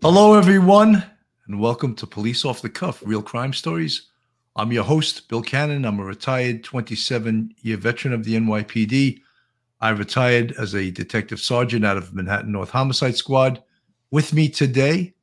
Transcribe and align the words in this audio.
Hello, 0.00 0.34
everyone, 0.34 1.02
and 1.48 1.58
welcome 1.58 1.92
to 1.96 2.06
Police 2.06 2.44
Off 2.44 2.62
the 2.62 2.68
Cuff 2.68 3.02
Real 3.04 3.20
Crime 3.20 3.52
Stories. 3.52 4.06
I'm 4.54 4.70
your 4.70 4.84
host, 4.84 5.28
Bill 5.28 5.42
Cannon. 5.42 5.84
I'm 5.84 5.98
a 5.98 6.04
retired 6.04 6.62
27 6.62 7.52
year 7.62 7.76
veteran 7.76 8.14
of 8.14 8.22
the 8.22 8.36
NYPD. 8.36 9.20
I 9.80 9.88
retired 9.88 10.52
as 10.52 10.76
a 10.76 10.92
detective 10.92 11.40
sergeant 11.40 11.84
out 11.84 11.96
of 11.96 12.14
Manhattan 12.14 12.52
North 12.52 12.70
Homicide 12.70 13.16
Squad. 13.16 13.60
With 14.12 14.32
me 14.32 14.48
today, 14.48 15.14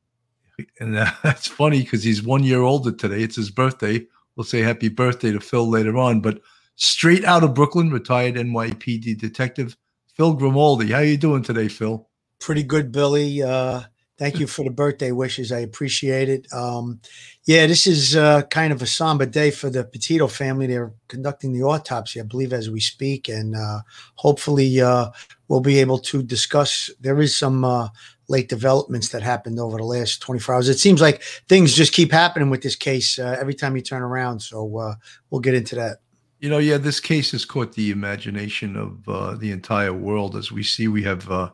and 0.82 0.94
that's 1.24 1.48
funny 1.48 1.80
because 1.80 2.04
he's 2.04 2.22
one 2.22 2.44
year 2.44 2.62
older 2.62 2.92
today. 2.92 3.24
It's 3.24 3.38
his 3.38 3.52
birthday. 3.52 4.06
We'll 4.36 4.44
say 4.44 4.60
happy 4.60 4.90
birthday 4.90 5.32
to 5.32 5.40
Phil 5.40 5.70
later 5.70 5.98
on. 5.98 6.20
But 6.20 6.42
straight 6.76 7.24
out 7.24 7.46
of 7.46 7.54
Brooklyn, 7.54 7.92
retired 7.92 8.36
NYPD 8.36 9.20
detective 9.20 9.78
Phil 10.16 10.34
Grimaldi. 10.34 10.92
How 10.92 10.98
are 10.98 11.06
you 11.06 11.16
doing 11.16 11.44
today, 11.44 11.70
Phil? 11.70 12.10
Pretty 12.42 12.64
good, 12.64 12.92
Billy. 12.92 13.42
Uh, 13.42 13.84
thank 14.18 14.40
you 14.40 14.48
for 14.48 14.64
the 14.64 14.72
birthday 14.72 15.12
wishes. 15.12 15.52
I 15.52 15.60
appreciate 15.60 16.30
it. 16.30 16.52
Um, 16.54 17.00
yeah, 17.46 17.68
this 17.68 17.86
is 17.86 18.16
uh, 18.16 18.44
kind 18.44 18.72
of 18.72 18.82
a 18.82 18.88
somber 18.88 19.26
day 19.26 19.52
for 19.52 19.70
the 19.70 19.84
Petito 19.84 20.28
family. 20.28 20.68
They're 20.68 20.94
conducting 21.08 21.54
the 21.54 21.64
autopsy, 21.64 22.20
I 22.20 22.24
believe, 22.24 22.54
as 22.54 22.70
we 22.70 22.80
speak, 22.80 23.28
and 23.28 23.56
uh, 23.56 23.82
hopefully 24.16 24.82
uh, 24.82 25.12
we'll 25.48 25.60
be 25.60 25.80
able 25.80 26.00
to 26.00 26.24
discuss. 26.24 26.90
There 27.00 27.20
is 27.22 27.38
some 27.38 27.66
uh, 27.66 27.90
late 28.28 28.50
developments 28.50 29.10
that 29.10 29.22
happened 29.22 29.60
over 29.60 29.78
the 29.78 29.84
last 29.84 30.22
24 30.22 30.56
hours. 30.56 30.70
It 30.70 30.80
seems 30.80 31.02
like 31.02 31.22
things 31.48 31.76
just 31.76 31.94
keep 31.94 32.12
happening 32.12 32.50
with 32.50 32.62
this 32.62 32.76
case 32.76 33.20
uh, 33.20 33.38
every 33.40 33.54
time 33.54 33.76
you 33.76 33.82
turn 33.82 34.02
around. 34.02 34.40
So 34.40 34.78
uh, 34.78 34.96
we'll 35.30 35.42
get 35.42 35.54
into 35.54 35.76
that. 35.76 35.98
You 36.40 36.50
know, 36.50 36.58
yeah, 36.58 36.78
this 36.78 37.00
case 37.00 37.32
has 37.32 37.46
caught 37.46 37.74
the 37.74 37.92
imagination 37.92 38.76
of 38.76 39.40
the 39.40 39.52
entire 39.52 39.94
world. 39.94 40.36
As 40.36 40.52
we 40.52 40.64
see, 40.64 40.88
we 40.88 41.02
have 41.04 41.52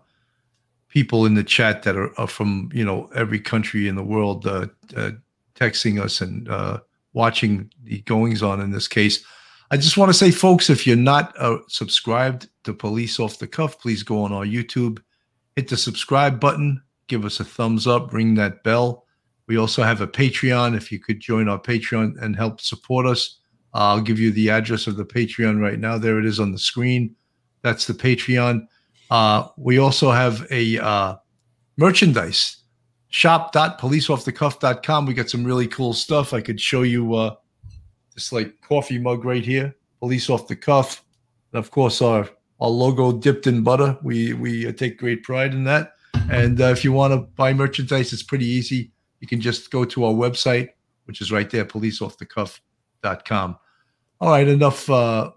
people 0.92 1.26
in 1.26 1.34
the 1.34 1.44
chat 1.44 1.84
that 1.84 1.96
are, 1.96 2.18
are, 2.20 2.28
from 2.28 2.70
you 2.74 2.86
know 2.86 3.10
every 3.16 3.40
country 3.40 3.88
in 3.88 3.96
the 3.96 4.04
world 4.04 4.46
uh, 4.46 4.68
uh 4.96 5.12
texting 5.56 6.00
us 6.00 6.22
and 6.22 6.48
uh, 6.50 6.80
watching 7.14 7.72
the 7.84 8.02
goings 8.02 8.44
on 8.44 8.62
in 8.62 8.72
this 8.72 8.88
case. 8.88 9.24
I 9.70 9.78
just 9.78 9.98
want 9.98 10.10
to 10.10 10.18
say, 10.18 10.32
folks, 10.32 10.70
if 10.70 10.86
you're 10.86 10.96
not 10.96 11.34
uh, 11.40 11.58
subscribed 11.68 12.50
to 12.66 12.74
Police 12.74 13.20
Off 13.20 13.40
the 13.40 13.48
Cuff, 13.48 13.80
please 13.80 14.04
go 14.04 14.24
on 14.24 14.34
our 14.34 14.46
YouTube, 14.46 15.00
hit 15.56 15.70
the 15.70 15.78
subscribe 15.78 16.40
button, 16.40 16.82
give 17.08 17.26
us 17.26 17.40
a 17.40 17.46
thumbs 17.46 17.88
up, 17.88 18.14
ring 18.14 18.36
that 18.36 18.64
bell. 18.64 19.06
We 19.48 19.58
also 19.58 19.84
have 19.84 20.02
a 20.02 20.08
Patreon. 20.08 20.76
If 20.76 20.92
you 20.92 21.00
could 21.00 21.20
join 21.20 21.48
our 21.48 21.60
Patreon 21.60 22.22
and 22.22 22.36
help 22.36 22.60
support 22.60 23.06
us 23.06 23.42
I'll 23.74 24.02
give 24.02 24.20
you 24.20 24.32
the 24.32 24.50
address 24.50 24.88
of 24.88 24.98
the 24.98 25.06
Patreon 25.06 25.62
right 25.62 25.80
now. 25.80 25.98
There 25.98 26.20
it 26.20 26.26
is 26.26 26.40
on 26.40 26.52
the 26.52 26.60
screen. 26.60 27.16
That's 27.62 27.88
the 27.88 27.94
Patreon. 27.94 28.68
Uh, 29.12 29.50
we 29.58 29.78
also 29.78 30.10
have 30.10 30.48
a 30.50 30.80
uh, 30.80 31.18
merchandise 31.78 32.58
shop.policeoffthecuff.com. 33.10 35.06
We 35.06 35.14
got 35.14 35.30
some 35.30 35.44
really 35.44 35.68
cool 35.68 35.94
stuff. 35.94 36.34
I 36.34 36.42
could 36.42 36.60
show 36.60 36.82
you 36.82 37.14
uh, 37.14 37.36
this 38.16 38.32
like 38.32 38.60
coffee 38.62 38.98
mug 38.98 39.24
right 39.26 39.46
here, 39.46 39.76
Police 40.00 40.30
Off 40.30 40.48
the 40.48 40.56
Cuff. 40.56 41.04
And 41.52 41.60
of 41.60 41.70
course, 41.70 42.02
our, 42.02 42.28
our 42.60 42.70
logo 42.70 43.12
dipped 43.12 43.46
in 43.46 43.62
butter. 43.62 43.98
We, 44.02 44.34
we 44.34 44.66
uh, 44.66 44.72
take 44.72 44.98
great 44.98 45.22
pride 45.24 45.54
in 45.54 45.66
that. 45.66 45.94
And 46.32 46.60
uh, 46.62 46.66
if 46.66 46.84
you 46.84 46.94
want 46.94 47.14
to 47.14 47.18
buy 47.18 47.54
merchandise, 47.54 48.14
it's 48.14 48.24
pretty 48.24 48.46
easy. 48.48 48.92
You 49.20 49.28
can 49.28 49.42
just 49.42 49.70
go 49.70 49.86
to 49.86 50.06
our 50.06 50.14
website, 50.14 50.70
which 51.06 51.22
is 51.22 51.32
right 51.32 51.50
there, 51.50 51.66
policeoffthecuff.com 51.66 52.62
com. 53.26 53.58
All 54.20 54.30
right, 54.30 54.48
enough. 54.48 54.90
Uh, 54.90 55.32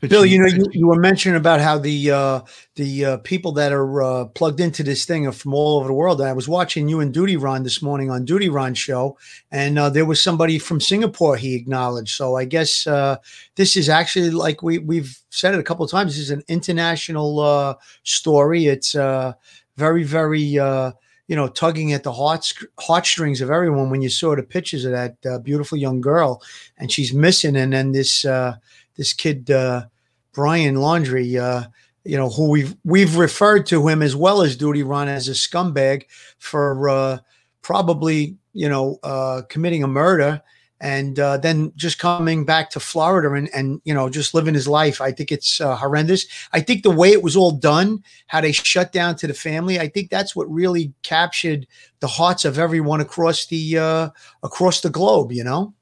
Bill, 0.00 0.24
you 0.24 0.38
know, 0.38 0.46
you, 0.46 0.64
you 0.72 0.86
were 0.86 0.98
mentioning 0.98 1.36
about 1.36 1.60
how 1.60 1.76
the 1.76 2.10
uh, 2.10 2.40
the 2.76 3.04
uh, 3.04 3.16
people 3.18 3.50
that 3.52 3.72
are 3.72 4.02
uh, 4.02 4.24
plugged 4.26 4.60
into 4.60 4.84
this 4.84 5.04
thing 5.04 5.26
are 5.26 5.32
from 5.32 5.54
all 5.54 5.78
over 5.78 5.88
the 5.88 5.94
world. 5.94 6.20
I 6.20 6.32
was 6.32 6.48
watching 6.48 6.88
you 6.88 7.00
and 7.00 7.12
Duty 7.12 7.36
Ron 7.36 7.64
this 7.64 7.82
morning 7.82 8.08
on 8.10 8.24
Duty 8.24 8.48
Ron 8.48 8.74
show, 8.74 9.18
and 9.50 9.78
uh, 9.78 9.90
there 9.90 10.04
was 10.06 10.22
somebody 10.22 10.58
from 10.60 10.80
Singapore 10.80 11.36
he 11.36 11.56
acknowledged. 11.56 12.16
So 12.16 12.36
I 12.36 12.44
guess 12.44 12.86
uh, 12.86 13.16
this 13.56 13.76
is 13.76 13.88
actually 13.88 14.30
like 14.30 14.62
we 14.62 14.78
we've 14.78 15.18
said 15.30 15.54
it 15.54 15.60
a 15.60 15.64
couple 15.64 15.84
of 15.84 15.90
times. 15.90 16.12
This 16.12 16.22
is 16.22 16.30
an 16.30 16.44
international 16.46 17.40
uh, 17.40 17.74
story. 18.04 18.66
It's 18.66 18.94
uh, 18.94 19.32
very 19.76 20.04
very 20.04 20.58
uh, 20.60 20.92
you 21.28 21.36
know, 21.36 21.48
tugging 21.48 21.92
at 21.92 22.02
the 22.02 22.12
heart 22.12 22.52
heartstrings 22.78 23.40
of 23.40 23.50
everyone 23.50 23.90
when 23.90 24.02
you 24.02 24.08
saw 24.10 24.36
the 24.36 24.42
pictures 24.42 24.84
of 24.84 24.92
that 24.92 25.16
uh, 25.24 25.38
beautiful 25.38 25.78
young 25.78 26.00
girl, 26.00 26.42
and 26.78 26.92
she's 26.92 27.14
missing, 27.14 27.56
and 27.56 27.72
then 27.72 27.92
this 27.92 28.24
uh, 28.24 28.56
this 28.96 29.12
kid 29.12 29.50
uh, 29.50 29.86
Brian 30.32 30.76
Laundrie, 30.76 31.40
uh, 31.40 31.68
you 32.04 32.16
know, 32.16 32.30
who 32.30 32.48
we've 32.48 32.74
we've 32.84 33.16
referred 33.16 33.66
to 33.66 33.86
him 33.88 34.02
as 34.02 34.16
well 34.16 34.42
as 34.42 34.56
Duty 34.56 34.82
Ron 34.82 35.08
as 35.08 35.28
a 35.28 35.32
scumbag 35.32 36.04
for 36.38 36.88
uh, 36.88 37.18
probably 37.62 38.36
you 38.52 38.68
know 38.68 38.98
uh, 39.02 39.42
committing 39.48 39.82
a 39.82 39.88
murder 39.88 40.42
and 40.82 41.20
uh, 41.20 41.36
then 41.36 41.72
just 41.76 42.00
coming 42.00 42.44
back 42.44 42.68
to 42.70 42.80
Florida 42.80 43.32
and 43.32 43.48
and 43.54 43.80
you 43.84 43.94
know 43.94 44.10
just 44.10 44.34
living 44.34 44.52
his 44.52 44.66
life. 44.66 45.00
I 45.00 45.12
think 45.12 45.30
it's 45.30 45.60
uh, 45.60 45.76
horrendous. 45.76 46.26
I 46.52 46.60
think 46.60 46.82
the 46.82 46.90
way 46.90 47.12
it 47.12 47.22
was 47.22 47.36
all 47.36 47.52
done, 47.52 48.02
how 48.26 48.40
they 48.40 48.52
shut 48.52 48.92
down 48.92 49.16
to 49.16 49.28
the 49.28 49.34
family, 49.34 49.78
I 49.78 49.88
think 49.88 50.10
that's 50.10 50.34
what 50.34 50.50
really 50.50 50.92
captured 51.02 51.66
the 52.00 52.08
hearts 52.08 52.44
of 52.44 52.58
everyone 52.58 53.00
across 53.00 53.46
the 53.46 53.78
uh, 53.78 54.10
across 54.42 54.80
the 54.80 54.90
globe. 54.90 55.32
You 55.32 55.44
know. 55.44 55.72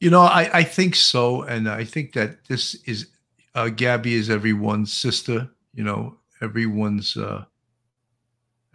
You 0.00 0.10
know, 0.10 0.22
I 0.22 0.50
I 0.58 0.62
think 0.64 0.94
so, 0.94 1.42
and 1.42 1.68
I 1.68 1.84
think 1.84 2.12
that 2.12 2.44
this 2.46 2.74
is 2.84 3.08
uh, 3.54 3.68
Gabby 3.68 4.14
is 4.14 4.30
everyone's 4.30 4.92
sister. 4.92 5.48
You 5.74 5.84
know, 5.84 6.16
everyone's 6.40 7.16
uh, 7.16 7.44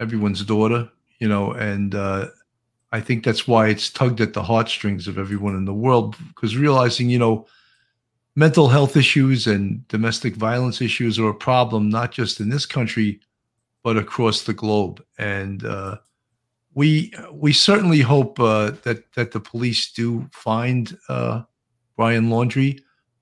everyone's 0.00 0.44
daughter. 0.44 0.90
You 1.18 1.28
know, 1.28 1.52
and 1.52 1.94
uh, 1.94 2.26
I 2.92 3.00
think 3.00 3.24
that's 3.24 3.48
why 3.48 3.68
it's 3.68 3.90
tugged 3.90 4.20
at 4.20 4.34
the 4.34 4.42
heartstrings 4.42 5.08
of 5.08 5.18
everyone 5.18 5.56
in 5.56 5.64
the 5.64 5.74
world 5.74 6.16
because 6.28 6.56
realizing, 6.56 7.08
you 7.08 7.18
know, 7.18 7.46
mental 8.36 8.68
health 8.68 8.96
issues 8.96 9.46
and 9.46 9.86
domestic 9.88 10.34
violence 10.36 10.80
issues 10.80 11.18
are 11.18 11.28
a 11.28 11.34
problem 11.34 11.88
not 11.88 12.12
just 12.12 12.40
in 12.40 12.50
this 12.50 12.66
country 12.66 13.20
but 13.82 13.96
across 13.96 14.42
the 14.42 14.54
globe. 14.54 15.04
And 15.18 15.64
uh, 15.64 15.98
we 16.74 17.12
we 17.32 17.52
certainly 17.52 18.00
hope 18.00 18.38
uh, 18.40 18.72
that 18.82 19.12
that 19.14 19.32
the 19.32 19.40
police 19.40 19.92
do 19.92 20.28
find 20.32 20.96
uh, 21.08 21.42
Brian 21.96 22.28
Laundrie. 22.28 22.80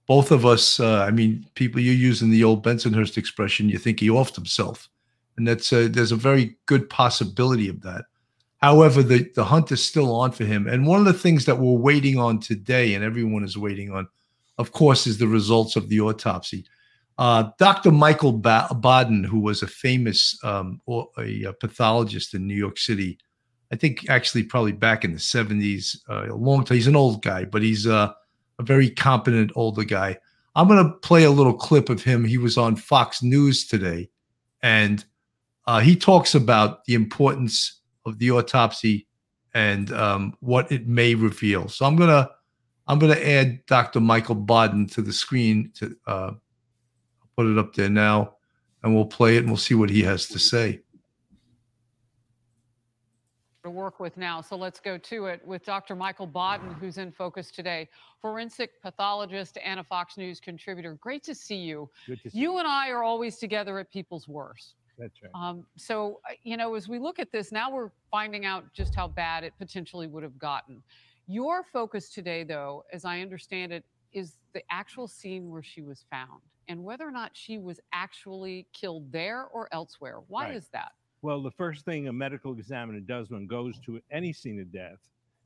Both 0.08 0.30
of 0.30 0.44
us, 0.44 0.80
uh, 0.80 1.04
I 1.06 1.10
mean, 1.10 1.46
people 1.54 1.80
you're 1.80 1.94
using 1.94 2.30
the 2.30 2.44
old 2.44 2.64
Bensonhurst 2.64 3.16
expression, 3.16 3.68
you 3.68 3.78
think 3.78 4.00
he 4.00 4.08
offed 4.08 4.34
himself, 4.34 4.88
and 5.36 5.46
that's 5.46 5.72
a, 5.72 5.88
there's 5.88 6.12
a 6.12 6.16
very 6.16 6.56
good 6.66 6.90
possibility 6.90 7.68
of 7.68 7.80
that. 7.82 8.04
However, 8.62 9.02
the, 9.02 9.28
the 9.34 9.44
hunt 9.44 9.72
is 9.72 9.84
still 9.84 10.14
on 10.14 10.30
for 10.30 10.44
him. 10.44 10.69
And 10.69 10.86
one 10.86 11.00
of 11.00 11.04
the 11.04 11.12
things 11.12 11.46
that 11.46 11.58
we're 11.58 11.72
waiting 11.78 12.19
on 12.19 12.38
today, 12.38 12.94
and 12.94 13.02
everyone 13.02 13.42
is 13.42 13.58
waiting 13.58 13.90
on, 13.90 14.06
of 14.58 14.70
course, 14.70 15.06
is 15.06 15.19
the 15.19 15.26
results 15.26 15.74
of 15.74 15.88
the 15.88 16.00
autopsy. 16.00 16.64
Uh, 17.19 17.50
Dr. 17.58 17.90
Michael 17.90 18.32
ba- 18.32 18.69
Baden, 18.80 19.24
who 19.24 19.40
was 19.40 19.62
a 19.62 19.66
famous 19.66 20.38
um, 20.44 20.80
or 20.86 21.08
a, 21.19 21.52
pathologist 21.60 22.34
in 22.34 22.46
New 22.46 22.54
York 22.54 22.78
City, 22.78 23.19
I 23.72 23.77
think 23.77 24.09
actually 24.10 24.44
probably 24.44 24.72
back 24.72 25.03
in 25.05 25.12
the 25.12 25.19
70s, 25.19 25.97
uh, 26.09 26.31
a 26.31 26.37
long 26.37 26.62
time. 26.62 26.77
He's 26.77 26.87
an 26.87 26.94
old 26.94 27.22
guy, 27.22 27.47
but 27.47 27.62
he's 27.62 27.87
uh, 27.87 28.12
a 28.59 28.62
very 28.62 28.91
competent 28.91 29.50
older 29.55 29.83
guy. 29.83 30.19
I'm 30.55 30.69
going 30.69 30.84
to 30.84 30.93
play 30.99 31.25
a 31.25 31.31
little 31.31 31.55
clip 31.55 31.88
of 31.88 32.03
him. 32.03 32.25
He 32.25 32.37
was 32.37 32.59
on 32.59 32.77
Fox 32.77 33.22
News 33.22 33.66
today, 33.66 34.11
and 34.62 35.03
uh, 35.66 35.81
he 35.81 35.97
talks 35.97 36.34
about 36.34 36.84
the 36.84 36.94
importance 36.94 37.81
of 38.05 38.19
the 38.19 38.31
autopsy 38.31 39.06
and 39.55 39.91
um, 39.93 40.34
what 40.41 40.71
it 40.71 40.87
may 40.87 41.15
reveal. 41.15 41.69
So 41.69 41.87
I'm 41.87 41.97
gonna 41.97 42.28
I'm 42.87 42.99
gonna 42.99 43.15
add 43.15 43.65
Dr. 43.66 44.00
Michael 44.00 44.34
Baden 44.34 44.88
to 44.88 45.03
the 45.03 45.12
screen 45.12 45.71
to 45.77 45.97
uh, 46.06 46.31
put 47.37 47.47
it 47.47 47.59
up 47.59 47.75
there 47.75 47.88
now, 47.88 48.34
and 48.82 48.94
we'll 48.94 49.06
play 49.06 49.37
it 49.37 49.41
and 49.41 49.49
we'll 49.49 49.56
see 49.56 49.75
what 49.75 49.91
he 49.91 50.03
has 50.03 50.27
to 50.28 50.38
say. 50.38 50.81
To 53.65 53.71
work 53.71 54.00
with 54.00 54.17
now, 54.17 54.41
so 54.41 54.56
let's 54.56 54.81
go 54.81 54.99
to 54.99 55.26
it 55.26 55.41
with 55.47 55.64
Dr. 55.64 55.94
Michael 55.94 56.26
Baden, 56.26 56.73
who's 56.81 56.99
in 56.99 57.12
focus 57.12 57.53
today, 57.53 57.88
forensic 58.20 58.82
pathologist 58.82 59.56
and 59.64 59.79
a 59.79 59.85
Fox 59.85 60.17
News 60.17 60.41
contributor. 60.41 60.94
Great 60.94 61.23
to 61.23 61.32
see 61.32 61.55
you. 61.59 61.88
Good 62.09 62.20
to 62.25 62.31
see 62.31 62.41
you 62.41 62.59
and 62.59 62.67
I 62.67 62.91
are 62.91 63.05
always 63.05 63.38
together 63.38 63.79
at 63.79 63.88
people's 63.93 64.26
worst. 64.26 64.75
That's 64.99 65.23
right. 65.23 65.31
Um, 65.37 65.64
so, 65.76 66.19
uh, 66.29 66.32
you 66.43 66.56
know, 66.56 66.75
as 66.75 66.88
we 66.88 66.99
look 66.99 67.20
at 67.20 67.31
this, 67.31 67.53
now 67.53 67.70
we're 67.70 67.91
finding 68.11 68.44
out 68.47 68.64
just 68.75 68.97
how 68.97 69.06
bad 69.06 69.44
it 69.44 69.53
potentially 69.61 70.08
would 70.08 70.25
have 70.25 70.41
gotten. 70.41 70.82
Your 71.29 71.62
focus 71.62 72.08
today, 72.12 72.43
though, 72.43 72.85
as 72.93 73.05
I 73.05 73.20
understand 73.20 73.73
it, 73.73 73.85
is 74.12 74.38
the 74.55 74.62
actual 74.73 75.06
scene 75.06 75.50
where 75.50 75.62
she 75.62 75.82
was 75.82 76.05
found 76.11 76.43
and 76.67 76.82
whether 76.82 77.06
or 77.06 77.12
not 77.12 77.31
she 77.35 77.58
was 77.58 77.79
actually 77.93 78.67
killed 78.73 79.12
there 79.12 79.44
or 79.53 79.69
elsewhere. 79.70 80.19
Why 80.26 80.47
Right. 80.47 80.56
is 80.56 80.69
that? 80.73 80.91
Well, 81.22 81.40
the 81.40 81.52
first 81.52 81.84
thing 81.84 82.08
a 82.08 82.12
medical 82.12 82.52
examiner 82.52 82.98
does 82.98 83.30
when 83.30 83.46
goes 83.46 83.78
to 83.86 84.00
any 84.10 84.32
scene 84.32 84.58
of 84.58 84.72
death 84.72 84.98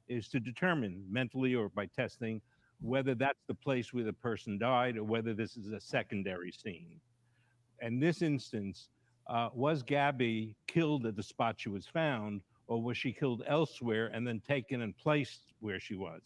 is 0.08 0.26
to 0.28 0.40
determine 0.40 1.04
mentally 1.10 1.54
or 1.54 1.68
by 1.68 1.84
testing 1.84 2.40
whether 2.80 3.14
that's 3.14 3.44
the 3.46 3.54
place 3.54 3.92
where 3.92 4.04
the 4.04 4.12
person 4.14 4.56
died 4.56 4.96
or 4.96 5.04
whether 5.04 5.34
this 5.34 5.58
is 5.58 5.72
a 5.72 5.80
secondary 5.80 6.50
scene. 6.50 6.98
In 7.82 8.00
this 8.00 8.22
instance, 8.22 8.88
uh, 9.26 9.50
was 9.52 9.82
Gabby 9.82 10.54
killed 10.66 11.04
at 11.04 11.14
the 11.14 11.22
spot 11.22 11.56
she 11.58 11.68
was 11.68 11.86
found, 11.86 12.40
or 12.68 12.82
was 12.82 12.96
she 12.96 13.12
killed 13.12 13.42
elsewhere 13.46 14.06
and 14.14 14.26
then 14.26 14.40
taken 14.40 14.80
and 14.80 14.96
placed 14.96 15.52
where 15.60 15.78
she 15.78 15.94
was? 15.94 16.22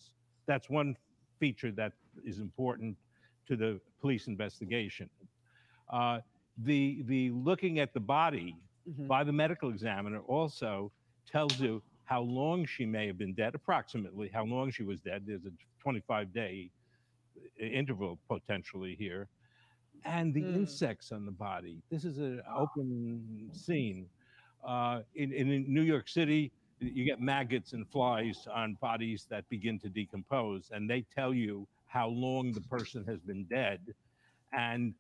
That's 0.46 0.70
one 0.70 0.96
feature 1.40 1.72
that 1.72 1.92
is 2.24 2.38
important 2.38 2.96
to 3.48 3.56
the 3.56 3.80
police 4.00 4.28
investigation. 4.28 5.10
Uh, 5.92 6.20
the 6.58 7.02
the 7.06 7.30
looking 7.30 7.80
at 7.80 7.94
the 7.94 8.00
body 8.00 8.56
Mhm. 8.86 9.08
by 9.08 9.24
the 9.24 9.32
medical 9.32 9.70
examiner 9.70 10.20
also 10.22 10.92
tells 11.26 11.60
you 11.60 11.82
how 12.04 12.22
long 12.22 12.64
she 12.66 12.86
may 12.86 13.06
have 13.06 13.18
been 13.18 13.34
dead, 13.34 13.54
approximately 13.54 14.28
how 14.28 14.44
long 14.44 14.70
she 14.70 14.82
was 14.82 15.00
dead. 15.00 15.26
There's 15.26 15.46
a 15.46 15.52
25 15.80 16.32
day 16.32 16.72
interval 17.58 18.18
potentially 18.28 18.96
here, 18.96 19.28
and 20.04 20.34
the 20.34 20.42
Mm. 20.42 20.54
insects 20.54 21.12
on 21.12 21.26
the 21.26 21.32
body. 21.32 21.82
This 21.90 22.04
is 22.04 22.18
an 22.18 22.42
open 22.54 23.50
scene. 23.54 24.10
Uh, 24.64 25.02
in, 25.14 25.32
in 25.32 25.72
New 25.72 25.82
York 25.82 26.08
City, 26.08 26.52
you 26.80 27.04
get 27.04 27.20
maggots 27.20 27.72
and 27.72 27.88
flies 27.90 28.46
on 28.46 28.74
bodies 28.76 29.26
that 29.26 29.48
begin 29.48 29.78
to 29.80 29.88
decompose, 29.90 30.70
and 30.70 30.88
they 30.90 31.02
tell 31.02 31.34
you 31.34 31.68
how 31.86 32.08
long 32.08 32.54
the 32.54 32.60
person 32.62 33.04
has 33.06 33.20
been 33.20 33.44
dead. 33.46 33.94
And 34.52 34.94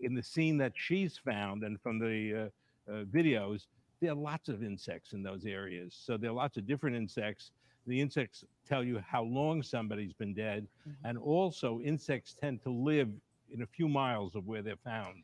in 0.00 0.14
the 0.14 0.22
scene 0.22 0.58
that 0.58 0.76
she's 0.76 1.18
found, 1.18 1.64
and 1.64 1.80
from 1.80 1.98
the 1.98 2.46
uh, 2.46 2.50
uh, 2.88 3.04
videos, 3.04 3.66
there 4.00 4.12
are 4.12 4.16
lots 4.16 4.48
of 4.48 4.62
insects 4.62 5.12
in 5.12 5.22
those 5.22 5.46
areas. 5.46 5.94
So 5.98 6.16
there 6.16 6.30
are 6.30 6.34
lots 6.34 6.56
of 6.56 6.66
different 6.66 6.96
insects. 6.96 7.52
The 7.86 8.00
insects 8.00 8.44
tell 8.66 8.82
you 8.84 8.98
how 8.98 9.22
long 9.22 9.62
somebody's 9.62 10.12
been 10.12 10.34
dead, 10.34 10.66
Mhm. 10.86 10.94
and 11.04 11.18
also 11.18 11.80
insects 11.80 12.34
tend 12.34 12.62
to 12.62 12.70
live 12.70 13.10
in 13.50 13.62
a 13.62 13.66
few 13.66 13.88
miles 13.88 14.34
of 14.34 14.46
where 14.46 14.62
they're 14.62 14.76
found. 14.78 15.22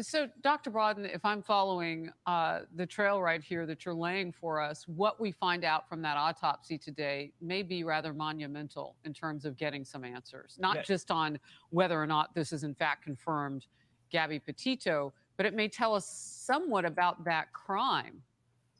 So, 0.00 0.28
Dr. 0.40 0.70
Baden, 0.70 1.04
if 1.04 1.24
I'm 1.24 1.42
following 1.42 2.10
uh, 2.24 2.60
the 2.74 2.86
trail 2.86 3.20
right 3.20 3.42
here 3.42 3.66
that 3.66 3.84
you're 3.84 3.92
laying 3.94 4.32
for 4.32 4.58
us, 4.60 4.86
what 4.88 5.20
we 5.20 5.30
find 5.32 5.62
out 5.64 5.88
from 5.88 6.00
that 6.02 6.16
autopsy 6.16 6.78
today 6.78 7.32
may 7.40 7.62
be 7.62 7.84
rather 7.84 8.14
monumental 8.14 8.96
in 9.04 9.12
terms 9.12 9.44
of 9.44 9.56
getting 9.58 9.84
some 9.84 10.04
answers, 10.04 10.56
not 10.58 10.76
Yeah. 10.76 10.82
just 10.82 11.10
on 11.10 11.38
whether 11.70 12.00
or 12.00 12.06
not 12.06 12.34
this 12.34 12.52
is 12.52 12.62
in 12.64 12.74
fact 12.74 13.02
confirmed 13.02 13.66
Gabby 14.10 14.38
Petito, 14.38 15.12
but 15.40 15.46
it 15.46 15.54
may 15.54 15.68
tell 15.68 15.94
us 15.94 16.06
somewhat 16.06 16.84
about 16.84 17.24
that 17.24 17.50
crime. 17.54 18.20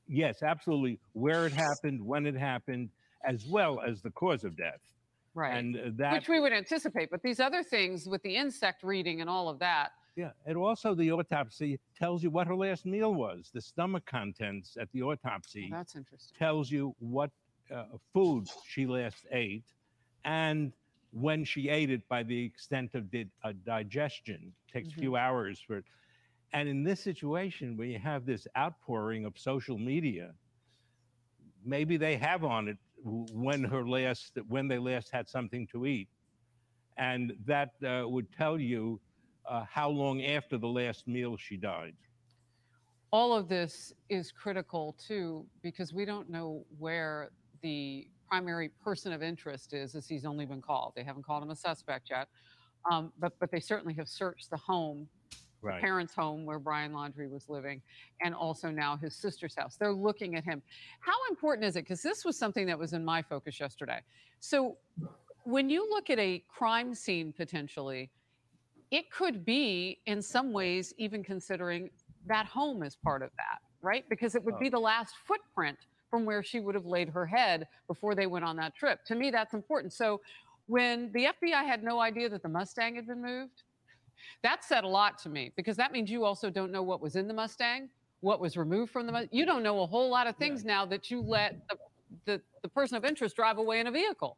Yes, 0.07 0.43
absolutely. 0.43 0.99
Where 1.15 1.47
it 1.47 1.55
happened, 1.55 2.05
when 2.05 2.27
it 2.27 2.37
happened, 2.37 2.91
as 3.27 3.47
well 3.47 3.81
as 3.81 4.03
the 4.03 4.11
cause 4.11 4.45
of 4.45 4.59
death. 4.59 4.83
Right. 5.33 5.57
And 5.57 5.75
uh, 5.75 5.81
that 5.97 6.12
Which 6.12 6.29
we 6.29 6.39
would 6.39 6.53
anticipate. 6.53 7.11
But 7.11 7.23
these 7.23 7.41
other 7.41 7.62
things 7.62 8.07
with 8.07 8.23
the 8.25 8.37
insect 8.37 8.83
reading 8.83 9.23
and 9.23 9.31
all 9.31 9.49
of 9.49 9.59
that, 9.61 9.93
Yeah, 10.17 10.33
and 10.45 10.59
also 10.59 10.95
the 10.95 11.11
autopsy 11.12 11.81
tells 11.99 12.23
you 12.23 12.29
what 12.29 12.47
her 12.47 12.55
last 12.55 12.85
meal 12.85 13.15
was. 13.15 13.51
The 13.55 13.63
stomach 13.63 14.05
contents 14.05 14.77
at 14.79 14.93
the 14.93 15.03
autopsy 15.03 15.69
well, 15.71 15.81
that's 15.81 15.97
interesting. 15.97 16.37
tells 16.39 16.71
you 16.71 16.95
what 16.99 17.31
uh, 17.75 17.85
food 18.13 18.49
she 18.67 18.85
last 18.85 19.25
ate 19.33 19.65
and 20.27 20.75
when 21.13 21.43
she 21.43 21.71
ate 21.71 21.89
it 21.89 22.06
by 22.11 22.23
the 22.23 22.45
extent 22.45 22.95
of 22.95 23.11
di- 23.11 23.31
uh, 23.45 23.55
digestion. 23.65 24.53
takes 24.71 24.91
a 24.91 24.93
few 24.93 25.17
hours 25.17 25.59
for 25.59 25.79
it. 25.79 25.85
And 26.52 26.69
in 26.69 26.82
this 26.82 27.00
situation, 27.00 27.76
where 27.76 27.87
you 27.87 27.99
have 27.99 28.26
this 28.26 28.47
outpouring 28.56 29.25
of 29.25 29.38
social 29.38 29.79
media, 29.79 30.35
maybe 31.64 31.97
they 31.97 32.17
have 32.17 32.44
on 32.44 32.69
it 32.69 32.79
when 33.05 33.64
her 33.64 33.87
last 33.87 34.38
when 34.49 34.69
they 34.69 34.79
last 34.79 35.11
had 35.12 35.29
something 35.29 35.67
to 35.69 35.87
eat, 35.87 36.08
and 36.99 37.32
that 37.47 37.70
uh, 37.87 38.08
would 38.08 38.31
tell 38.32 38.58
you 38.58 39.00
uh, 39.49 39.64
how 39.70 39.88
long 39.88 40.23
after 40.25 40.58
the 40.58 40.69
last 40.69 41.06
meal 41.08 41.37
she 41.37 41.56
died. 41.56 41.94
all 43.12 43.35
of 43.35 43.49
this 43.49 43.93
is 44.08 44.31
critical 44.32 44.94
too 44.99 45.44
because 45.62 45.93
we 45.93 46.05
don't 46.05 46.29
know 46.31 46.64
where 46.79 47.31
the 47.62 48.06
primary 48.29 48.69
person 48.85 49.12
of 49.12 49.23
interest 49.23 49.73
is 49.73 49.94
as 49.96 50.06
he's 50.08 50.25
only 50.25 50.46
been 50.46 50.62
called 50.62 50.93
they 50.94 51.03
haven't 51.03 51.25
called 51.25 51.43
him 51.43 51.50
a 51.50 51.56
suspect 51.56 52.08
yet 52.11 52.29
um, 52.91 53.12
but 53.19 53.32
but 53.41 53.50
they 53.50 53.58
certainly 53.61 53.94
have 53.94 54.08
searched 54.08 54.49
the 54.50 54.56
home 54.56 55.08
Right. 55.62 55.81
parents 55.81 56.15
home 56.15 56.47
where 56.47 56.59
brian 56.59 56.93
Laundrie 56.93 57.31
was 57.31 57.49
living 57.51 57.83
and 58.23 58.35
also 58.35 58.71
now 58.71 58.97
his 58.97 59.15
sister's 59.15 59.55
house. 59.55 59.77
They're 59.77 59.93
looking 59.93 60.35
at 60.37 60.45
him. 60.45 60.62
How 61.01 61.12
important 61.29 61.67
is 61.67 61.77
it? 61.77 61.83
Because 61.83 62.01
this 62.03 62.25
was 62.25 62.39
something 62.39 62.67
that 62.67 62.79
was 62.79 62.95
in 62.95 63.05
my 63.05 63.21
focus 63.21 63.61
yesterday. 63.61 64.01
So 64.41 64.79
when 65.45 65.69
you 65.69 65.89
look 65.91 66.09
at 66.09 66.19
a 66.19 66.43
crime 66.49 66.95
scene 66.95 67.33
potentially 67.33 68.11
it 68.91 69.11
could 69.11 69.45
be 69.45 70.01
in 70.07 70.21
some 70.23 70.53
ways 70.53 70.95
even 70.99 71.23
considering 71.23 71.91
that 72.27 72.47
home 72.47 72.83
as 72.83 72.97
part 72.97 73.23
of 73.23 73.31
that 73.37 73.61
right? 73.83 74.05
Because 74.09 74.35
it 74.35 74.45
would 74.45 74.55
oh. 74.55 74.59
be 74.59 74.69
the 74.69 74.79
last 74.79 75.15
footprint 75.27 75.79
from 76.11 76.25
where 76.25 76.43
she 76.43 76.61
would 76.61 76.75
have 76.75 76.87
laid 76.87 77.09
her 77.09 77.27
head 77.27 77.67
before 77.87 78.15
they 78.15 78.27
went 78.27 78.45
on 78.45 78.56
that 78.56 78.75
trip. 78.75 79.05
To 79.06 79.15
me 79.15 79.31
that's 79.31 79.55
important. 79.55 79.93
So 79.93 80.21
when 80.67 81.11
the 81.13 81.29
fbi 81.43 81.65
had 81.65 81.83
no 81.83 82.01
idea 82.01 82.29
that 82.29 82.43
the 82.43 82.49
mustang 82.49 82.95
had 82.95 83.06
been 83.06 83.23
moved 83.23 83.65
that 84.43 84.64
said 84.64 84.84
a 84.84 84.88
lot 84.88 85.19
to 85.19 85.28
me 85.28 85.52
because 85.56 85.76
that 85.76 85.93
means 85.93 86.11
you 86.11 86.25
also 86.25 86.50
don't 86.50 86.70
know 86.72 86.82
what 86.82 87.00
was 87.00 87.17
in 87.17 87.28
the 87.28 87.34
mustang 87.34 87.88
what 88.20 88.40
was 88.40 88.56
removed 88.56 88.93
from 88.93 89.06
the 89.06 89.12
Mustang. 89.12 89.31
you 89.32 89.46
don't 89.46 89.62
know 89.62 89.81
a 89.81 89.87
whole 89.87 90.11
lot 90.11 90.26
of 90.26 90.37
things 90.37 90.64
now 90.64 90.84
that 90.84 91.11
you 91.11 91.22
let 91.22 91.56
the, 91.69 91.76
the, 92.26 92.43
the 92.62 92.69
person 92.69 92.96
of 92.96 93.05
interest 93.05 93.34
drive 93.37 93.58
away 93.58 93.81
in 93.81 93.87
a 93.87 93.90
vehicle 93.90 94.37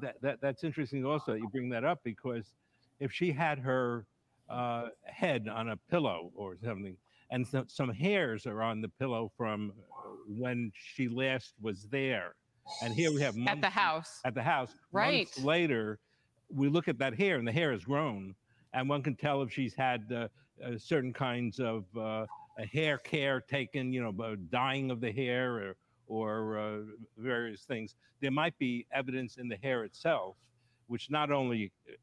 that, 0.00 0.16
that 0.22 0.40
that's 0.40 0.64
interesting 0.64 1.04
also 1.04 1.32
that 1.32 1.38
you 1.38 1.48
bring 1.50 1.68
that 1.68 1.84
up 1.84 2.00
because 2.04 2.54
if 3.00 3.12
she 3.12 3.30
had 3.30 3.58
her 3.58 4.06
uh, 4.48 4.88
head 5.04 5.48
on 5.48 5.70
a 5.70 5.76
pillow 5.90 6.30
or 6.34 6.56
something 6.64 6.96
and 7.30 7.46
so, 7.46 7.64
some 7.66 7.90
hairs 7.90 8.46
are 8.46 8.62
on 8.62 8.80
the 8.80 8.88
pillow 8.88 9.30
from 9.36 9.72
when 10.26 10.70
she 10.74 11.08
last 11.08 11.54
was 11.60 11.86
there 11.90 12.34
and 12.82 12.94
here 12.94 13.12
we 13.12 13.20
have 13.22 13.34
at 13.46 13.60
the 13.60 13.68
house 13.70 14.20
at 14.24 14.34
the 14.34 14.42
house 14.42 14.74
Right. 14.90 15.26
months 15.26 15.38
later 15.44 15.98
we 16.54 16.68
look 16.68 16.88
at 16.88 16.98
that 16.98 17.14
hair 17.14 17.36
and 17.36 17.46
the 17.46 17.52
hair 17.52 17.72
has 17.72 17.84
grown 17.84 18.34
and 18.72 18.88
one 18.88 19.02
can 19.02 19.16
tell 19.16 19.42
if 19.42 19.52
she's 19.52 19.74
had 19.74 20.10
uh, 20.12 20.28
uh, 20.64 20.78
certain 20.78 21.12
kinds 21.12 21.58
of 21.60 21.84
uh, 21.96 22.26
hair 22.72 22.98
care 22.98 23.40
taken 23.40 23.92
you 23.92 24.02
know 24.02 24.36
dyeing 24.50 24.90
of 24.90 25.00
the 25.00 25.12
hair 25.12 25.56
or 25.56 25.76
or 26.06 26.58
uh, 26.58 26.80
various 27.16 27.64
things 27.64 27.96
there 28.20 28.30
might 28.30 28.56
be 28.58 28.86
evidence 28.92 29.36
in 29.38 29.48
the 29.48 29.56
hair 29.56 29.84
itself 29.84 30.36
which 30.86 31.10
not 31.10 31.30
only 31.30 31.72
uh, 31.90 31.94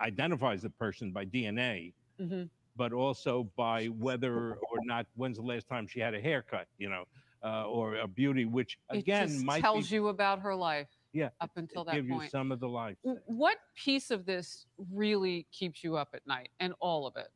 identifies 0.00 0.62
the 0.62 0.70
person 0.70 1.12
by 1.12 1.24
dna 1.24 1.94
Mhm. 2.18 2.50
but 2.76 2.92
also 2.92 3.44
by 3.56 3.86
whether 3.86 4.54
or 4.56 4.80
not 4.80 5.06
when's 5.14 5.36
the 5.36 5.42
last 5.42 5.68
time 5.68 5.86
she 5.86 6.00
had 6.00 6.14
a 6.14 6.20
haircut 6.20 6.68
you 6.78 6.88
know 6.88 7.04
uh, 7.44 7.66
or 7.68 7.96
a 7.96 8.08
beauty 8.08 8.44
which 8.44 8.78
again 8.90 9.34
it 9.34 9.38
just 9.38 9.44
might 9.44 9.62
tells 9.62 9.90
be, 9.90 9.90
you 9.90 10.08
about 10.08 10.40
her 10.40 10.54
life 10.54 11.01
yeah 11.12 11.28
up 11.40 11.50
until 11.56 11.84
that 11.84 11.94
give 11.94 12.06
you 12.06 12.14
point. 12.14 12.30
some 12.30 12.50
of 12.52 12.60
the 12.60 12.68
life 12.68 12.96
what 13.26 13.58
piece 13.76 14.10
of 14.10 14.26
this 14.26 14.66
really 14.92 15.46
keeps 15.52 15.82
you 15.82 15.96
up 15.96 16.10
at 16.14 16.26
night 16.26 16.50
and 16.60 16.72
all 16.80 17.06
of 17.06 17.16
it? 17.16 17.28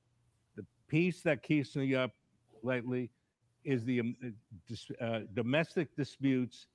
The 0.57 0.65
piece 0.89 1.23
that 1.23 1.43
keeps 1.43 1.77
me 1.77 1.95
up 1.95 2.13
lately 2.63 3.11
is 3.65 3.85
the 3.85 4.01
um, 4.01 4.17
uh, 4.25 5.05
uh, 5.05 5.21
domestic 5.35 5.95
disputes 5.97 6.67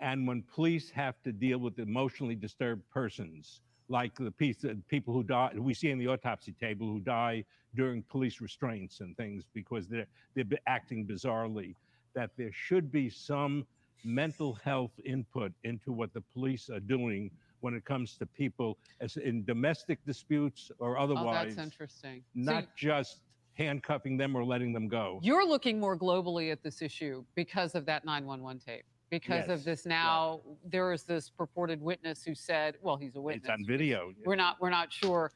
and 0.00 0.26
when 0.26 0.42
police 0.42 0.90
have 0.90 1.14
to 1.22 1.32
deal 1.32 1.58
with 1.58 1.78
emotionally 1.78 2.34
disturbed 2.34 2.82
persons 2.90 3.60
like 3.88 4.14
the 4.16 4.30
piece 4.30 4.64
of 4.64 4.76
people 4.88 5.12
who 5.12 5.22
die 5.22 5.52
we 5.56 5.74
see 5.74 5.90
in 5.90 5.98
the 5.98 6.08
autopsy 6.08 6.52
table 6.52 6.86
who 6.86 7.00
die 7.00 7.44
during 7.74 8.02
police 8.04 8.40
restraints 8.40 9.00
and 9.00 9.16
things 9.16 9.44
because 9.52 9.88
they're 9.88 10.06
they're 10.34 10.44
acting 10.66 11.06
bizarrely 11.06 11.74
that 12.14 12.30
there 12.36 12.52
should 12.52 12.90
be 12.90 13.10
some 13.10 13.66
mental 14.04 14.54
health 14.54 14.92
input 15.04 15.52
into 15.64 15.92
what 15.92 16.12
the 16.12 16.20
police 16.32 16.68
are 16.70 16.80
doing 16.80 17.30
when 17.60 17.74
it 17.74 17.84
comes 17.84 18.16
to 18.18 18.26
people 18.26 18.78
as 19.00 19.16
in 19.16 19.44
domestic 19.44 19.98
disputes 20.04 20.70
or 20.78 20.98
otherwise. 20.98 21.24
oh 21.26 21.44
that's 21.46 21.58
interesting 21.58 22.22
So 22.36 22.52
not 22.52 22.64
just 22.76 23.22
handcuffing 23.54 24.16
them 24.16 24.36
or 24.36 24.44
letting 24.44 24.72
them 24.72 24.88
go. 24.88 25.20
You're 25.22 25.46
looking 25.46 25.78
more 25.80 25.96
globally 25.96 26.50
at 26.52 26.62
this 26.62 26.82
issue 26.82 27.24
because 27.34 27.74
of 27.74 27.86
that 27.86 28.04
911 28.04 28.60
tape. 28.60 28.84
Because 29.10 29.48
of 29.48 29.62
this 29.62 29.86
now, 29.86 30.40
there 30.64 30.92
is 30.92 31.04
this 31.04 31.30
purported 31.30 31.80
witness 31.80 32.24
who 32.24 32.34
said, 32.34 32.76
well, 32.82 32.96
he's 32.96 33.14
a 33.14 33.20
witness." 33.20 33.44
It's 33.44 33.50
on 33.50 33.64
video. 33.64 34.12
We're 34.26 34.34
not 34.34 34.60
we're 34.60 34.70
not 34.70 34.92
sure 34.92 35.30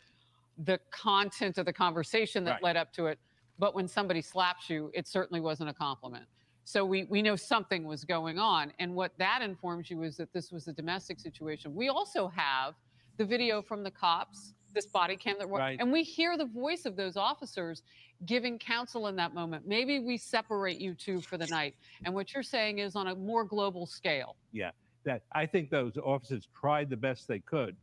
the 0.65 0.81
content 0.91 1.59
of 1.59 1.65
the 1.67 1.73
conversation 1.73 2.43
that 2.45 2.55
Right. 2.55 2.63
led 2.65 2.77
up 2.77 2.93
to 2.95 3.07
it, 3.07 3.21
but 3.57 3.77
when 3.77 3.87
somebody 3.87 4.21
slaps 4.21 4.69
you, 4.69 4.91
it 4.95 5.07
certainly 5.07 5.41
wasn't 5.41 5.71
a 5.71 5.75
compliment. 5.75 6.27
So 6.69 6.85
we 6.85 7.05
we 7.05 7.23
know 7.23 7.35
something 7.35 7.85
was 7.85 8.05
going 8.05 8.39
on, 8.39 8.75
and 8.79 8.95
what 8.95 9.13
that 9.17 9.41
informs 9.41 9.89
you 9.89 10.03
is 10.03 10.19
that 10.19 10.35
this 10.35 10.53
was 10.53 10.69
a 10.69 10.73
domestic 10.75 11.19
situation. 11.19 11.75
We 11.75 11.89
also 11.89 12.29
have 12.29 12.75
the 13.17 13.25
video 13.25 13.63
from 13.63 13.83
the 13.83 13.91
cops, 13.91 14.53
this 14.75 14.85
body 14.85 15.17
cam 15.17 15.37
that, 15.39 15.49
Right. 15.49 15.81
and 15.81 15.91
we 15.91 16.03
hear 16.03 16.37
the 16.37 16.45
voice 16.45 16.85
of 16.85 16.95
those 16.95 17.17
officers 17.17 17.85
giving 18.27 18.59
counsel 18.59 19.07
in 19.07 19.17
that 19.17 19.33
moment. 19.33 19.67
Maybe 19.67 19.99
we 19.99 20.19
separate 20.19 20.79
you 20.79 20.93
two 20.93 21.23
for 21.23 21.39
the 21.39 21.47
night, 21.47 21.75
and 22.05 22.13
what 22.15 22.35
you're 22.35 22.43
saying 22.43 22.81
is 22.81 22.97
on 22.97 23.07
a 23.07 23.15
more 23.15 23.45
global 23.45 23.87
scale. 23.87 24.37
Yeah. 24.53 24.73
That 25.05 25.23
I 25.33 25.47
think 25.47 25.71
those 25.71 25.97
officers 25.97 26.49
tried 26.55 26.91
the 26.91 26.99
best 26.99 27.27
they 27.29 27.39
could, 27.39 27.77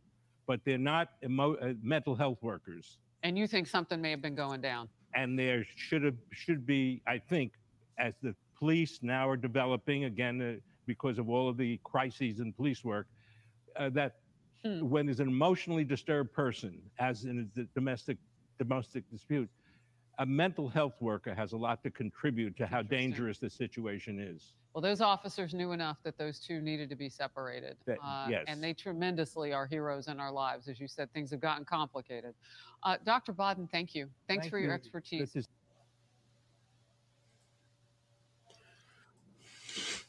but 0.45 0.63
they're 0.63 0.77
not 0.77 1.09
emo- 1.23 1.55
uh, 1.55 1.73
mental 1.81 2.13
health 2.13 2.37
workers, 2.43 2.99
And 3.23 3.35
you 3.35 3.47
think 3.47 3.65
something 3.65 3.99
may 3.99 4.11
have 4.11 4.21
been 4.21 4.35
going 4.35 4.61
down. 4.61 4.89
and 5.15 5.39
there 5.39 5.65
should 5.75 6.03
have 6.03 6.17
should 6.29 6.67
be, 6.67 7.01
I 7.07 7.17
think, 7.17 7.53
as 7.97 8.13
the 8.21 8.35
police 8.59 8.99
now 9.01 9.29
are 9.29 9.37
developing 9.37 10.05
again 10.05 10.41
uh, 10.41 10.59
because 10.85 11.17
of 11.19 11.29
all 11.29 11.49
of 11.49 11.57
the 11.57 11.79
crises 11.83 12.39
in 12.39 12.53
police 12.53 12.83
work 12.83 13.07
uh, 13.77 13.89
that 13.89 14.15
Hmm. 14.65 14.89
when 14.89 15.05
there's 15.05 15.19
an 15.19 15.27
emotionally 15.27 15.83
disturbed 15.83 16.33
person, 16.33 16.81
as 16.97 17.25
in 17.25 17.37
a 17.39 17.43
d- 17.43 17.67
domestic 17.75 18.17
domestic 18.57 19.03
dispute, 19.11 19.47
a 20.17 20.25
mental 20.25 20.67
health 20.67 20.95
worker 21.01 21.35
has 21.35 21.51
a 21.51 21.57
lot 21.57 21.83
to 21.83 21.91
contribute 21.91 22.57
to 22.57 22.65
how 22.65 22.81
dangerous 22.81 23.37
the 23.37 23.47
situation 23.49 24.17
is. 24.19 24.53
Well, 24.73 24.81
those 24.81 25.01
officers 25.01 25.53
knew 25.53 25.71
enough 25.71 25.97
that 26.03 26.17
those 26.17 26.39
two 26.39 26.61
needed 26.61 26.89
to 26.89 26.95
be 26.95 27.09
separated. 27.09 27.77
That- 27.85 27.99
uh, 28.03 28.25
yes. 28.27 28.45
And 28.47 28.63
they 28.63 28.73
tremendously 28.73 29.53
are 29.53 29.67
heroes 29.67 30.07
in 30.07 30.19
our 30.19 30.31
lives. 30.31 30.67
As 30.67 30.79
you 30.79 30.87
said, 30.87 31.13
things 31.13 31.29
have 31.29 31.41
gotten 31.41 31.63
complicated. 31.63 32.33
Uh, 32.81 32.97
Dr. 33.05 33.33
Baden, 33.33 33.67
thank 33.67 33.93
you. 33.93 34.09
Thanks 34.27 34.45
Thank 34.45 34.51
for 34.51 34.57
your 34.57 34.69
you. 34.69 34.75
expertise. 34.75 35.19
This 35.31 35.35
is 35.35 35.47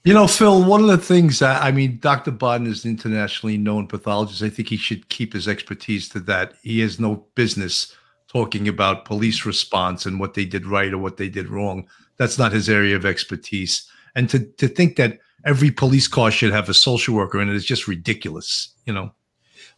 You 0.07 0.15
know, 0.15 0.29
Phil, 0.29 0.63
one 0.63 0.83
of 0.83 0.87
the 0.87 0.99
things 0.99 1.41
that, 1.41 1.61
I 1.61 1.73
mean, 1.73 1.99
Dr. 1.99 2.31
Baden 2.31 2.69
is 2.69 2.85
an 2.85 2.93
internationally 2.93 3.59
known 3.59 3.89
pathologist. 3.89 4.41
I 4.41 4.49
think 4.49 4.69
he 4.69 4.77
should 4.77 5.09
keep 5.09 5.33
his 5.33 5.49
expertise 5.49 6.09
to 6.11 6.21
that. 6.21 6.53
He 6.63 6.79
has 6.79 7.01
no 7.01 7.27
business 7.35 7.93
talking 8.29 8.69
about 8.69 9.05
police 9.05 9.45
response 9.45 10.07
and 10.07 10.21
what 10.21 10.35
they 10.35 10.45
did 10.45 10.65
right 10.65 10.93
or 10.93 10.99
what 10.99 11.17
they 11.17 11.29
did 11.29 11.49
wrong. 11.49 11.89
That's 12.19 12.39
not 12.39 12.53
his 12.53 12.69
area 12.69 12.95
of 12.95 13.05
expertise. 13.05 13.91
And 14.15 14.31
to, 14.31 14.39
to 14.39 14.69
think 14.69 14.95
that 14.95 15.19
every 15.45 15.73
police 15.73 16.07
car 16.07 16.31
should 16.31 16.53
have 16.53 16.69
a 16.69 16.75
social 16.75 17.17
worker 17.17 17.41
in 17.43 17.49
it 17.49 17.57
is 17.57 17.67
just 17.67 17.89
ridiculous, 17.89 18.69
you 18.85 18.93
know? 18.93 19.11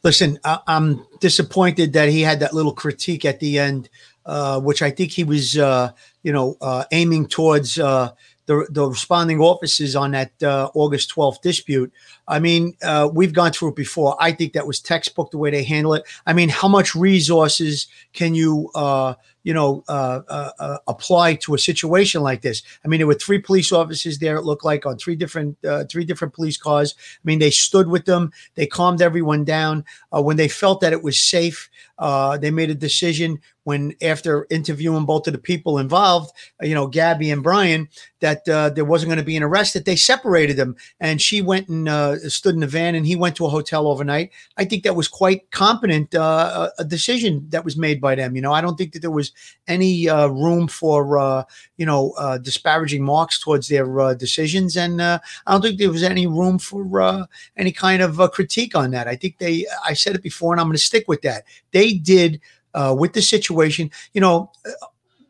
Listen, 0.02 0.38
I, 0.44 0.58
I'm 0.66 1.06
disappointed 1.20 1.94
that 1.94 2.10
he 2.10 2.20
had 2.20 2.40
that 2.40 2.52
little 2.52 2.74
critique 2.74 3.24
at 3.24 3.40
the 3.40 3.58
end, 3.58 3.88
uh, 4.26 4.60
which 4.60 4.82
I 4.82 4.90
think 4.90 5.10
he 5.10 5.24
was, 5.24 5.56
uh, 5.56 5.92
you 6.22 6.32
know, 6.32 6.58
uh, 6.60 6.84
aiming 6.92 7.28
towards 7.28 7.78
uh, 7.78 8.10
the, 8.48 8.66
the 8.70 8.88
responding 8.88 9.40
officers 9.40 9.94
on 9.94 10.12
that 10.12 10.32
uh, 10.42 10.70
August 10.74 11.14
12th 11.14 11.42
dispute. 11.42 11.92
I 12.28 12.38
mean, 12.38 12.76
uh, 12.82 13.08
we've 13.12 13.32
gone 13.32 13.52
through 13.52 13.70
it 13.70 13.76
before. 13.76 14.16
I 14.20 14.32
think 14.32 14.52
that 14.52 14.66
was 14.66 14.80
textbook 14.80 15.30
the 15.30 15.38
way 15.38 15.50
they 15.50 15.64
handle 15.64 15.94
it. 15.94 16.04
I 16.26 16.34
mean, 16.34 16.50
how 16.50 16.68
much 16.68 16.94
resources 16.94 17.86
can 18.12 18.34
you, 18.34 18.70
uh, 18.74 19.14
you 19.44 19.54
know, 19.54 19.82
uh, 19.88 20.20
uh, 20.28 20.50
uh, 20.58 20.78
apply 20.86 21.36
to 21.36 21.54
a 21.54 21.58
situation 21.58 22.22
like 22.22 22.42
this? 22.42 22.62
I 22.84 22.88
mean, 22.88 22.98
there 22.98 23.06
were 23.06 23.14
three 23.14 23.38
police 23.38 23.72
officers 23.72 24.18
there. 24.18 24.36
It 24.36 24.44
looked 24.44 24.64
like 24.64 24.84
on 24.84 24.98
three 24.98 25.16
different, 25.16 25.56
uh, 25.64 25.84
three 25.90 26.04
different 26.04 26.34
police 26.34 26.58
cars. 26.58 26.94
I 26.98 27.22
mean, 27.24 27.38
they 27.38 27.50
stood 27.50 27.88
with 27.88 28.04
them. 28.04 28.30
They 28.56 28.66
calmed 28.66 29.00
everyone 29.00 29.44
down. 29.44 29.84
When 30.10 30.36
they 30.36 30.48
felt 30.48 30.82
that 30.82 30.92
it 30.92 31.02
was 31.02 31.18
safe, 31.18 31.70
they 31.98 32.50
made 32.50 32.68
a 32.68 32.74
decision. 32.74 33.40
When 33.64 33.94
after 34.00 34.46
interviewing 34.48 35.04
both 35.04 35.26
of 35.26 35.34
the 35.34 35.38
people 35.38 35.76
involved, 35.76 36.32
you 36.62 36.74
know, 36.74 36.86
Gabby 36.86 37.30
and 37.30 37.42
Brian, 37.42 37.88
that 38.20 38.44
there 38.46 38.84
wasn't 38.84 39.10
going 39.10 39.18
to 39.18 39.24
be 39.24 39.36
an 39.36 39.42
arrest, 39.42 39.74
that 39.74 39.84
they 39.84 39.96
separated 39.96 40.56
them, 40.56 40.76
and 41.00 41.20
she 41.20 41.42
went 41.42 41.68
and 41.68 41.86
stood 42.28 42.54
in 42.54 42.60
the 42.60 42.66
van, 42.66 42.94
and 42.94 43.06
he 43.06 43.16
went 43.16 43.36
to 43.36 43.46
a 43.46 43.48
hotel 43.48 43.86
overnight. 43.86 44.30
I 44.56 44.64
think 44.64 44.82
that 44.84 44.96
was 44.96 45.08
quite 45.08 45.50
competent 45.50 46.14
uh, 46.14 46.70
a 46.78 46.82
a 46.82 46.84
decision 46.84 47.46
that 47.50 47.64
was 47.64 47.76
made 47.76 48.00
by 48.00 48.14
them. 48.14 48.36
You 48.36 48.42
know, 48.42 48.52
I 48.52 48.60
don't 48.60 48.76
think 48.76 48.92
that 48.92 49.00
there 49.00 49.10
was 49.10 49.32
any 49.66 50.08
uh, 50.08 50.28
room 50.28 50.68
for 50.68 51.18
uh, 51.18 51.44
you 51.76 51.86
know 51.86 52.12
uh, 52.18 52.38
disparaging 52.38 53.04
marks 53.04 53.38
towards 53.40 53.68
their 53.68 54.00
uh, 54.00 54.14
decisions, 54.14 54.76
and 54.76 55.00
uh, 55.00 55.18
I 55.46 55.52
don't 55.52 55.62
think 55.62 55.78
there 55.78 55.90
was 55.90 56.02
any 56.02 56.26
room 56.26 56.58
for 56.58 57.00
uh, 57.00 57.26
any 57.56 57.72
kind 57.72 58.02
of 58.02 58.20
uh, 58.20 58.28
critique 58.28 58.74
on 58.74 58.90
that. 58.92 59.08
I 59.08 59.16
think 59.16 59.38
they, 59.38 59.66
I 59.84 59.94
said 59.94 60.14
it 60.14 60.22
before, 60.22 60.52
and 60.52 60.60
I'm 60.60 60.66
going 60.66 60.76
to 60.76 60.82
stick 60.82 61.06
with 61.08 61.22
that. 61.22 61.44
They 61.72 61.94
did 61.94 62.40
uh, 62.74 62.94
with 62.98 63.12
the 63.12 63.22
situation, 63.22 63.90
you 64.12 64.20
know. 64.20 64.52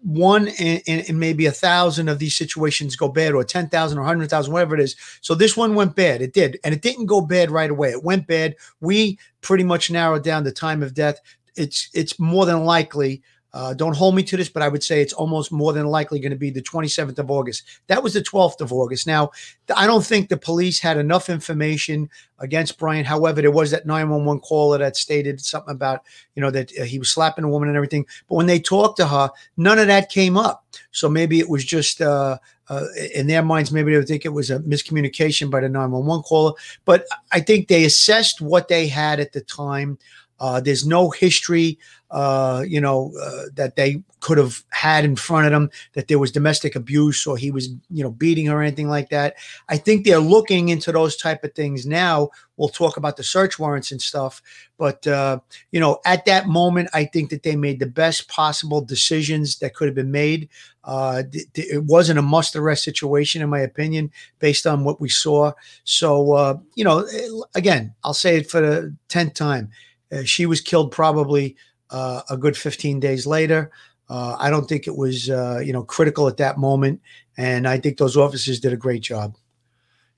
One 0.02 0.48
and, 0.60 1.18
maybe 1.18 1.46
a 1.46 1.50
thousand 1.50 2.08
of 2.08 2.18
these 2.18 2.36
situations 2.36 2.96
go 2.96 3.08
bad, 3.08 3.34
or 3.34 3.42
ten 3.42 3.68
thousand, 3.68 3.98
or 3.98 4.04
hundred 4.04 4.30
thousand, 4.30 4.52
whatever 4.52 4.74
it 4.76 4.80
is. 4.80 4.94
So 5.20 5.34
this 5.34 5.56
one 5.56 5.74
went 5.74 5.96
bad. 5.96 6.22
It 6.22 6.32
did, 6.32 6.58
and 6.62 6.72
it 6.72 6.82
didn't 6.82 7.06
go 7.06 7.20
bad 7.20 7.50
right 7.50 7.70
away. 7.70 7.90
It 7.90 8.04
went 8.04 8.26
bad. 8.26 8.54
We 8.80 9.18
pretty 9.40 9.64
much 9.64 9.90
narrowed 9.90 10.22
down 10.22 10.44
the 10.44 10.52
time 10.52 10.82
of 10.82 10.94
death. 10.94 11.20
It's 11.56 11.90
it's 11.94 12.18
more 12.20 12.46
than 12.46 12.64
likely. 12.64 13.22
Uh, 13.54 13.72
don't 13.72 13.96
hold 13.96 14.14
me 14.14 14.22
to 14.22 14.36
this, 14.36 14.48
but 14.48 14.62
I 14.62 14.68
would 14.68 14.82
say 14.82 15.00
it's 15.00 15.14
almost 15.14 15.50
more 15.50 15.72
than 15.72 15.86
likely 15.86 16.20
going 16.20 16.32
to 16.32 16.36
be 16.36 16.50
the 16.50 16.62
27th 16.62 17.18
of 17.18 17.30
August. 17.30 17.64
That 17.86 18.02
was 18.02 18.12
the 18.12 18.20
12th 18.20 18.60
of 18.60 18.72
August. 18.72 19.06
Now, 19.06 19.30
I 19.74 19.86
don't 19.86 20.04
think 20.04 20.28
the 20.28 20.36
police 20.36 20.78
had 20.78 20.98
enough 20.98 21.30
information 21.30 22.10
against 22.38 22.78
Brian. 22.78 23.06
However, 23.06 23.40
there 23.40 23.50
was 23.50 23.70
that 23.70 23.86
911 23.86 24.40
caller 24.42 24.78
that 24.78 24.96
stated 24.96 25.40
something 25.40 25.74
about, 25.74 26.02
you 26.34 26.42
know, 26.42 26.50
that 26.50 26.72
uh, 26.78 26.84
he 26.84 26.98
was 26.98 27.10
slapping 27.10 27.44
a 27.44 27.48
woman 27.48 27.68
and 27.68 27.76
everything. 27.76 28.06
But 28.28 28.34
when 28.34 28.46
they 28.46 28.60
talked 28.60 28.98
to 28.98 29.06
her, 29.06 29.30
none 29.56 29.78
of 29.78 29.86
that 29.86 30.10
came 30.10 30.36
up. 30.36 30.64
So 30.90 31.08
maybe 31.08 31.38
it 31.38 31.48
was 31.48 31.64
just, 31.64 32.02
uh, 32.02 32.38
uh, 32.68 32.84
in 33.14 33.28
their 33.28 33.42
minds, 33.42 33.72
maybe 33.72 33.92
they 33.92 33.98
would 33.98 34.08
think 34.08 34.26
it 34.26 34.32
was 34.32 34.50
a 34.50 34.58
miscommunication 34.60 35.50
by 35.50 35.60
the 35.60 35.68
911 35.70 36.22
caller. 36.24 36.52
But 36.84 37.06
I 37.32 37.40
think 37.40 37.68
they 37.68 37.84
assessed 37.84 38.42
what 38.42 38.68
they 38.68 38.88
had 38.88 39.20
at 39.20 39.32
the 39.32 39.40
time. 39.40 39.98
Uh, 40.40 40.60
there's 40.60 40.86
no 40.86 41.10
history, 41.10 41.78
uh, 42.10 42.64
you 42.66 42.80
know, 42.80 43.12
uh, 43.20 43.44
that 43.54 43.76
they 43.76 44.02
could 44.20 44.38
have 44.38 44.64
had 44.70 45.04
in 45.04 45.14
front 45.14 45.46
of 45.46 45.52
them 45.52 45.70
that 45.92 46.08
there 46.08 46.18
was 46.18 46.32
domestic 46.32 46.74
abuse 46.74 47.26
or 47.26 47.36
he 47.36 47.50
was, 47.50 47.68
you 47.90 48.02
know, 48.02 48.10
beating 48.10 48.46
her 48.46 48.56
or 48.58 48.62
anything 48.62 48.88
like 48.88 49.10
that. 49.10 49.34
I 49.68 49.76
think 49.76 50.04
they're 50.04 50.18
looking 50.18 50.70
into 50.70 50.90
those 50.90 51.16
type 51.16 51.44
of 51.44 51.54
things 51.54 51.86
now. 51.86 52.30
We'll 52.56 52.68
talk 52.68 52.96
about 52.96 53.16
the 53.16 53.22
search 53.22 53.58
warrants 53.58 53.92
and 53.92 54.02
stuff, 54.02 54.42
but 54.78 55.06
uh, 55.06 55.40
you 55.70 55.78
know, 55.78 56.00
at 56.04 56.24
that 56.24 56.48
moment, 56.48 56.88
I 56.92 57.04
think 57.04 57.30
that 57.30 57.42
they 57.42 57.54
made 57.54 57.78
the 57.78 57.86
best 57.86 58.28
possible 58.28 58.80
decisions 58.80 59.58
that 59.58 59.74
could 59.74 59.86
have 59.86 59.94
been 59.94 60.10
made. 60.10 60.48
Uh, 60.84 61.22
th- 61.30 61.52
th- 61.52 61.68
it 61.72 61.84
wasn't 61.84 62.18
a 62.18 62.22
must 62.22 62.56
arrest 62.56 62.82
situation, 62.82 63.42
in 63.42 63.50
my 63.50 63.60
opinion, 63.60 64.10
based 64.38 64.66
on 64.66 64.84
what 64.84 65.00
we 65.00 65.08
saw. 65.08 65.52
So, 65.84 66.32
uh, 66.32 66.58
you 66.74 66.84
know, 66.84 67.00
eh, 67.00 67.28
again, 67.54 67.94
I'll 68.02 68.14
say 68.14 68.38
it 68.38 68.50
for 68.50 68.60
the 68.60 68.96
tenth 69.08 69.34
time. 69.34 69.70
Uh, 70.12 70.22
she 70.24 70.46
was 70.46 70.60
killed 70.60 70.90
probably 70.90 71.56
uh, 71.90 72.22
a 72.30 72.36
good 72.36 72.56
15 72.56 73.00
days 73.00 73.26
later. 73.26 73.70
Uh, 74.08 74.36
I 74.38 74.50
don't 74.50 74.66
think 74.68 74.86
it 74.86 74.96
was, 74.96 75.28
uh, 75.28 75.60
you 75.62 75.72
know, 75.72 75.84
critical 75.84 76.28
at 76.28 76.38
that 76.38 76.58
moment, 76.58 77.00
and 77.36 77.68
I 77.68 77.78
think 77.78 77.98
those 77.98 78.16
officers 78.16 78.58
did 78.58 78.72
a 78.72 78.76
great 78.76 79.02
job. 79.02 79.36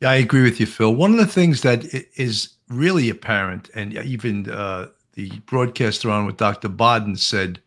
Yeah, 0.01 0.11
I 0.11 0.17
agree 0.17 0.43
with 0.43 0.61
you, 0.61 0.67
Phil. 0.67 0.95
One 0.95 1.13
of 1.13 1.19
the 1.19 1.27
things 1.27 1.63
that 1.63 1.85
is 2.17 2.51
really 2.69 3.11
apparent, 3.11 3.69
and 3.75 3.95
even 3.95 4.49
uh, 4.49 4.89
the 5.15 5.31
broadcaster 5.47 6.11
on 6.11 6.25
with 6.25 6.39
Dr. 6.39 6.69
Baden 6.69 7.17
said 7.17 7.61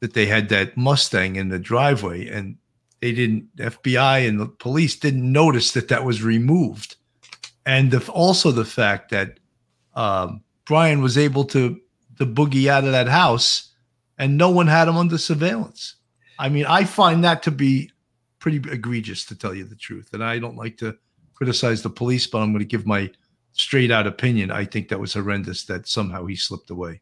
that 0.00 0.12
they 0.12 0.26
had 0.26 0.48
that 0.50 0.76
Mustang 0.76 1.36
in 1.36 1.48
the 1.48 1.58
driveway, 1.58 2.28
and 2.28 2.56
they 3.00 3.12
didn't. 3.12 3.54
FBI 3.56 4.28
and 4.28 4.40
the 4.40 4.46
police 4.46 4.96
didn't 4.96 5.30
notice 5.30 5.72
that 5.72 5.88
that 5.88 6.04
was 6.04 6.22
removed, 6.22 6.96
and 7.64 7.90
the, 7.90 8.10
also 8.10 8.50
the 8.50 8.64
fact 8.64 9.10
that 9.10 9.38
um, 9.94 10.42
Brian 10.66 11.02
was 11.02 11.18
able 11.18 11.44
to 11.46 11.80
to 12.18 12.26
boogie 12.26 12.68
out 12.68 12.84
of 12.84 12.92
that 12.92 13.08
house, 13.08 13.72
and 14.18 14.36
no 14.36 14.50
one 14.50 14.66
had 14.66 14.88
him 14.88 14.96
under 14.96 15.18
surveillance. 15.18 15.96
I 16.38 16.48
mean, 16.48 16.64
I 16.66 16.84
find 16.84 17.24
that 17.24 17.42
to 17.44 17.50
be 17.50 17.90
pretty 18.38 18.58
egregious, 18.70 19.24
to 19.26 19.34
tell 19.34 19.54
you 19.54 19.64
the 19.64 19.74
truth, 19.74 20.10
and 20.12 20.22
I 20.22 20.38
don't 20.38 20.56
like 20.56 20.76
to 20.78 20.96
criticize 21.34 21.82
the 21.82 21.90
police, 21.90 22.26
but 22.26 22.38
I'm 22.38 22.52
going 22.52 22.60
to 22.60 22.64
give 22.64 22.86
my 22.86 23.10
straight 23.52 23.90
out 23.90 24.06
opinion. 24.06 24.50
I 24.50 24.64
think 24.64 24.88
that 24.88 25.00
was 25.00 25.14
horrendous 25.14 25.64
that 25.64 25.88
somehow 25.88 26.26
he 26.26 26.36
slipped 26.36 26.70
away. 26.70 27.00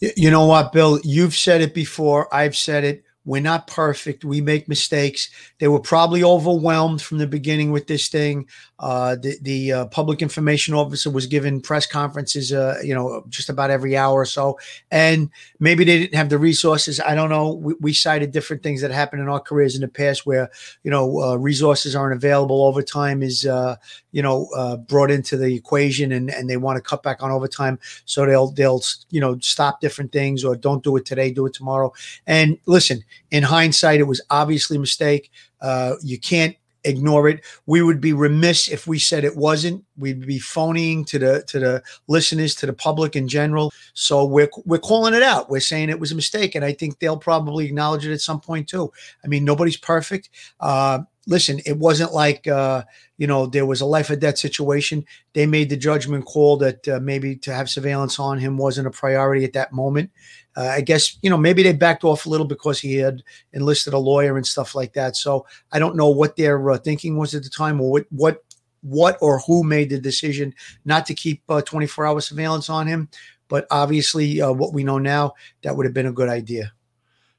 You 0.00 0.30
know 0.30 0.46
what, 0.46 0.72
Bill? 0.72 1.00
You've 1.04 1.34
said 1.34 1.60
it 1.60 1.74
before. 1.74 2.32
I've 2.34 2.56
said 2.56 2.84
it. 2.84 3.04
We're 3.28 3.42
not 3.42 3.66
perfect. 3.66 4.24
We 4.24 4.40
make 4.40 4.70
mistakes. 4.70 5.28
They 5.58 5.68
were 5.68 5.80
probably 5.80 6.24
overwhelmed 6.24 7.02
from 7.02 7.18
the 7.18 7.26
beginning 7.26 7.72
with 7.72 7.86
this 7.86 8.08
thing. 8.08 8.48
Uh, 8.78 9.16
the 9.16 9.36
the 9.42 9.72
uh, 9.72 9.86
public 9.86 10.22
information 10.22 10.72
officer 10.72 11.10
was 11.10 11.26
given 11.26 11.60
press 11.60 11.84
conferences, 11.84 12.54
uh, 12.54 12.78
you 12.82 12.94
know, 12.94 13.24
just 13.28 13.50
about 13.50 13.70
every 13.70 13.98
hour 13.98 14.20
or 14.20 14.24
so, 14.24 14.58
and 14.90 15.28
maybe 15.58 15.84
they 15.84 15.98
didn't 15.98 16.14
have 16.14 16.30
the 16.30 16.38
resources. 16.38 17.00
I 17.00 17.14
don't 17.14 17.28
know. 17.28 17.52
We, 17.52 17.74
we 17.80 17.92
cited 17.92 18.30
different 18.30 18.62
things 18.62 18.80
that 18.80 18.92
happened 18.92 19.20
in 19.20 19.28
our 19.28 19.40
careers 19.40 19.74
in 19.74 19.82
the 19.82 19.88
past 19.88 20.24
where 20.24 20.48
you 20.82 20.90
know 20.90 21.20
uh, 21.20 21.34
resources 21.34 21.94
aren't 21.94 22.14
available. 22.14 22.64
Overtime 22.64 23.22
is 23.22 23.44
uh, 23.44 23.76
you 24.12 24.22
know 24.22 24.48
uh, 24.56 24.76
brought 24.78 25.10
into 25.10 25.36
the 25.36 25.54
equation, 25.54 26.12
and 26.12 26.30
and 26.30 26.48
they 26.48 26.56
want 26.56 26.76
to 26.76 26.82
cut 26.82 27.02
back 27.02 27.22
on 27.22 27.30
overtime, 27.30 27.78
so 28.06 28.24
they'll 28.24 28.52
they'll 28.52 28.82
you 29.10 29.20
know 29.20 29.38
stop 29.40 29.82
different 29.82 30.12
things 30.12 30.44
or 30.44 30.56
don't 30.56 30.82
do 30.82 30.96
it 30.96 31.04
today, 31.04 31.30
do 31.30 31.44
it 31.44 31.52
tomorrow. 31.52 31.92
And 32.26 32.56
listen, 32.64 33.04
in 33.30 33.42
hindsight, 33.42 34.00
it 34.00 34.04
was 34.04 34.20
obviously 34.30 34.76
a 34.76 34.80
mistake. 34.80 35.30
Uh, 35.60 35.94
you 36.02 36.18
can't 36.18 36.56
ignore 36.84 37.28
it. 37.28 37.44
We 37.66 37.82
would 37.82 38.00
be 38.00 38.12
remiss 38.12 38.68
if 38.68 38.86
we 38.86 38.98
said 38.98 39.24
it 39.24 39.36
wasn't. 39.36 39.84
We'd 39.96 40.26
be 40.26 40.38
phoning 40.38 41.04
to 41.06 41.18
the 41.18 41.44
to 41.48 41.58
the 41.58 41.82
listeners, 42.06 42.54
to 42.56 42.66
the 42.66 42.72
public 42.72 43.16
in 43.16 43.28
general. 43.28 43.72
So 43.94 44.24
we're 44.24 44.50
we're 44.64 44.78
calling 44.78 45.14
it 45.14 45.22
out. 45.22 45.50
We're 45.50 45.60
saying 45.60 45.90
it 45.90 46.00
was 46.00 46.12
a 46.12 46.16
mistake, 46.16 46.54
and 46.54 46.64
I 46.64 46.72
think 46.72 46.98
they'll 46.98 47.18
probably 47.18 47.66
acknowledge 47.66 48.06
it 48.06 48.12
at 48.12 48.20
some 48.20 48.40
point 48.40 48.68
too. 48.68 48.92
I 49.24 49.28
mean, 49.28 49.44
nobody's 49.44 49.76
perfect. 49.76 50.30
Uh, 50.60 51.00
listen, 51.26 51.60
it 51.66 51.76
wasn't 51.76 52.12
like 52.12 52.46
uh, 52.46 52.84
you 53.18 53.26
know 53.26 53.46
there 53.46 53.66
was 53.66 53.80
a 53.80 53.86
life 53.86 54.10
or 54.10 54.16
death 54.16 54.38
situation. 54.38 55.04
They 55.34 55.46
made 55.46 55.70
the 55.70 55.76
judgment 55.76 56.24
call 56.24 56.56
that 56.58 56.86
uh, 56.88 57.00
maybe 57.00 57.36
to 57.36 57.54
have 57.54 57.70
surveillance 57.70 58.18
on 58.18 58.38
him 58.38 58.56
wasn't 58.56 58.88
a 58.88 58.92
priority 58.92 59.44
at 59.44 59.52
that 59.52 59.72
moment. 59.72 60.10
Uh, 60.58 60.72
I 60.74 60.80
guess 60.80 61.16
you 61.22 61.30
know 61.30 61.36
maybe 61.36 61.62
they 61.62 61.72
backed 61.72 62.02
off 62.02 62.26
a 62.26 62.28
little 62.28 62.46
because 62.46 62.80
he 62.80 62.96
had 62.96 63.22
enlisted 63.52 63.94
a 63.94 63.98
lawyer 63.98 64.36
and 64.36 64.46
stuff 64.46 64.74
like 64.74 64.92
that. 64.94 65.14
So 65.14 65.46
I 65.70 65.78
don't 65.78 65.94
know 65.94 66.08
what 66.08 66.36
their 66.36 66.70
uh, 66.72 66.78
thinking 66.78 67.16
was 67.16 67.32
at 67.34 67.44
the 67.44 67.48
time 67.48 67.80
or 67.80 67.90
what 67.90 68.06
what 68.10 68.42
what 68.82 69.18
or 69.20 69.38
who 69.40 69.62
made 69.62 69.90
the 69.90 70.00
decision 70.00 70.52
not 70.84 71.06
to 71.06 71.14
keep 71.14 71.42
uh, 71.48 71.62
24 71.62 72.06
hour 72.06 72.20
surveillance 72.20 72.68
on 72.68 72.88
him. 72.88 73.08
But 73.46 73.66
obviously, 73.70 74.40
uh, 74.40 74.52
what 74.52 74.74
we 74.74 74.84
know 74.84 74.98
now, 74.98 75.34
that 75.62 75.76
would 75.76 75.86
have 75.86 75.94
been 75.94 76.06
a 76.06 76.12
good 76.12 76.28
idea. 76.28 76.72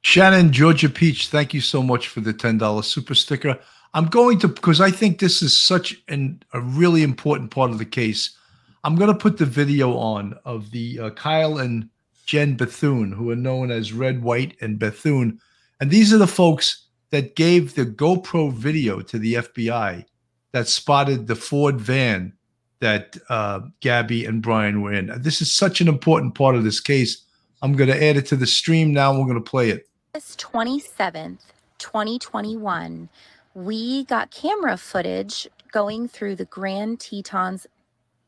Shannon, 0.02 0.50
Georgia 0.50 0.88
Peach, 0.88 1.28
thank 1.28 1.54
you 1.54 1.60
so 1.60 1.82
much 1.82 2.08
for 2.08 2.20
the 2.20 2.34
$10 2.34 2.84
super 2.84 3.14
sticker. 3.14 3.58
I'm 3.92 4.06
going 4.06 4.38
to, 4.40 4.48
because 4.48 4.80
I 4.80 4.90
think 4.90 5.18
this 5.18 5.42
is 5.42 5.58
such 5.58 6.02
an, 6.08 6.42
a 6.52 6.60
really 6.60 7.02
important 7.02 7.50
part 7.50 7.70
of 7.70 7.78
the 7.78 7.84
case. 7.84 8.36
I'm 8.82 8.96
going 8.96 9.12
to 9.12 9.18
put 9.18 9.36
the 9.36 9.46
video 9.46 9.96
on 9.96 10.36
of 10.44 10.70
the 10.70 10.98
uh, 10.98 11.10
Kyle 11.10 11.58
and 11.58 11.88
Jen 12.30 12.54
Bethune, 12.54 13.10
who 13.10 13.28
are 13.30 13.36
known 13.36 13.72
as 13.72 13.92
Red, 13.92 14.22
White, 14.22 14.56
and 14.60 14.78
Bethune. 14.78 15.40
And 15.80 15.90
these 15.90 16.12
are 16.12 16.18
the 16.18 16.28
folks 16.28 16.86
that 17.10 17.34
gave 17.34 17.74
the 17.74 17.84
GoPro 17.84 18.52
video 18.52 19.00
to 19.00 19.18
the 19.18 19.34
FBI 19.34 20.04
that 20.52 20.68
spotted 20.68 21.26
the 21.26 21.34
Ford 21.34 21.80
van 21.80 22.32
that 22.78 23.16
uh, 23.30 23.62
Gabby 23.80 24.24
and 24.26 24.40
Brian 24.40 24.80
were 24.80 24.92
in. 24.92 25.10
This 25.20 25.42
is 25.42 25.52
such 25.52 25.80
an 25.80 25.88
important 25.88 26.36
part 26.36 26.54
of 26.54 26.62
this 26.62 26.78
case. 26.78 27.24
I'm 27.62 27.72
going 27.72 27.90
to 27.90 28.00
add 28.00 28.16
it 28.16 28.26
to 28.26 28.36
the 28.36 28.46
stream 28.46 28.92
now. 28.92 29.10
We're 29.12 29.24
going 29.24 29.34
to 29.34 29.40
play 29.40 29.70
it. 29.70 29.88
August 30.14 30.38
27th, 30.38 31.40
2021, 31.78 33.08
we 33.54 34.04
got 34.04 34.30
camera 34.30 34.76
footage 34.76 35.48
going 35.72 36.06
through 36.06 36.36
the 36.36 36.44
Grand 36.44 37.00
Tetons 37.00 37.66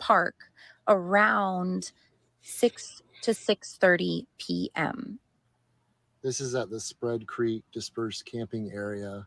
Park 0.00 0.35
around 0.88 1.92
6 2.40 3.01
to 3.22 3.32
6:30 3.32 4.26
p.m. 4.38 5.18
This 6.22 6.40
is 6.40 6.54
at 6.54 6.70
the 6.70 6.78
Spread 6.78 7.26
Creek 7.26 7.64
dispersed 7.72 8.26
camping 8.26 8.70
area. 8.72 9.26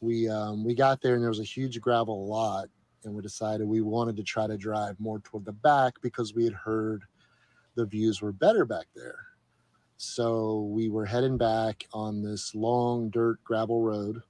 We 0.00 0.28
um, 0.28 0.64
we 0.64 0.74
got 0.74 1.00
there 1.00 1.14
and 1.14 1.22
there 1.22 1.30
was 1.30 1.40
a 1.40 1.44
huge 1.44 1.80
gravel 1.80 2.26
lot, 2.26 2.68
and 3.04 3.14
we 3.14 3.22
decided 3.22 3.66
we 3.66 3.80
wanted 3.80 4.16
to 4.16 4.22
try 4.22 4.46
to 4.46 4.56
drive 4.56 4.98
more 4.98 5.20
toward 5.20 5.44
the 5.44 5.52
back 5.52 5.94
because 6.02 6.34
we 6.34 6.44
had 6.44 6.54
heard 6.54 7.04
the 7.74 7.86
views 7.86 8.22
were 8.22 8.32
better 8.32 8.64
back 8.64 8.86
there. 8.94 9.18
So 9.98 10.62
we 10.72 10.88
were 10.88 11.06
heading 11.06 11.38
back 11.38 11.86
on 11.92 12.22
this 12.22 12.54
long 12.54 13.08
dirt 13.10 13.42
gravel 13.44 13.82
road. 13.82 14.22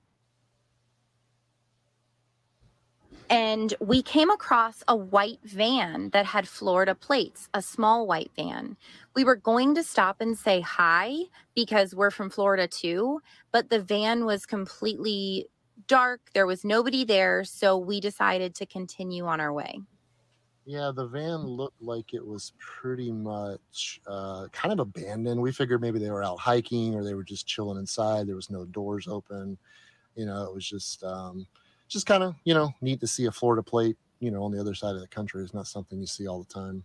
And 3.28 3.74
we 3.80 4.02
came 4.02 4.30
across 4.30 4.84
a 4.86 4.94
white 4.94 5.40
van 5.42 6.10
that 6.10 6.26
had 6.26 6.46
Florida 6.46 6.94
plates, 6.94 7.48
a 7.54 7.60
small 7.60 8.06
white 8.06 8.30
van. 8.36 8.76
We 9.14 9.24
were 9.24 9.36
going 9.36 9.74
to 9.74 9.82
stop 9.82 10.20
and 10.20 10.38
say 10.38 10.60
hi 10.60 11.22
because 11.54 11.94
we're 11.94 12.12
from 12.12 12.30
Florida 12.30 12.68
too, 12.68 13.20
but 13.50 13.68
the 13.68 13.80
van 13.80 14.24
was 14.26 14.46
completely 14.46 15.48
dark. 15.88 16.20
There 16.34 16.46
was 16.46 16.64
nobody 16.64 17.04
there. 17.04 17.42
So 17.44 17.76
we 17.76 18.00
decided 18.00 18.54
to 18.56 18.66
continue 18.66 19.26
on 19.26 19.40
our 19.40 19.52
way. 19.52 19.80
Yeah, 20.64 20.90
the 20.94 21.06
van 21.06 21.46
looked 21.46 21.80
like 21.80 22.12
it 22.12 22.26
was 22.26 22.52
pretty 22.58 23.12
much 23.12 24.00
uh, 24.06 24.48
kind 24.52 24.72
of 24.72 24.80
abandoned. 24.80 25.40
We 25.40 25.52
figured 25.52 25.80
maybe 25.80 26.00
they 26.00 26.10
were 26.10 26.24
out 26.24 26.40
hiking 26.40 26.94
or 26.94 27.04
they 27.04 27.14
were 27.14 27.24
just 27.24 27.46
chilling 27.46 27.78
inside. 27.78 28.26
There 28.26 28.34
was 28.34 28.50
no 28.50 28.64
doors 28.64 29.06
open. 29.06 29.58
You 30.16 30.26
know, 30.26 30.44
it 30.44 30.52
was 30.52 30.68
just 30.68 31.04
um, 31.04 31.46
just 31.88 32.06
kind 32.06 32.22
of 32.22 32.34
you 32.44 32.54
know 32.54 32.72
neat 32.80 33.00
to 33.00 33.06
see 33.06 33.26
a 33.26 33.32
Florida 33.32 33.62
plate. 33.62 33.96
You 34.20 34.30
know, 34.30 34.44
on 34.44 34.50
the 34.50 34.60
other 34.60 34.74
side 34.74 34.94
of 34.94 35.02
the 35.02 35.08
country 35.08 35.42
It's 35.42 35.52
not 35.52 35.66
something 35.66 36.00
you 36.00 36.06
see 36.06 36.26
all 36.26 36.42
the 36.42 36.52
time. 36.52 36.84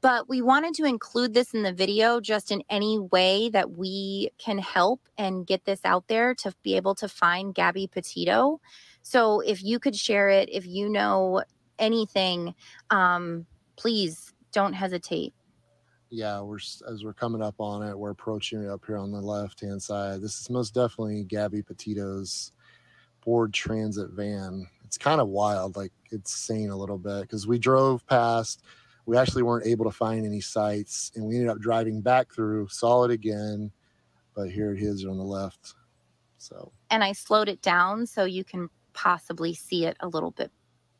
But 0.00 0.28
we 0.28 0.42
wanted 0.42 0.74
to 0.74 0.84
include 0.84 1.34
this 1.34 1.54
in 1.54 1.62
the 1.62 1.72
video 1.72 2.20
just 2.20 2.52
in 2.52 2.62
any 2.70 2.98
way 2.98 3.50
that 3.50 3.72
we 3.72 4.30
can 4.38 4.58
help 4.58 5.00
and 5.18 5.46
get 5.46 5.64
this 5.64 5.80
out 5.84 6.06
there 6.06 6.34
to 6.36 6.54
be 6.62 6.76
able 6.76 6.94
to 6.96 7.08
find 7.08 7.54
Gabby 7.54 7.88
Petito. 7.88 8.60
So 9.02 9.40
if 9.40 9.62
you 9.62 9.80
could 9.80 9.96
share 9.96 10.28
it, 10.28 10.48
if 10.52 10.66
you 10.66 10.88
know 10.88 11.42
anything, 11.80 12.54
um, 12.90 13.46
please 13.76 14.32
don't 14.52 14.72
hesitate. 14.72 15.34
Yeah, 16.10 16.40
we're 16.40 16.58
as 16.58 17.04
we're 17.04 17.12
coming 17.12 17.42
up 17.42 17.56
on 17.58 17.86
it, 17.86 17.98
we're 17.98 18.10
approaching 18.10 18.62
it 18.62 18.70
up 18.70 18.84
here 18.86 18.96
on 18.96 19.10
the 19.10 19.20
left 19.20 19.60
hand 19.60 19.82
side. 19.82 20.22
This 20.22 20.40
is 20.40 20.48
most 20.48 20.74
definitely 20.74 21.24
Gabby 21.24 21.62
Petito's 21.62 22.52
Ford 23.28 23.52
Transit 23.52 24.08
van. 24.12 24.66
It's 24.86 24.96
kind 24.96 25.20
of 25.20 25.28
wild, 25.28 25.76
like 25.76 25.92
it's 26.10 26.34
saying 26.34 26.70
a 26.70 26.76
little 26.76 26.96
bit 26.96 27.20
because 27.20 27.46
we 27.46 27.58
drove 27.58 28.06
past. 28.06 28.62
We 29.04 29.18
actually 29.18 29.42
weren't 29.42 29.66
able 29.66 29.84
to 29.84 29.90
find 29.90 30.24
any 30.24 30.40
sites, 30.40 31.12
and 31.14 31.26
we 31.26 31.34
ended 31.34 31.50
up 31.50 31.58
driving 31.58 32.00
back 32.00 32.32
through, 32.32 32.68
saw 32.68 33.04
it 33.04 33.10
again, 33.10 33.70
but 34.34 34.50
here 34.50 34.72
it 34.72 34.80
is 34.80 35.04
on 35.04 35.18
the 35.18 35.24
left. 35.24 35.74
So, 36.38 36.72
and 36.88 37.04
I 37.04 37.12
slowed 37.12 37.50
it 37.50 37.60
down 37.60 38.06
so 38.06 38.24
you 38.24 38.44
can 38.44 38.70
possibly 38.94 39.52
see 39.52 39.84
it 39.84 39.98
a 40.00 40.08
little 40.08 40.30
bit 40.30 40.50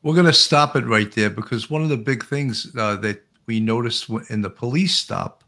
we're 0.03 0.13
going 0.13 0.25
to 0.25 0.33
stop 0.33 0.75
it 0.75 0.85
right 0.85 1.11
there 1.11 1.29
because 1.29 1.69
one 1.69 1.81
of 1.81 1.89
the 1.89 1.97
big 1.97 2.23
things 2.23 2.71
uh, 2.77 2.95
that 2.97 3.21
we 3.47 3.59
noticed 3.59 4.07
in 4.29 4.41
the 4.41 4.49
police 4.49 4.95
stop 4.95 5.43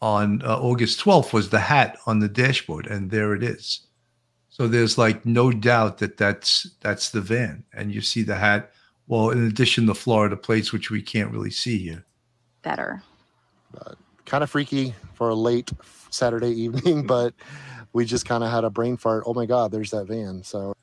on 0.00 0.42
uh, 0.42 0.60
August 0.60 1.00
12th 1.00 1.32
was 1.32 1.48
the 1.48 1.58
hat 1.58 1.96
on 2.06 2.20
the 2.20 2.28
dashboard, 2.28 2.86
and 2.86 3.10
there 3.10 3.34
it 3.34 3.42
is. 3.42 3.86
So 4.52 4.68
there's 4.68 4.98
like 4.98 5.24
no 5.24 5.50
doubt 5.50 5.96
that 5.98 6.18
that's 6.18 6.70
that's 6.80 7.08
the 7.08 7.22
van, 7.22 7.64
and 7.72 7.90
you 7.90 8.02
see 8.02 8.22
the 8.22 8.36
hat. 8.36 8.70
Well, 9.06 9.30
in 9.30 9.46
addition, 9.46 9.86
the 9.86 9.94
Florida 9.94 10.36
plates, 10.36 10.74
which 10.74 10.90
we 10.90 11.00
can't 11.00 11.32
really 11.32 11.50
see 11.50 11.78
here. 11.78 12.04
Better. 12.60 13.02
Uh, 13.80 13.94
kind 14.26 14.44
of 14.44 14.50
freaky 14.50 14.94
for 15.14 15.30
a 15.30 15.34
late 15.34 15.72
Saturday 16.10 16.50
evening, 16.60 17.06
but 17.06 17.32
we 17.94 18.04
just 18.04 18.26
kind 18.26 18.44
of 18.44 18.50
had 18.50 18.64
a 18.64 18.68
brain 18.68 18.98
fart. 18.98 19.24
Oh 19.26 19.32
my 19.32 19.46
God, 19.46 19.72
there's 19.72 19.90
that 19.92 20.04
van. 20.04 20.42
So 20.42 20.74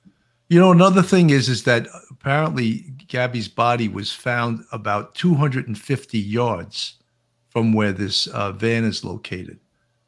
you 0.48 0.60
know, 0.60 0.72
another 0.72 1.04
thing 1.04 1.30
is 1.30 1.48
is 1.48 1.64
that 1.66 1.88
apparently 2.10 2.92
Gabby's 3.08 3.48
body 3.48 3.88
was 3.88 4.12
found 4.12 4.64
about 4.72 5.14
250 5.14 6.18
yards 6.18 6.96
from 7.50 7.74
where 7.74 7.92
this 7.92 8.26
uh, 8.26 8.52
van 8.52 8.84
is 8.84 9.06
located. 9.06 9.60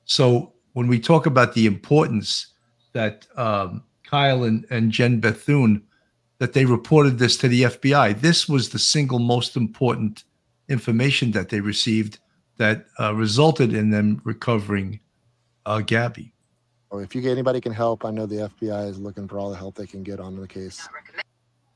So 0.05 0.53
when 0.73 0.87
we 0.87 0.99
talk 0.99 1.27
about 1.27 1.53
the 1.53 1.67
importance 1.67 2.50
that 2.93 3.27
um, 3.35 3.83
Kyle 4.03 4.43
and, 4.43 4.65
and 4.69 4.91
Jen 4.91 5.19
Bethune 5.19 5.83
that 6.39 6.53
they 6.53 6.65
reported 6.65 7.19
this 7.19 7.37
to 7.37 7.47
the 7.47 7.63
FBI, 7.63 8.19
this 8.19 8.49
was 8.49 8.69
the 8.69 8.79
single 8.79 9.19
most 9.19 9.55
important 9.55 10.23
information 10.69 11.31
that 11.31 11.49
they 11.49 11.59
received 11.59 12.19
that 12.57 12.85
uh, 12.99 13.13
resulted 13.13 13.73
in 13.73 13.91
them 13.91 14.21
recovering 14.23 14.99
uh, 15.65 15.79
Gabby 15.79 16.33
if 16.99 17.15
you 17.15 17.29
anybody 17.29 17.61
can 17.61 17.71
help, 17.71 18.03
I 18.03 18.11
know 18.11 18.25
the 18.25 18.49
FBI 18.59 18.89
is 18.89 18.99
looking 18.99 19.27
for 19.27 19.39
all 19.39 19.49
the 19.49 19.55
help 19.55 19.75
they 19.75 19.87
can 19.87 20.03
get 20.03 20.19
on 20.19 20.39
the 20.39 20.47
case. 20.47 20.87
I 20.87 20.91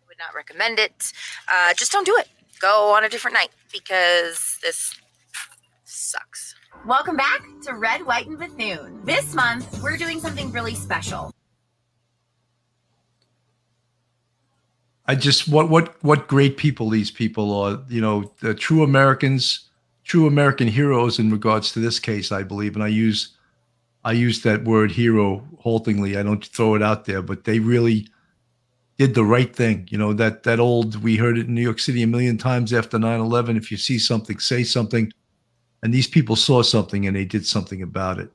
would 0.07 0.17
not 0.19 0.35
recommend 0.35 0.79
it. 0.79 1.13
Uh, 1.53 1.73
just 1.73 1.91
don't 1.91 2.05
do 2.05 2.15
it. 2.17 2.27
Go 2.59 2.93
on 2.93 3.05
a 3.05 3.09
different 3.09 3.33
night 3.33 3.49
because 3.71 4.57
this 4.61 4.93
sucks. 5.85 6.55
Welcome 6.83 7.15
back 7.15 7.41
to 7.63 7.75
Red, 7.75 8.05
White, 8.05 8.27
and 8.27 8.37
Bethune. 8.37 8.99
This 9.05 9.33
month, 9.33 9.81
we're 9.81 9.97
doing 9.97 10.19
something 10.19 10.51
really 10.51 10.75
special. 10.75 11.31
I 15.07 15.15
just 15.15 15.47
what 15.47 15.69
what 15.69 16.03
what 16.03 16.27
great 16.27 16.57
people 16.57 16.89
these 16.89 17.11
people 17.11 17.53
are. 17.59 17.79
You 17.87 18.01
know, 18.01 18.31
the 18.41 18.55
true 18.55 18.83
Americans, 18.83 19.69
true 20.03 20.27
American 20.27 20.67
heroes 20.67 21.19
in 21.19 21.31
regards 21.31 21.71
to 21.73 21.79
this 21.79 21.99
case, 21.99 22.31
I 22.31 22.43
believe, 22.43 22.75
and 22.75 22.83
I 22.83 22.87
use 22.87 23.37
I 24.03 24.11
use 24.13 24.41
that 24.43 24.63
word 24.63 24.91
hero 24.91 25.47
haltingly. 25.59 26.17
I 26.17 26.23
don't 26.23 26.45
throw 26.45 26.75
it 26.75 26.83
out 26.83 27.05
there, 27.05 27.21
but 27.21 27.43
they 27.43 27.59
really 27.59 28.07
did 28.97 29.13
the 29.15 29.23
right 29.23 29.55
thing. 29.55 29.87
You 29.91 29.97
know, 29.97 30.13
that 30.13 30.43
that 30.43 30.59
old 30.59 31.03
we 31.03 31.17
heard 31.17 31.37
it 31.37 31.47
in 31.47 31.55
New 31.55 31.61
York 31.61 31.79
City 31.79 32.03
a 32.03 32.07
million 32.07 32.37
times 32.37 32.73
after 32.73 32.97
9/11, 32.97 33.57
if 33.57 33.71
you 33.71 33.77
see 33.77 33.99
something, 33.99 34.39
say 34.39 34.63
something. 34.63 35.11
And 35.85 35.93
these 35.93 36.07
people 36.07 36.35
saw 36.35 36.63
something 36.63 37.05
and 37.05 37.15
they 37.15 37.25
did 37.25 37.45
something 37.45 37.83
about 37.83 38.17
it. 38.17 38.31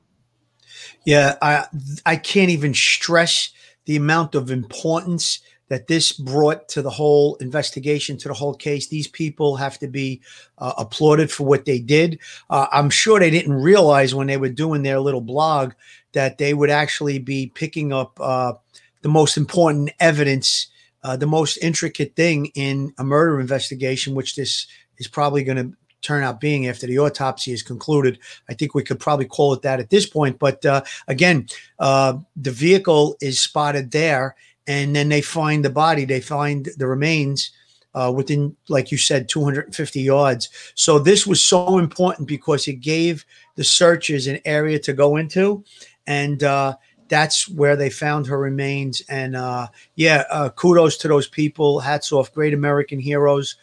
Yeah, 1.05 1.35
I 1.41 1.65
I 2.05 2.15
can't 2.15 2.49
even 2.49 2.73
stress 2.73 3.51
the 3.83 3.97
amount 3.97 4.35
of 4.35 4.49
importance 4.49 5.41
that 5.67 5.87
this 5.87 6.13
brought 6.13 6.69
to 6.69 6.81
the 6.81 6.89
whole 6.89 7.35
investigation, 7.41 8.15
to 8.19 8.29
the 8.29 8.33
whole 8.33 8.53
case. 8.53 8.87
These 8.87 9.09
people 9.09 9.57
have 9.57 9.77
to 9.79 9.89
be 9.89 10.21
uh, 10.59 10.71
applauded 10.77 11.29
for 11.29 11.45
what 11.45 11.65
they 11.65 11.79
did. 11.79 12.19
Uh, 12.49 12.67
I'm 12.71 12.89
sure 12.89 13.19
they 13.19 13.29
didn't 13.29 13.61
realize 13.61 14.15
when 14.15 14.27
they 14.27 14.37
were 14.37 14.47
doing 14.47 14.83
their 14.83 15.01
little 15.01 15.19
blog 15.19 15.73
that 16.13 16.37
they 16.37 16.53
would 16.53 16.69
actually 16.69 17.19
be 17.19 17.51
picking 17.53 17.91
up 17.91 18.17
uh, 18.21 18.53
the 19.01 19.09
most 19.09 19.35
important 19.35 19.91
evidence, 19.99 20.67
uh, 21.03 21.17
the 21.17 21.27
most 21.27 21.57
intricate 21.57 22.15
thing 22.15 22.45
in 22.55 22.93
a 22.97 23.03
murder 23.03 23.41
investigation, 23.41 24.15
which 24.15 24.37
this 24.37 24.67
is 24.99 25.09
probably 25.09 25.43
going 25.43 25.57
to 25.57 25.77
turn 26.01 26.23
out 26.23 26.39
being 26.39 26.67
after 26.67 26.87
the 26.87 26.99
autopsy 26.99 27.51
is 27.51 27.63
concluded. 27.63 28.19
I 28.49 28.53
think 28.53 28.73
we 28.73 28.83
could 28.83 28.99
probably 28.99 29.25
call 29.25 29.53
it 29.53 29.61
that 29.61 29.79
at 29.79 29.89
this 29.89 30.05
point. 30.05 30.39
But 30.39 30.65
uh, 30.65 30.83
again, 31.07 31.47
uh, 31.79 32.17
the 32.35 32.51
vehicle 32.51 33.17
is 33.21 33.39
spotted 33.39 33.91
there 33.91 34.35
and 34.67 34.95
then 34.95 35.09
they 35.09 35.21
find 35.21 35.65
the 35.65 35.69
body. 35.69 36.05
They 36.05 36.21
find 36.21 36.69
the 36.77 36.87
remains 36.87 37.51
uh, 37.93 38.11
within, 38.15 38.55
like 38.69 38.91
you 38.91 38.97
said, 38.97 39.27
250 39.27 40.01
yards. 40.01 40.49
So 40.75 40.99
this 40.99 41.27
was 41.27 41.43
so 41.43 41.77
important 41.77 42.27
because 42.27 42.67
it 42.67 42.75
gave 42.75 43.25
the 43.55 43.63
searchers 43.63 44.27
an 44.27 44.39
area 44.45 44.79
to 44.79 44.93
go 44.93 45.17
into, 45.17 45.63
and 46.07 46.41
uh, 46.43 46.75
that's 47.09 47.49
where 47.49 47.75
they 47.75 47.89
found 47.89 48.27
her 48.27 48.39
remains. 48.39 49.01
And 49.09 49.35
uh, 49.35 49.67
yeah, 49.95 50.23
uh, 50.31 50.49
kudos 50.49 50.97
to 50.97 51.07
those 51.07 51.27
people. 51.27 51.79
Hats 51.79 52.11
off, 52.11 52.33
great 52.33 52.53
American 52.53 52.99
heroes. 52.99 53.57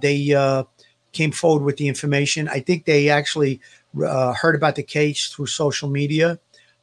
They 0.00 0.34
came 1.16 1.32
forward 1.32 1.64
with 1.64 1.78
the 1.78 1.88
information. 1.88 2.48
I 2.48 2.60
think 2.60 2.84
they 2.84 3.08
actually 3.08 3.60
uh, 4.04 4.34
heard 4.34 4.54
about 4.54 4.76
the 4.76 4.82
case 4.82 5.28
through 5.28 5.46
social 5.46 5.88
media. 5.88 6.38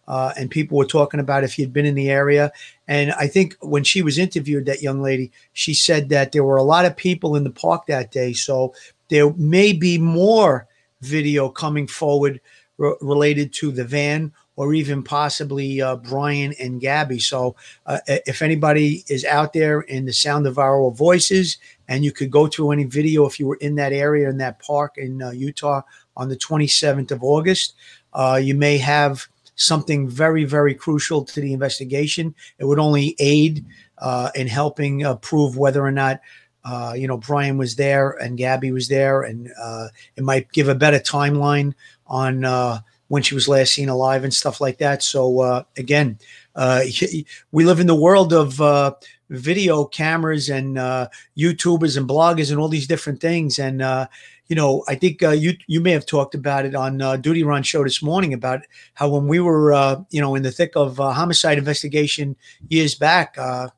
Uh, 0.05 0.33
and 0.35 0.51
people 0.51 0.77
were 0.77 0.85
talking 0.85 1.21
about 1.21 1.45
if 1.45 1.53
he 1.53 1.61
had 1.61 1.71
been 1.71 1.85
in 1.85 1.95
the 1.95 2.09
area. 2.09 2.51
And 2.89 3.13
I 3.13 3.27
think 3.27 3.55
when 3.61 3.85
she 3.85 4.01
was 4.01 4.17
interviewed, 4.17 4.65
that 4.65 4.81
young 4.81 5.01
lady, 5.01 5.31
she 5.53 5.73
said 5.73 6.09
that 6.09 6.31
there 6.31 6.43
were 6.43 6.57
a 6.57 6.63
lot 6.63 6.85
of 6.85 6.97
people 6.97 7.37
in 7.37 7.45
the 7.45 7.51
park 7.51 7.85
that 7.85 8.11
day. 8.11 8.33
So 8.33 8.73
there 9.09 9.31
may 9.35 9.71
be 9.71 9.97
more 9.97 10.67
video 10.99 11.47
coming 11.47 11.87
forward 11.87 12.41
re- 12.77 12.95
related 12.99 13.53
to 13.53 13.71
the 13.71 13.85
van 13.85 14.33
or 14.55 14.73
even 14.73 15.03
possibly 15.03 15.81
uh, 15.81 15.95
Brian 15.95 16.53
and 16.59 16.81
Gabby. 16.81 17.19
So 17.19 17.55
uh, 17.85 17.99
if 18.07 18.41
anybody 18.41 19.03
is 19.07 19.25
out 19.25 19.53
there 19.53 19.81
in 19.81 20.05
the 20.05 20.13
sound 20.13 20.47
of 20.47 20.59
our 20.59 20.91
voices 20.91 21.57
and 21.87 22.03
you 22.03 22.11
could 22.11 22.31
go 22.31 22.47
through 22.47 22.71
any 22.71 22.83
video 22.83 23.25
if 23.25 23.39
you 23.39 23.47
were 23.47 23.57
in 23.57 23.75
that 23.75 23.93
area 23.93 24.29
in 24.29 24.37
that 24.37 24.59
park 24.59 24.97
in 24.97 25.21
uh, 25.21 25.31
Utah 25.31 25.81
on 26.15 26.29
the 26.29 26.37
27th 26.37 27.11
of 27.11 27.23
August, 27.23 27.73
uh, 28.13 28.39
you 28.41 28.55
may 28.55 28.77
have 28.77 29.27
something 29.55 30.07
very, 30.07 30.45
very 30.45 30.73
crucial 30.73 31.23
to 31.23 31.41
the 31.41 31.53
investigation. 31.53 32.33
It 32.57 32.65
would 32.65 32.79
only 32.79 33.15
aid 33.19 33.65
uh, 33.97 34.29
in 34.35 34.47
helping 34.47 35.05
uh, 35.05 35.15
prove 35.17 35.57
whether 35.57 35.83
or 35.83 35.91
not. 35.91 36.19
Uh, 36.65 36.93
you 36.95 37.07
know, 37.07 37.17
Brian 37.17 37.57
was 37.57 37.75
there 37.75 38.11
and 38.11 38.37
Gabby 38.37 38.71
was 38.71 38.87
there, 38.87 39.23
and 39.23 39.51
uh, 39.61 39.87
it 40.15 40.23
might 40.23 40.51
give 40.53 40.69
a 40.69 40.75
better 40.75 40.99
timeline 40.99 41.73
on 42.07 42.81
when 43.09 43.21
she 43.21 43.35
was 43.35 43.49
last 43.49 43.73
seen 43.73 43.89
alive 43.89 44.23
and 44.23 44.33
stuff 44.33 44.61
like 44.61 44.77
that. 44.77 45.03
So, 45.03 45.65
uh, 46.55 46.83
we 47.51 47.65
live 47.65 47.79
in 47.79 47.87
the 47.87 47.95
world 47.95 48.33
of 48.33 48.61
uh, 48.61 48.93
video 49.29 49.85
cameras 49.85 50.49
and 50.49 50.77
uh, 50.77 51.07
YouTubers 51.37 51.97
and 51.97 52.07
bloggers 52.07 52.51
and 52.51 52.59
all 52.59 52.69
these 52.69 52.87
different 52.87 53.19
things. 53.19 53.57
And 53.59 53.81
you 54.47 54.55
know, 54.55 54.83
I 54.87 54.95
think 54.95 55.23
uh, 55.23 55.31
you 55.31 55.53
you 55.67 55.79
may 55.79 55.91
have 55.91 56.05
talked 56.05 56.35
about 56.35 56.65
it 56.65 56.75
on 56.75 57.01
uh, 57.01 57.17
Duty 57.17 57.43
Ron 57.43 57.63
show 57.63 57.83
this 57.83 58.03
morning 58.03 58.33
about 58.33 58.61
how 58.93 59.09
when 59.09 59.27
we 59.27 59.39
were 59.39 59.73
uh, 59.73 60.01
you 60.09 60.21
know 60.21 60.35
in 60.35 60.43
the 60.43 60.51
thick 60.51 60.73
of 60.75 60.99
uh, 60.99 61.11
homicide 61.11 61.57
investigation 61.57 62.35
years 62.67 62.95
back, 62.95 63.35
uh, 63.37 63.69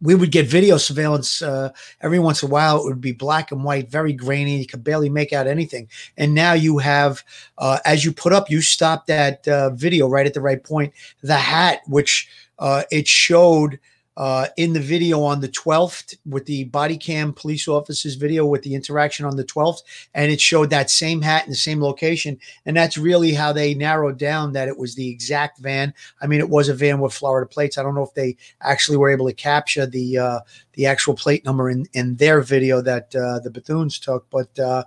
we 0.00 0.14
would 0.14 0.30
get 0.30 0.46
video 0.46 0.76
surveillance 0.76 1.40
uh, 1.40 1.70
every 2.00 2.18
once 2.18 2.42
in 2.42 2.48
a 2.48 2.52
while. 2.52 2.78
It 2.78 2.84
would 2.84 3.00
be 3.00 3.12
black 3.12 3.50
and 3.50 3.64
white, 3.64 3.90
very 3.90 4.12
grainy. 4.12 4.58
You 4.58 4.66
could 4.66 4.84
barely 4.84 5.08
make 5.08 5.32
out 5.32 5.46
anything. 5.46 5.88
And 6.16 6.34
now 6.34 6.52
you 6.52 6.78
have, 6.78 7.24
uh, 7.58 7.78
as 7.84 8.04
you 8.04 8.12
put 8.12 8.32
up, 8.32 8.50
you 8.50 8.60
stop 8.60 9.06
that 9.06 9.46
uh, 9.48 9.70
video 9.70 10.08
right 10.08 10.26
at 10.26 10.34
the 10.34 10.40
right 10.40 10.62
point. 10.62 10.92
The 11.22 11.36
hat, 11.36 11.80
which 11.86 12.28
uh, 12.58 12.82
it 12.90 13.08
showed 13.08 13.78
uh, 14.16 14.46
in 14.56 14.72
the 14.72 14.80
video 14.80 15.22
on 15.22 15.40
the 15.40 15.48
12th 15.48 16.16
with 16.24 16.46
the 16.46 16.64
body 16.64 16.96
cam 16.96 17.32
police 17.32 17.68
officers 17.68 18.14
video 18.14 18.46
with 18.46 18.62
the 18.62 18.74
interaction 18.74 19.26
on 19.26 19.36
the 19.36 19.44
12th 19.44 19.80
and 20.14 20.32
it 20.32 20.40
showed 20.40 20.70
that 20.70 20.90
same 20.90 21.20
hat 21.20 21.44
in 21.44 21.50
the 21.50 21.56
same 21.56 21.82
location 21.82 22.38
and 22.64 22.76
that's 22.76 22.96
really 22.96 23.32
how 23.32 23.52
they 23.52 23.74
narrowed 23.74 24.18
down 24.18 24.52
that 24.52 24.68
it 24.68 24.78
was 24.78 24.94
the 24.94 25.08
exact 25.08 25.58
van. 25.58 25.92
I 26.22 26.26
mean 26.26 26.40
it 26.40 26.48
was 26.48 26.68
a 26.68 26.74
van 26.74 27.00
with 27.00 27.12
florida 27.12 27.46
plates. 27.46 27.76
I 27.76 27.82
don't 27.82 27.94
know 27.94 28.04
if 28.04 28.14
they 28.14 28.36
actually 28.62 28.96
were 28.96 29.10
able 29.10 29.26
to 29.26 29.34
capture 29.34 29.86
the 29.86 30.18
uh, 30.18 30.40
the 30.72 30.86
actual 30.86 31.14
plate 31.14 31.44
number 31.44 31.68
in 31.68 31.86
in 31.92 32.16
their 32.16 32.40
video 32.40 32.80
that 32.80 33.14
uh, 33.14 33.38
the 33.40 33.50
Bethunes 33.50 34.00
took 34.00 34.28
but 34.30 34.58
uh, 34.58 34.84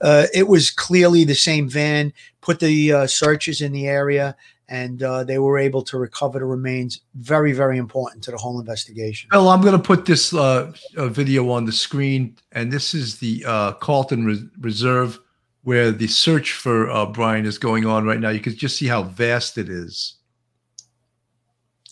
uh, 0.00 0.26
it 0.32 0.46
was 0.46 0.70
clearly 0.70 1.24
the 1.24 1.34
same 1.34 1.68
van 1.68 2.12
put 2.40 2.60
the 2.60 2.92
uh, 2.92 3.06
searches 3.06 3.60
in 3.60 3.72
the 3.72 3.88
area 3.88 4.36
and 4.68 5.02
uh, 5.02 5.24
they 5.24 5.38
were 5.38 5.58
able 5.58 5.82
to 5.82 5.98
recover 5.98 6.38
the 6.38 6.44
remains. 6.44 7.00
Very, 7.14 7.52
very 7.52 7.78
important 7.78 8.22
to 8.24 8.30
the 8.30 8.36
whole 8.36 8.60
investigation. 8.60 9.30
Well, 9.32 9.48
I'm 9.48 9.62
going 9.62 9.72
to 9.72 9.82
put 9.82 10.04
this 10.04 10.34
uh, 10.34 10.72
video 10.94 11.50
on 11.50 11.64
the 11.64 11.72
screen, 11.72 12.36
and 12.52 12.70
this 12.70 12.94
is 12.94 13.18
the 13.18 13.44
uh, 13.46 13.72
Carlton 13.72 14.26
Re- 14.26 14.48
Reserve 14.60 15.18
where 15.62 15.90
the 15.90 16.06
search 16.06 16.52
for 16.52 16.88
uh, 16.88 17.04
Brian 17.04 17.44
is 17.44 17.58
going 17.58 17.84
on 17.84 18.06
right 18.06 18.20
now. 18.20 18.30
You 18.30 18.40
can 18.40 18.56
just 18.56 18.76
see 18.76 18.86
how 18.86 19.02
vast 19.02 19.58
it 19.58 19.68
is. 19.68 20.14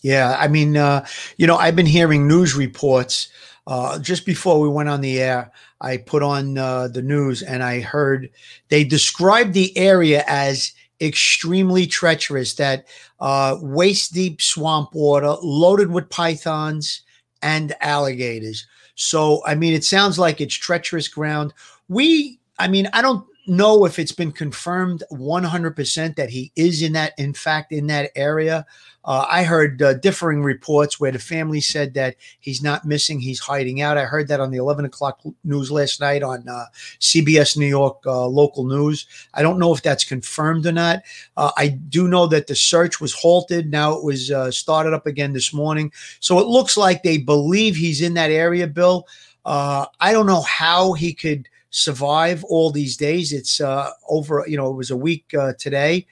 Yeah, 0.01 0.35
I 0.39 0.47
mean, 0.47 0.77
uh, 0.77 1.05
you 1.37 1.45
know, 1.45 1.57
I've 1.57 1.75
been 1.75 1.85
hearing 1.85 2.27
news 2.27 2.55
reports. 2.55 3.27
Uh, 3.67 3.99
just 3.99 4.25
before 4.25 4.61
we 4.61 4.69
went 4.69 4.89
on 4.89 5.01
the 5.01 5.19
air, 5.21 5.51
I 5.81 5.97
put 5.97 6.23
on 6.23 6.53
the 6.53 7.01
news 7.03 7.43
and 7.43 7.61
I 7.61 7.81
heard 7.81 8.31
they 8.69 8.83
described 8.83 9.53
the 9.53 9.77
area 9.77 10.23
as 10.27 10.71
extremely 11.01 11.87
treacherous, 11.87 12.55
that 12.55 12.85
uh, 13.19 13.57
waist 13.61 14.13
deep 14.13 14.41
swamp 14.41 14.93
water 14.93 15.35
loaded 15.41 15.91
with 15.91 16.09
pythons 16.09 17.01
and 17.41 17.75
alligators. 17.81 18.65
So, 18.95 19.43
I 19.45 19.55
mean, 19.55 19.73
it 19.73 19.83
sounds 19.83 20.17
like 20.17 20.41
it's 20.41 20.55
treacherous 20.55 21.07
ground. 21.07 21.53
We, 21.87 22.39
I 22.57 22.67
mean, 22.67 22.89
I 22.93 23.01
don't 23.01 23.25
know 23.47 23.85
if 23.85 23.99
it's 23.99 24.11
been 24.11 24.31
confirmed 24.31 25.03
100% 25.11 26.15
that 26.15 26.29
he 26.29 26.51
is 26.55 26.81
in 26.81 26.93
that, 26.93 27.13
in 27.17 27.33
fact, 27.33 27.71
in 27.71 27.87
that 27.87 28.11
area. 28.15 28.65
Uh, 29.07 29.25
I 29.29 29.43
heard 29.43 29.81
uh, 29.81 29.93
differing 29.93 30.43
reports 30.43 30.99
where 30.99 31.13
the 31.13 31.19
family 31.19 31.61
said 31.61 31.93
that 31.93 32.17
he's 32.41 32.61
not 32.61 32.83
missing, 32.83 33.21
he's 33.21 33.39
hiding 33.39 33.81
out. 33.81 33.97
I 33.97 34.03
heard 34.03 34.27
that 34.27 34.41
on 34.41 34.51
the 34.51 34.57
11 34.57 34.83
o'clock 34.83 35.21
news 35.45 35.71
last 35.71 36.01
night 36.01 36.23
on 36.23 36.47
uh, 36.47 36.65
CBS 36.99 37.55
New 37.55 37.67
York 37.67 38.05
uh, 38.05 38.27
local 38.27 38.65
news. 38.65 39.07
I 39.33 39.41
don't 39.41 39.59
know 39.59 39.73
if 39.73 39.81
that's 39.81 40.03
confirmed 40.03 40.65
or 40.65 40.73
not. 40.73 41.03
Uh, 41.37 41.51
I 41.55 41.69
do 41.69 42.09
know 42.09 42.27
that 42.27 42.47
the 42.47 42.55
search 42.55 42.99
was 42.99 43.13
halted. 43.13 43.71
Now 43.71 43.93
it 43.93 44.03
was 44.03 44.29
uh, 44.29 44.51
started 44.51 44.93
up 44.93 45.07
again 45.07 45.31
this 45.31 45.53
morning. 45.53 45.93
So 46.19 46.39
it 46.39 46.47
looks 46.47 46.75
like 46.75 47.03
they 47.03 47.17
believe 47.17 47.77
he's 47.77 48.01
in 48.01 48.13
that 48.15 48.29
area, 48.29 48.67
Bill. 48.67 49.07
I 49.45 50.11
don't 50.11 50.27
know 50.27 50.41
how 50.41 50.91
he 50.91 51.13
could 51.13 51.47
survive 51.69 52.43
all 52.43 52.69
these 52.69 52.97
days. 52.97 53.31
It's 53.31 53.61
over, 54.09 54.43
you 54.45 54.57
know, 54.57 54.69
it 54.69 54.75
was 54.75 54.91
a 54.91 54.97
week 54.97 55.33
today. 55.57 56.05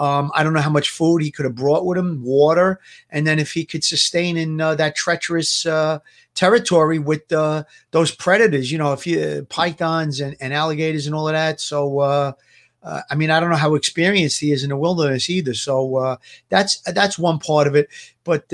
Um, 0.00 0.32
I 0.34 0.42
don't 0.42 0.54
know 0.54 0.62
how 0.62 0.70
much 0.70 0.88
food 0.88 1.20
he 1.20 1.30
could 1.30 1.44
have 1.44 1.54
brought 1.54 1.84
with 1.84 1.98
him, 1.98 2.22
water, 2.22 2.80
and 3.10 3.26
then 3.26 3.38
if 3.38 3.52
he 3.52 3.66
could 3.66 3.84
sustain 3.84 4.38
in 4.38 4.58
uh, 4.58 4.74
that 4.76 4.96
treacherous 4.96 5.66
uh, 5.66 5.98
territory 6.34 6.98
with 6.98 7.30
uh, 7.30 7.64
those 7.90 8.10
predators, 8.10 8.72
you 8.72 8.78
know, 8.78 8.94
if 8.94 9.06
you 9.06 9.46
pythons 9.50 10.20
and, 10.20 10.38
and 10.40 10.54
alligators 10.54 11.04
and 11.06 11.14
all 11.14 11.28
of 11.28 11.34
that. 11.34 11.60
So, 11.60 11.98
uh, 11.98 12.32
uh, 12.82 13.02
I 13.10 13.14
mean, 13.14 13.30
I 13.30 13.40
don't 13.40 13.50
know 13.50 13.56
how 13.56 13.74
experienced 13.74 14.40
he 14.40 14.52
is 14.52 14.64
in 14.64 14.70
the 14.70 14.76
wilderness 14.78 15.28
either. 15.28 15.52
So 15.52 15.96
uh, 15.96 16.16
that's 16.48 16.80
that's 16.80 17.18
one 17.18 17.38
part 17.38 17.66
of 17.66 17.74
it. 17.74 17.88
But 18.24 18.46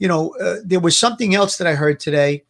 you 0.00 0.08
know, 0.08 0.34
there 0.64 0.80
was 0.80 0.98
something 0.98 1.36
else 1.36 1.56
that 1.58 1.68
I 1.68 1.76
heard 1.76 2.00
today 2.00 2.42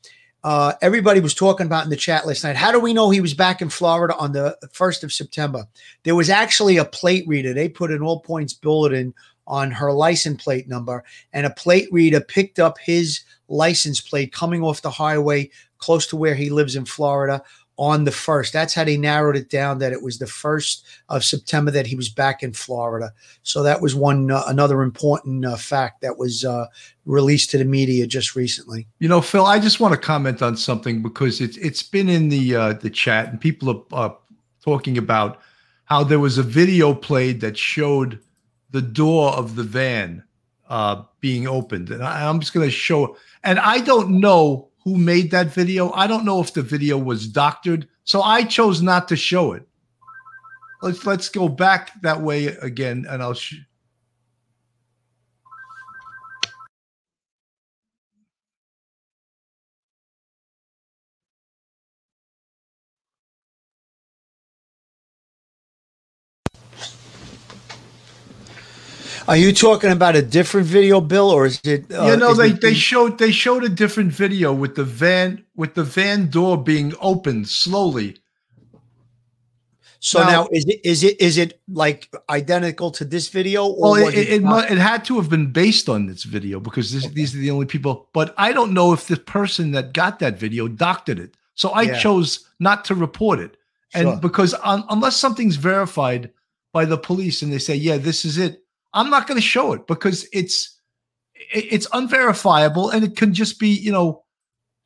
uh, 0.44 0.74
everybody 0.82 1.20
was 1.20 1.34
talking 1.34 1.64
about 1.64 1.84
in 1.84 1.90
the 1.90 1.96
chat 1.96 2.26
last 2.26 2.44
night. 2.44 2.54
How 2.54 2.70
do 2.70 2.78
we 2.78 2.92
know 2.92 3.08
he 3.08 3.22
was 3.22 3.32
back 3.32 3.62
in 3.62 3.70
Florida 3.70 4.14
on 4.16 4.32
the 4.32 4.56
1st 4.74 5.02
of 5.02 5.12
September? 5.12 5.66
There 6.02 6.14
was 6.14 6.28
actually 6.28 6.76
a 6.76 6.84
plate 6.84 7.26
reader. 7.26 7.54
They 7.54 7.68
put 7.68 7.90
an 7.90 8.02
all 8.02 8.20
points 8.20 8.52
bulletin 8.52 9.14
on 9.46 9.70
her 9.70 9.90
license 9.90 10.42
plate 10.42 10.68
number, 10.68 11.02
and 11.32 11.46
a 11.46 11.50
plate 11.50 11.88
reader 11.90 12.20
picked 12.20 12.58
up 12.58 12.78
his 12.78 13.22
license 13.48 14.02
plate 14.02 14.32
coming 14.32 14.62
off 14.62 14.82
the 14.82 14.90
highway 14.90 15.50
close 15.78 16.06
to 16.08 16.16
where 16.16 16.34
he 16.34 16.50
lives 16.50 16.76
in 16.76 16.84
Florida 16.84 17.42
on 17.76 18.04
the 18.04 18.12
first. 18.12 18.52
That's 18.52 18.74
how 18.74 18.84
they 18.84 18.96
narrowed 18.96 19.36
it 19.36 19.50
down 19.50 19.78
that 19.78 19.92
it 19.92 20.02
was 20.02 20.18
the 20.18 20.26
first 20.26 20.86
of 21.08 21.24
September 21.24 21.70
that 21.72 21.86
he 21.86 21.96
was 21.96 22.08
back 22.08 22.42
in 22.42 22.52
Florida. 22.52 23.12
So 23.42 23.62
that 23.62 23.80
was 23.80 23.94
one 23.94 24.30
uh, 24.30 24.44
another 24.46 24.82
important 24.82 25.44
uh, 25.44 25.56
fact 25.56 26.00
that 26.02 26.16
was 26.16 26.44
uh, 26.44 26.66
released 27.04 27.50
to 27.50 27.58
the 27.58 27.64
media 27.64 28.06
just 28.06 28.36
recently. 28.36 28.86
You 29.00 29.08
know, 29.08 29.20
Phil, 29.20 29.46
I 29.46 29.58
just 29.58 29.80
want 29.80 29.92
to 29.92 30.00
comment 30.00 30.42
on 30.42 30.56
something 30.56 31.02
because 31.02 31.40
it's 31.40 31.56
it's 31.56 31.82
been 31.82 32.08
in 32.08 32.28
the 32.28 32.54
uh, 32.54 32.72
the 32.74 32.90
chat 32.90 33.28
and 33.28 33.40
people 33.40 33.86
are 33.92 34.16
talking 34.62 34.96
about 34.96 35.40
how 35.86 36.04
there 36.04 36.20
was 36.20 36.38
a 36.38 36.42
video 36.42 36.94
played 36.94 37.40
that 37.40 37.58
showed 37.58 38.18
the 38.70 38.82
door 38.82 39.32
of 39.32 39.56
the 39.56 39.62
van 39.62 40.24
uh, 40.68 41.02
being 41.20 41.46
opened, 41.46 41.90
and 41.90 42.02
I, 42.02 42.28
I'm 42.28 42.40
just 42.40 42.54
going 42.54 42.66
to 42.66 42.72
show. 42.72 43.16
And 43.42 43.58
I 43.58 43.80
don't 43.80 44.20
know 44.20 44.70
who 44.84 44.96
made 44.96 45.30
that 45.30 45.48
video. 45.48 45.90
I 45.92 46.06
don't 46.06 46.24
know 46.24 46.40
if 46.40 46.52
the 46.52 46.62
video 46.62 46.98
was 46.98 47.26
doctored, 47.26 47.88
so 48.04 48.22
I 48.22 48.44
chose 48.44 48.82
not 48.82 49.08
to 49.08 49.16
show 49.16 49.52
it. 49.52 49.66
Let's 50.82 51.06
let's 51.06 51.28
go 51.28 51.48
back 51.48 52.00
that 52.02 52.20
way 52.20 52.46
again, 52.46 53.06
and 53.08 53.22
I'll. 53.22 53.34
Sh- 53.34 53.60
Are 69.26 69.36
you 69.38 69.52
talking 69.52 69.90
about 69.90 70.16
a 70.16 70.22
different 70.22 70.66
video, 70.66 71.00
Bill, 71.00 71.30
or 71.30 71.46
is 71.46 71.60
it? 71.64 71.90
Uh, 71.90 72.06
you 72.06 72.16
know, 72.16 72.34
they, 72.34 72.50
it 72.50 72.60
they 72.60 72.74
showed 72.74 73.18
they 73.18 73.30
showed 73.30 73.64
a 73.64 73.70
different 73.70 74.12
video 74.12 74.52
with 74.52 74.74
the 74.74 74.84
van 74.84 75.44
with 75.56 75.74
the 75.74 75.84
van 75.84 76.28
door 76.28 76.62
being 76.62 76.92
opened 77.00 77.48
slowly. 77.48 78.18
So 80.00 80.20
now- 80.20 80.30
now, 80.30 80.48
is 80.52 80.66
it 80.66 80.80
is 80.84 81.02
it 81.02 81.18
is 81.22 81.38
it 81.38 81.58
like 81.68 82.14
identical 82.28 82.90
to 82.92 83.04
this 83.06 83.30
video? 83.30 83.64
Or 83.66 83.92
Well, 83.92 84.04
was 84.04 84.14
it, 84.14 84.28
it, 84.28 84.42
not? 84.42 84.70
it 84.70 84.76
had 84.76 85.06
to 85.06 85.16
have 85.16 85.30
been 85.30 85.50
based 85.52 85.88
on 85.88 86.04
this 86.04 86.24
video 86.24 86.60
because 86.60 86.92
this, 86.92 87.06
these 87.08 87.34
are 87.34 87.38
the 87.38 87.50
only 87.50 87.64
people. 87.66 88.08
But 88.12 88.34
I 88.36 88.52
don't 88.52 88.74
know 88.74 88.92
if 88.92 89.06
the 89.06 89.16
person 89.16 89.70
that 89.72 89.94
got 89.94 90.18
that 90.18 90.38
video 90.38 90.68
doctored 90.68 91.18
it. 91.18 91.34
So 91.54 91.70
I 91.70 91.82
Yeah. 91.82 91.98
chose 91.98 92.46
not 92.60 92.84
to 92.86 92.94
report 92.94 93.40
it. 93.40 93.56
And 93.94 94.08
Sure. 94.08 94.16
because 94.16 94.54
un, 94.62 94.84
unless 94.90 95.16
something's 95.16 95.56
verified 95.56 96.30
by 96.74 96.84
the 96.84 96.98
police 96.98 97.40
and 97.40 97.50
they 97.50 97.58
say, 97.58 97.74
yeah, 97.76 97.96
this 97.96 98.24
is 98.26 98.36
it, 98.36 98.63
I'm 98.94 99.10
not 99.10 99.26
going 99.26 99.36
to 99.36 99.46
show 99.46 99.72
it 99.72 99.86
because 99.86 100.26
it's 100.32 100.78
it's 101.34 101.86
unverifiable 101.92 102.90
and 102.90 103.04
it 103.04 103.16
can 103.16 103.34
just 103.34 103.58
be, 103.58 103.68
you 103.68 103.92
know, 103.92 104.24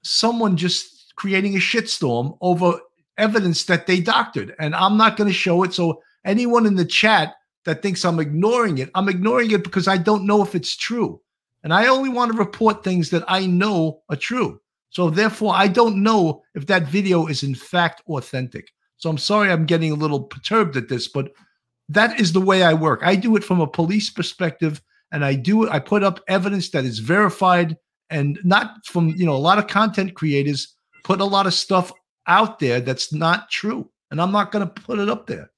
someone 0.03 0.57
just 0.57 1.15
creating 1.17 1.55
a 1.55 1.61
shitstorm 1.61 2.37
over 2.41 2.81
evidence 3.19 3.65
that 3.65 3.87
they 3.87 4.01
doctored. 4.01 4.55
And 4.59 4.75
I'm 4.75 4.97
not 4.97 5.17
going 5.17 5.29
to 5.29 5.35
show 5.35 5.63
it. 5.63 5.75
So 5.75 6.03
anyone 6.25 6.67
in 6.67 6.75
the 6.75 6.85
chat 6.85 7.35
that 7.65 7.83
thinks 7.83 8.05
I'm 8.05 8.19
ignoring 8.19 8.79
it, 8.79 8.91
I'm 8.95 9.09
ignoring 9.09 9.51
it 9.51 9.63
because 9.63 9.89
I 9.89 9.99
don't 9.99 10.27
know 10.27 10.43
if 10.43 10.55
it's 10.55 10.77
true. 10.77 11.21
And 11.63 11.75
I 11.75 11.89
only 11.89 12.09
want 12.09 12.33
to 12.33 12.39
report 12.39 12.83
things 12.83 13.11
that 13.11 13.25
I 13.29 13.47
know 13.47 14.03
are 14.09 14.17
true. 14.17 14.61
So 14.91 15.11
therefore, 15.11 15.53
I 15.55 15.69
don't 15.69 16.03
know 16.03 16.43
if 16.55 16.67
that 16.67 16.85
video 16.85 17.27
is 17.27 17.43
in 17.43 17.55
fact 17.55 18.03
authentic. 18.09 18.71
So 18.97 19.11
I'm 19.11 19.19
sorry 19.19 19.51
I'm 19.51 19.67
getting 19.67 19.93
a 19.93 19.97
little 19.97 20.23
perturbed 20.23 20.77
at 20.77 20.89
this, 20.89 21.09
but 21.09 21.33
that 21.89 22.21
is 22.21 22.33
the 22.33 22.41
way 22.41 22.63
I 22.63 22.75
work. 22.75 23.01
I 23.03 23.17
do 23.17 23.37
it 23.37 23.45
from 23.45 23.61
a 23.61 23.67
police 23.67 24.11
perspective, 24.11 24.83
and 25.11 25.25
I 25.25 25.35
do 25.35 25.65
it. 25.65 25.71
I 25.71 25.79
put 25.79 26.03
up 26.03 26.21
evidence 26.29 26.71
that 26.71 26.85
is 26.85 26.99
verified, 26.99 27.77
and 28.11 28.39
not 28.45 28.85
from 28.85 29.09
you 29.11 29.25
know 29.25 29.35
a 29.35 29.39
lot 29.39 29.59
of 29.59 29.67
content 29.67 30.15
creators 30.15 30.75
put 31.05 31.21
a 31.21 31.25
lot 31.25 31.47
of 31.47 31.55
stuff 31.55 31.93
out 32.27 32.59
there 32.59 32.81
that's 32.81 33.13
not 33.13 33.51
true, 33.51 33.91
and 34.11 34.21
I'm 34.21 34.33
not 34.33 34.53
going 34.53 34.69
to 34.69 34.83
put 34.83 34.99
it 34.99 35.09
up 35.09 35.27
there. 35.27 35.51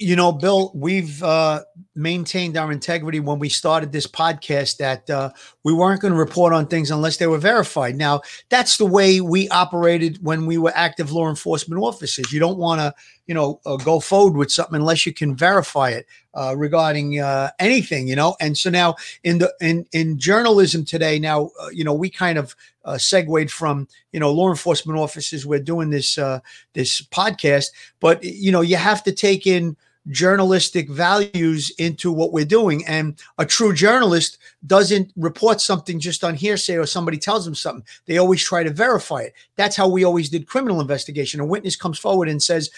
you 0.00 0.16
know, 0.16 0.32
Bill, 0.32 0.72
we've 0.74 1.22
uh, 1.22 1.62
maintained 1.94 2.56
our 2.56 2.72
integrity 2.72 3.20
when 3.20 3.38
we 3.38 3.48
started 3.48 3.92
this 3.92 4.06
podcast 4.06 4.78
that 4.78 5.08
uh, 5.10 5.30
we 5.62 5.74
weren't 5.74 6.00
going 6.00 6.12
to 6.12 6.18
report 6.18 6.52
on 6.52 6.66
things 6.66 6.90
unless 6.90 7.18
they 7.18 7.26
were 7.26 7.38
verified. 7.38 7.96
Now, 7.96 8.22
that's 8.48 8.78
the 8.78 8.86
way 8.86 9.20
we 9.20 9.48
operated 9.50 10.18
when 10.22 10.46
we 10.46 10.58
were 10.58 10.72
active 10.74 11.12
law 11.12 11.28
enforcement 11.28 11.82
officers. 11.82 12.32
You 12.32 12.40
don't 12.40 12.58
want 12.58 12.80
to, 12.80 12.94
you 13.26 13.34
know, 13.34 13.60
uh, 13.64 13.76
go 13.76 14.00
forward 14.00 14.36
with 14.36 14.50
something 14.50 14.76
unless 14.76 15.06
you 15.06 15.12
can 15.12 15.34
verify 15.34 15.90
it 15.90 16.06
uh, 16.34 16.54
regarding 16.56 17.20
uh, 17.20 17.50
anything, 17.58 18.06
you 18.08 18.16
know. 18.16 18.36
And 18.40 18.56
so 18.56 18.70
now 18.70 18.96
in 19.22 19.38
the 19.38 19.52
in 19.60 19.86
in 19.92 20.18
journalism 20.18 20.84
today, 20.84 21.18
now 21.18 21.50
uh, 21.60 21.68
you 21.72 21.84
know 21.84 21.94
we 21.94 22.10
kind 22.10 22.38
of 22.38 22.54
uh, 22.84 22.98
segued 22.98 23.50
from 23.50 23.88
you 24.12 24.20
know 24.20 24.32
law 24.32 24.50
enforcement 24.50 24.98
officers. 24.98 25.46
We're 25.46 25.60
doing 25.60 25.90
this 25.90 26.18
uh, 26.18 26.40
this 26.74 27.00
podcast, 27.02 27.66
but 28.00 28.22
you 28.22 28.52
know 28.52 28.60
you 28.60 28.76
have 28.76 29.02
to 29.04 29.12
take 29.12 29.46
in 29.46 29.76
journalistic 30.10 30.90
values 30.90 31.72
into 31.78 32.12
what 32.12 32.32
we're 32.32 32.44
doing 32.44 32.84
and 32.86 33.18
a 33.38 33.46
true 33.46 33.72
journalist 33.72 34.36
doesn't 34.66 35.10
report 35.16 35.62
something 35.62 35.98
just 35.98 36.22
on 36.22 36.34
hearsay 36.34 36.76
or 36.76 36.84
somebody 36.84 37.16
tells 37.16 37.44
them 37.46 37.54
something 37.54 37.82
they 38.04 38.18
always 38.18 38.44
try 38.44 38.62
to 38.62 38.68
verify 38.68 39.20
it 39.20 39.32
that's 39.56 39.76
how 39.76 39.88
we 39.88 40.04
always 40.04 40.28
did 40.28 40.46
criminal 40.46 40.78
investigation 40.78 41.40
a 41.40 41.44
witness 41.44 41.74
comes 41.74 41.98
forward 41.98 42.28
and 42.28 42.42
says 42.42 42.68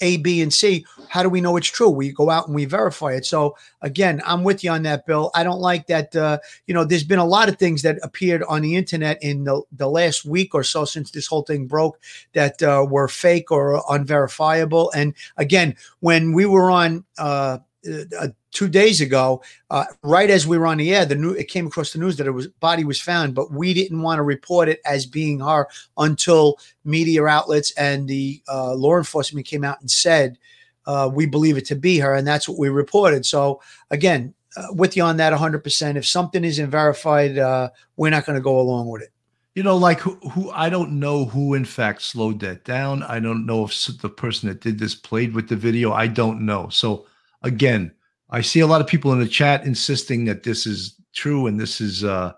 a 0.00 0.16
b 0.18 0.42
and 0.42 0.52
c 0.52 0.84
how 1.08 1.22
do 1.22 1.28
we 1.28 1.40
know 1.40 1.56
it's 1.56 1.68
true? 1.68 1.88
We 1.88 2.12
go 2.12 2.30
out 2.30 2.46
and 2.46 2.54
we 2.54 2.66
verify 2.66 3.12
it. 3.12 3.24
So 3.24 3.56
again 3.82 4.20
i'm 4.26 4.44
with 4.44 4.62
you 4.62 4.70
on 4.70 4.82
that 4.82 5.06
bill. 5.06 5.30
I 5.34 5.42
don't 5.42 5.60
like 5.60 5.86
that 5.86 6.14
uh, 6.14 6.38
you 6.66 6.74
know 6.74 6.84
there's 6.84 7.04
been 7.04 7.18
a 7.18 7.24
lot 7.24 7.48
of 7.48 7.58
things 7.58 7.82
that 7.82 7.98
appeared 8.02 8.42
on 8.48 8.62
the 8.62 8.76
internet 8.76 9.18
in 9.22 9.44
the, 9.44 9.62
the 9.72 9.88
last 9.88 10.24
week 10.24 10.54
or 10.54 10.62
so 10.62 10.84
since 10.84 11.10
this 11.10 11.26
whole 11.26 11.42
thing 11.42 11.66
broke 11.66 11.98
that 12.34 12.62
uh, 12.62 12.86
were 12.88 13.08
fake 13.08 13.50
or 13.50 13.82
unverifiable. 13.88 14.90
And 14.94 15.14
again 15.36 15.76
when 16.00 16.32
we 16.32 16.46
were 16.46 16.70
on 16.70 17.04
uh, 17.18 17.58
uh, 18.18 18.28
two 18.50 18.68
days 18.68 19.00
ago, 19.00 19.42
uh, 19.70 19.84
right 20.02 20.30
as 20.30 20.46
we 20.46 20.58
were 20.58 20.66
on 20.66 20.78
the 20.78 20.94
air, 20.94 21.04
the 21.04 21.14
new 21.14 21.32
it 21.32 21.48
came 21.48 21.66
across 21.66 21.92
the 21.92 21.98
news 21.98 22.16
that 22.16 22.26
it 22.26 22.32
was 22.32 22.46
body 22.46 22.84
was 22.84 23.00
found, 23.00 23.34
but 23.34 23.52
we 23.52 23.74
didn't 23.74 24.02
want 24.02 24.18
to 24.18 24.22
report 24.22 24.68
it 24.68 24.80
as 24.84 25.06
being 25.06 25.40
her 25.40 25.68
until 25.96 26.58
media 26.84 27.24
outlets 27.24 27.72
and 27.72 28.08
the 28.08 28.42
uh, 28.48 28.74
law 28.74 28.96
enforcement 28.96 29.46
came 29.46 29.64
out 29.64 29.80
and 29.80 29.90
said 29.90 30.38
uh, 30.86 31.10
we 31.12 31.26
believe 31.26 31.56
it 31.56 31.66
to 31.66 31.76
be 31.76 31.98
her, 31.98 32.14
and 32.14 32.26
that's 32.26 32.48
what 32.48 32.58
we 32.58 32.68
reported. 32.68 33.24
So 33.26 33.60
again, 33.90 34.34
uh, 34.56 34.66
with 34.72 34.96
you 34.96 35.02
on 35.02 35.16
that 35.18 35.32
100%. 35.32 35.96
If 35.96 36.06
something 36.06 36.42
isn't 36.42 36.70
verified, 36.70 37.38
uh, 37.38 37.70
we're 37.96 38.10
not 38.10 38.26
going 38.26 38.36
to 38.36 38.42
go 38.42 38.58
along 38.60 38.88
with 38.88 39.02
it. 39.02 39.10
You 39.54 39.62
know, 39.62 39.76
like 39.76 40.00
who, 40.00 40.14
who 40.30 40.50
I 40.50 40.68
don't 40.68 41.00
know 41.00 41.24
who 41.24 41.54
in 41.54 41.64
fact 41.64 42.02
slowed 42.02 42.40
that 42.40 42.64
down. 42.64 43.02
I 43.02 43.18
don't 43.18 43.44
know 43.44 43.64
if 43.64 43.86
the 44.00 44.08
person 44.08 44.48
that 44.48 44.60
did 44.60 44.78
this 44.78 44.94
played 44.94 45.34
with 45.34 45.48
the 45.48 45.56
video. 45.56 45.92
I 45.92 46.06
don't 46.06 46.46
know. 46.46 46.68
So 46.68 47.06
again, 47.42 47.92
I 48.30 48.40
see 48.40 48.60
a 48.60 48.66
lot 48.66 48.80
of 48.80 48.86
people 48.86 49.12
in 49.12 49.20
the 49.20 49.28
chat 49.28 49.64
insisting 49.64 50.24
that 50.26 50.42
this 50.42 50.66
is 50.66 50.94
true 51.14 51.46
and 51.46 51.58
this 51.58 51.80
is 51.80 52.04
uh, 52.04 52.32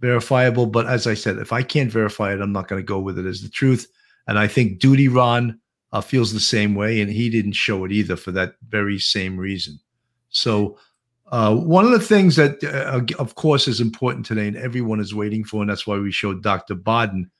verifiable. 0.00 0.66
But 0.66 0.86
as 0.86 1.06
I 1.06 1.14
said, 1.14 1.38
if 1.38 1.52
I 1.52 1.62
can't 1.62 1.90
verify 1.90 2.32
it, 2.32 2.40
I'm 2.40 2.52
not 2.52 2.68
going 2.68 2.80
to 2.80 2.86
go 2.86 2.98
with 2.98 3.18
it 3.18 3.26
as 3.26 3.42
the 3.42 3.48
truth. 3.48 3.86
And 4.26 4.38
I 4.38 4.46
think 4.46 4.78
Duty 4.78 5.08
Ron 5.08 5.60
uh, 5.92 6.00
feels 6.00 6.32
the 6.32 6.40
same 6.40 6.74
way, 6.74 7.00
and 7.00 7.10
he 7.10 7.30
didn't 7.30 7.52
show 7.52 7.84
it 7.84 7.92
either 7.92 8.16
for 8.16 8.32
that 8.32 8.54
very 8.68 8.98
same 8.98 9.36
reason. 9.36 9.78
So 10.30 10.78
uh, 11.30 11.54
one 11.54 11.84
of 11.84 11.92
the 11.92 12.00
things 12.00 12.36
that, 12.36 12.62
uh, 12.64 13.00
of 13.22 13.34
course, 13.34 13.68
is 13.68 13.80
important 13.80 14.26
today, 14.26 14.48
and 14.48 14.56
everyone 14.56 15.00
is 15.00 15.14
waiting 15.14 15.44
for, 15.44 15.60
and 15.60 15.70
that's 15.70 15.86
why 15.86 15.98
we 15.98 16.12
showed 16.12 16.42
Dr. 16.42 16.74
Baden, 16.74 17.30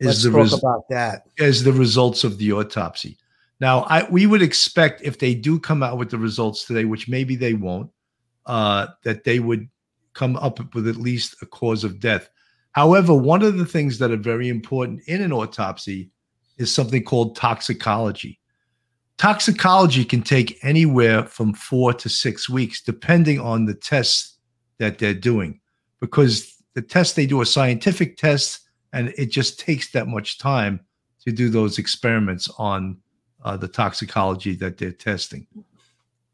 is 0.00 0.06
Let's 0.06 0.22
the 0.24 0.30
talk 0.30 0.38
res- 0.38 0.52
about 0.54 0.88
that. 0.90 1.22
is 1.38 1.64
the 1.64 1.72
results 1.72 2.24
of 2.24 2.38
the 2.38 2.52
autopsy. 2.52 3.16
Now, 3.60 3.82
I 3.82 4.08
we 4.10 4.26
would 4.26 4.42
expect 4.42 5.02
if 5.02 5.18
they 5.18 5.34
do 5.34 5.58
come 5.58 5.82
out 5.82 5.98
with 5.98 6.10
the 6.10 6.18
results 6.18 6.64
today, 6.64 6.84
which 6.84 7.08
maybe 7.08 7.36
they 7.36 7.54
won't, 7.54 7.90
uh, 8.46 8.88
that 9.04 9.24
they 9.24 9.38
would 9.38 9.68
come 10.12 10.36
up 10.36 10.74
with 10.74 10.88
at 10.88 10.96
least 10.96 11.36
a 11.42 11.46
cause 11.46 11.84
of 11.84 12.00
death. 12.00 12.28
However, 12.72 13.14
one 13.14 13.42
of 13.42 13.56
the 13.56 13.66
things 13.66 13.98
that 13.98 14.10
are 14.10 14.16
very 14.16 14.48
important 14.48 15.02
in 15.06 15.22
an 15.22 15.32
autopsy 15.32 16.10
is 16.58 16.72
something 16.72 17.04
called 17.04 17.36
toxicology. 17.36 18.40
Toxicology 19.16 20.04
can 20.04 20.22
take 20.22 20.58
anywhere 20.62 21.24
from 21.24 21.54
four 21.54 21.92
to 21.94 22.08
six 22.08 22.48
weeks, 22.48 22.82
depending 22.82 23.38
on 23.38 23.64
the 23.64 23.74
tests 23.74 24.38
that 24.78 24.98
they're 24.98 25.14
doing, 25.14 25.60
because 26.00 26.56
the 26.74 26.82
tests 26.82 27.14
they 27.14 27.26
do 27.26 27.40
are 27.40 27.44
scientific 27.44 28.16
tests, 28.16 28.60
and 28.92 29.12
it 29.16 29.26
just 29.26 29.60
takes 29.60 29.92
that 29.92 30.08
much 30.08 30.38
time 30.38 30.80
to 31.24 31.32
do 31.32 31.48
those 31.48 31.78
experiments 31.78 32.48
on 32.58 32.96
uh, 33.44 33.56
the 33.56 33.68
toxicology 33.68 34.54
that 34.56 34.78
they're 34.78 34.92
testing. 34.92 35.46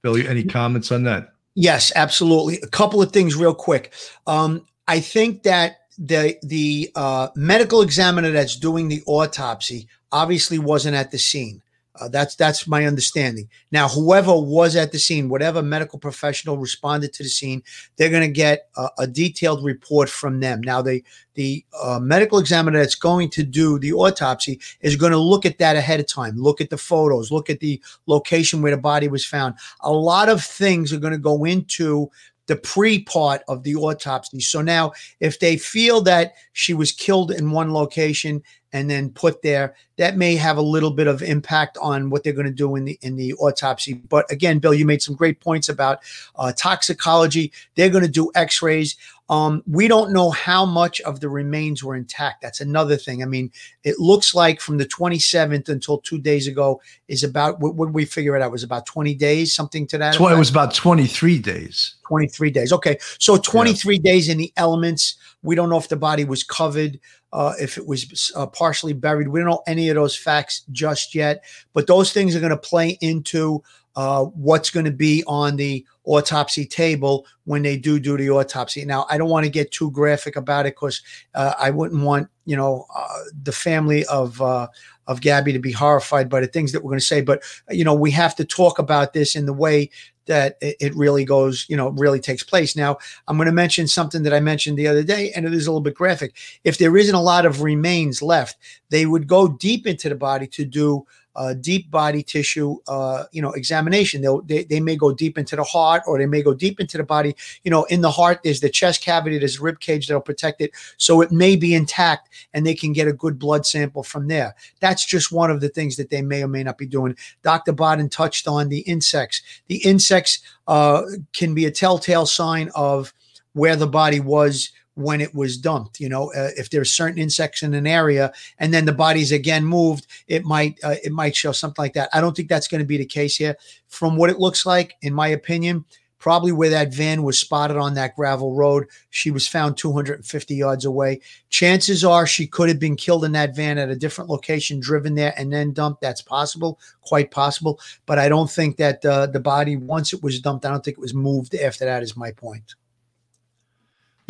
Bill, 0.03 0.17
any 0.17 0.45
comments 0.45 0.91
on 0.93 1.03
that? 1.05 1.35
Yes, 1.55 1.93
absolutely. 1.95 2.61
A 2.63 2.67
couple 2.69 3.03
of 3.03 3.13
things 3.13 3.37
real 3.37 3.55
quick. 3.55 3.93
Um, 4.27 4.65
I 4.89 5.01
think 5.01 5.43
that 5.43 5.81
the 5.99 6.39
the 6.43 6.91
uh, 6.95 7.29
medical 7.35 7.83
examiner 7.83 8.31
that's 8.31 8.57
doing 8.57 8.89
the 8.89 9.03
autopsy 9.07 9.89
obviously 10.11 10.59
wasn't 10.59 10.97
at 10.97 11.11
the 11.11 11.19
scene. 11.19 11.63
Uh, 11.99 12.09
that's 12.09 12.37
that's 12.37 12.69
my 12.69 12.87
understanding. 12.87 13.49
Now, 13.73 13.89
whoever 13.89 14.35
was 14.35 14.77
at 14.77 14.93
the 14.93 14.99
scene, 14.99 15.29
whatever 15.29 15.61
medical 15.61 15.99
professional 15.99 16.57
responded 16.57 17.13
to 17.15 17.23
the 17.25 17.29
scene, 17.29 17.63
they're 17.97 18.11
going 18.11 18.23
to 18.23 18.33
get 18.33 18.69
a, 18.77 18.89
a 19.01 19.07
detailed 19.07 19.65
report 19.65 20.09
from 20.09 20.41
them. 20.41 20.61
Now, 20.61 20.83
the 20.83 21.03
the 21.35 21.65
uh, 21.83 21.99
medical 22.01 22.39
examiner 22.39 22.79
that's 22.79 22.95
going 22.95 23.31
to 23.31 23.43
do 23.43 23.79
the 23.79 23.93
autopsy 23.93 24.61
is 24.83 24.95
going 24.95 25.13
to 25.13 25.19
look 25.19 25.45
at 25.45 25.59
that 25.59 25.77
ahead 25.77 25.99
of 25.99 26.07
time. 26.07 26.37
Look 26.37 26.61
at 26.61 26.71
the 26.71 26.79
photos. 26.79 27.33
Look 27.33 27.51
at 27.51 27.61
the 27.61 27.83
location 28.07 28.63
where 28.63 28.75
the 28.75 28.81
body 28.81 29.09
was 29.09 29.27
found. 29.27 29.57
A 29.81 29.93
lot 29.93 30.29
of 30.29 30.45
things 30.45 30.93
are 30.93 30.99
going 30.99 31.13
to 31.13 31.19
go 31.19 31.45
into 31.45 32.11
the 32.47 32.57
pre 32.57 33.03
part 33.05 33.43
of 33.47 33.63
the 33.63 33.77
autopsy. 33.77 34.41
So 34.41 34.61
now, 34.61 34.93
if 35.21 35.39
they 35.39 35.57
feel 35.57 36.01
that 36.03 36.35
she 36.53 36.75
was 36.75 36.93
killed 36.93 37.31
in 37.31 37.53
one 37.53 37.73
location 37.73 38.43
and 38.73 38.89
then 38.89 39.11
put 39.11 39.43
there, 39.43 39.75
that 39.97 40.17
may 40.17 40.37
have 40.37 40.57
a 40.57 40.63
little 40.63 40.91
bit 40.91 41.07
of 41.07 41.23
impact 41.23 41.77
on 41.81 42.11
what 42.11 42.25
they're 42.25 42.33
going 42.33 42.47
to 42.47 42.53
do 42.53 42.77
in 42.77 42.85
the 42.85 42.99
in 43.03 43.17
the 43.17 43.35
autopsy. 43.35 43.95
But 43.95 44.31
again, 44.31 44.59
Bill, 44.59 44.75
you 44.75 44.87
made 44.87 45.03
some 45.03 45.15
great 45.15 45.41
points 45.41 45.69
about 45.69 46.01
uh, 46.37 46.53
toxicology. 46.53 47.53
They're 47.75 47.91
going 47.91 48.05
to 48.05 48.11
do 48.11 48.31
X-rays. 48.35 48.97
Um, 49.31 49.63
we 49.71 49.87
don't 49.87 50.13
know 50.13 50.31
how 50.31 50.65
much 50.65 51.01
of 51.03 51.21
the 51.21 51.29
remains 51.29 51.85
were 51.85 51.95
intact. 51.95 52.43
That's 52.43 52.61
another 52.61 52.97
thing. 52.97 53.23
I 53.23 53.27
mean, 53.27 53.53
it 53.85 54.01
looks 54.01 54.35
like 54.35 54.61
from 54.61 54.79
the 54.79 54.87
27th 54.87 55.69
until 55.69 55.99
two 55.99 56.19
days 56.19 56.49
ago 56.49 56.81
is 57.07 57.23
about 57.23 57.61
what 57.61 57.77
would 57.77 57.95
we 57.95 58.05
figure 58.05 58.35
it 58.35 58.43
out? 58.43 58.51
Was 58.51 58.65
about 58.65 58.87
20 58.87 59.15
days, 59.15 59.55
something 59.55 59.87
to 59.87 59.99
that. 59.99 60.15
Tw- 60.15 60.33
it 60.33 60.39
was 60.39 60.51
about 60.51 60.75
23 60.75 61.39
days. 61.39 61.95
23 62.09 62.51
days. 62.51 62.73
Okay. 62.73 62.99
So 63.19 63.37
23 63.37 64.01
days 64.01 64.29
in 64.29 64.39
the 64.39 64.53
elements. 64.57 65.17
We 65.43 65.55
don't 65.55 65.71
know 65.71 65.79
if 65.79 65.89
the 65.89 65.97
body 65.97 66.25
was 66.25 66.43
covered. 66.43 67.01
uh, 67.33 67.55
if 67.61 67.79
it 67.79 67.87
was 67.87 68.33
uh, 68.37 68.47
partially 68.47 68.93
buried. 68.93 69.29
We 69.29 69.41
don't 69.41 69.49
know 69.49 69.63
any 69.67 69.89
of 69.89 69.95
those 69.95 70.17
facts 70.17 70.65
just 70.73 71.15
yet, 71.15 71.45
but 71.73 71.87
those 71.87 72.13
things 72.13 72.35
are 72.35 72.41
going 72.41 72.51
to 72.51 72.57
play 72.57 72.99
into 73.01 73.63
uh, 73.97 74.25
what's 74.25 74.71
going 74.71 74.85
to 74.87 74.93
be 74.93 75.23
on 75.27 75.57
the 75.57 75.85
autopsy 76.05 76.65
table 76.65 77.27
when 77.45 77.63
they 77.63 77.77
do 77.77 77.99
do 77.99 78.17
the 78.17 78.31
autopsy. 78.31 78.85
Now, 78.85 79.07
I 79.11 79.19
don't 79.19 79.29
want 79.31 79.45
to 79.45 79.51
get 79.51 79.71
too 79.73 79.91
graphic 79.91 80.37
about 80.37 80.67
it 80.67 80.75
because 80.75 81.03
uh, 81.35 81.55
I 81.59 81.71
wouldn't 81.71 82.03
want 82.03 82.29
you 82.47 82.57
know 82.57 82.87
uh, 82.97 83.19
the 83.43 83.53
family 83.53 84.05
of 84.07 84.41
uh, 84.41 84.69
of 85.07 85.21
Gabby 85.21 85.53
to 85.53 85.59
be 85.59 85.73
horrified 85.73 86.29
by 86.29 86.41
the 86.41 86.47
things 86.47 86.73
that 86.73 86.83
we're 86.83 86.91
going 86.91 87.01
to 87.01 87.05
say. 87.05 87.21
But 87.21 87.43
you 87.69 87.85
know, 87.85 87.95
we 87.95 88.11
have 88.13 88.35
to 88.37 88.45
talk 88.45 88.79
about 88.79 89.13
this 89.13 89.35
in 89.35 89.47
the 89.47 89.53
way 89.53 89.91
that 90.27 90.57
it 90.61 90.95
really 90.95 91.25
goes, 91.25 91.67
you 91.69 91.77
know, 91.77 91.91
really 91.91 92.21
takes 92.21 92.43
place. 92.43 92.77
Now, 92.77 92.99
I'm 93.27 93.37
going 93.37 93.47
to 93.47 93.53
mention 93.53 93.89
something 93.89 94.23
that 94.23 94.35
I 94.35 94.41
mentioned 94.41 94.79
the 94.79 94.87
other 94.87 95.03
day, 95.03 95.33
and 95.33 95.47
it 95.47 95.53
is 95.53 95.67
a 95.67 95.71
little 95.71 95.81
bit 95.81 95.95
graphic. 95.95 96.35
If 96.63 96.79
there 96.79 96.97
isn't 96.97 97.15
a 97.15 97.23
lot 97.23 97.47
of 97.47 97.63
remains 97.63 98.23
left, 98.23 98.57
they 98.91 99.07
would 99.07 99.27
go 99.27 99.49
deep 99.49 99.87
into 99.87 100.09
the 100.09 100.15
body 100.15 100.47
to 100.49 100.65
do 100.65 101.07
uh, 101.37 101.55
deep 101.55 101.91
body 101.91 102.23
tissue, 102.23 102.77
uh, 102.89 103.25
you 103.33 103.41
know, 103.41 103.53
examination. 103.53 104.21
They'll, 104.21 104.43
they 104.43 104.65
they 104.65 104.81
may 104.81 104.97
go 104.97 105.13
deep 105.13 105.39
into 105.39 105.57
the 105.57 105.65
heart, 105.65 106.03
or 106.07 106.19
they 106.19 106.27
may 106.27 106.43
go 106.43 106.55
deep 106.55 106.81
into 106.81 106.97
the 106.97 107.05
body. 107.05 107.35
You 107.63 107.71
know, 107.71 107.85
in 107.85 108.01
the 108.01 108.11
heart, 108.11 108.41
there's 108.43 108.61
the 108.61 108.69
chest 108.69 109.03
cavity, 109.03 109.39
there's 109.39 109.61
rib 109.61 109.81
cage 109.81 110.09
that'll 110.09 110.21
protect 110.21 110.61
it, 110.61 110.73
so 110.97 111.21
it 111.21 111.31
may 111.31 111.57
be 111.57 111.75
intact, 111.75 112.29
and 112.53 112.67
they 112.67 112.75
can 112.75 112.93
get 112.93 113.09
a 113.09 113.13
good 113.13 113.39
blood 113.39 113.65
sample 113.67 114.03
from 114.03 114.29
there. 114.29 114.55
That's 114.81 115.05
just 115.05 115.33
one 115.33 115.51
of 115.51 115.61
the 115.61 115.69
things 115.69 115.97
that 115.97 116.11
they 116.11 116.23
may 116.23 116.43
or 116.43 116.49
may 116.49 116.63
not 116.63 116.79
be 116.79 116.87
doing. 116.87 117.17
Dr. 117.43 117.73
Baden 117.73 118.09
touched 118.09 118.49
on 118.49 118.69
the 118.69 118.81
insects. 118.81 119.43
The 119.69 119.77
insects 119.85 120.41
uh, 120.67 121.03
can 121.33 121.55
be 121.55 121.67
a 121.67 121.71
telltale 121.71 122.27
sign 122.27 122.71
of 122.75 123.13
where 123.53 123.77
the 123.77 123.87
body 123.87 124.21
was 124.21 124.71
when 125.01 125.21
it 125.21 125.35
was 125.35 125.57
dumped. 125.57 126.01
You 126.01 126.09
know, 126.09 126.33
uh, 126.33 126.51
if 126.57 126.71
there's 126.71 126.93
certain 126.93 127.19
insects 127.19 127.63
in 127.63 127.75
an 127.75 127.87
area 127.87 128.33
and 128.59 128.73
then 128.73 128.85
the 128.85 128.93
body's 128.93 129.33
again 129.33 129.65
moved, 129.65 130.07
it 130.29 130.45
might 130.45 130.79
uh, 130.83 130.97
it 131.03 131.13
might 131.13 131.37
show 131.37 131.53
something 131.53 131.83
like 131.83 131.95
that. 131.95 132.11
I 132.13 132.21
don't 132.21 132.37
think 132.37 132.49
that's 132.49 132.69
going 132.69 132.81
to 132.81 132.87
be 132.87 132.99
the 132.99 133.07
case 133.07 133.37
here. 133.37 133.57
From 133.89 134.17
what 134.17 134.31
it 134.31 134.39
looks 134.39 134.65
like, 134.65 134.95
in 135.03 135.13
my 135.13 135.29
opinion, 135.29 135.85
probably 136.21 136.53
where 136.53 136.69
that 136.69 136.95
van 136.95 137.25
was 137.25 137.41
spotted 137.41 137.77
on 137.77 137.95
that 137.95 138.15
gravel 138.15 138.55
road, 138.55 138.87
she 139.09 139.33
was 139.33 139.49
found 139.49 139.77
250 139.77 140.55
yards 140.55 140.85
away. 140.85 141.21
Chances 141.49 142.05
are 142.05 142.27
she 142.27 142.47
could 142.47 142.69
have 142.69 142.79
been 142.79 142.95
killed 142.95 143.25
in 143.25 143.33
that 143.33 143.57
van 143.57 143.79
at 143.79 143.89
a 143.89 143.97
different 143.97 144.31
location, 144.31 144.79
driven 144.79 145.15
there 145.15 145.35
and 145.37 145.53
then 145.53 145.73
dumped. 145.73 146.03
That's 146.03 146.23
possible, 146.23 146.79
quite 147.01 147.31
possible. 147.33 147.81
But 148.07 148.19
I 148.19 148.29
don't 148.29 148.51
think 148.51 148.77
that 148.77 149.05
uh, 149.05 149.27
the 149.27 149.41
body, 149.41 149.77
once 149.77 150.13
it 150.13 150.23
was 150.23 150.41
dumped, 150.41 150.65
I 150.65 150.71
don't 150.71 150.85
think 150.85 150.99
it 150.99 151.01
was 151.01 151.15
moved 151.15 151.55
after 151.55 151.87
that. 151.87 152.03
Is 152.03 152.17
my 152.17 152.31
point. 152.31 152.75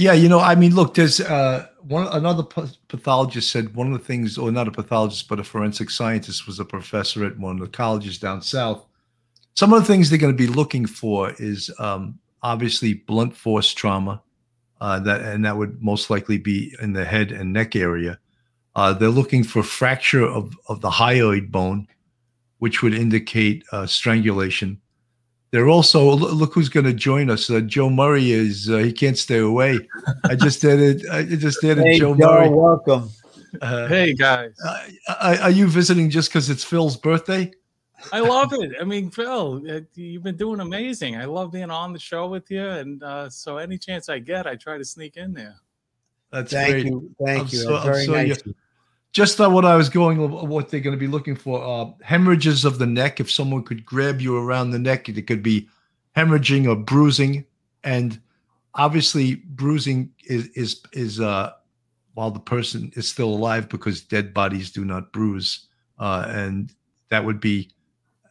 Yeah, 0.01 0.15
you 0.15 0.31
know, 0.31 0.41
I 0.41 0.55
mean, 0.55 0.75
look, 0.75 0.95
there's 0.95 1.21
uh, 1.21 1.67
one 1.83 2.07
another 2.07 2.43
pathologist 2.43 3.53
said 3.53 3.75
one 3.75 3.93
of 3.93 3.99
the 3.99 4.03
things, 4.03 4.39
or 4.39 4.51
not 4.51 4.67
a 4.67 4.71
pathologist, 4.71 5.29
but 5.29 5.39
a 5.39 5.45
forensic 5.45 5.91
scientist, 5.91 6.47
was 6.47 6.59
a 6.59 6.65
professor 6.65 7.23
at 7.27 7.39
one 7.39 7.57
of 7.57 7.61
the 7.61 7.69
colleges 7.69 8.19
down 8.19 8.41
south. 8.41 8.83
Some 9.53 9.75
of 9.75 9.81
the 9.81 9.87
things 9.87 10.09
they're 10.09 10.19
going 10.19 10.33
to 10.33 10.47
be 10.47 10.47
looking 10.47 10.87
for 10.87 11.35
is 11.39 11.71
um, 11.79 12.19
obviously 12.43 12.95
blunt 12.95 13.37
force 13.37 13.75
trauma, 13.75 14.23
uh, 14.81 15.01
that 15.01 15.21
and 15.21 15.45
that 15.45 15.59
would 15.59 15.83
most 15.83 16.09
likely 16.09 16.39
be 16.39 16.75
in 16.81 16.95
the 16.95 17.05
head 17.05 17.31
and 17.31 17.53
neck 17.53 17.77
area. 17.77 18.19
Uh, 18.75 18.95
they're 18.95 19.11
looking 19.11 19.45
for 19.45 19.63
fracture 19.63 20.25
of 20.25 20.57
of 20.71 20.81
the 20.81 20.89
hyoid 20.89 21.51
bone, 21.51 21.87
which 22.59 22.83
would 22.83 22.95
indicate 22.95 23.65
uh, 23.71 23.85
strangulation. 23.85 24.81
They're 25.53 25.69
also 25.69 26.05
look 26.13 26.55
who's 26.55 26.69
going 26.69 26.87
to 26.87 26.93
join 26.93 27.29
us. 27.29 27.51
Uh, 27.51 27.61
Joe 27.61 27.91
Murray 27.91 28.31
is 28.31 28.71
uh, 28.71 28.79
he 28.79 28.93
can't 28.93 29.19
stay 29.19 29.39
away. 29.39 29.79
I 30.25 30.37
just 30.37 30.65
added 30.65 31.05
I 31.11 31.25
just 31.25 31.63
added 31.65 31.85
hey, 31.85 31.99
Joe, 31.99 32.15
Joe 32.15 32.27
Murray. 32.27 32.49
Welcome. 32.51 33.11
Uh, 33.61 33.89
hey 33.89 34.15
guys, 34.15 34.53
uh, 34.65 35.37
are 35.43 35.51
you 35.51 35.67
visiting 35.67 36.09
just 36.09 36.29
because 36.29 36.49
it's 36.51 36.63
Phil's 36.63 36.97
birthday? 36.97 37.51
I 38.13 38.21
love 38.21 38.53
it. 38.53 38.73
I 38.81 38.85
mean, 38.85 39.11
Phil, 39.11 39.61
uh, 39.69 39.81
you've 39.95 40.23
been 40.23 40.37
doing 40.37 40.61
amazing. 40.61 41.17
I 41.17 41.25
love 41.25 41.51
being 41.51 41.69
on 41.71 41.93
the 41.93 41.99
show 41.99 42.29
with 42.29 42.49
you, 42.51 42.65
and 42.65 43.03
uh, 43.03 43.29
so 43.29 43.59
any 43.59 43.77
chance 43.77 44.09
I 44.09 44.21
get, 44.21 44.47
I 44.47 44.55
try 44.55 44.79
to 44.79 44.85
sneak 44.85 45.17
in 45.17 45.35
there. 45.35 45.57
That's 46.31 46.53
Thank 46.53 46.71
great. 46.71 46.87
you. 46.87 47.11
Thank 47.27 47.41
I'm 47.41 47.47
you. 47.49 47.59
so- 47.59 47.77
I'm 47.77 47.83
very 47.85 48.05
so- 48.07 48.13
nice. 48.13 48.43
Just 49.12 49.40
uh, 49.40 49.49
what 49.49 49.64
I 49.64 49.77
was 49.77 49.88
going, 49.88 50.18
what 50.49 50.68
they're 50.68 50.81
going 50.81 50.96
to 50.96 51.01
be 51.01 51.07
looking 51.07 51.35
for: 51.37 51.62
uh, 51.62 51.90
hemorrhages 52.03 52.64
of 52.64 52.79
the 52.79 52.87
neck. 52.87 53.20
If 53.20 53.31
someone 53.31 53.64
could 53.64 53.85
grab 53.85 54.20
you 54.20 54.37
around 54.37 54.70
the 54.70 54.79
neck, 54.79 55.09
it 55.09 55.27
could 55.27 55.42
be 55.42 55.68
hemorrhaging 56.16 56.68
or 56.68 56.77
bruising, 56.77 57.44
and 57.85 58.20
obviously 58.75 59.37
bruising 59.37 60.12
is 60.27 60.46
is 60.49 60.83
is 60.92 61.20
uh, 61.20 61.53
while 62.14 62.31
the 62.31 62.40
person 62.40 62.92
is 62.94 63.09
still 63.09 63.31
alive 63.31 63.68
because 63.68 64.01
dead 64.01 64.33
bodies 64.33 64.70
do 64.70 64.85
not 64.85 65.12
bruise, 65.12 65.66
uh, 65.99 66.27
and 66.29 66.73
that 67.09 67.25
would 67.25 67.40
be 67.40 67.70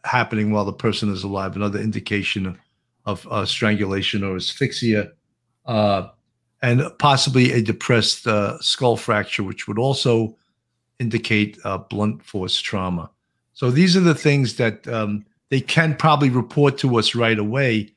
happening 0.04 0.50
while 0.50 0.64
the 0.64 0.72
person 0.72 1.12
is 1.12 1.24
alive. 1.24 1.56
Another 1.56 1.78
indication 1.78 2.46
of, 2.46 2.58
of 3.04 3.28
uh, 3.30 3.44
strangulation 3.44 4.24
or 4.24 4.36
asphyxia. 4.36 5.12
Uh, 5.66 6.08
and 6.62 6.82
possibly 6.98 7.52
a 7.52 7.62
depressed 7.62 8.26
uh, 8.26 8.58
skull 8.60 8.96
fracture, 8.96 9.42
which 9.42 9.66
would 9.66 9.78
also 9.78 10.36
indicate 11.00 11.58
uh, 11.64 11.78
blunt 11.78 12.22
force 12.22 12.60
trauma. 12.60 13.10
So 13.54 13.70
these 13.70 13.96
are 13.96 14.00
the 14.00 14.14
things 14.14 14.56
that 14.56 14.86
um, 14.86 15.24
they 15.48 15.60
can 15.60 15.96
probably 15.96 16.30
report 16.30 16.78
to 16.78 16.98
us 16.98 17.14
right 17.14 17.38
away 17.38 17.92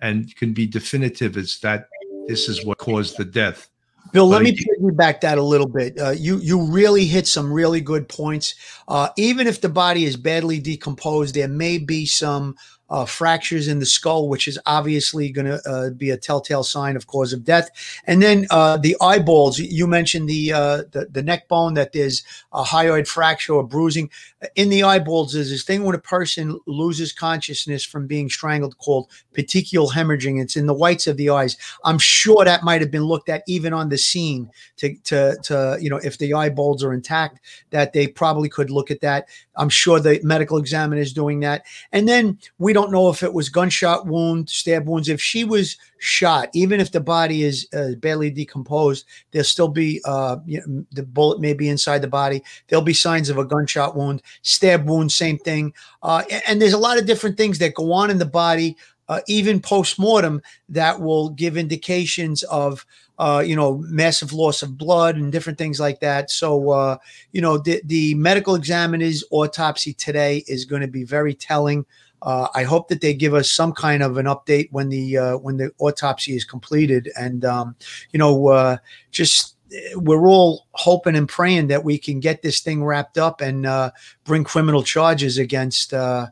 and 0.00 0.34
can 0.36 0.52
be 0.52 0.66
definitive 0.66 1.36
as 1.36 1.58
that 1.60 1.88
this 2.26 2.48
is 2.48 2.64
what 2.64 2.78
caused 2.78 3.16
the 3.16 3.24
death. 3.24 3.68
Bill, 4.12 4.26
let 4.26 4.42
me 4.42 4.52
piggyback 4.52 5.20
that 5.20 5.38
a 5.38 5.42
little 5.42 5.68
bit. 5.68 5.98
Uh, 5.98 6.10
you 6.10 6.38
you 6.38 6.62
really 6.62 7.04
hit 7.04 7.26
some 7.26 7.52
really 7.52 7.80
good 7.80 8.08
points. 8.08 8.54
Uh, 8.86 9.08
even 9.16 9.46
if 9.46 9.60
the 9.60 9.68
body 9.68 10.04
is 10.04 10.16
badly 10.16 10.60
decomposed, 10.60 11.34
there 11.34 11.48
may 11.48 11.78
be 11.78 12.06
some 12.06 12.56
uh, 12.90 13.04
fractures 13.04 13.68
in 13.68 13.78
the 13.78 13.86
skull, 13.86 14.28
which 14.28 14.48
is 14.48 14.58
obviously 14.66 15.30
going 15.30 15.46
to 15.46 15.60
uh, 15.68 15.90
be 15.90 16.10
a 16.10 16.16
telltale 16.16 16.62
sign 16.62 16.96
of 16.96 17.06
cause 17.06 17.32
of 17.32 17.44
death. 17.44 17.70
And 18.06 18.22
then 18.22 18.46
uh, 18.50 18.76
the 18.76 18.96
eyeballs. 19.00 19.58
You 19.58 19.86
mentioned 19.86 20.28
the, 20.28 20.52
uh, 20.52 20.76
the 20.92 21.08
the 21.10 21.22
neck 21.22 21.48
bone 21.48 21.74
that 21.74 21.92
there's 21.92 22.22
a 22.52 22.62
hyoid 22.62 23.06
fracture 23.06 23.54
or 23.54 23.62
bruising 23.62 24.10
in 24.54 24.70
the 24.70 24.82
eyeballs. 24.82 25.32
There's 25.32 25.50
this 25.50 25.64
thing 25.64 25.84
when 25.84 25.94
a 25.94 26.00
person 26.00 26.58
loses 26.66 27.12
consciousness 27.12 27.84
from 27.84 28.06
being 28.06 28.28
strangled 28.28 28.78
called 28.78 29.10
petechial 29.34 29.92
hemorrhaging. 29.92 30.40
It's 30.40 30.56
in 30.56 30.66
the 30.66 30.74
whites 30.74 31.06
of 31.06 31.16
the 31.16 31.30
eyes. 31.30 31.56
I'm 31.84 31.98
sure 31.98 32.44
that 32.44 32.62
might 32.62 32.80
have 32.80 32.90
been 32.90 33.04
looked 33.04 33.28
at 33.28 33.42
even 33.46 33.72
on 33.72 33.88
the 33.88 33.98
scene 33.98 34.50
to 34.78 34.94
to 35.04 35.36
to 35.44 35.78
you 35.80 35.90
know 35.90 35.98
if 35.98 36.18
the 36.18 36.34
eyeballs 36.34 36.82
are 36.82 36.92
intact, 36.92 37.40
that 37.70 37.92
they 37.92 38.06
probably 38.06 38.48
could 38.48 38.70
look 38.70 38.90
at 38.90 39.00
that. 39.00 39.28
I'm 39.56 39.68
sure 39.68 40.00
the 40.00 40.20
medical 40.22 40.56
examiner 40.56 41.00
is 41.00 41.12
doing 41.12 41.40
that. 41.40 41.64
And 41.92 42.08
then 42.08 42.38
we 42.58 42.72
don't 42.78 42.92
know 42.92 43.08
if 43.08 43.22
it 43.22 43.32
was 43.32 43.48
gunshot 43.48 44.06
wound, 44.06 44.48
stab 44.48 44.86
wounds. 44.86 45.08
If 45.08 45.20
she 45.20 45.42
was 45.42 45.76
shot, 45.98 46.48
even 46.54 46.78
if 46.78 46.92
the 46.92 47.00
body 47.00 47.42
is 47.42 47.66
uh, 47.74 47.96
badly 47.98 48.30
decomposed, 48.30 49.04
there'll 49.30 49.44
still 49.44 49.68
be 49.68 50.00
uh, 50.04 50.36
you 50.46 50.62
know, 50.64 50.84
the 50.92 51.02
bullet 51.02 51.40
may 51.40 51.54
be 51.54 51.68
inside 51.68 52.02
the 52.02 52.08
body. 52.08 52.42
There'll 52.68 52.84
be 52.84 52.94
signs 52.94 53.30
of 53.30 53.38
a 53.38 53.44
gunshot 53.44 53.96
wound, 53.96 54.22
stab 54.42 54.88
wound, 54.88 55.10
same 55.10 55.38
thing. 55.38 55.74
Uh, 56.02 56.22
and 56.46 56.62
there's 56.62 56.72
a 56.72 56.78
lot 56.78 56.98
of 56.98 57.06
different 57.06 57.36
things 57.36 57.58
that 57.58 57.74
go 57.74 57.92
on 57.92 58.10
in 58.10 58.18
the 58.18 58.24
body, 58.26 58.76
uh, 59.08 59.20
even 59.26 59.60
post 59.60 59.98
mortem, 59.98 60.40
that 60.68 61.00
will 61.00 61.30
give 61.30 61.56
indications 61.56 62.44
of 62.44 62.86
uh, 63.18 63.42
you 63.44 63.56
know, 63.56 63.78
massive 63.88 64.32
loss 64.32 64.62
of 64.62 64.78
blood 64.78 65.16
and 65.16 65.32
different 65.32 65.58
things 65.58 65.80
like 65.80 65.98
that. 66.00 66.30
So, 66.30 66.70
uh, 66.70 66.98
you 67.32 67.40
know, 67.40 67.58
the, 67.58 67.80
the 67.84 68.14
medical 68.14 68.54
examiner's 68.54 69.24
autopsy 69.32 69.92
today 69.92 70.44
is 70.46 70.64
going 70.64 70.82
to 70.82 70.88
be 70.88 71.02
very 71.02 71.34
telling. 71.34 71.84
Uh, 72.22 72.48
I 72.54 72.64
hope 72.64 72.88
that 72.88 73.00
they 73.00 73.14
give 73.14 73.34
us 73.34 73.50
some 73.50 73.72
kind 73.72 74.02
of 74.02 74.16
an 74.16 74.26
update 74.26 74.68
when 74.72 74.88
the 74.88 75.16
uh, 75.16 75.36
when 75.38 75.56
the 75.56 75.70
autopsy 75.78 76.34
is 76.34 76.44
completed, 76.44 77.10
and 77.18 77.44
um, 77.44 77.76
you 78.12 78.18
know, 78.18 78.48
uh, 78.48 78.76
just 79.12 79.56
uh, 79.72 79.98
we're 80.00 80.26
all 80.26 80.66
hoping 80.72 81.14
and 81.14 81.28
praying 81.28 81.68
that 81.68 81.84
we 81.84 81.98
can 81.98 82.18
get 82.20 82.42
this 82.42 82.60
thing 82.60 82.84
wrapped 82.84 83.18
up 83.18 83.40
and 83.40 83.66
uh, 83.66 83.90
bring 84.24 84.42
criminal 84.44 84.82
charges 84.82 85.38
against 85.38 85.94
uh, 85.94 86.26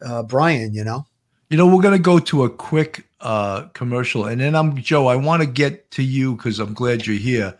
uh, 0.00 0.22
Brian. 0.22 0.72
You 0.74 0.84
know. 0.84 1.06
You 1.50 1.58
know, 1.58 1.66
we're 1.66 1.82
going 1.82 1.92
to 1.92 2.02
go 2.02 2.18
to 2.18 2.44
a 2.44 2.50
quick 2.50 3.06
commercial, 3.74 4.26
and 4.26 4.40
then 4.40 4.54
I'm 4.54 4.76
Joe. 4.76 5.08
I 5.08 5.16
want 5.16 5.42
to 5.42 5.46
get 5.46 5.90
to 5.92 6.02
you 6.02 6.36
because 6.36 6.58
I'm 6.58 6.72
glad 6.72 7.06
you're 7.06 7.16
here, 7.16 7.52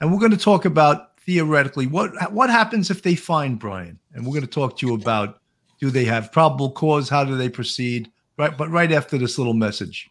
and 0.00 0.12
we're 0.12 0.20
going 0.20 0.30
to 0.30 0.36
talk 0.36 0.66
about 0.66 1.18
theoretically 1.20 1.86
what 1.86 2.32
what 2.32 2.50
happens 2.50 2.90
if 2.90 3.02
they 3.02 3.14
find 3.14 3.58
Brian, 3.58 3.98
and 4.12 4.24
we're 4.24 4.32
going 4.34 4.42
to 4.42 4.46
talk 4.46 4.76
to 4.78 4.86
you 4.86 4.94
about 4.94 5.40
do 5.80 5.90
they 5.90 6.04
have 6.04 6.32
probable 6.32 6.70
cause, 6.70 7.08
how 7.08 7.24
do 7.24 7.36
they 7.36 7.48
proceed, 7.48 8.10
right? 8.36 8.56
But 8.56 8.70
right 8.70 8.92
after 8.92 9.18
this 9.18 9.38
little 9.38 9.54
message. 9.54 10.08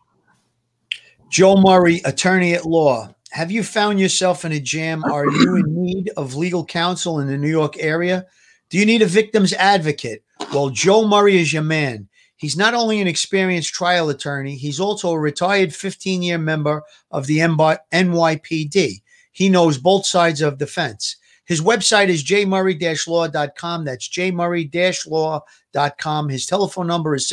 Joe 1.30 1.58
Murray, 1.58 2.02
attorney 2.06 2.54
at 2.54 2.66
law. 2.66 3.14
Have 3.32 3.52
you 3.52 3.64
found 3.64 4.00
yourself 4.00 4.44
in 4.44 4.52
a 4.52 4.60
jam? 4.60 5.04
Are 5.04 5.30
you 5.30 5.58
in 5.58 5.84
need 5.84 6.10
of 6.18 6.34
legal 6.34 6.66
counsel 6.66 7.20
in 7.20 7.28
the 7.28 7.38
New 7.38 7.50
York 7.50 7.76
area? 7.78 8.26
Do 8.70 8.80
you 8.80 8.86
need 8.86 9.04
a 9.04 9.08
victim's 9.08 9.54
advocate? 9.54 10.24
Well, 10.52 10.72
Joe 10.72 11.08
Murray 11.08 11.38
is 11.38 11.54
your 11.54 11.64
man. 11.64 12.10
He's 12.38 12.58
not 12.58 12.74
only 12.74 13.02
an 13.02 13.08
experienced 13.08 13.74
trial 13.74 14.10
attorney, 14.10 14.56
he's 14.56 14.80
also 14.80 15.12
a 15.12 15.20
retired 15.20 15.76
15 15.76 16.24
year 16.24 16.38
member 16.38 16.82
of 17.12 17.28
the 17.28 17.40
NY 17.40 17.78
NYPD. 17.92 19.02
He 19.32 19.50
knows 19.50 19.78
both 19.78 20.06
sides 20.06 20.42
of 20.42 20.58
the 20.58 20.66
fence. 20.66 21.18
His 21.50 21.60
website 21.62 22.08
is 22.10 22.24
jmurray-law.com. 22.24 23.84
That's 23.84 24.08
jmurray-law.com. 24.08 26.30
His 26.30 26.46
telephone 26.46 26.86
number 26.86 27.16
is 27.16 27.28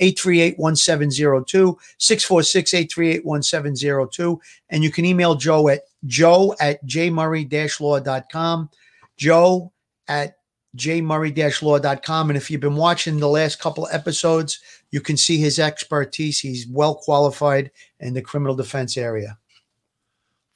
646-838-1702, 0.00 1.76
646-838-1702. 2.00 4.38
And 4.70 4.82
you 4.82 4.90
can 4.90 5.04
email 5.04 5.34
Joe 5.34 5.68
at 5.68 5.82
joe 6.06 6.56
at 6.58 6.82
jmurray-law.com, 6.86 8.70
joe 9.18 9.72
at 10.08 10.38
jmurray-law.com. 10.74 12.30
And 12.30 12.36
if 12.38 12.50
you've 12.50 12.62
been 12.62 12.76
watching 12.76 13.18
the 13.18 13.28
last 13.28 13.60
couple 13.60 13.86
episodes, 13.92 14.58
you 14.90 15.02
can 15.02 15.18
see 15.18 15.36
his 15.36 15.58
expertise. 15.58 16.40
He's 16.40 16.66
well 16.66 16.94
qualified 16.94 17.70
in 18.00 18.14
the 18.14 18.22
criminal 18.22 18.56
defense 18.56 18.96
area. 18.96 19.36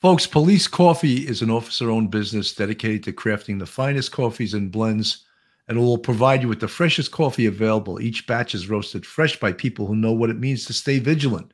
Folks, 0.06 0.24
Police 0.24 0.68
Coffee 0.68 1.26
is 1.26 1.42
an 1.42 1.50
officer 1.50 1.90
owned 1.90 2.12
business 2.12 2.54
dedicated 2.54 3.02
to 3.02 3.12
crafting 3.12 3.58
the 3.58 3.66
finest 3.66 4.12
coffees 4.12 4.54
and 4.54 4.70
blends, 4.70 5.24
and 5.66 5.76
will 5.76 5.98
provide 5.98 6.42
you 6.42 6.48
with 6.48 6.60
the 6.60 6.68
freshest 6.68 7.10
coffee 7.10 7.46
available. 7.46 8.00
Each 8.00 8.24
batch 8.24 8.54
is 8.54 8.70
roasted 8.70 9.04
fresh 9.04 9.40
by 9.40 9.50
people 9.50 9.84
who 9.84 9.96
know 9.96 10.12
what 10.12 10.30
it 10.30 10.38
means 10.38 10.64
to 10.66 10.72
stay 10.72 11.00
vigilant. 11.00 11.52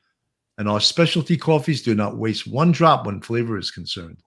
And 0.58 0.68
our 0.68 0.80
specialty 0.80 1.34
coffees 1.34 1.80
do 1.80 1.94
not 1.94 2.18
waste 2.18 2.46
one 2.46 2.72
drop 2.72 3.06
when 3.06 3.22
flavor 3.22 3.56
is 3.56 3.70
concerned. 3.70 4.22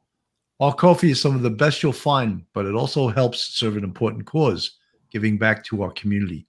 Our 0.60 0.74
coffee 0.74 1.12
is 1.12 1.22
some 1.22 1.36
of 1.36 1.44
the 1.44 1.52
best 1.52 1.84
you'll 1.84 1.94
find, 1.94 2.46
but 2.54 2.66
it 2.66 2.74
also 2.74 3.10
helps 3.10 3.40
serve 3.40 3.78
an 3.78 3.84
important 3.84 4.26
cause, 4.26 4.80
giving 5.12 5.38
back 5.38 5.64
to 5.66 5.84
our 5.84 5.92
community. 5.92 6.48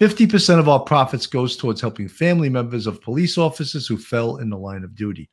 50% 0.00 0.58
of 0.58 0.70
our 0.70 0.80
profits 0.80 1.26
goes 1.26 1.58
towards 1.58 1.82
helping 1.82 2.08
family 2.08 2.48
members 2.48 2.86
of 2.86 3.02
police 3.02 3.36
officers 3.36 3.86
who 3.86 3.98
fell 3.98 4.38
in 4.38 4.48
the 4.48 4.56
line 4.56 4.84
of 4.84 4.94
duty. 4.94 5.28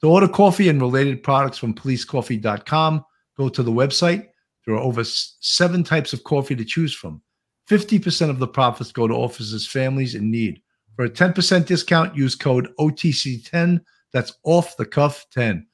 To 0.00 0.08
order 0.08 0.28
coffee 0.28 0.68
and 0.68 0.80
related 0.80 1.22
products 1.22 1.58
from 1.58 1.74
policecoffee.com, 1.74 3.04
go 3.36 3.48
to 3.48 3.62
the 3.62 3.72
website. 3.72 4.28
There 4.64 4.74
are 4.74 4.80
over 4.80 5.02
seven 5.04 5.82
types 5.82 6.12
of 6.12 6.24
coffee 6.24 6.54
to 6.54 6.64
choose 6.64 6.94
from. 6.94 7.22
50% 7.68 8.30
of 8.30 8.38
the 8.38 8.48
profits 8.48 8.92
go 8.92 9.08
to 9.08 9.14
officers' 9.14 9.66
families 9.66 10.14
in 10.14 10.30
need. 10.30 10.62
For 10.96 11.04
a 11.04 11.10
10% 11.10 11.66
discount, 11.66 12.16
use 12.16 12.34
code 12.34 12.68
OTC10. 12.78 13.80
That's 14.12 14.32
off 14.44 14.76
the 14.76 14.86
cuff 14.86 15.26
10. 15.32 15.66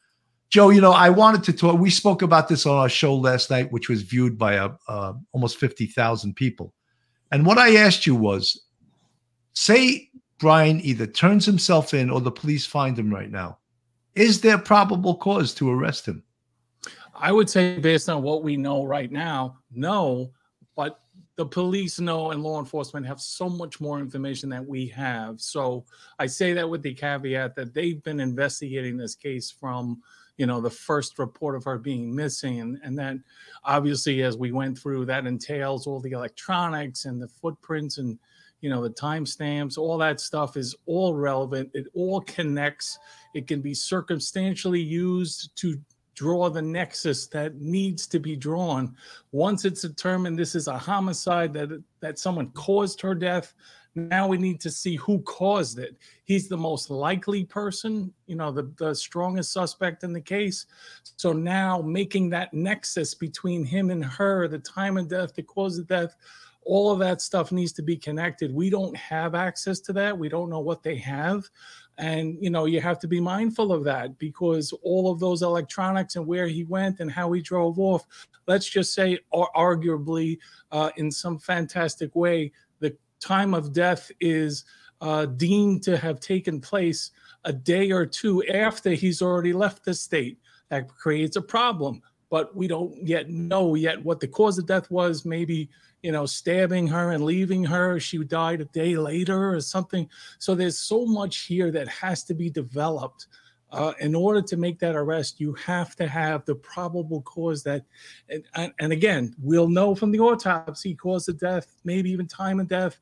Joe, 0.51 0.71
you 0.71 0.81
know, 0.81 0.93
I 0.93 1.11
wanted 1.11 1.43
to 1.45 1.53
talk. 1.53 1.79
We 1.79 1.91
spoke 1.91 2.23
about 2.23 2.49
this 2.49 2.67
on 2.67 2.77
our 2.77 2.89
show 2.89 3.15
last 3.15 3.51
night, 3.51 3.73
which 3.73 3.89
was 3.89 4.03
viewed 4.03 4.39
by 4.39 4.55
a, 4.55 4.71
uh, 4.89 5.15
almost 5.33 5.59
50,000 5.59 6.35
people. 6.35 6.73
And 7.33 7.45
what 7.45 7.59
I 7.59 7.77
asked 7.77 8.07
you 8.07 8.15
was 8.15 8.61
say 9.55 10.11
Brian 10.39 10.81
either 10.83 11.07
turns 11.07 11.47
himself 11.47 11.95
in 11.95 12.11
or 12.11 12.21
the 12.21 12.31
police 12.31 12.67
find 12.67 12.99
him 12.99 13.13
right 13.13 13.31
now. 13.31 13.59
Is 14.15 14.41
there 14.41 14.59
probable 14.59 15.17
cause 15.17 15.55
to 15.55 15.71
arrest 15.71 16.07
him? 16.07 16.23
I 17.15 17.33
would 17.33 17.49
say, 17.49 17.79
based 17.79 18.09
on 18.09 18.23
what 18.23 18.43
we 18.43 18.57
know 18.57 18.85
right 18.85 19.11
now, 19.11 19.59
no. 19.73 20.33
But 20.77 21.01
the 21.37 21.47
police 21.47 21.99
know 21.99 22.31
and 22.31 22.43
law 22.43 22.61
enforcement 22.61 23.07
have 23.07 23.21
so 23.21 23.49
much 23.49 23.81
more 23.81 23.99
information 23.99 24.49
that 24.51 24.65
we 24.65 24.87
have. 24.89 25.41
So 25.41 25.85
I 26.19 26.27
say 26.27 26.53
that 26.53 26.69
with 26.69 26.83
the 26.83 26.95
caveat 26.95 27.57
that 27.57 27.75
they've 27.75 28.03
been 28.03 28.21
investigating 28.21 28.97
this 28.97 29.15
case 29.15 29.51
from 29.51 30.01
you 30.37 30.47
know 30.47 30.61
the 30.61 30.71
first 30.71 31.19
report 31.21 31.55
of 31.55 31.63
her 31.63 31.79
being 31.79 32.13
missing 32.13 32.59
and, 32.83 32.99
and 32.99 33.23
obviously 33.63 34.23
as 34.25 34.37
we 34.37 34.51
went 34.51 34.77
through 34.77 35.05
that 35.05 35.27
entails 35.27 35.87
all 35.87 36.01
the 36.01 36.11
electronics 36.11 37.05
and 37.05 37.23
the 37.23 37.29
footprints 37.29 37.99
and 37.99 38.19
you 38.65 38.71
know 38.71 38.83
the 38.83 38.89
timestamps 38.89 39.77
all 39.77 39.99
that 39.99 40.19
stuff 40.19 40.57
is 40.57 40.75
all 40.87 41.13
relevant 41.13 41.69
it 41.75 41.87
all 41.93 42.23
connects 42.23 42.99
it 43.35 43.47
can 43.47 43.61
be 43.61 43.75
circumstantially 43.75 44.81
used 44.81 45.55
to 45.55 45.79
draw 46.15 46.49
the 46.49 46.63
nexus 46.63 47.27
that 47.27 47.57
needs 47.57 48.07
to 48.07 48.19
be 48.19 48.35
drawn 48.35 48.97
once 49.33 49.67
it's 49.67 49.83
determined 49.83 50.39
this 50.39 50.55
is 50.55 50.67
a 50.67 50.79
homicide 50.79 51.53
that 51.53 51.85
that 52.01 52.19
someone 52.19 52.49
caused 52.53 53.03
her 53.03 53.15
death 53.15 53.53
now 53.97 54.27
we 54.27 54.39
need 54.39 54.61
to 54.63 54.73
see 54.73 54.97
who 54.97 55.21
caused 55.21 55.79
it. 55.79 55.97
He's 56.25 56.49
the 56.49 56.57
most 56.57 56.91
likely 56.91 57.45
person, 57.45 58.13
you 58.27 58.35
know, 58.35 58.51
the, 58.51 58.69
the 58.77 58.93
strongest 58.93 59.53
suspect 59.53 60.03
in 60.03 60.13
the 60.13 60.21
case. 60.21 60.67
So 61.15 61.33
now 61.33 61.81
making 61.81 62.31
that 62.31 62.53
nexus 62.53 63.15
between 63.15 63.65
him 63.65 63.91
and 63.91 64.05
her, 64.05 64.49
the 64.49 64.59
time 64.59 64.97
of 64.97 65.07
death, 65.07 65.37
the 65.37 65.45
cause 65.45 65.79
of 65.79 65.87
death, 65.87 66.17
all 66.65 66.91
of 66.91 66.99
that 66.99 67.21
stuff 67.21 67.53
needs 67.53 67.73
to 67.73 67.83
be 67.83 67.97
connected. 67.97 68.55
We 68.55 68.71
don't 68.71 68.97
have 68.97 69.35
access 69.35 69.81
to 69.81 69.93
that. 69.95 70.19
We 70.19 70.29
don't 70.29 70.51
know 70.51 70.61
what 70.61 70.83
they 70.83 70.97
have. 70.97 71.49
And, 71.99 72.37
you 72.41 72.51
know, 72.51 72.65
you 72.65 72.81
have 72.81 72.99
to 73.01 73.09
be 73.09 73.21
mindful 73.21 73.73
of 73.73 73.85
that 73.85 74.19
because 74.19 74.73
all 74.83 75.13
of 75.13 75.21
those 75.21 75.43
electronics 75.43 76.17
and 76.17 76.27
where 76.27 76.49
he 76.49 76.65
went 76.65 77.01
and 77.01 77.11
how 77.11 77.31
he 77.33 77.41
drove 77.41 77.79
off, 77.79 78.05
let's 78.47 78.69
just 78.69 78.95
say, 78.95 79.19
are 79.33 79.49
arguably 79.57 80.39
uh, 80.73 80.91
in 80.97 81.11
some 81.11 81.39
fantastic 81.39 82.15
way, 82.17 82.51
the 82.81 82.97
time 83.21 83.55
of 83.55 83.73
death 83.73 84.11
is 84.21 84.65
uh, 85.01 85.27
deemed 85.27 85.83
to 85.85 85.97
have 85.97 86.19
taken 86.19 86.61
place 86.61 87.11
a 87.45 87.53
day 87.53 87.93
or 87.93 88.07
two 88.07 88.43
after 88.47 88.91
he's 88.91 89.23
already 89.23 89.53
left 89.53 89.85
the 89.85 89.95
state. 89.95 90.39
That 90.71 90.89
creates 90.89 91.37
a 91.37 91.43
problem, 91.43 92.03
but 92.35 92.53
we 92.57 92.67
don't 92.67 92.93
yet 93.07 93.31
know 93.31 93.77
yet 93.77 94.05
what 94.05 94.19
the 94.19 94.27
cause 94.27 94.59
of 94.59 94.67
death 94.67 94.91
was. 94.91 95.25
Maybe 95.25 95.69
you 96.03 96.11
know, 96.11 96.27
stabbing 96.27 96.89
her 96.89 97.13
and 97.13 97.25
leaving 97.25 97.63
her. 97.63 98.01
She 98.01 98.19
died 98.25 98.61
a 98.61 98.65
day 98.65 98.97
later 98.97 99.55
or 99.55 99.61
something. 99.61 100.11
So 100.41 100.57
there's 100.57 100.81
so 100.81 101.07
much 101.07 101.43
here 101.43 101.71
that 101.71 101.87
has 101.87 102.25
to 102.25 102.35
be 102.35 102.51
developed. 102.51 103.29
Uh, 103.71 103.93
in 104.01 104.17
order 104.17 104.43
to 104.43 104.57
make 104.57 104.81
that 104.81 104.97
arrest, 104.97 105.39
you 105.39 105.53
have 105.55 105.95
to 105.95 106.09
have 106.09 106.45
the 106.45 106.57
probable 106.57 107.23
cause 107.23 107.63
that, 107.63 107.85
and, 108.29 108.43
and, 108.57 108.73
and 108.81 108.93
again, 108.93 109.33
we'll 109.41 109.69
know 109.69 109.95
from 109.95 110.11
the 110.11 110.19
autopsy 110.19 110.93
cause 110.93 111.29
of 111.29 111.39
death, 111.39 111.69
maybe 111.85 112.11
even 112.11 112.27
time 112.27 112.59
of 112.59 112.67
death, 112.67 112.99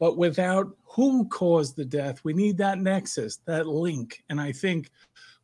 but 0.00 0.18
without 0.18 0.66
who 0.82 1.28
caused 1.28 1.76
the 1.76 1.84
death, 1.84 2.24
we 2.24 2.32
need 2.32 2.58
that 2.58 2.80
nexus, 2.80 3.36
that 3.46 3.68
link. 3.68 4.24
And 4.30 4.40
I 4.40 4.50
think 4.50 4.90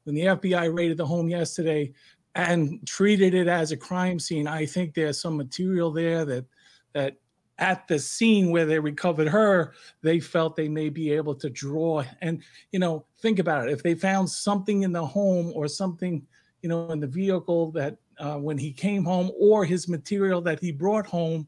when 0.03 0.17
the 0.17 0.23
FBI 0.23 0.77
raided 0.77 0.97
the 0.97 1.07
home 1.07 1.29
yesterday 1.29 1.93
and 2.35 2.87
treated 2.87 3.35
it 3.35 3.49
as 3.49 3.73
a 3.73 3.77
crime 3.77 4.19
scene, 4.19 4.47
I 4.47 4.67
think 4.67 4.95
there's 4.95 5.21
some 5.21 5.37
material 5.37 5.91
there 5.91 6.25
that 6.25 6.45
that 6.93 7.17
at 7.59 7.87
the 7.89 7.99
scene 7.99 8.51
where 8.51 8.65
they 8.65 8.79
recovered 8.79 9.29
her, 9.29 9.75
they 10.03 10.19
felt 10.19 10.57
they 10.57 10.69
may 10.69 10.89
be 10.89 11.13
able 11.13 11.35
to 11.35 11.51
draw. 11.51 12.05
And 12.21 12.43
you 12.73 12.79
know, 12.79 13.05
think 13.21 13.39
about 13.39 13.69
it: 13.69 13.73
if 13.73 13.83
they 13.83 13.95
found 13.95 14.31
something 14.31 14.83
in 14.83 14.93
the 14.93 15.05
home 15.05 15.53
or 15.55 15.69
something, 15.69 16.27
you 16.63 16.69
know, 16.69 16.91
in 16.91 17.01
the 17.01 17.07
vehicle 17.07 17.73
that 17.73 17.97
uh, 18.19 18.37
when 18.37 18.59
he 18.59 18.73
came 18.73 19.05
home, 19.05 19.31
or 19.39 19.65
his 19.65 19.89
material 19.89 20.41
that 20.43 20.61
he 20.61 20.73
brought 20.73 21.07
home 21.07 21.47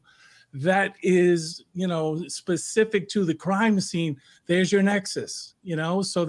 that 0.55 0.93
is 1.01 1.63
you 1.73 1.87
know 1.87 2.27
specific 2.27 3.09
to 3.09 3.25
the 3.25 3.33
crime 3.33 3.79
scene 3.79 4.15
there's 4.45 4.71
your 4.71 4.83
nexus 4.83 5.53
you 5.63 5.75
know? 5.75 6.01
So 6.01 6.27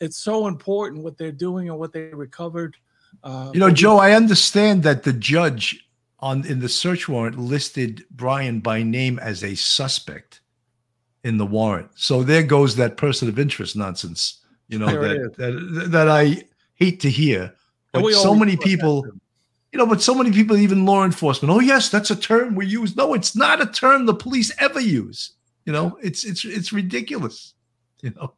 it's 0.00 0.18
so 0.18 0.46
important 0.46 1.04
what 1.04 1.16
they're 1.16 1.32
doing 1.32 1.70
and 1.70 1.78
what 1.78 1.92
they 1.92 2.06
recovered 2.06 2.76
uh, 3.24 3.50
you 3.52 3.60
know 3.60 3.70
joe 3.70 3.98
i 3.98 4.12
understand 4.12 4.82
that 4.82 5.02
the 5.02 5.12
judge 5.12 5.88
on 6.20 6.46
in 6.46 6.60
the 6.60 6.68
search 6.68 7.08
warrant 7.08 7.38
listed 7.38 8.04
brian 8.10 8.60
by 8.60 8.82
name 8.82 9.18
as 9.18 9.42
a 9.42 9.54
suspect 9.54 10.40
in 11.24 11.36
the 11.38 11.46
warrant 11.46 11.88
so 11.94 12.22
there 12.22 12.42
goes 12.42 12.76
that 12.76 12.96
person 12.96 13.28
of 13.28 13.38
interest 13.38 13.76
nonsense 13.76 14.40
you 14.68 14.78
know 14.78 14.86
that, 14.86 15.36
that, 15.36 15.88
that 15.90 16.08
i 16.08 16.36
hate 16.74 17.00
to 17.00 17.10
hear 17.10 17.52
but 17.92 18.12
so 18.12 18.34
many 18.34 18.56
people 18.56 19.04
you 19.72 19.78
know, 19.78 19.86
but 19.86 20.02
so 20.02 20.14
many 20.14 20.30
people, 20.30 20.56
even 20.56 20.84
law 20.84 21.02
enforcement, 21.02 21.50
oh 21.50 21.60
yes, 21.60 21.88
that's 21.88 22.10
a 22.10 22.16
term 22.16 22.54
we 22.54 22.66
use. 22.66 22.94
No, 22.94 23.14
it's 23.14 23.34
not 23.34 23.62
a 23.62 23.66
term 23.66 24.04
the 24.04 24.14
police 24.14 24.52
ever 24.58 24.80
use. 24.80 25.32
You 25.64 25.72
know, 25.72 25.98
it's 26.02 26.24
it's 26.24 26.44
it's 26.44 26.72
ridiculous. 26.72 27.54
You 28.02 28.10
know. 28.10 28.34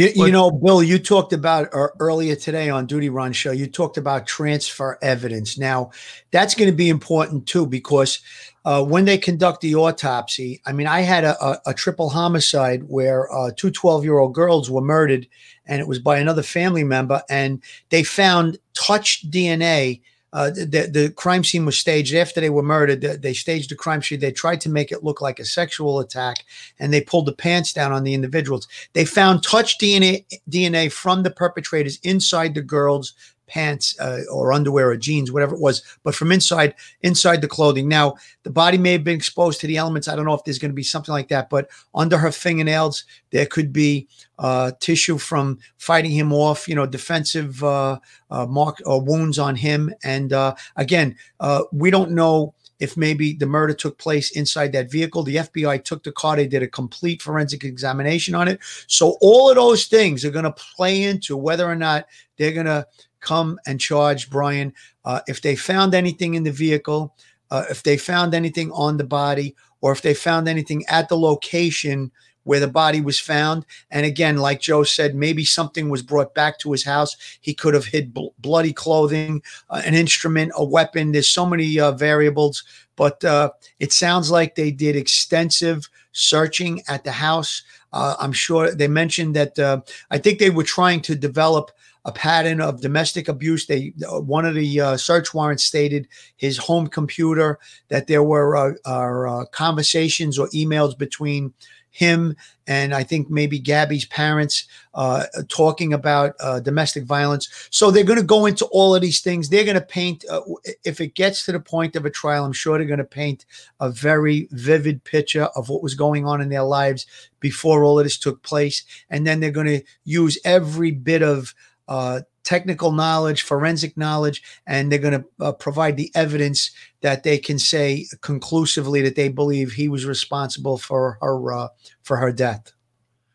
You, 0.00 0.12
you 0.14 0.32
know, 0.32 0.50
Bill, 0.50 0.82
you 0.82 0.98
talked 0.98 1.34
about 1.34 1.68
uh, 1.74 1.88
earlier 1.98 2.34
today 2.34 2.70
on 2.70 2.86
Duty 2.86 3.10
Ron 3.10 3.34
Show, 3.34 3.50
you 3.50 3.66
talked 3.66 3.98
about 3.98 4.26
transfer 4.26 4.98
evidence. 5.02 5.58
Now, 5.58 5.90
that's 6.30 6.54
going 6.54 6.70
to 6.70 6.76
be 6.76 6.88
important 6.88 7.46
too, 7.46 7.66
because 7.66 8.20
uh, 8.64 8.82
when 8.82 9.04
they 9.04 9.18
conduct 9.18 9.60
the 9.60 9.74
autopsy, 9.74 10.62
I 10.64 10.72
mean, 10.72 10.86
I 10.86 11.00
had 11.02 11.24
a, 11.24 11.44
a, 11.44 11.60
a 11.66 11.74
triple 11.74 12.08
homicide 12.08 12.84
where 12.84 13.30
uh, 13.30 13.50
two 13.54 13.70
12 13.70 14.04
year 14.04 14.18
old 14.18 14.32
girls 14.32 14.70
were 14.70 14.80
murdered, 14.80 15.28
and 15.66 15.82
it 15.82 15.86
was 15.86 15.98
by 15.98 16.16
another 16.16 16.42
family 16.42 16.82
member, 16.82 17.22
and 17.28 17.62
they 17.90 18.02
found 18.02 18.56
touch 18.72 19.30
DNA 19.30 20.00
uh, 20.32 20.50
the, 20.50 20.88
the 20.92 21.12
crime 21.16 21.42
scene 21.42 21.64
was 21.64 21.78
staged 21.78 22.14
after 22.14 22.40
they 22.40 22.50
were 22.50 22.62
murdered. 22.62 23.00
They 23.00 23.34
staged 23.34 23.70
the 23.70 23.74
crime 23.74 24.02
scene. 24.02 24.20
They 24.20 24.30
tried 24.30 24.60
to 24.62 24.68
make 24.68 24.92
it 24.92 25.02
look 25.02 25.20
like 25.20 25.40
a 25.40 25.44
sexual 25.44 25.98
attack, 25.98 26.44
and 26.78 26.92
they 26.92 27.00
pulled 27.00 27.26
the 27.26 27.32
pants 27.32 27.72
down 27.72 27.92
on 27.92 28.04
the 28.04 28.14
individuals. 28.14 28.68
They 28.92 29.04
found 29.04 29.42
touch 29.42 29.78
DNA 29.78 30.24
DNA 30.48 30.92
from 30.92 31.24
the 31.24 31.30
perpetrators 31.30 31.98
inside 32.02 32.54
the 32.54 32.62
girls' 32.62 33.14
pants 33.50 33.98
uh, 34.00 34.20
or 34.32 34.52
underwear 34.52 34.90
or 34.90 34.96
jeans, 34.96 35.32
whatever 35.32 35.54
it 35.54 35.60
was, 35.60 35.82
but 36.04 36.14
from 36.14 36.32
inside 36.32 36.74
inside 37.02 37.42
the 37.42 37.48
clothing. 37.48 37.88
Now, 37.88 38.14
the 38.44 38.50
body 38.50 38.78
may 38.78 38.92
have 38.92 39.04
been 39.04 39.16
exposed 39.16 39.60
to 39.60 39.66
the 39.66 39.76
elements. 39.76 40.08
I 40.08 40.16
don't 40.16 40.24
know 40.24 40.34
if 40.34 40.44
there's 40.44 40.58
going 40.58 40.70
to 40.70 40.74
be 40.74 40.82
something 40.82 41.12
like 41.12 41.28
that, 41.28 41.50
but 41.50 41.68
under 41.94 42.16
her 42.16 42.32
fingernails, 42.32 43.04
there 43.30 43.46
could 43.46 43.72
be 43.72 44.08
uh, 44.38 44.72
tissue 44.80 45.18
from 45.18 45.58
fighting 45.76 46.12
him 46.12 46.32
off, 46.32 46.68
you 46.68 46.74
know, 46.74 46.86
defensive 46.86 47.62
uh, 47.62 47.98
uh, 48.30 48.46
mark 48.46 48.80
or 48.86 49.02
wounds 49.02 49.38
on 49.38 49.56
him. 49.56 49.92
And 50.02 50.32
uh, 50.32 50.54
again, 50.76 51.16
uh, 51.40 51.64
we 51.72 51.90
don't 51.90 52.12
know 52.12 52.54
if 52.80 52.96
maybe 52.96 53.34
the 53.34 53.46
murder 53.46 53.74
took 53.74 53.98
place 53.98 54.30
inside 54.32 54.72
that 54.72 54.90
vehicle. 54.90 55.22
The 55.22 55.36
FBI 55.36 55.84
took 55.84 56.02
the 56.02 56.12
car, 56.12 56.36
they 56.36 56.48
did 56.48 56.62
a 56.62 56.68
complete 56.68 57.20
forensic 57.22 57.62
examination 57.62 58.34
on 58.34 58.48
it. 58.48 58.58
So 58.86 59.18
all 59.20 59.50
of 59.50 59.56
those 59.56 59.86
things 59.86 60.24
are 60.24 60.30
going 60.30 60.46
to 60.46 60.52
play 60.52 61.02
into 61.02 61.36
whether 61.36 61.66
or 61.66 61.76
not 61.76 62.06
they're 62.38 62.52
going 62.52 62.66
to 62.66 62.86
come 63.20 63.58
and 63.66 63.80
charge 63.80 64.30
Brian. 64.30 64.72
Uh, 65.04 65.20
if 65.26 65.40
they 65.42 65.56
found 65.56 65.94
anything 65.94 66.34
in 66.34 66.42
the 66.42 66.52
vehicle, 66.52 67.14
uh, 67.50 67.64
if 67.70 67.82
they 67.82 67.96
found 67.96 68.34
anything 68.34 68.70
on 68.72 68.96
the 68.96 69.04
body, 69.04 69.54
or 69.80 69.92
if 69.92 70.02
they 70.02 70.14
found 70.14 70.48
anything 70.48 70.84
at 70.88 71.08
the 71.08 71.16
location 71.16 72.10
where 72.44 72.60
the 72.60 72.68
body 72.68 73.00
was 73.00 73.20
found. 73.20 73.66
And 73.90 74.06
again, 74.06 74.38
like 74.38 74.60
Joe 74.60 74.82
said, 74.82 75.14
maybe 75.14 75.44
something 75.44 75.88
was 75.88 76.02
brought 76.02 76.34
back 76.34 76.58
to 76.60 76.72
his 76.72 76.84
house. 76.84 77.16
He 77.40 77.54
could 77.54 77.74
have 77.74 77.84
hid 77.84 78.14
bl- 78.14 78.28
bloody 78.38 78.72
clothing, 78.72 79.42
uh, 79.68 79.82
an 79.84 79.94
instrument, 79.94 80.52
a 80.54 80.64
weapon. 80.64 81.12
There's 81.12 81.30
so 81.30 81.46
many 81.46 81.78
uh, 81.78 81.92
variables, 81.92 82.64
but 82.96 83.24
uh, 83.24 83.50
it 83.78 83.92
sounds 83.92 84.30
like 84.30 84.54
they 84.54 84.70
did 84.70 84.96
extensive 84.96 85.88
searching 86.12 86.82
at 86.88 87.04
the 87.04 87.12
house. 87.12 87.62
Uh, 87.92 88.16
I'm 88.18 88.32
sure 88.32 88.74
they 88.74 88.88
mentioned 88.88 89.36
that 89.36 89.58
uh, 89.58 89.82
I 90.10 90.18
think 90.18 90.38
they 90.38 90.50
were 90.50 90.64
trying 90.64 91.00
to 91.02 91.14
develop 91.14 91.70
a 92.10 92.12
pattern 92.12 92.60
of 92.60 92.80
domestic 92.80 93.28
abuse. 93.28 93.66
They 93.66 93.92
uh, 94.06 94.20
one 94.20 94.44
of 94.44 94.54
the 94.54 94.80
uh, 94.80 94.96
search 94.96 95.32
warrants 95.32 95.64
stated 95.64 96.08
his 96.36 96.58
home 96.58 96.88
computer 96.88 97.58
that 97.88 98.08
there 98.08 98.24
were 98.24 98.56
uh, 98.56 98.72
uh, 98.84 99.44
conversations 99.46 100.38
or 100.38 100.48
emails 100.48 100.98
between 100.98 101.54
him 101.90 102.36
and 102.66 102.94
I 102.94 103.02
think 103.02 103.28
maybe 103.28 103.58
Gabby's 103.58 104.04
parents 104.04 104.68
uh, 104.94 105.24
talking 105.48 105.92
about 105.92 106.36
uh, 106.38 106.60
domestic 106.60 107.02
violence. 107.02 107.48
So 107.70 107.90
they're 107.90 108.04
going 108.04 108.20
to 108.20 108.24
go 108.24 108.46
into 108.46 108.64
all 108.66 108.94
of 108.94 109.02
these 109.02 109.20
things. 109.20 109.48
They're 109.48 109.64
going 109.64 109.74
to 109.74 109.80
paint, 109.80 110.24
uh, 110.30 110.42
if 110.84 111.00
it 111.00 111.16
gets 111.16 111.44
to 111.46 111.52
the 111.52 111.58
point 111.58 111.96
of 111.96 112.06
a 112.06 112.10
trial, 112.10 112.44
I'm 112.44 112.52
sure 112.52 112.78
they're 112.78 112.86
going 112.86 112.98
to 112.98 113.04
paint 113.04 113.44
a 113.80 113.90
very 113.90 114.48
vivid 114.52 115.02
picture 115.02 115.48
of 115.56 115.68
what 115.68 115.82
was 115.82 115.94
going 115.94 116.26
on 116.26 116.40
in 116.40 116.48
their 116.48 116.62
lives 116.62 117.06
before 117.40 117.82
all 117.82 117.98
of 117.98 118.04
this 118.04 118.18
took 118.18 118.40
place. 118.44 118.84
And 119.10 119.26
then 119.26 119.40
they're 119.40 119.50
going 119.50 119.66
to 119.66 119.82
use 120.04 120.38
every 120.44 120.92
bit 120.92 121.22
of 121.22 121.54
uh, 121.90 122.20
technical 122.44 122.92
knowledge, 122.92 123.42
forensic 123.42 123.96
knowledge, 123.96 124.42
and 124.66 124.90
they're 124.90 124.98
going 124.98 125.20
to 125.20 125.24
uh, 125.40 125.52
provide 125.52 125.96
the 125.96 126.10
evidence 126.14 126.70
that 127.02 127.22
they 127.22 127.36
can 127.36 127.58
say 127.58 128.06
conclusively 128.22 129.02
that 129.02 129.16
they 129.16 129.28
believe 129.28 129.72
he 129.72 129.88
was 129.88 130.06
responsible 130.06 130.78
for 130.78 131.18
her 131.20 131.52
uh, 131.52 131.68
for 132.02 132.16
her 132.16 132.32
death. 132.32 132.72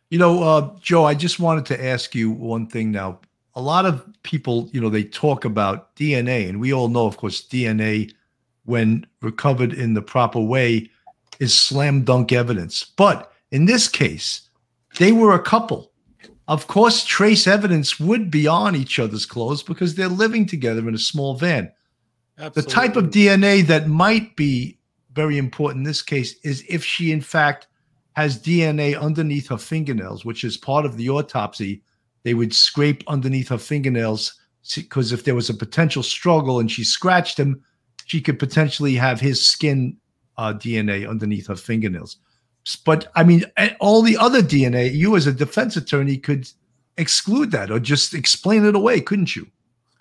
You 0.09 0.19
know, 0.19 0.43
uh, 0.43 0.75
Joe, 0.81 1.03
I 1.03 1.13
just 1.13 1.39
wanted 1.39 1.65
to 1.67 1.85
ask 1.85 2.15
you 2.15 2.31
one 2.31 2.67
thing 2.67 2.91
now. 2.91 3.19
A 3.55 3.61
lot 3.61 3.85
of 3.85 4.05
people, 4.23 4.69
you 4.73 4.81
know, 4.81 4.89
they 4.89 5.03
talk 5.03 5.45
about 5.45 5.95
DNA, 5.95 6.49
and 6.49 6.59
we 6.59 6.73
all 6.73 6.87
know, 6.87 7.05
of 7.05 7.17
course, 7.17 7.47
DNA, 7.47 8.11
when 8.65 9.05
recovered 9.21 9.73
in 9.73 9.93
the 9.93 10.01
proper 10.01 10.39
way, 10.39 10.89
is 11.39 11.57
slam 11.57 12.03
dunk 12.03 12.31
evidence. 12.31 12.83
But 12.83 13.31
in 13.51 13.65
this 13.65 13.87
case, 13.87 14.49
they 14.97 15.11
were 15.11 15.33
a 15.33 15.41
couple 15.41 15.91
of 16.47 16.67
course, 16.67 17.03
trace 17.03 17.47
evidence 17.47 17.99
would 17.99 18.29
be 18.29 18.47
on 18.47 18.75
each 18.75 18.99
other's 18.99 19.25
clothes 19.25 19.63
because 19.63 19.95
they're 19.95 20.07
living 20.07 20.45
together 20.45 20.87
in 20.87 20.93
a 20.93 20.99
small 20.99 21.35
van. 21.35 21.71
Absolutely. 22.37 22.61
The 22.61 22.69
type 22.69 22.95
of 22.95 23.05
DNA 23.05 23.65
that 23.67 23.87
might 23.87 24.35
be 24.35 24.77
very 25.13 25.37
important 25.37 25.79
in 25.79 25.83
this 25.83 26.01
case 26.01 26.35
is 26.43 26.63
if 26.69 26.83
she, 26.83 27.11
in 27.11 27.21
fact, 27.21 27.67
has 28.15 28.41
DNA 28.41 28.99
underneath 28.99 29.47
her 29.49 29.57
fingernails, 29.57 30.23
which 30.23 30.43
is 30.43 30.57
part 30.57 30.85
of 30.85 30.97
the 30.97 31.09
autopsy. 31.09 31.81
They 32.23 32.33
would 32.33 32.53
scrape 32.53 33.03
underneath 33.07 33.49
her 33.49 33.57
fingernails 33.57 34.39
because 34.75 35.11
if 35.11 35.23
there 35.23 35.35
was 35.35 35.49
a 35.49 35.53
potential 35.53 36.03
struggle 36.03 36.59
and 36.59 36.71
she 36.71 36.83
scratched 36.83 37.39
him, 37.39 37.61
she 38.05 38.21
could 38.21 38.39
potentially 38.39 38.95
have 38.95 39.19
his 39.19 39.47
skin 39.47 39.97
uh, 40.37 40.53
DNA 40.53 41.07
underneath 41.09 41.47
her 41.47 41.55
fingernails. 41.55 42.17
But 42.83 43.11
I 43.15 43.23
mean, 43.23 43.43
all 43.79 44.01
the 44.01 44.17
other 44.17 44.41
DNA, 44.41 44.93
you 44.93 45.15
as 45.15 45.27
a 45.27 45.33
defense 45.33 45.75
attorney 45.75 46.17
could 46.17 46.49
exclude 46.97 47.51
that 47.51 47.69
or 47.69 47.79
just 47.79 48.13
explain 48.13 48.65
it 48.65 48.75
away, 48.75 49.01
couldn't 49.01 49.35
you? 49.35 49.47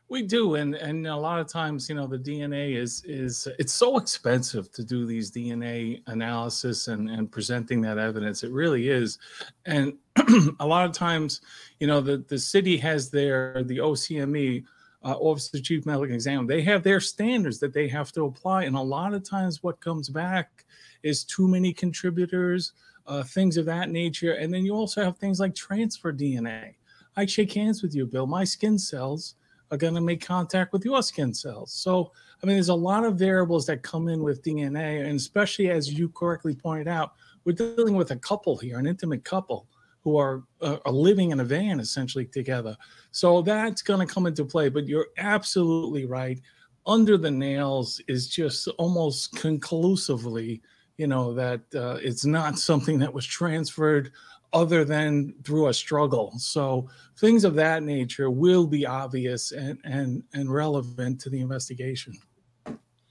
We 0.09 0.23
do, 0.23 0.55
and 0.55 0.75
and 0.75 1.07
a 1.07 1.17
lot 1.17 1.41
of 1.41 1.49
times, 1.49 1.89
you 1.89 1.95
know, 1.95 2.07
the 2.07 2.19
DNA 2.19 2.77
is 2.77 3.03
is 3.05 3.49
it's 3.59 3.73
so 3.73 3.97
expensive 3.97 4.71
to 4.73 4.85
do 4.85 5.07
these 5.07 5.31
DNA 5.31 6.03
analysis 6.07 6.89
and 6.89 7.09
and 7.11 7.33
presenting 7.33 7.81
that 7.83 7.99
evidence. 7.99 8.45
It 8.45 8.53
really 8.53 8.91
is, 8.91 9.19
and 9.65 9.95
a 10.61 10.67
lot 10.67 10.85
of 10.85 10.93
times, 10.93 11.41
you 11.81 11.87
know, 11.87 12.01
the 12.01 12.19
the 12.29 12.39
city 12.39 12.77
has 12.77 13.11
their 13.11 13.65
the 13.65 13.79
OCME. 13.79 14.65
Uh, 15.05 15.17
Office 15.21 15.53
of 15.53 15.63
Chief 15.63 15.85
Medical 15.85 16.15
Examiner, 16.15 16.49
they 16.49 16.63
have 16.63 16.83
their 16.83 16.99
standards 16.99 17.59
that 17.61 17.75
they 17.75 17.89
have 17.89 18.11
to 18.13 18.25
apply, 18.25 18.65
and 18.65 18.75
a 18.75 18.81
lot 18.81 19.13
of 19.13 19.23
times, 19.23 19.63
what 19.63 19.81
comes 19.81 20.09
back 20.09 20.65
is 21.03 21.25
too 21.25 21.47
many 21.47 21.73
contributors, 21.73 22.73
uh, 23.07 23.23
things 23.23 23.57
of 23.57 23.67
that 23.67 23.91
nature. 23.91 24.33
And 24.33 24.53
then 24.53 24.65
you 24.65 24.75
also 24.75 25.05
have 25.05 25.19
things 25.19 25.41
like 25.41 25.55
transfer 25.55 26.13
DNA. 26.13 26.75
I 27.17 27.27
shake 27.27 27.53
hands 27.53 27.83
with 27.83 27.95
you, 27.95 28.07
Bill. 28.07 28.27
My 28.27 28.45
skin 28.45 28.79
cells 28.79 29.35
are 29.71 29.77
going 29.77 29.95
to 29.95 30.01
make 30.01 30.25
contact 30.25 30.73
with 30.73 30.85
your 30.85 31.03
skin 31.03 31.33
cells. 31.33 31.73
So, 31.73 32.13
I 32.43 32.47
mean, 32.47 32.57
there's 32.57 32.69
a 32.69 32.75
lot 32.75 33.05
of 33.05 33.17
variables 33.17 33.67
that 33.67 33.83
come 33.83 34.09
in 34.09 34.23
with 34.23 34.43
DNA. 34.43 35.05
And 35.05 35.17
especially 35.17 35.71
as 35.71 35.93
you 35.93 36.09
correctly 36.09 36.55
pointed 36.55 36.89
out, 36.89 37.13
we're 37.45 37.53
dealing 37.53 37.95
with 37.95 38.11
a 38.11 38.17
couple 38.17 38.57
here, 38.57 38.79
an 38.79 38.87
intimate 38.87 39.25
couple 39.25 39.67
who 40.05 40.17
are, 40.17 40.45
uh, 40.61 40.77
are 40.85 40.93
living 40.93 41.31
in 41.33 41.41
a 41.41 41.45
van 41.45 41.81
essentially 41.81 42.27
together. 42.27 42.77
So 43.11 43.43
that's 43.43 43.83
going 43.83 44.07
to 44.07 44.13
come 44.15 44.27
into 44.27 44.45
play. 44.45 44.69
But 44.69 44.87
you're 44.87 45.09
absolutely 45.19 46.05
right. 46.05 46.41
Under 46.87 47.17
the 47.17 47.31
nails 47.31 48.01
is 48.07 48.29
just 48.29 48.69
almost 48.79 49.35
conclusively 49.35 50.63
you 50.97 51.07
know 51.07 51.35
that 51.35 51.61
uh, 51.75 51.99
it's 52.03 52.25
not 52.25 52.59
something 52.59 52.99
that 52.99 53.13
was 53.13 53.27
transferred 53.27 54.13
other 54.53 54.85
than 54.85 55.35
through 55.43 55.69
a 55.69 55.75
struggle 55.75 56.33
so 56.39 56.89
things 57.19 57.45
of 57.45 57.55
that 57.55 57.83
nature 57.83 58.31
will 58.31 58.67
be 58.67 58.87
obvious 58.87 59.53
and 59.53 59.79
and 59.85 60.23
and 60.33 60.53
relevant 60.53 61.21
to 61.21 61.31
the 61.31 61.41
investigation 61.41 62.17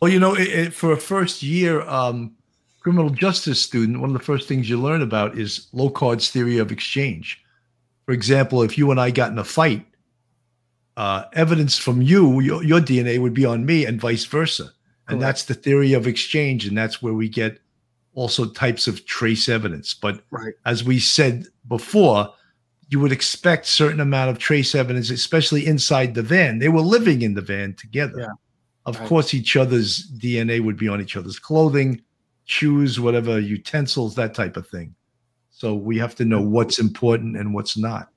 well 0.02 0.12
you 0.12 0.20
know 0.20 0.36
it, 0.36 0.48
it, 0.48 0.74
for 0.74 0.94
a 0.94 0.98
first 0.98 1.44
year 1.44 1.82
um, 1.82 2.34
criminal 2.84 3.10
justice 3.10 3.62
student 3.62 4.00
one 4.00 4.10
of 4.10 4.14
the 4.14 4.26
first 4.26 4.48
things 4.48 4.70
you 4.70 4.80
learn 4.80 5.02
about 5.02 5.38
is 5.38 5.68
locard's 5.74 6.30
theory 6.30 6.58
of 6.58 6.72
exchange 6.72 7.42
for 8.06 8.14
example 8.14 8.62
if 8.62 8.78
you 8.78 8.92
and 8.92 9.00
i 9.00 9.10
got 9.10 9.32
in 9.32 9.40
a 9.40 9.44
fight 9.44 9.86
uh, 10.96 11.24
evidence 11.34 11.78
from 11.78 12.02
you 12.02 12.40
your, 12.40 12.64
your 12.64 12.80
dna 12.80 13.20
would 13.20 13.34
be 13.34 13.46
on 13.46 13.66
me 13.66 13.86
and 13.86 14.00
vice 14.00 14.26
versa 14.26 14.64
and 15.08 15.20
Correct. 15.20 15.22
that's 15.22 15.44
the 15.46 15.56
theory 15.56 15.94
of 15.94 16.06
exchange 16.06 16.68
and 16.68 16.78
that's 16.78 17.02
where 17.02 17.14
we 17.14 17.28
get 17.28 17.60
also 18.16 18.46
types 18.46 18.88
of 18.88 19.06
trace 19.06 19.50
evidence. 19.50 19.94
But 19.94 20.24
right. 20.32 20.54
as 20.66 20.84
we 20.84 21.00
said 21.00 21.46
before, 21.68 22.34
you 22.90 23.00
would 23.00 23.12
expect 23.12 23.66
certain 23.66 24.00
amount 24.00 24.30
of 24.30 24.38
trace 24.38 24.76
evidence, 24.76 25.10
especially 25.10 25.66
inside 25.66 26.14
the 26.14 26.22
van. 26.22 26.60
They 26.60 26.70
were 26.70 26.82
living 26.82 27.22
in 27.22 27.34
the 27.34 27.42
van 27.42 27.74
together. 27.74 28.20
Yeah. 28.20 28.28
Of 28.86 29.00
right. 29.00 29.10
course, 29.10 29.34
each 29.34 29.56
other's 29.56 30.12
DNA 30.12 30.64
would 30.64 30.78
be 30.78 30.90
on 30.90 31.02
each 31.02 31.16
other's 31.16 31.40
clothing, 31.40 32.02
shoes, 32.46 33.00
whatever, 33.00 33.39
utensils, 33.39 34.16
that 34.16 34.34
type 34.34 34.58
of 34.58 34.68
thing. 34.68 34.96
So 35.50 35.76
we 35.76 35.98
have 36.00 36.16
to 36.16 36.26
know 36.26 36.41
what's 36.41 36.80
important 36.80 37.38
and 37.38 37.54
what's 37.54 37.78
not. 37.78 38.10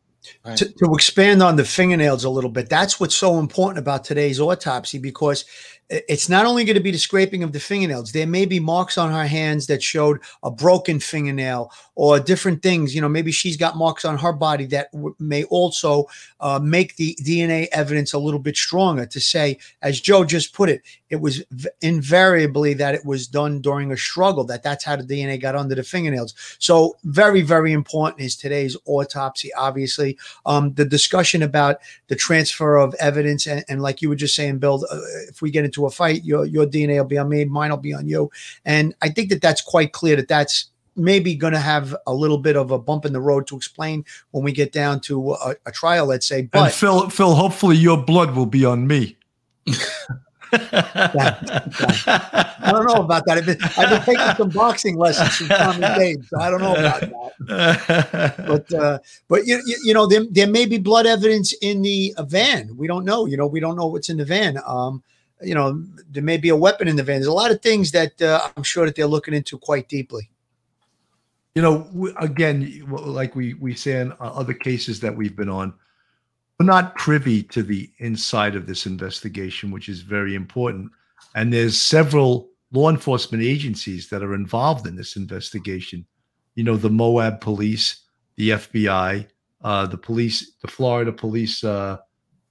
Right. 0.45 0.57
To, 0.57 0.65
to, 0.65 0.95
expand 0.95 1.43
on 1.43 1.55
the 1.55 1.65
fingernails 1.65 2.25
a 2.25 2.31
little 2.31 2.51
bit, 2.51 2.69
that's 2.69 2.99
what's 2.99 3.15
so 3.15 3.39
important 3.39 3.79
about 3.79 4.03
today's 4.03 4.41
autopsy 4.41 4.99
because 4.99 5.45
it's 5.89 6.29
not 6.29 6.47
only 6.47 6.65
going 6.65 6.75
to 6.75 6.83
be 6.83 6.91
the 6.91 6.99
scraping 6.99 7.43
of 7.43 7.53
the 7.53 7.61
fingernails. 7.61 8.11
There 8.13 8.27
may 8.27 8.45
be 8.45 8.59
marks 8.59 8.99
on 8.99 9.13
her 9.13 9.27
hands 9.27 9.67
that 9.69 9.83
showed 9.83 10.19
a 10.43 10.51
broken 10.51 10.99
fingernail 10.99 11.71
or 11.95 12.19
different 12.19 12.63
things. 12.63 12.95
You 12.95 13.01
know, 13.01 13.09
maybe 13.09 13.31
she's 13.31 13.57
got 13.57 13.77
marks 13.77 14.05
on 14.05 14.19
her 14.19 14.33
body 14.33 14.67
that 14.67 14.91
w- 14.93 15.15
may 15.21 15.45
also 15.45 16.07
uh, 16.41 16.59
make 16.61 16.97
the 16.97 17.17
DNA 17.23 17.69
evidence 17.71 18.13
a 18.13 18.19
little 18.19 18.41
bit 18.41 18.57
stronger 18.57 19.07
to 19.07 19.21
say, 19.21 19.59
as 19.83 20.01
Joe 20.01 20.25
just 20.25 20.53
put 20.53 20.69
it, 20.69 20.83
it 21.09 21.17
was 21.17 21.45
v- 21.53 21.69
invariably 21.83 22.75
that 22.75 22.95
it 22.95 23.05
was 23.05 23.29
done 23.29 23.61
during 23.61 23.93
a 23.93 23.97
struggle, 23.97 24.45
that 24.45 24.65
that's 24.65 24.85
how 24.85 24.97
the 24.97 25.05
DNA 25.05 25.41
got 25.41 25.55
under 25.55 25.75
the 25.75 25.85
fingernails. 25.85 26.35
So, 26.59 26.97
very, 27.05 27.43
very 27.43 27.73
important 27.73 28.23
is 28.23 28.37
today's 28.37 28.77
autopsy, 28.87 29.53
obviously. 29.55 30.19
Um, 30.45 30.75
the 30.75 30.85
discussion 30.85 31.43
about 31.43 31.79
the 32.09 32.17
transfer 32.17 32.77
of 32.77 32.95
evidence, 32.99 33.47
and, 33.47 33.65
and 33.69 33.81
like 33.81 34.03
you 34.03 34.09
were 34.09 34.17
just 34.17 34.35
saying, 34.35 34.59
Bill, 34.59 34.85
uh, 34.91 34.99
if 35.29 35.41
we 35.41 35.51
get 35.51 35.65
into 35.65 35.76
a 35.85 35.91
fight, 35.91 36.25
your, 36.25 36.47
your 36.47 36.65
DNA 36.65 36.97
will 36.97 37.05
be 37.05 37.19
on 37.19 37.29
me, 37.29 37.45
mine 37.45 37.71
will 37.71 37.77
be 37.77 37.93
on 37.93 38.09
you. 38.09 38.31
And 38.65 38.95
I 39.03 39.11
think 39.11 39.29
that 39.29 39.43
that's 39.43 39.61
quite 39.61 39.93
clear 39.93 40.17
that 40.17 40.29
that's 40.29 40.71
maybe 40.97 41.35
going 41.35 41.53
to 41.53 41.59
have 41.59 41.95
a 42.07 42.15
little 42.15 42.39
bit 42.39 42.57
of 42.57 42.71
a 42.71 42.79
bump 42.79 43.05
in 43.05 43.13
the 43.13 43.21
road 43.21 43.47
to 43.49 43.57
explain 43.57 44.05
when 44.31 44.43
we 44.43 44.53
get 44.53 44.73
down 44.73 45.01
to 45.01 45.33
a, 45.33 45.55
a 45.67 45.73
trial, 45.73 46.07
let's 46.07 46.27
say. 46.27 46.41
and 46.41 46.51
But 46.51 46.73
Phil, 46.73 47.11
Phil, 47.11 47.35
hopefully 47.35 47.77
your 47.77 48.03
blood 48.03 48.35
will 48.35 48.47
be 48.47 48.65
on 48.65 48.87
me. 48.87 49.17
I 50.53 52.71
don't 52.73 52.87
know 52.87 53.03
about 53.03 53.27
that. 53.27 53.39
I've 53.39 53.47
been, 53.47 53.59
I've 53.77 53.91
been 53.91 54.03
taking 54.03 54.37
some 54.37 54.51
boxing 54.51 54.97
lessons 54.97 55.37
from 55.37 55.49
Tommy 55.49 55.87
Dave, 55.99 56.27
so 56.29 56.39
I 56.39 56.51
don't 56.51 56.61
know 56.61 56.75
about 56.75 57.01
that. 57.01 58.35
But 58.47 58.75
uh, 58.75 58.99
but 59.29 59.47
you, 59.47 59.63
you, 59.67 59.77
you 59.85 59.95
know 59.95 60.07
there, 60.07 60.25
there 60.31 60.47
may 60.47 60.67
be 60.67 60.79
blood 60.79 61.07
evidence 61.07 61.53
in 61.63 61.83
the 61.83 62.15
van. 62.21 62.77
We 62.77 62.87
don't 62.87 63.05
know. 63.05 63.27
You 63.27 63.37
know 63.37 63.47
we 63.47 63.61
don't 63.61 63.77
know 63.77 63.87
what's 63.87 64.09
in 64.09 64.19
the 64.19 64.25
van. 64.25 64.59
Um, 64.67 65.03
you 65.43 65.55
know 65.55 65.83
there 66.11 66.23
may 66.23 66.37
be 66.37 66.49
a 66.49 66.57
weapon 66.57 66.89
in 66.89 66.97
the 66.97 67.03
van. 67.03 67.17
There's 67.17 67.27
a 67.27 67.33
lot 67.33 67.51
of 67.51 67.61
things 67.63 67.91
that 67.93 68.21
uh, 68.23 68.49
I'm 68.57 68.63
sure 68.63 68.87
that 68.87 68.97
they're 68.97 69.07
looking 69.07 69.35
into 69.35 69.59
quite 69.59 69.89
deeply. 69.89 70.31
you 71.55 71.63
know, 71.63 71.89
again, 72.19 72.85
like 72.89 73.35
we 73.35 73.55
we 73.55 73.75
say 73.75 74.01
in 74.01 74.13
uh, 74.13 74.17
other 74.21 74.55
cases 74.55 75.01
that 75.01 75.17
we've 75.17 75.37
been 75.37 75.49
on, 75.49 75.73
we're 76.59 76.67
not 76.67 76.97
privy 76.97 77.43
to 77.45 77.63
the 77.63 77.91
inside 77.99 78.57
of 78.57 78.67
this 78.67 78.87
investigation, 78.87 79.71
which 79.71 79.89
is 79.89 80.01
very 80.01 80.35
important. 80.35 80.91
And 81.35 81.53
there's 81.53 81.81
several 81.81 82.49
law 82.73 82.91
enforcement 82.91 83.43
agencies 83.43 84.09
that 84.09 84.23
are 84.23 84.35
involved 84.35 84.87
in 84.87 84.97
this 84.97 85.17
investigation. 85.17 86.07
You 86.55 86.65
know, 86.65 86.77
the 86.77 86.91
Moab 86.91 87.41
Police, 87.41 88.03
the 88.37 88.51
FBI, 88.51 89.27
uh, 89.63 89.87
the 89.87 89.99
police, 89.99 90.53
the 90.63 90.69
Florida 90.69 91.13
Police. 91.13 91.63
Uh, 91.63 91.99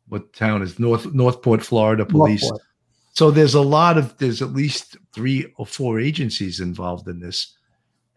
what 0.07 0.33
town 0.33 0.61
is 0.61 0.77
North 0.77 1.11
Northport, 1.13 1.63
Florida 1.63 2.05
Police? 2.05 2.43
Northport. 2.43 2.61
So 3.16 3.32
there's 3.32 3.55
a 3.55 3.61
lot 3.61 3.97
of 3.97 4.18
there's 4.18 4.41
at 4.41 4.51
least 4.51 4.97
three 5.13 5.51
or 5.57 5.66
four 5.66 5.99
agencies 5.99 6.59
involved 6.59 7.07
in 7.07 7.20
this, 7.20 7.55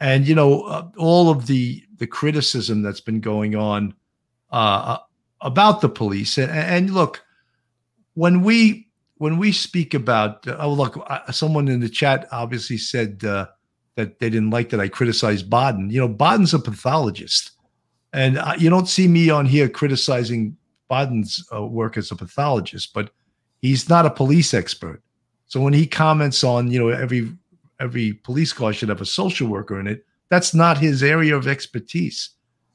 and 0.01 0.27
you 0.27 0.35
know 0.35 0.63
uh, 0.63 0.89
all 0.99 1.31
of 1.31 1.47
the 1.47 1.85
the 1.99 2.07
criticism 2.07 2.83
that's 2.83 3.01
been 3.01 3.21
going 3.21 3.55
on 3.55 3.95
uh, 4.51 4.99
about 5.41 5.81
the 5.81 5.89
police. 5.89 6.37
And, 6.37 6.51
and 6.51 6.91
look, 6.91 7.25
when 8.15 8.43
we 8.43 8.89
when 9.19 9.39
we 9.39 9.53
speak 9.53 9.95
about 9.95 10.47
uh, 10.49 10.57
oh 10.59 10.73
look, 10.73 11.01
uh, 11.09 11.31
someone 11.31 11.69
in 11.69 11.79
the 11.79 11.89
chat 11.89 12.27
obviously 12.33 12.77
said 12.77 13.23
uh, 13.25 13.47
that 13.95 14.19
they 14.19 14.29
didn't 14.29 14.51
like 14.51 14.71
that 14.71 14.81
I 14.81 14.89
criticized 14.89 15.49
Baden. 15.49 15.91
You 15.91 16.01
know, 16.01 16.09
Baden's 16.09 16.55
a 16.55 16.59
pathologist, 16.59 17.53
and 18.13 18.39
uh, 18.39 18.55
you 18.59 18.69
don't 18.69 18.89
see 18.89 19.07
me 19.07 19.31
on 19.31 19.47
here 19.47 19.69
criticizing 19.69 20.57
Baden's 20.91 21.47
uh, 21.55 21.65
work 21.65 21.97
as 21.97 22.11
a 22.11 22.17
pathologist, 22.17 22.93
but 22.93 23.13
he's 23.61 23.89
not 23.89 24.07
a 24.07 24.11
police 24.11 24.55
expert. 24.55 25.03
So 25.47 25.61
when 25.61 25.73
he 25.73 25.87
comments 25.87 26.45
on, 26.45 26.71
you 26.71 26.79
know, 26.79 26.89
every 26.89 27.33
every 27.81 28.13
police 28.13 28.53
car 28.53 28.73
should 28.73 28.89
have 28.89 29.01
a 29.01 29.07
social 29.07 29.49
worker 29.49 29.79
in 29.79 29.87
it, 29.87 30.05
that's 30.29 30.55
not 30.55 30.79
his 30.79 31.03
area 31.03 31.37
of 31.37 31.47
expertise. 31.47 32.31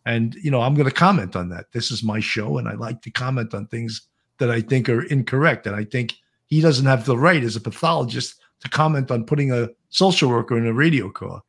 And 0.05 0.35
you 0.35 0.51
know, 0.51 0.61
I'm 0.61 0.73
going 0.75 0.89
to 0.89 0.95
comment 0.95 1.35
on 1.35 1.49
that. 1.49 1.71
This 1.71 1.91
is 1.91 2.03
my 2.03 2.19
show, 2.19 2.57
and 2.57 2.67
I 2.67 2.73
like 2.73 3.01
to 3.03 3.11
comment 3.11 3.53
on 3.53 3.67
things 3.67 4.07
that 4.39 4.49
I 4.49 4.61
think 4.61 4.89
are 4.89 5.03
incorrect. 5.03 5.67
And 5.67 5.75
I 5.75 5.85
think 5.85 6.15
he 6.47 6.61
doesn't 6.61 6.85
have 6.85 7.05
the 7.05 7.17
right 7.17 7.43
as 7.43 7.55
a 7.55 7.61
pathologist 7.61 8.41
to 8.61 8.69
comment 8.69 9.11
on 9.11 9.25
putting 9.25 9.51
a 9.51 9.69
social 9.89 10.29
worker 10.29 10.57
in 10.57 10.67
a 10.67 10.73
radio 10.73 11.09
car. 11.09 11.41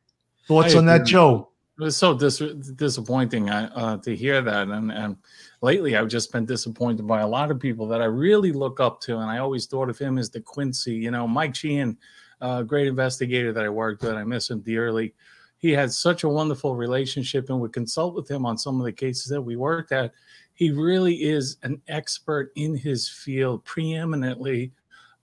Thoughts 0.47 0.75
on 0.75 0.85
that. 0.85 1.05
Joe? 1.05 1.49
It 1.77 1.83
was 1.83 1.97
so 1.97 2.13
dis- 2.13 2.37
disappointing 2.75 3.49
uh, 3.49 3.69
uh, 3.75 3.97
to 3.97 4.15
hear 4.15 4.41
that, 4.41 4.69
and 4.69 4.91
and 4.91 5.17
lately 5.65 5.97
I've 5.97 6.07
just 6.07 6.31
been 6.31 6.45
disappointed 6.45 7.07
by 7.07 7.21
a 7.21 7.27
lot 7.27 7.49
of 7.49 7.59
people 7.59 7.87
that 7.87 7.99
I 7.99 8.05
really 8.05 8.51
look 8.51 8.79
up 8.79 9.01
to, 9.01 9.17
and 9.17 9.31
I 9.31 9.39
always 9.39 9.65
thought 9.65 9.89
of 9.89 9.97
him 9.97 10.19
as 10.19 10.29
the 10.29 10.39
Quincy. 10.39 10.93
You 10.93 11.09
know, 11.09 11.27
Mike 11.27 11.55
Sheehan, 11.55 11.97
uh, 12.39 12.61
great 12.61 12.85
investigator 12.85 13.51
that 13.51 13.65
I 13.65 13.69
worked 13.69 14.03
with. 14.03 14.13
I 14.13 14.23
miss 14.23 14.51
him 14.51 14.59
dearly. 14.59 15.15
He 15.57 15.71
had 15.71 15.91
such 15.91 16.23
a 16.23 16.29
wonderful 16.29 16.75
relationship, 16.75 17.49
and 17.49 17.59
would 17.59 17.73
consult 17.73 18.13
with 18.13 18.29
him 18.29 18.45
on 18.45 18.59
some 18.59 18.79
of 18.79 18.85
the 18.85 18.91
cases 18.91 19.25
that 19.29 19.41
we 19.41 19.55
worked 19.55 19.91
at. 19.91 20.13
He 20.53 20.69
really 20.69 21.15
is 21.23 21.57
an 21.63 21.81
expert 21.87 22.51
in 22.55 22.77
his 22.77 23.09
field, 23.09 23.65
preeminently. 23.65 24.71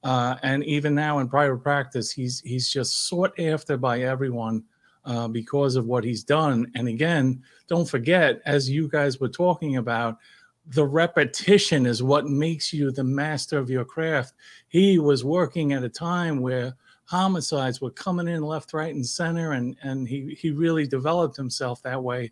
Uh, 0.02 0.34
and 0.42 0.64
even 0.64 0.92
now 0.92 1.20
in 1.20 1.28
private 1.28 1.62
practice, 1.62 2.10
he's 2.10 2.40
he's 2.40 2.68
just 2.68 3.06
sought 3.06 3.38
after 3.38 3.76
by 3.76 4.00
everyone 4.00 4.64
uh, 5.04 5.28
because 5.28 5.76
of 5.76 5.86
what 5.86 6.04
he's 6.04 6.24
done. 6.24 6.70
And 6.74 6.88
again, 6.88 7.42
don't 7.66 7.88
forget, 7.88 8.40
as 8.46 8.70
you 8.70 8.88
guys 8.88 9.20
were 9.20 9.28
talking 9.28 9.76
about, 9.76 10.18
the 10.66 10.84
repetition 10.84 11.86
is 11.86 12.02
what 12.02 12.26
makes 12.26 12.72
you 12.72 12.90
the 12.90 13.04
master 13.04 13.58
of 13.58 13.68
your 13.68 13.84
craft. 13.84 14.34
He 14.68 14.98
was 14.98 15.24
working 15.24 15.72
at 15.72 15.82
a 15.82 15.88
time 15.88 16.40
where 16.40 16.76
homicides 17.04 17.80
were 17.80 17.90
coming 17.90 18.28
in 18.28 18.42
left, 18.42 18.72
right, 18.72 18.94
and 18.94 19.04
center, 19.04 19.52
and 19.52 19.76
and 19.82 20.08
he 20.08 20.36
he 20.38 20.50
really 20.50 20.86
developed 20.86 21.36
himself 21.36 21.82
that 21.82 22.02
way. 22.02 22.30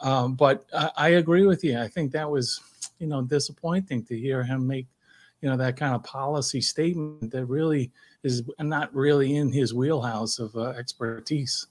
Um, 0.00 0.34
but 0.34 0.64
I, 0.74 0.90
I 0.96 1.08
agree 1.10 1.46
with 1.46 1.64
you. 1.64 1.78
I 1.78 1.88
think 1.88 2.12
that 2.12 2.30
was, 2.30 2.60
you 2.98 3.06
know, 3.06 3.22
disappointing 3.22 4.04
to 4.04 4.18
hear 4.18 4.42
him 4.42 4.66
make, 4.66 4.86
you 5.40 5.48
know, 5.48 5.56
that 5.56 5.76
kind 5.76 5.94
of 5.94 6.02
policy 6.04 6.60
statement 6.60 7.30
that 7.32 7.46
really 7.46 7.90
is 8.22 8.42
not 8.58 8.94
really 8.94 9.36
in 9.36 9.50
his 9.52 9.74
wheelhouse 9.74 10.38
of 10.38 10.54
uh, 10.56 10.70
expertise. 10.70 11.66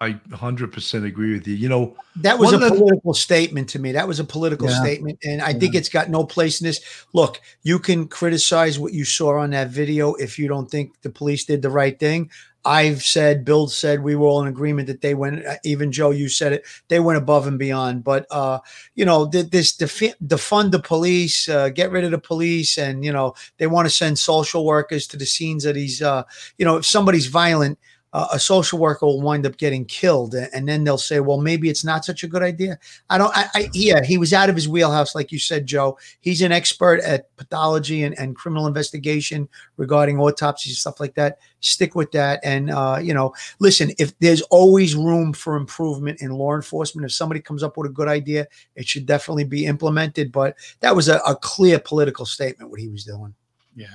I 0.00 0.12
100% 0.30 1.04
agree 1.04 1.32
with 1.34 1.46
you. 1.46 1.54
You 1.54 1.68
know, 1.68 1.94
That 2.16 2.38
was 2.38 2.52
a 2.52 2.58
political 2.58 3.12
statement 3.12 3.68
to 3.70 3.78
me. 3.78 3.92
That 3.92 4.08
was 4.08 4.18
a 4.18 4.24
political 4.24 4.68
Yeah. 4.68 4.80
statement. 4.80 5.18
And 5.22 5.42
I 5.42 5.52
think 5.52 5.74
it's 5.74 5.90
got 5.90 6.08
no 6.08 6.24
place 6.24 6.60
in 6.60 6.66
this. 6.66 6.80
Look, 7.12 7.40
you 7.62 7.78
can 7.78 8.08
criticize 8.08 8.78
what 8.78 8.94
you 8.94 9.04
saw 9.04 9.38
on 9.38 9.50
that 9.50 9.68
video 9.68 10.14
if 10.14 10.38
you 10.38 10.48
don't 10.48 10.70
think 10.70 11.02
the 11.02 11.10
police 11.10 11.44
did 11.44 11.60
the 11.60 11.70
right 11.70 11.98
thing. 11.98 12.30
I've 12.64 13.02
said, 13.02 13.44
Bill 13.44 13.68
said, 13.68 14.02
we 14.02 14.16
were 14.16 14.26
all 14.26 14.42
in 14.42 14.48
agreement 14.48 14.86
that 14.88 15.00
they 15.00 15.14
went, 15.14 15.46
uh, 15.46 15.56
even 15.64 15.92
Joe, 15.92 16.10
you 16.10 16.28
said 16.28 16.52
it, 16.52 16.64
they 16.88 17.00
went 17.00 17.16
above 17.16 17.46
and 17.46 17.58
beyond. 17.58 18.04
But, 18.04 18.26
uh, 18.30 18.58
you 18.94 19.04
know, 19.06 19.28
th- 19.30 19.50
this 19.50 19.72
defi- 19.74 20.14
defund 20.22 20.70
the 20.70 20.78
police, 20.78 21.48
uh, 21.48 21.70
get 21.70 21.90
rid 21.90 22.04
of 22.04 22.10
the 22.10 22.18
police. 22.18 22.76
And, 22.76 23.02
you 23.04 23.12
know, 23.12 23.34
they 23.58 23.66
want 23.66 23.86
to 23.86 23.94
send 23.94 24.18
social 24.18 24.64
workers 24.66 25.06
to 25.08 25.16
the 25.16 25.24
scenes 25.26 25.64
of 25.64 25.74
these, 25.74 26.02
uh, 26.02 26.24
you 26.58 26.64
know, 26.66 26.76
if 26.76 26.86
somebody's 26.86 27.26
violent, 27.26 27.78
uh, 28.12 28.26
a 28.32 28.38
social 28.40 28.78
worker 28.78 29.06
will 29.06 29.20
wind 29.20 29.46
up 29.46 29.56
getting 29.56 29.84
killed, 29.84 30.34
and 30.34 30.68
then 30.68 30.82
they'll 30.82 30.98
say, 30.98 31.20
"Well, 31.20 31.38
maybe 31.38 31.68
it's 31.68 31.84
not 31.84 32.04
such 32.04 32.24
a 32.24 32.28
good 32.28 32.42
idea." 32.42 32.78
I 33.08 33.18
don't. 33.18 33.36
I, 33.36 33.46
I 33.54 33.70
yeah, 33.72 34.04
he 34.04 34.18
was 34.18 34.32
out 34.32 34.48
of 34.48 34.56
his 34.56 34.68
wheelhouse, 34.68 35.14
like 35.14 35.30
you 35.30 35.38
said, 35.38 35.66
Joe. 35.66 35.96
He's 36.20 36.42
an 36.42 36.50
expert 36.50 37.00
at 37.00 37.34
pathology 37.36 38.02
and, 38.02 38.18
and 38.18 38.34
criminal 38.34 38.66
investigation 38.66 39.48
regarding 39.76 40.18
autopsies 40.18 40.72
and 40.72 40.78
stuff 40.78 40.98
like 40.98 41.14
that. 41.14 41.38
Stick 41.60 41.94
with 41.94 42.10
that, 42.12 42.40
and 42.42 42.70
uh, 42.70 42.98
you 43.00 43.14
know, 43.14 43.32
listen. 43.60 43.92
If 43.98 44.18
there's 44.18 44.42
always 44.42 44.96
room 44.96 45.32
for 45.32 45.56
improvement 45.56 46.20
in 46.20 46.32
law 46.32 46.56
enforcement, 46.56 47.04
if 47.04 47.12
somebody 47.12 47.40
comes 47.40 47.62
up 47.62 47.76
with 47.76 47.90
a 47.90 47.94
good 47.94 48.08
idea, 48.08 48.48
it 48.74 48.88
should 48.88 49.06
definitely 49.06 49.44
be 49.44 49.66
implemented. 49.66 50.32
But 50.32 50.56
that 50.80 50.96
was 50.96 51.08
a, 51.08 51.18
a 51.18 51.36
clear 51.36 51.78
political 51.78 52.26
statement 52.26 52.70
what 52.70 52.80
he 52.80 52.88
was 52.88 53.04
doing. 53.04 53.34
Yeah. 53.76 53.86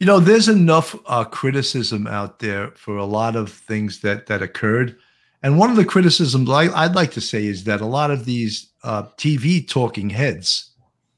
You 0.00 0.06
know, 0.06 0.20
there's 0.20 0.48
enough 0.48 0.96
uh, 1.06 1.24
criticism 1.24 2.06
out 2.06 2.40
there 2.40 2.72
for 2.72 2.96
a 2.96 3.04
lot 3.04 3.36
of 3.36 3.52
things 3.52 4.00
that 4.00 4.26
that 4.26 4.42
occurred, 4.42 4.96
and 5.42 5.58
one 5.58 5.70
of 5.70 5.76
the 5.76 5.84
criticisms 5.84 6.48
I, 6.48 6.72
I'd 6.74 6.94
like 6.94 7.12
to 7.12 7.20
say 7.20 7.46
is 7.46 7.64
that 7.64 7.80
a 7.80 7.86
lot 7.86 8.10
of 8.10 8.24
these 8.24 8.70
uh, 8.82 9.04
TV 9.18 9.66
talking 9.68 10.10
heads, 10.10 10.70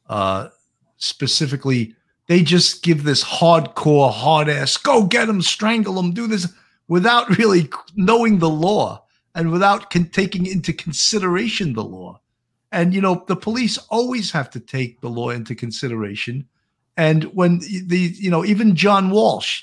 uh, 0.09 0.49
specifically, 0.97 1.95
they 2.27 2.43
just 2.43 2.83
give 2.83 3.05
this 3.05 3.23
hardcore, 3.23 4.13
hard 4.13 4.49
ass, 4.49 4.77
go 4.77 5.05
get 5.05 5.27
them, 5.27 5.43
strangle 5.43 5.95
them, 5.95 6.13
do 6.13 6.27
this, 6.27 6.53
without 6.89 7.39
really 7.39 7.71
knowing 7.95 8.39
the 8.39 8.51
law 8.51 9.05
and 9.37 9.53
without 9.53 9.91
con- 9.91 10.11
taking 10.13 10.47
into 10.47 10.73
consideration 10.73 11.73
the 11.73 11.85
law. 11.85 12.21
And 12.73 12.93
you 12.93 13.01
know, 13.01 13.25
the 13.29 13.37
police 13.37 13.79
always 13.91 14.33
have 14.33 14.51
to 14.51 14.61
take 14.61 15.01
the 15.01 15.09
law 15.09 15.31
into 15.31 15.55
consideration. 15.55 16.49
And 16.97 17.25
when 17.25 17.59
the 17.59 18.13
you 18.17 18.31
know 18.31 18.45
even 18.45 18.75
John 18.75 19.11
Walsh, 19.11 19.63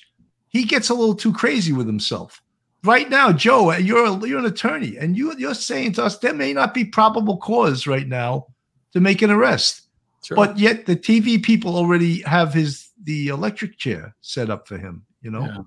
he 0.49 0.63
gets 0.63 0.89
a 0.89 0.93
little 0.93 1.15
too 1.15 1.33
crazy 1.33 1.73
with 1.73 1.87
himself. 1.87 2.41
Right 2.83 3.09
now, 3.09 3.31
Joe, 3.31 3.71
you're 3.77 4.05
a, 4.05 4.27
you're 4.27 4.39
an 4.39 4.45
attorney, 4.45 4.97
and 4.97 5.17
you 5.17 5.33
you're 5.37 5.55
saying 5.55 5.93
to 5.93 6.03
us 6.03 6.19
there 6.19 6.33
may 6.33 6.53
not 6.53 6.73
be 6.73 6.85
probable 6.85 7.37
cause 7.37 7.87
right 7.87 8.07
now 8.07 8.47
to 8.91 8.99
make 8.99 9.21
an 9.21 9.31
arrest, 9.31 9.83
Sure. 10.23 10.35
but 10.35 10.57
yet 10.59 10.85
the 10.85 10.95
TV 10.95 11.41
people 11.41 11.75
already 11.75 12.21
have 12.23 12.53
his 12.53 12.89
the 13.03 13.29
electric 13.29 13.77
chair 13.77 14.15
set 14.21 14.49
up 14.49 14.67
for 14.67 14.77
him. 14.77 15.05
You 15.21 15.31
know, 15.31 15.65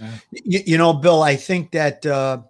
Yeah. 0.00 0.10
You, 0.32 0.60
you 0.66 0.78
know, 0.78 0.92
Bill, 0.92 1.22
I 1.22 1.36
think 1.36 1.70
that 1.72 2.04
uh, 2.04 2.42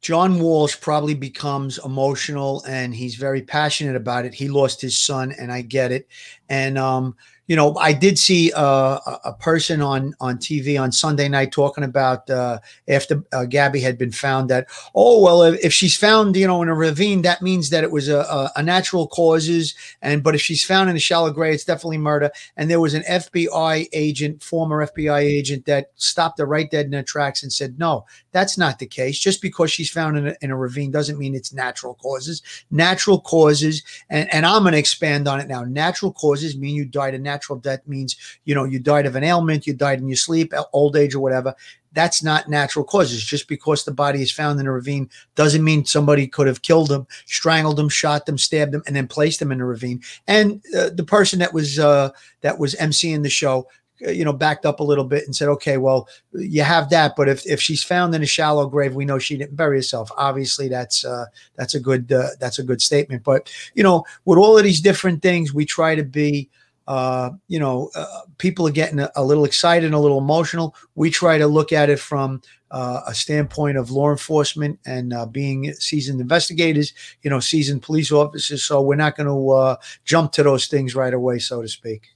John 0.00 0.38
Walsh 0.40 0.80
probably 0.80 1.14
becomes 1.14 1.78
emotional 1.84 2.64
and 2.66 2.94
he's 2.94 3.14
very 3.16 3.42
passionate 3.42 3.96
about 3.96 4.24
it. 4.24 4.34
He 4.34 4.48
lost 4.48 4.80
his 4.80 4.98
son, 4.98 5.32
and 5.32 5.52
I 5.52 5.62
get 5.62 5.92
it. 5.92 6.08
And, 6.48 6.78
um, 6.78 7.16
you 7.46 7.54
know, 7.54 7.76
I 7.76 7.92
did 7.92 8.18
see 8.18 8.52
uh, 8.54 8.98
a, 9.24 9.32
person 9.38 9.80
on 9.80 10.14
on 10.18 10.38
TV 10.38 10.80
on 10.80 10.90
Sunday 10.90 11.28
night 11.28 11.52
talking 11.52 11.84
about 11.84 12.28
uh, 12.28 12.58
after 12.88 13.22
uh, 13.32 13.44
Gabby 13.44 13.80
had 13.80 13.96
been 13.98 14.10
found 14.10 14.50
that 14.50 14.66
oh 14.94 15.22
well 15.22 15.42
if, 15.42 15.64
if 15.64 15.72
she's 15.72 15.96
found 15.96 16.34
you 16.34 16.46
know 16.46 16.62
in 16.62 16.68
a 16.68 16.74
ravine 16.74 17.22
that 17.22 17.42
means 17.42 17.70
that 17.70 17.84
it 17.84 17.92
was 17.92 18.08
a, 18.08 18.20
a, 18.20 18.50
a 18.56 18.62
natural 18.62 19.06
causes 19.06 19.74
and 20.02 20.22
but 20.22 20.34
if 20.34 20.40
she's 20.40 20.64
found 20.64 20.90
in 20.90 20.96
a 20.96 21.00
shallow 21.00 21.30
grave 21.30 21.54
it's 21.54 21.64
definitely 21.64 21.98
murder. 21.98 22.30
And 22.56 22.70
there 22.70 22.80
was 22.80 22.94
an 22.94 23.02
FBI 23.02 23.88
agent 23.92 24.42
former 24.42 24.84
FBI 24.86 25.20
agent 25.20 25.66
that 25.66 25.92
stopped 25.94 26.40
her 26.40 26.46
right 26.46 26.70
dead 26.70 26.86
in 26.86 26.92
her 26.92 27.02
tracks 27.02 27.42
and 27.42 27.52
said 27.52 27.78
no 27.78 28.06
that's 28.32 28.58
not 28.58 28.78
the 28.78 28.86
case. 28.86 29.18
Just 29.18 29.40
because 29.40 29.70
she's 29.70 29.90
found 29.90 30.18
in 30.18 30.28
a, 30.28 30.36
in 30.42 30.50
a 30.50 30.56
ravine 30.56 30.90
doesn't 30.90 31.18
mean 31.18 31.34
it's 31.34 31.54
natural 31.54 31.94
causes. 31.94 32.42
Natural 32.70 33.20
causes 33.20 33.82
and 34.10 34.32
and 34.32 34.44
I'm 34.44 34.62
going 34.62 34.72
to 34.72 34.78
expand 34.78 35.28
on 35.28 35.40
it 35.40 35.46
now. 35.46 35.62
Natural 35.62 36.12
causes 36.12 36.56
mean 36.56 36.74
you 36.74 36.84
died 36.84 37.14
a 37.14 37.18
natural 37.18 37.35
death 37.62 37.86
means 37.86 38.16
you 38.44 38.54
know 38.54 38.64
you 38.64 38.78
died 38.78 39.06
of 39.06 39.16
an 39.16 39.24
ailment 39.24 39.66
you 39.66 39.74
died 39.74 40.00
in 40.00 40.08
your 40.08 40.16
sleep 40.16 40.52
old 40.72 40.96
age 40.96 41.14
or 41.14 41.20
whatever 41.20 41.54
that's 41.96 42.22
not 42.22 42.48
natural 42.48 42.84
causes. 42.84 43.24
Just 43.24 43.48
because 43.48 43.84
the 43.84 43.90
body 43.90 44.22
is 44.22 44.30
found 44.30 44.60
in 44.60 44.66
a 44.66 44.72
ravine 44.72 45.10
doesn't 45.34 45.64
mean 45.64 45.84
somebody 45.84 46.28
could 46.28 46.46
have 46.46 46.62
killed 46.62 46.88
them 46.88 47.06
strangled 47.24 47.76
them 47.76 47.88
shot 47.88 48.26
them 48.26 48.38
stabbed 48.38 48.72
them 48.72 48.82
and 48.86 48.94
then 48.94 49.08
placed 49.08 49.40
them 49.40 49.50
in 49.50 49.60
a 49.60 49.66
ravine. 49.66 50.00
And 50.28 50.62
uh, 50.76 50.90
the 50.90 51.04
person 51.04 51.40
that 51.40 51.52
was 51.52 51.80
uh, 51.80 52.10
that 52.42 52.58
was 52.58 52.74
emceeing 52.76 53.22
the 53.22 53.30
show 53.30 53.66
uh, 54.06 54.10
you 54.10 54.24
know 54.24 54.32
backed 54.32 54.66
up 54.66 54.80
a 54.80 54.84
little 54.84 55.04
bit 55.04 55.24
and 55.24 55.34
said 55.34 55.48
okay 55.48 55.78
well 55.78 56.06
you 56.34 56.62
have 56.62 56.90
that 56.90 57.14
but 57.16 57.30
if, 57.30 57.46
if 57.46 57.62
she's 57.62 57.82
found 57.82 58.14
in 58.14 58.22
a 58.22 58.26
shallow 58.26 58.68
grave 58.68 58.94
we 58.94 59.06
know 59.06 59.18
she 59.18 59.38
didn't 59.38 59.56
bury 59.56 59.78
herself. 59.78 60.10
Obviously 60.18 60.68
that's 60.68 61.02
uh, 61.04 61.24
that's 61.56 61.74
a 61.74 61.80
good 61.80 62.12
uh, 62.12 62.28
that's 62.38 62.58
a 62.58 62.64
good 62.64 62.82
statement. 62.82 63.24
But 63.24 63.50
you 63.74 63.82
know 63.82 64.04
with 64.26 64.38
all 64.38 64.58
of 64.58 64.64
these 64.64 64.82
different 64.82 65.22
things 65.22 65.54
we 65.54 65.64
try 65.64 65.94
to 65.94 66.04
be 66.04 66.50
uh, 66.86 67.30
you 67.48 67.58
know, 67.58 67.90
uh, 67.94 68.20
people 68.38 68.66
are 68.66 68.72
getting 68.72 69.00
a, 69.00 69.10
a, 69.16 69.24
little 69.24 69.44
excited 69.44 69.84
and 69.84 69.94
a 69.94 69.98
little 69.98 70.18
emotional. 70.18 70.74
We 70.94 71.10
try 71.10 71.36
to 71.36 71.46
look 71.46 71.72
at 71.72 71.90
it 71.90 71.98
from 71.98 72.42
uh, 72.70 73.00
a 73.06 73.14
standpoint 73.14 73.76
of 73.76 73.90
law 73.90 74.10
enforcement 74.10 74.78
and 74.86 75.12
uh, 75.12 75.26
being 75.26 75.72
seasoned 75.74 76.20
investigators, 76.20 76.92
you 77.22 77.30
know, 77.30 77.40
seasoned 77.40 77.82
police 77.82 78.12
officers. 78.12 78.62
So 78.64 78.80
we're 78.80 78.94
not 78.94 79.16
going 79.16 79.26
to 79.26 79.50
uh, 79.50 79.76
jump 80.04 80.32
to 80.32 80.42
those 80.44 80.66
things 80.66 80.94
right 80.94 81.14
away, 81.14 81.40
so 81.40 81.62
to 81.62 81.68
speak. 81.68 82.08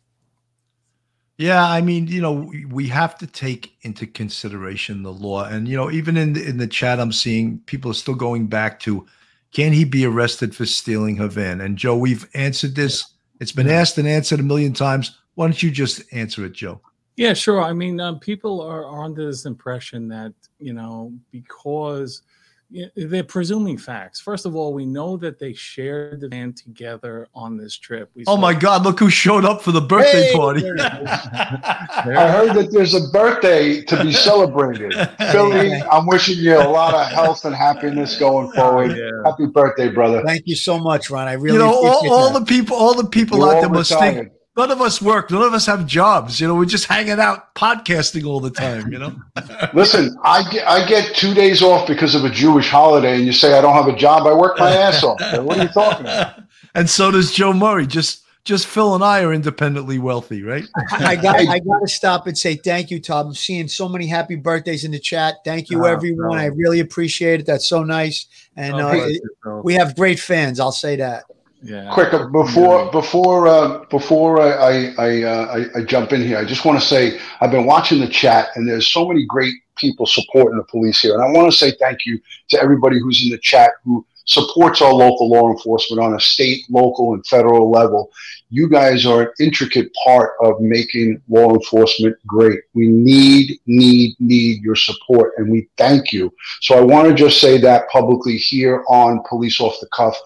Yeah, 1.36 1.66
I 1.66 1.80
mean, 1.80 2.06
you 2.06 2.20
know, 2.20 2.52
we 2.68 2.86
have 2.88 3.16
to 3.18 3.26
take 3.26 3.74
into 3.80 4.06
consideration 4.06 5.02
the 5.02 5.12
law, 5.12 5.44
and 5.44 5.66
you 5.66 5.74
know, 5.74 5.90
even 5.90 6.18
in 6.18 6.34
the, 6.34 6.46
in 6.46 6.58
the 6.58 6.66
chat, 6.66 7.00
I'm 7.00 7.12
seeing 7.12 7.60
people 7.60 7.90
are 7.90 7.94
still 7.94 8.14
going 8.14 8.46
back 8.46 8.78
to, 8.80 9.06
can 9.54 9.72
he 9.72 9.84
be 9.84 10.04
arrested 10.04 10.54
for 10.54 10.66
stealing 10.66 11.16
her 11.16 11.28
van? 11.28 11.62
And 11.62 11.78
Joe, 11.78 11.96
we've 11.96 12.28
answered 12.34 12.74
this 12.74 13.10
it's 13.40 13.52
been 13.52 13.68
asked 13.68 13.98
and 13.98 14.06
answered 14.06 14.40
a 14.40 14.44
million 14.44 14.72
times. 14.72 15.18
Why 15.34 15.46
don't 15.46 15.62
you 15.62 15.70
just 15.70 16.02
answer 16.12 16.44
it, 16.44 16.52
Joe? 16.52 16.80
Yeah, 17.16 17.34
sure. 17.34 17.62
I 17.62 17.72
mean, 17.72 18.00
um, 18.00 18.18
people 18.20 18.60
are, 18.60 18.86
are 18.86 19.04
under 19.04 19.26
this 19.26 19.44
impression 19.44 20.08
that 20.08 20.32
you 20.58 20.72
know 20.72 21.12
because 21.32 22.22
they're 22.96 23.24
presuming 23.24 23.76
facts. 23.76 24.20
First 24.20 24.46
of 24.46 24.54
all, 24.54 24.72
we 24.72 24.86
know 24.86 25.16
that 25.16 25.38
they 25.38 25.52
shared 25.52 26.20
the 26.20 26.28
van 26.28 26.52
together 26.52 27.28
on 27.34 27.56
this 27.56 27.76
trip. 27.76 28.10
We 28.14 28.24
oh 28.26 28.36
my 28.36 28.54
God! 28.54 28.84
Look 28.84 29.00
who 29.00 29.10
showed 29.10 29.44
up 29.44 29.62
for 29.62 29.72
the 29.72 29.80
birthday 29.80 30.30
hey, 30.30 30.36
party. 30.36 30.70
I 30.80 32.28
heard 32.30 32.54
that 32.54 32.70
there's 32.70 32.94
a 32.94 33.08
birthday 33.12 33.82
to 33.82 34.02
be 34.02 34.12
celebrated. 34.12 34.94
Philly, 35.32 35.74
I'm 35.74 36.06
wishing 36.06 36.38
you 36.38 36.56
a 36.56 36.68
lot 36.68 36.94
of 36.94 37.08
health 37.12 37.44
and 37.44 37.54
happiness 37.54 38.18
going 38.18 38.52
forward. 38.52 38.96
Yeah. 38.96 39.10
Happy 39.24 39.46
birthday, 39.46 39.88
brother! 39.88 40.22
Thank 40.24 40.46
you 40.46 40.56
so 40.56 40.78
much, 40.78 41.10
Ron. 41.10 41.28
I 41.28 41.32
really, 41.32 41.54
you 41.54 41.64
know, 41.64 41.72
all, 41.72 42.12
all 42.12 42.32
the 42.32 42.44
people, 42.44 42.76
all 42.76 42.94
the 42.94 43.08
people 43.08 43.38
You're 43.38 43.56
out 43.56 43.60
there 43.60 43.70
must 43.70 43.98
think 43.98 44.30
none 44.60 44.70
of 44.70 44.80
us 44.80 45.00
work. 45.00 45.30
None 45.30 45.42
of 45.42 45.54
us 45.54 45.66
have 45.66 45.86
jobs. 45.86 46.40
You 46.40 46.46
know, 46.46 46.54
we're 46.54 46.66
just 46.66 46.86
hanging 46.86 47.18
out 47.18 47.54
podcasting 47.54 48.26
all 48.26 48.40
the 48.40 48.50
time. 48.50 48.92
You 48.92 48.98
know. 48.98 49.16
Listen, 49.74 50.16
I 50.22 50.48
get 50.50 50.66
I 50.68 50.86
get 50.86 51.16
two 51.16 51.34
days 51.34 51.62
off 51.62 51.88
because 51.88 52.14
of 52.14 52.24
a 52.24 52.30
Jewish 52.30 52.68
holiday, 52.68 53.16
and 53.16 53.24
you 53.24 53.32
say 53.32 53.56
I 53.56 53.60
don't 53.60 53.74
have 53.74 53.88
a 53.88 53.96
job. 53.96 54.26
I 54.26 54.34
work 54.34 54.58
my 54.58 54.70
ass 54.70 55.02
off. 55.02 55.20
What 55.42 55.58
are 55.58 55.62
you 55.62 55.68
talking 55.68 56.06
about? 56.06 56.42
And 56.72 56.88
so 56.88 57.10
does 57.10 57.32
Joe 57.32 57.52
Murray. 57.52 57.84
Just 57.84 58.22
just 58.44 58.68
Phil 58.68 58.94
and 58.94 59.02
I 59.02 59.24
are 59.24 59.32
independently 59.32 59.98
wealthy, 59.98 60.44
right? 60.44 60.62
I 60.92 61.16
got 61.16 61.36
I 61.36 61.58
got 61.58 61.80
to 61.80 61.88
stop 61.88 62.28
and 62.28 62.38
say 62.38 62.54
thank 62.54 62.92
you, 62.92 63.00
Tom. 63.00 63.26
I'm 63.26 63.34
seeing 63.34 63.66
so 63.66 63.88
many 63.88 64.06
happy 64.06 64.36
birthdays 64.36 64.84
in 64.84 64.92
the 64.92 65.00
chat. 65.00 65.38
Thank 65.44 65.68
you, 65.68 65.82
oh, 65.82 65.86
everyone. 65.86 66.38
I 66.38 66.44
really 66.44 66.78
appreciate 66.78 67.40
it. 67.40 67.46
That's 67.46 67.66
so 67.66 67.82
nice, 67.82 68.26
and 68.54 68.74
oh, 68.74 68.88
uh, 68.88 69.08
it, 69.08 69.64
we 69.64 69.74
have 69.74 69.96
great 69.96 70.20
fans. 70.20 70.60
I'll 70.60 70.70
say 70.70 70.94
that. 70.94 71.24
Yeah. 71.62 71.92
Quick 71.92 72.14
uh, 72.14 72.26
before 72.28 72.84
yeah. 72.84 72.90
before 72.90 73.46
uh, 73.46 73.84
before 73.90 74.40
I 74.40 74.94
I, 74.98 75.22
uh, 75.22 75.66
I, 75.74 75.80
I 75.80 75.84
jump 75.84 76.12
in 76.12 76.22
here, 76.22 76.38
I 76.38 76.44
just 76.44 76.64
want 76.64 76.80
to 76.80 76.86
say 76.86 77.20
I've 77.40 77.50
been 77.50 77.66
watching 77.66 78.00
the 78.00 78.08
chat, 78.08 78.48
and 78.54 78.66
there's 78.66 78.88
so 78.88 79.06
many 79.06 79.26
great 79.26 79.54
people 79.76 80.06
supporting 80.06 80.56
the 80.56 80.64
police 80.64 81.00
here, 81.00 81.14
and 81.14 81.22
I 81.22 81.30
want 81.30 81.52
to 81.52 81.56
say 81.56 81.72
thank 81.72 82.06
you 82.06 82.18
to 82.48 82.60
everybody 82.60 82.98
who's 82.98 83.22
in 83.24 83.30
the 83.30 83.38
chat 83.38 83.72
who 83.84 84.06
supports 84.30 84.80
our 84.80 84.92
local 84.92 85.28
law 85.28 85.50
enforcement 85.50 86.00
on 86.00 86.14
a 86.14 86.20
state, 86.20 86.64
local, 86.70 87.14
and 87.14 87.26
federal 87.26 87.70
level. 87.70 88.10
You 88.50 88.68
guys 88.68 89.04
are 89.04 89.22
an 89.22 89.32
intricate 89.40 89.92
part 90.04 90.34
of 90.40 90.60
making 90.60 91.20
law 91.28 91.52
enforcement 91.52 92.16
great. 92.26 92.60
We 92.74 92.86
need, 92.86 93.58
need, 93.66 94.14
need 94.20 94.62
your 94.62 94.76
support, 94.76 95.32
and 95.36 95.50
we 95.50 95.68
thank 95.76 96.12
you. 96.12 96.32
So 96.60 96.76
I 96.76 96.80
want 96.80 97.08
to 97.08 97.14
just 97.14 97.40
say 97.40 97.58
that 97.58 97.88
publicly 97.88 98.36
here 98.36 98.84
on 98.88 99.22
Police 99.28 99.60
Off 99.60 99.80
the 99.80 99.88
Cuff 99.88 100.16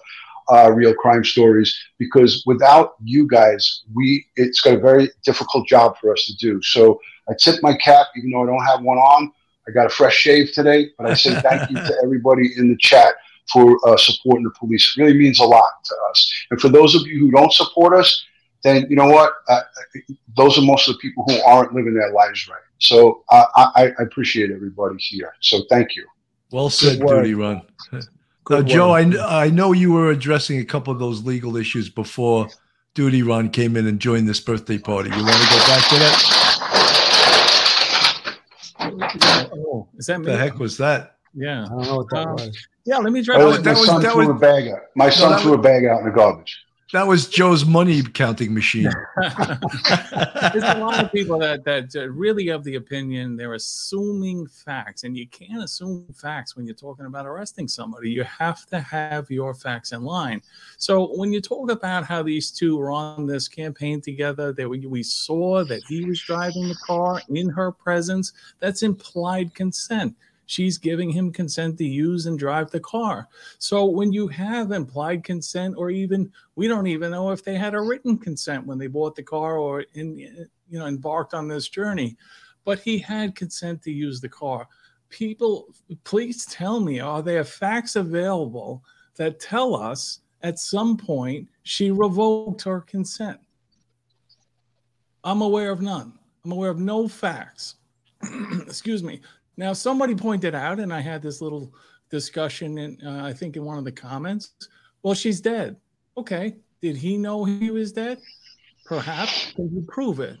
uh, 0.51 0.71
real 0.71 0.93
crime 0.93 1.23
stories 1.23 1.77
because 1.97 2.43
without 2.45 2.95
you 3.03 3.27
guys, 3.27 3.83
we 3.93 4.25
it's 4.35 4.61
got 4.61 4.75
a 4.75 4.79
very 4.79 5.09
difficult 5.23 5.67
job 5.67 5.95
for 5.99 6.11
us 6.13 6.25
to 6.25 6.35
do. 6.37 6.61
So 6.61 6.99
I 7.29 7.33
tip 7.39 7.55
my 7.61 7.75
cap, 7.75 8.07
even 8.17 8.31
though 8.31 8.43
I 8.43 8.45
don't 8.45 8.65
have 8.65 8.81
one 8.81 8.97
on. 8.97 9.31
I 9.67 9.71
got 9.71 9.87
a 9.87 9.89
fresh 9.89 10.15
shave 10.15 10.51
today, 10.53 10.89
but 10.97 11.09
I 11.09 11.15
say 11.15 11.33
thank 11.41 11.69
you 11.71 11.77
to 11.77 11.95
everybody 12.03 12.51
in 12.55 12.69
the 12.69 12.77
chat 12.77 13.15
for 13.51 13.77
uh, 13.87 13.97
supporting 13.97 14.43
the 14.43 14.51
police. 14.51 14.95
It 14.95 15.01
really 15.01 15.17
means 15.17 15.39
a 15.39 15.43
lot 15.43 15.71
to 15.85 15.95
us. 16.09 16.33
And 16.51 16.61
for 16.61 16.69
those 16.69 16.95
of 16.95 17.07
you 17.07 17.19
who 17.19 17.31
don't 17.31 17.51
support 17.51 17.95
us, 17.95 18.25
then 18.63 18.85
you 18.89 18.95
know 18.95 19.07
what? 19.07 19.33
Uh, 19.47 19.61
those 20.35 20.57
are 20.57 20.61
most 20.61 20.87
of 20.87 20.95
the 20.95 20.99
people 20.99 21.23
who 21.27 21.41
aren't 21.43 21.73
living 21.73 21.93
their 21.93 22.11
lives 22.11 22.47
right. 22.47 22.59
So 22.79 23.23
uh, 23.29 23.45
I, 23.55 23.93
I, 23.97 24.03
appreciate 24.03 24.51
everybody 24.51 24.95
here. 24.97 25.33
So 25.39 25.63
thank 25.69 25.95
you. 25.95 26.05
Well 26.51 26.69
said, 26.69 26.99
Duty 26.99 27.33
Ron. 27.33 27.61
Uh, 28.49 28.61
Joe, 28.61 28.91
I, 28.91 29.01
I 29.45 29.49
know 29.49 29.71
you 29.71 29.91
were 29.91 30.11
addressing 30.11 30.59
a 30.59 30.65
couple 30.65 30.93
of 30.93 30.99
those 30.99 31.25
legal 31.25 31.57
issues 31.57 31.89
before 31.89 32.47
Duty 32.93 33.23
Ron 33.23 33.49
came 33.49 33.75
in 33.75 33.87
and 33.87 33.99
joined 33.99 34.29
this 34.29 34.39
birthday 34.39 34.77
party. 34.77 35.09
You 35.09 35.23
want 35.23 35.33
to 35.33 35.49
go 35.49 35.57
back 35.67 35.89
to 35.89 35.95
that? 35.95 36.31
Oh, 39.51 39.87
is 39.97 40.05
that 40.05 40.19
me? 40.19 40.27
The 40.27 40.37
heck 40.37 40.59
was 40.59 40.77
that? 40.77 41.17
Yeah, 41.33 41.65
I 41.65 41.69
don't 41.69 41.81
know 41.81 41.97
what 41.97 42.09
that 42.11 42.27
um, 42.27 42.33
was. 42.35 42.67
Yeah, 42.85 42.99
let 42.99 43.11
me 43.11 43.23
try. 43.23 43.39
That 43.39 43.45
was, 43.45 43.61
that 43.63 43.77
was, 43.77 43.87
that 44.01 44.15
was, 44.15 44.29
a 44.29 44.33
bag 44.33 44.67
out. 44.67 44.83
My 44.95 45.09
son 45.09 45.39
threw 45.41 45.51
was, 45.51 45.59
a 45.59 45.63
bag 45.63 45.85
out 45.85 45.99
in 45.99 46.05
the 46.05 46.11
garbage. 46.11 46.64
That 46.95 47.07
was 47.07 47.27
Joe's 47.27 47.65
money 47.65 48.01
counting 48.01 48.53
machine. 48.53 48.89
There's 49.17 50.63
a 50.63 50.77
lot 50.79 51.03
of 51.03 51.11
people 51.11 51.37
that 51.39 51.65
that 51.65 51.93
really 52.09 52.47
of 52.47 52.63
the 52.63 52.75
opinion 52.75 53.35
they're 53.35 53.55
assuming 53.55 54.47
facts, 54.47 55.03
and 55.03 55.17
you 55.17 55.27
can't 55.27 55.61
assume 55.61 56.05
facts 56.15 56.55
when 56.55 56.65
you're 56.65 56.73
talking 56.73 57.05
about 57.05 57.25
arresting 57.25 57.67
somebody. 57.67 58.11
You 58.11 58.23
have 58.23 58.65
to 58.67 58.79
have 58.79 59.29
your 59.29 59.53
facts 59.53 59.91
in 59.91 60.03
line. 60.03 60.41
So 60.77 61.13
when 61.17 61.33
you 61.33 61.41
talk 61.41 61.69
about 61.69 62.05
how 62.05 62.23
these 62.23 62.49
two 62.49 62.77
were 62.77 62.91
on 62.91 63.25
this 63.25 63.49
campaign 63.49 63.99
together, 63.99 64.53
that 64.53 64.69
we, 64.69 64.87
we 64.87 65.03
saw 65.03 65.65
that 65.65 65.83
he 65.89 66.05
was 66.05 66.21
driving 66.21 66.69
the 66.69 66.75
car 66.75 67.21
in 67.27 67.49
her 67.49 67.73
presence, 67.73 68.31
that's 68.61 68.83
implied 68.83 69.53
consent 69.53 70.15
she's 70.45 70.77
giving 70.77 71.09
him 71.09 71.31
consent 71.31 71.77
to 71.77 71.85
use 71.85 72.25
and 72.25 72.37
drive 72.37 72.71
the 72.71 72.79
car. 72.79 73.27
So 73.57 73.85
when 73.85 74.13
you 74.13 74.27
have 74.27 74.71
implied 74.71 75.23
consent, 75.23 75.75
or 75.77 75.89
even 75.89 76.31
we 76.55 76.67
don't 76.67 76.87
even 76.87 77.11
know 77.11 77.31
if 77.31 77.43
they 77.43 77.55
had 77.55 77.73
a 77.73 77.81
written 77.81 78.17
consent 78.17 78.65
when 78.65 78.77
they 78.77 78.87
bought 78.87 79.15
the 79.15 79.23
car 79.23 79.57
or 79.57 79.85
in 79.93 80.17
you 80.17 80.79
know 80.79 80.87
embarked 80.87 81.33
on 81.33 81.47
this 81.47 81.67
journey, 81.67 82.17
but 82.63 82.79
he 82.79 82.97
had 82.97 83.35
consent 83.35 83.81
to 83.83 83.91
use 83.91 84.21
the 84.21 84.29
car. 84.29 84.67
People, 85.09 85.67
please 86.03 86.45
tell 86.45 86.79
me, 86.79 86.99
are 86.99 87.21
there 87.21 87.43
facts 87.43 87.95
available 87.95 88.83
that 89.15 89.39
tell 89.39 89.75
us 89.75 90.21
at 90.41 90.59
some 90.59 90.97
point 90.97 91.47
she 91.63 91.91
revoked 91.91 92.63
her 92.63 92.81
consent? 92.81 93.39
I'm 95.23 95.41
aware 95.41 95.71
of 95.71 95.81
none. 95.81 96.13
I'm 96.43 96.51
aware 96.51 96.69
of 96.69 96.79
no 96.79 97.07
facts. 97.07 97.75
Excuse 98.67 99.03
me. 99.03 99.21
Now, 99.57 99.73
somebody 99.73 100.15
pointed 100.15 100.55
out, 100.55 100.79
and 100.79 100.93
I 100.93 100.99
had 100.99 101.21
this 101.21 101.41
little 101.41 101.73
discussion, 102.09 102.77
in, 102.77 102.97
uh, 103.05 103.23
I 103.23 103.33
think 103.33 103.55
in 103.55 103.63
one 103.63 103.77
of 103.77 103.85
the 103.85 103.91
comments. 103.91 104.51
Well, 105.03 105.13
she's 105.13 105.41
dead. 105.41 105.77
Okay. 106.17 106.55
Did 106.81 106.97
he 106.97 107.17
know 107.17 107.45
he 107.45 107.71
was 107.71 107.91
dead? 107.91 108.19
Perhaps. 108.85 109.53
Can 109.53 109.73
you 109.73 109.85
prove 109.87 110.19
it? 110.19 110.37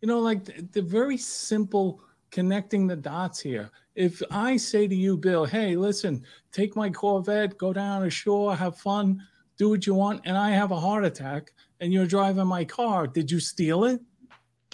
You 0.00 0.08
know, 0.08 0.20
like 0.20 0.44
the, 0.44 0.68
the 0.72 0.82
very 0.82 1.16
simple 1.16 2.00
connecting 2.30 2.86
the 2.86 2.96
dots 2.96 3.40
here. 3.40 3.70
If 3.94 4.20
I 4.30 4.56
say 4.56 4.86
to 4.86 4.94
you, 4.94 5.16
Bill, 5.16 5.46
hey, 5.46 5.74
listen, 5.74 6.22
take 6.52 6.76
my 6.76 6.90
Corvette, 6.90 7.56
go 7.56 7.72
down 7.72 8.04
ashore, 8.04 8.54
have 8.54 8.76
fun, 8.76 9.22
do 9.56 9.70
what 9.70 9.86
you 9.86 9.94
want, 9.94 10.20
and 10.26 10.36
I 10.36 10.50
have 10.50 10.70
a 10.70 10.78
heart 10.78 11.04
attack, 11.04 11.52
and 11.80 11.92
you're 11.92 12.06
driving 12.06 12.46
my 12.46 12.64
car. 12.64 13.06
Did 13.06 13.30
you 13.30 13.40
steal 13.40 13.84
it? 13.84 14.00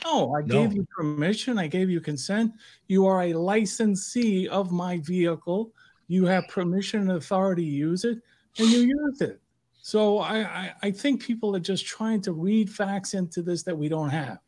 No, 0.05 0.35
I 0.35 0.41
No. 0.43 0.47
gave 0.63 0.75
you 0.75 0.87
permission. 0.97 1.59
I 1.59 1.67
gave 1.67 1.91
you 1.91 2.01
consent. 2.01 2.53
You 2.89 3.07
are 3.07 3.23
a 3.23 3.33
licensee 3.35 4.49
of 4.49 4.73
my 4.73 4.99
vehicle. 4.99 5.73
You 6.09 6.25
have 6.27 6.49
permission 6.49 7.03
and 7.03 7.13
authority 7.13 7.65
to 7.65 7.71
use 7.71 8.05
it, 8.05 8.19
and 8.59 8.69
you 8.69 8.81
use 8.81 9.21
it. 9.21 9.41
So 9.81 10.19
I, 10.19 10.39
I, 10.41 10.75
I 10.83 10.91
think 10.91 11.23
people 11.23 11.57
are 11.57 11.61
just 11.61 11.87
trying 11.87 12.21
to 12.23 12.33
read 12.33 12.71
facts 12.71 13.15
into 13.15 13.43
this 13.43 13.63
that 13.65 13.77
we 13.77 13.89
don't 13.89 14.11
have. 14.11 14.39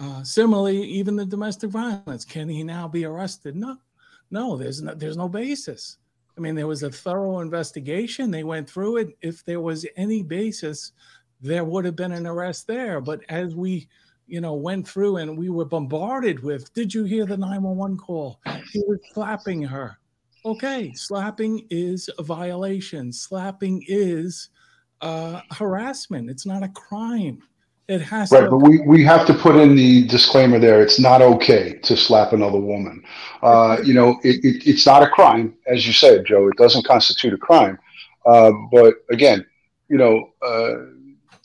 Uh, 0.00 0.22
similarly, 0.22 0.82
even 0.84 1.16
the 1.16 1.26
domestic 1.26 1.70
violence, 1.70 2.24
can 2.24 2.48
he 2.48 2.62
now 2.62 2.86
be 2.88 3.04
arrested? 3.04 3.56
No, 3.56 3.76
no, 4.30 4.56
there's 4.56 4.80
no, 4.82 4.94
there's 4.94 5.16
no 5.16 5.28
basis. 5.28 5.98
I 6.36 6.40
mean, 6.40 6.54
there 6.54 6.68
was 6.68 6.84
a 6.84 6.90
thorough 6.90 7.40
investigation. 7.40 8.30
They 8.30 8.44
went 8.44 8.70
through 8.70 8.98
it. 8.98 9.08
If 9.22 9.44
there 9.44 9.60
was 9.60 9.84
any 9.96 10.22
basis, 10.22 10.92
there 11.40 11.64
would 11.64 11.84
have 11.84 11.96
been 11.96 12.12
an 12.12 12.26
arrest 12.28 12.68
there. 12.68 13.00
But 13.00 13.22
as 13.28 13.56
we, 13.56 13.88
you 14.28 14.40
know, 14.40 14.54
went 14.54 14.86
through 14.86 15.16
and 15.16 15.36
we 15.36 15.48
were 15.48 15.64
bombarded 15.64 16.42
with, 16.42 16.72
did 16.74 16.92
you 16.92 17.04
hear 17.04 17.26
the 17.26 17.36
911 17.36 17.96
call? 17.96 18.40
He 18.72 18.82
was 18.86 18.98
slapping 19.12 19.62
her. 19.62 19.98
Okay, 20.44 20.92
slapping 20.94 21.66
is 21.70 22.08
a 22.18 22.22
violation. 22.22 23.12
Slapping 23.12 23.84
is 23.88 24.50
uh, 25.00 25.40
harassment. 25.50 26.30
It's 26.30 26.46
not 26.46 26.62
a 26.62 26.68
crime. 26.68 27.42
It 27.88 28.02
has 28.02 28.30
Right, 28.30 28.42
to. 28.44 28.50
but 28.50 28.58
we, 28.58 28.80
we 28.80 29.02
have 29.04 29.26
to 29.26 29.34
put 29.34 29.56
in 29.56 29.74
the 29.74 30.06
disclaimer 30.06 30.58
there. 30.58 30.82
It's 30.82 31.00
not 31.00 31.22
okay 31.22 31.78
to 31.82 31.96
slap 31.96 32.34
another 32.34 32.60
woman. 32.60 33.02
Uh, 33.42 33.78
you 33.82 33.94
know, 33.94 34.20
it, 34.22 34.44
it, 34.44 34.66
it's 34.66 34.86
not 34.86 35.02
a 35.02 35.08
crime, 35.08 35.54
as 35.66 35.86
you 35.86 35.94
said, 35.94 36.26
Joe. 36.26 36.48
It 36.48 36.56
doesn't 36.58 36.84
constitute 36.86 37.32
a 37.32 37.38
crime. 37.38 37.78
Uh, 38.26 38.52
but 38.70 38.94
again, 39.10 39.44
you 39.88 39.96
know, 39.96 40.30
uh, 40.46 40.74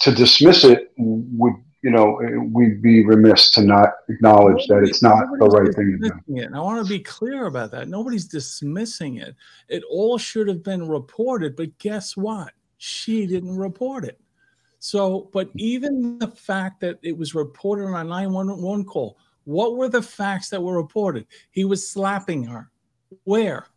to 0.01 0.11
dismiss 0.13 0.65
it 0.65 0.91
would, 0.97 1.53
you 1.83 1.91
know, 1.91 2.17
we'd 2.53 2.81
be 2.81 3.05
remiss 3.05 3.49
to 3.51 3.61
not 3.61 3.89
acknowledge 4.07 4.65
that 4.67 4.83
it's 4.83 5.03
not 5.03 5.27
the 5.37 5.45
right 5.45 5.75
thing 5.75 5.99
to 6.01 6.09
do. 6.09 6.37
it. 6.37 6.49
I 6.53 6.59
want 6.59 6.85
to 6.85 6.89
be 6.89 6.99
clear 6.99 7.47
about 7.47 7.71
that. 7.71 7.89
Nobody's 7.89 8.25
dismissing 8.25 9.17
it. 9.17 9.35
It 9.67 9.83
all 9.91 10.17
should 10.17 10.47
have 10.47 10.63
been 10.63 10.87
reported, 10.87 11.57
but 11.57 11.77
guess 11.79 12.15
what? 12.15 12.53
She 12.77 13.27
didn't 13.27 13.57
report 13.57 14.05
it. 14.05 14.17
So, 14.79 15.29
but 15.33 15.49
even 15.57 16.19
the 16.19 16.29
fact 16.29 16.79
that 16.81 16.99
it 17.01 17.17
was 17.17 17.35
reported 17.35 17.85
on 17.85 17.95
a 17.95 18.03
911 18.03 18.85
call, 18.85 19.17
what 19.43 19.75
were 19.75 19.89
the 19.89 20.01
facts 20.01 20.49
that 20.49 20.61
were 20.61 20.77
reported? 20.77 21.27
He 21.51 21.65
was 21.65 21.87
slapping 21.87 22.45
her. 22.45 22.71
Where? 23.25 23.67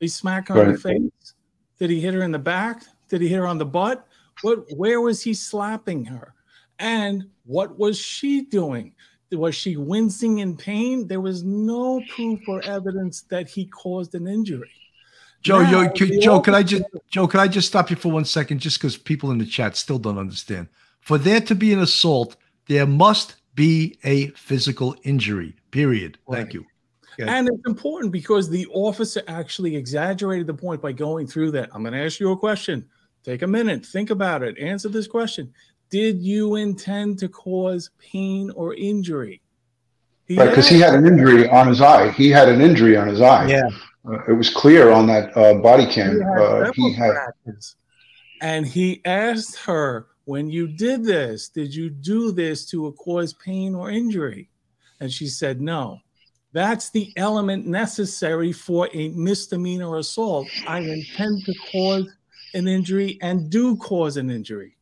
He 0.00 0.08
smacked 0.08 0.48
her 0.48 0.62
in 0.62 0.72
the 0.72 0.78
face? 0.78 1.34
Did 1.78 1.88
he 1.88 2.00
hit 2.00 2.12
her 2.12 2.22
in 2.22 2.30
the 2.30 2.38
back? 2.38 2.82
Did 3.08 3.22
he 3.22 3.28
hit 3.28 3.38
her 3.38 3.46
on 3.46 3.56
the 3.58 3.64
butt? 3.64 4.06
What 4.42 4.64
where 4.76 5.00
was 5.00 5.22
he 5.22 5.32
slapping 5.32 6.04
her? 6.04 6.34
And 6.78 7.30
what 7.44 7.78
was 7.78 7.98
she 7.98 8.42
doing? 8.42 8.94
Was 9.32 9.54
she 9.54 9.76
wincing 9.76 10.38
in 10.38 10.56
pain? 10.56 11.08
There 11.08 11.20
was 11.20 11.42
no 11.42 12.00
proof 12.08 12.40
or 12.46 12.62
evidence 12.64 13.22
that 13.22 13.48
he 13.48 13.66
caused 13.66 14.14
an 14.14 14.28
injury. 14.28 14.70
Joe, 15.42 15.62
Now, 15.62 15.70
Joe, 15.70 15.90
can, 15.90 16.20
Joe, 16.20 16.40
can 16.40 16.54
I 16.54 16.62
just 16.62 16.84
Joe, 17.10 17.26
can 17.26 17.40
I 17.40 17.48
just 17.48 17.68
stop 17.68 17.90
you 17.90 17.96
for 17.96 18.10
one 18.10 18.24
second, 18.24 18.60
just 18.60 18.78
because 18.78 18.96
people 18.96 19.30
in 19.30 19.38
the 19.38 19.44
chat 19.44 19.76
still 19.76 19.98
don't 19.98 20.18
understand. 20.18 20.68
For 21.00 21.18
there 21.18 21.40
to 21.40 21.54
be 21.54 21.72
an 21.72 21.80
assault, 21.80 22.36
there 22.66 22.86
must 22.86 23.36
be 23.54 23.98
a 24.04 24.28
physical 24.28 24.96
injury. 25.02 25.54
Period. 25.70 26.16
Thank 26.30 26.54
you. 26.54 26.64
Okay. 27.20 27.30
And 27.30 27.48
it's 27.48 27.66
important 27.66 28.12
because 28.12 28.48
the 28.48 28.66
officer 28.72 29.22
actually 29.28 29.76
exaggerated 29.76 30.46
the 30.46 30.54
point 30.54 30.80
by 30.80 30.92
going 30.92 31.26
through 31.26 31.52
that. 31.52 31.70
I'm 31.72 31.82
going 31.82 31.92
to 31.94 32.04
ask 32.04 32.18
you 32.18 32.32
a 32.32 32.36
question. 32.36 32.88
Take 33.22 33.42
a 33.42 33.46
minute, 33.46 33.86
think 33.86 34.10
about 34.10 34.42
it, 34.42 34.58
answer 34.58 34.88
this 34.88 35.06
question. 35.06 35.52
Did 35.90 36.20
you 36.20 36.56
intend 36.56 37.18
to 37.20 37.28
cause 37.28 37.90
pain 37.98 38.50
or 38.50 38.74
injury? 38.74 39.40
Right, 40.30 40.48
because 40.48 40.68
he 40.68 40.80
had 40.80 40.94
an 40.94 41.06
injury 41.06 41.48
on 41.48 41.68
his 41.68 41.80
eye. 41.80 42.10
He 42.12 42.30
had 42.30 42.48
an 42.48 42.60
injury 42.60 42.96
on 42.96 43.08
his 43.08 43.20
eye. 43.20 43.46
Yeah. 43.46 43.68
Uh, 44.08 44.24
it 44.28 44.32
was 44.32 44.50
clear 44.50 44.90
on 44.90 45.06
that 45.06 45.36
uh, 45.36 45.54
body 45.54 45.86
cam. 45.86 46.16
He 46.16 46.22
had 46.22 46.38
Uh, 46.38 46.72
he 46.74 46.92
had. 46.92 47.14
And 48.40 48.66
he 48.66 49.00
asked 49.04 49.56
her, 49.60 50.06
when 50.24 50.50
you 50.50 50.66
did 50.66 51.04
this, 51.04 51.48
did 51.50 51.74
you 51.74 51.90
do 51.90 52.32
this 52.32 52.66
to 52.70 52.90
cause 52.92 53.34
pain 53.34 53.74
or 53.74 53.90
injury? 53.90 54.48
And 55.00 55.12
she 55.12 55.26
said, 55.26 55.60
no. 55.60 56.00
That's 56.52 56.90
the 56.90 57.12
element 57.16 57.66
necessary 57.66 58.52
for 58.52 58.88
a 58.94 59.08
misdemeanor 59.08 59.96
assault. 59.98 60.48
I 60.66 60.78
intend 60.78 61.44
to 61.44 61.54
cause 61.72 62.08
an 62.54 62.68
injury 62.68 63.18
and 63.20 63.50
do 63.50 63.76
cause 63.76 64.16
an 64.16 64.30
injury. 64.30 64.76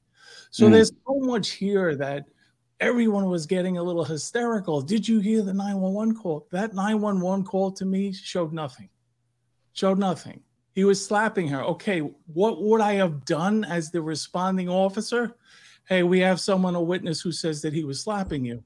So 0.53 0.69
Mm. 0.69 0.73
there's 0.73 0.93
so 1.07 1.19
much 1.19 1.51
here 1.53 1.97
that 1.97 2.29
everyone 2.79 3.29
was 3.29 3.47
getting 3.47 3.79
a 3.79 3.83
little 3.83 4.05
hysterical. 4.05 4.83
Did 4.83 5.09
you 5.09 5.19
hear 5.19 5.41
the 5.43 5.55
911 5.55 6.15
call? 6.15 6.47
That 6.51 6.75
911 6.75 7.43
call 7.45 7.73
to 7.73 7.87
me 7.87 8.13
showed 8.13 8.53
nothing. 8.53 8.91
Showed 9.73 9.99
nothing. 9.99 10.43
He 10.75 10.85
was 10.85 11.05
slapping 11.05 11.49
her. 11.49 11.63
Okay, 11.65 12.01
what 12.01 12.63
would 12.63 12.83
I 12.83 12.93
have 12.95 13.25
done 13.25 13.65
as 13.65 13.91
the 13.91 14.03
responding 14.03 14.69
officer? 14.69 15.37
Hey, 15.89 16.03
we 16.03 16.21
have 16.21 16.39
someone, 16.39 16.75
a 16.75 16.83
witness 16.83 17.21
who 17.23 17.33
says 17.33 17.63
that 17.63 17.73
he 17.73 17.85
was 17.85 18.01
slapping 18.01 18.45
you. 18.45 18.63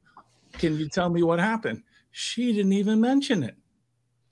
Can 0.54 0.76
you 0.76 0.88
tell 0.88 1.08
me 1.08 1.22
what 1.22 1.38
happened? 1.38 1.82
She 2.10 2.52
didn't 2.52 2.72
even 2.72 3.00
mention 3.00 3.44
it. 3.44 3.56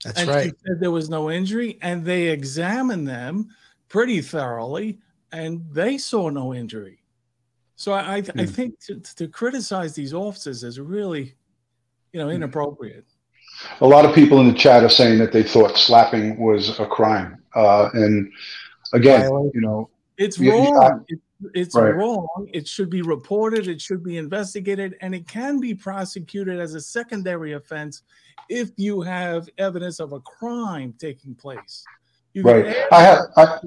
That's 0.03 0.19
and 0.19 0.29
right. 0.29 0.43
she 0.45 0.49
said 0.65 0.79
there 0.81 0.91
was 0.91 1.09
no 1.09 1.31
injury, 1.31 1.79
and 1.81 2.03
they 2.03 2.27
examined 2.27 3.07
them 3.07 3.47
pretty 3.87 4.21
thoroughly, 4.21 4.99
and 5.31 5.63
they 5.71 5.97
saw 5.97 6.29
no 6.29 6.53
injury. 6.53 6.99
So 7.75 7.91
I, 7.93 7.99
I, 7.99 8.15
I 8.17 8.21
Hmm. 8.21 8.45
think 8.45 8.79
to, 8.85 8.99
to 8.99 9.27
criticize 9.27 9.93
these 9.95 10.13
officers 10.13 10.63
is 10.63 10.79
really, 10.79 11.35
you 12.13 12.19
know, 12.19 12.29
inappropriate. 12.29 13.05
a 13.81 13.87
lot 13.87 14.05
of 14.05 14.13
people 14.13 14.39
in 14.41 14.47
the 14.47 14.53
chat 14.53 14.83
are 14.83 14.89
saying 14.89 15.17
that 15.19 15.31
they 15.31 15.43
thought 15.43 15.77
slapping 15.77 16.37
was 16.39 16.77
a 16.79 16.85
crime. 16.85 17.37
Uh, 17.55 17.89
and 17.93 18.31
again, 18.93 19.29
you 19.53 19.61
know, 19.61 19.89
It's 20.17 20.39
Yeah, 20.39 20.55
yeah, 20.55 20.69
wrong. 20.71 21.05
It- 21.09 21.19
it's 21.53 21.75
Right. 21.75 21.91
wrong. 21.93 22.25
It 22.53 22.65
should 22.65 22.89
be 22.89 23.01
reported. 23.01 23.67
It 23.67 23.81
should 23.81 24.01
be 24.03 24.17
investigated, 24.17 24.95
and 25.01 25.13
it 25.13 25.27
can 25.27 25.59
be 25.59 25.75
prosecuted 25.75 26.59
as 26.61 26.73
a 26.75 26.79
secondary 26.81 27.51
offense 27.53 28.03
if 28.49 28.71
you 28.77 29.01
have 29.01 29.49
evidence 29.57 29.99
of 29.99 30.13
a 30.13 30.21
crime 30.21 30.93
taking 30.97 31.35
place. 31.35 31.83
You 32.33 32.43
right. 32.43 32.75
I 32.91 33.01
have, 33.03 33.19
I, 33.35 33.59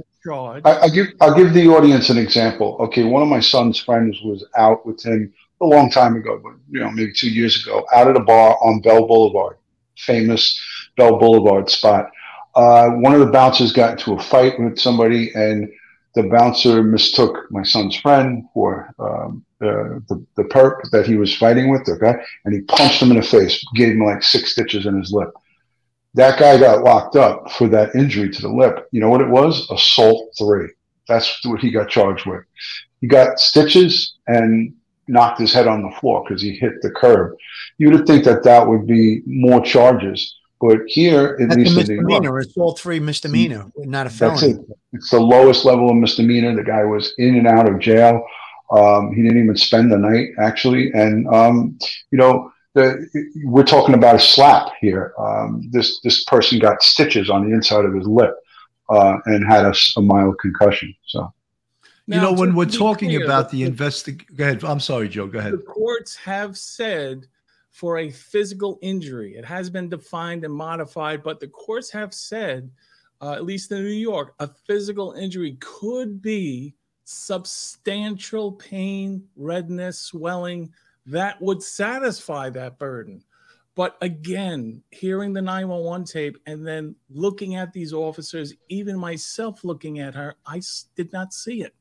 I, 0.65 0.79
I 0.81 0.89
give 0.89 1.09
I'll 1.21 1.35
give 1.35 1.55
the 1.55 1.69
audience 1.69 2.11
an 2.11 2.19
example. 2.19 2.77
Okay, 2.81 3.05
one 3.05 3.23
of 3.23 3.29
my 3.29 3.41
son's 3.41 3.79
friends 3.79 4.21
was 4.23 4.45
out 4.57 4.85
with 4.85 5.05
him 5.05 5.33
a 5.61 5.67
long 5.67 5.91
time 5.91 6.17
ago, 6.17 6.41
but 6.43 6.55
you 6.71 6.81
know 6.81 6.91
maybe 6.91 7.13
two 7.13 7.31
years 7.31 7.63
ago, 7.63 7.87
out 7.93 8.09
at 8.09 8.17
a 8.17 8.21
bar 8.21 8.57
on 8.61 8.81
Bell 8.81 9.07
Boulevard, 9.07 9.57
famous 9.97 10.61
Bell 10.97 11.19
Boulevard 11.19 11.71
spot. 11.71 12.11
Uh, 12.55 12.91
one 12.91 13.15
of 13.15 13.21
the 13.21 13.31
bouncers 13.33 13.73
got 13.73 13.93
into 13.93 14.15
a 14.15 14.23
fight 14.23 14.59
with 14.59 14.79
somebody, 14.79 15.33
and 15.35 15.71
the 16.15 16.25
bouncer 16.25 16.83
mistook 16.83 17.47
my 17.51 17.63
son's 17.63 17.95
friend 17.97 18.49
for 18.53 18.93
um, 18.99 19.45
the, 19.61 20.03
the 20.09 20.25
the 20.37 20.45
perp 20.49 20.91
that 20.91 21.07
he 21.07 21.17
was 21.17 21.37
fighting 21.37 21.71
with. 21.71 21.89
Okay, 21.89 22.15
and 22.45 22.55
he 22.55 22.61
punched 22.63 23.01
him 23.01 23.11
in 23.13 23.19
the 23.19 23.23
face, 23.23 23.63
gave 23.75 23.93
him 23.93 24.05
like 24.05 24.23
six 24.23 24.53
stitches 24.53 24.87
in 24.87 24.99
his 24.99 25.13
lip. 25.13 25.31
That 26.19 26.37
guy 26.37 26.59
got 26.59 26.83
locked 26.83 27.15
up 27.15 27.49
for 27.53 27.69
that 27.69 27.95
injury 27.95 28.29
to 28.29 28.43
the 28.43 28.49
lip. 28.49 28.89
You 28.91 29.01
know 29.01 29.09
what 29.09 29.21
it 29.21 29.29
was? 29.29 29.71
Assault 29.71 30.35
three. 30.37 30.69
That's 31.07 31.45
what 31.47 31.61
he 31.61 31.71
got 31.71 31.89
charged 31.89 32.27
with. 32.27 32.43
He 33.01 33.07
got 33.07 33.39
stitches 33.39 34.15
and 34.27 34.75
knocked 35.07 35.39
his 35.39 35.53
head 35.53 35.69
on 35.69 35.81
the 35.81 35.97
floor 36.01 36.25
because 36.25 36.43
he 36.43 36.57
hit 36.57 36.83
the 36.83 36.91
curb. 36.91 37.37
You 37.79 37.91
would 37.91 38.05
think 38.05 38.25
that 38.25 38.43
that 38.43 38.67
would 38.67 38.85
be 38.85 39.23
more 39.27 39.61
charges, 39.61 40.35
but 40.61 40.79
here, 40.87 41.39
at 41.41 41.51
That's 41.51 41.55
a 41.55 41.59
least 41.59 41.71
York, 41.71 41.89
misdemeanor. 41.89 42.41
It's 42.41 42.57
all 42.57 42.73
three 42.73 42.99
misdemeanor, 42.99 43.71
not 43.77 44.09
a 44.09 44.11
felony. 44.11 44.55
it. 44.55 44.61
It's 44.95 45.11
the 45.11 45.21
lowest 45.21 45.65
level 45.65 45.89
of 45.89 45.97
misdemeanor. 45.97 46.57
The 46.57 46.65
guy 46.65 46.83
was 46.83 47.15
in 47.19 47.37
and 47.37 47.47
out 47.47 47.69
of 47.69 47.79
jail. 47.79 48.27
Um, 48.73 49.15
he 49.15 49.23
didn't 49.23 49.41
even 49.41 49.57
spend 49.57 49.93
the 49.93 49.99
night 49.99 50.31
actually, 50.41 50.91
and 50.95 51.29
um, 51.33 51.79
you 52.11 52.19
know, 52.19 52.53
the, 52.75 53.07
we're 53.45 53.65
talking 53.65 53.95
about 53.95 54.17
a 54.17 54.19
slap 54.21 54.73
here. 54.81 55.15
Um, 55.19 55.69
this 55.73 56.01
this 56.03 56.25
person 56.25 56.59
got 56.59 56.83
stitches 56.83 57.31
on 57.31 57.49
the 57.49 57.55
inside 57.55 57.85
of 57.85 57.95
his 57.95 58.07
lip 58.07 58.35
uh, 58.89 59.17
and 59.27 59.47
had 59.47 59.65
a 59.65 60.01
mild 60.01 60.39
concussion. 60.39 60.95
So 61.07 61.33
You 62.07 62.21
know, 62.21 62.33
when 62.33 62.55
we're 62.55 62.67
talking 62.67 63.11
clear, 63.11 63.25
about 63.25 63.51
the 63.51 63.65
the- 63.65 63.71
investig, 63.71 64.25
go 64.37 64.45
ahead. 64.45 64.65
I'm 64.65 64.81
sorry, 64.81 65.09
Joe. 65.09 65.27
Go 65.27 65.39
ahead. 65.39 65.53
the 65.53 65.59
courts 65.59 66.17
have 66.17 66.57
said 66.57 67.27
for 67.71 67.99
a 67.99 68.11
physical 68.11 68.79
injury, 68.83 69.37
it 69.37 69.45
has 69.45 69.71
been 69.71 69.89
defined 69.89 70.45
and 70.45 70.53
modified, 70.53 71.23
but 71.23 71.39
the 71.39 71.47
courts 71.49 71.91
have 71.91 72.13
said, 72.13 72.71
uh, 73.21 73.33
at 73.33 73.45
least 73.45 73.71
in 73.71 73.85
New 73.85 73.91
York, 73.91 74.35
a 74.41 74.49
physical 74.67 75.13
injury 75.13 75.57
could 75.61 76.21
be 76.21 76.75
substantial 77.05 78.53
pain, 78.53 79.23
redness, 79.37 79.99
swelling 80.01 80.73
that 81.09 81.41
would 81.41 81.63
satisfy 81.63 82.51
that 82.51 82.79
burden. 82.79 83.23
But 83.75 83.97
again, 84.01 84.83
hearing 84.91 85.33
the 85.33 85.43
911 85.43 86.05
tape 86.05 86.37
and 86.47 86.67
then 86.67 86.97
looking 87.11 87.55
at 87.55 87.73
these 87.73 87.93
officers, 87.93 88.53
even 88.69 88.99
myself 88.99 89.63
looking 89.63 90.01
at 90.01 90.15
her, 90.15 90.35
I 90.47 90.61
did 90.97 91.13
not 91.13 91.33
see 91.33 91.63
it. 91.63 91.75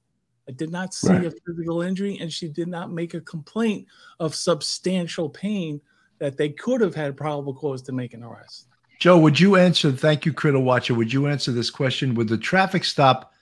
I 0.48 0.52
did 0.52 0.72
not 0.72 0.94
see 0.94 1.10
Right. 1.10 1.26
a 1.26 1.32
physical 1.46 1.82
injury, 1.82 2.20
and 2.20 2.32
she 2.32 2.48
did 2.48 2.68
not 2.68 2.92
make 2.92 3.16
a 3.16 3.22
complaint 3.22 3.88
of 4.20 4.36
substantial 4.36 5.28
pain 5.30 5.82
that 6.20 6.38
they 6.38 6.50
could 6.50 6.82
have 6.82 6.96
had 6.96 7.18
probable 7.18 7.54
cause 7.54 7.82
to 7.84 7.92
make 7.92 8.14
an 8.14 8.24
arrest. 8.24 8.68
Joe, 9.00 9.18
would 9.20 9.40
you 9.40 9.56
answer? 9.56 9.92
Thank 9.92 10.26
you, 10.26 10.34
Critter 10.34 10.60
Watcher. 10.60 10.96
Would 10.96 11.12
you 11.12 11.28
answer 11.28 11.52
this 11.52 11.70
question? 11.70 12.16
Would 12.16 12.30
the 12.30 12.38
traffic 12.38 12.84
stop 12.84 13.34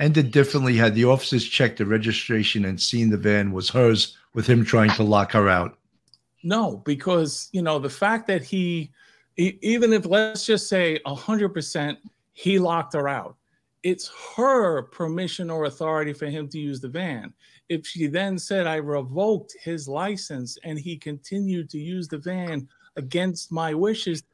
ended 0.00 0.30
differently 0.30 0.76
had 0.76 0.94
the 0.94 1.04
officers 1.04 1.44
checked 1.44 1.78
the 1.78 1.86
registration 1.86 2.64
and 2.64 2.80
seen 2.80 3.10
the 3.10 3.16
van 3.16 3.52
was 3.52 3.68
hers 3.68 4.16
with 4.34 4.46
him 4.46 4.64
trying 4.64 4.90
to 4.90 5.02
lock 5.02 5.32
her 5.32 5.48
out? 5.48 5.78
No, 6.42 6.82
because 6.84 7.48
you 7.52 7.62
know 7.62 7.78
the 7.78 7.90
fact 7.90 8.26
that 8.26 8.42
he, 8.42 8.90
even 9.36 9.92
if 9.92 10.06
let's 10.06 10.44
just 10.44 10.68
say 10.68 10.98
hundred 11.06 11.50
percent, 11.50 11.98
he 12.32 12.58
locked 12.58 12.94
her 12.94 13.08
out. 13.08 13.36
It's 13.82 14.10
her 14.36 14.82
permission 14.82 15.50
or 15.50 15.64
authority 15.64 16.12
for 16.12 16.26
him 16.26 16.48
to 16.48 16.58
use 16.58 16.80
the 16.80 16.88
van. 16.88 17.32
If 17.68 17.86
she 17.86 18.06
then 18.06 18.38
said, 18.38 18.66
"I 18.66 18.76
revoked 18.76 19.56
his 19.62 19.88
license," 19.88 20.58
and 20.64 20.78
he 20.78 20.96
continued 20.96 21.70
to 21.70 21.78
use 21.78 22.08
the 22.08 22.18
van 22.18 22.68
against 22.96 23.52
my 23.52 23.72
wishes, 23.72 24.24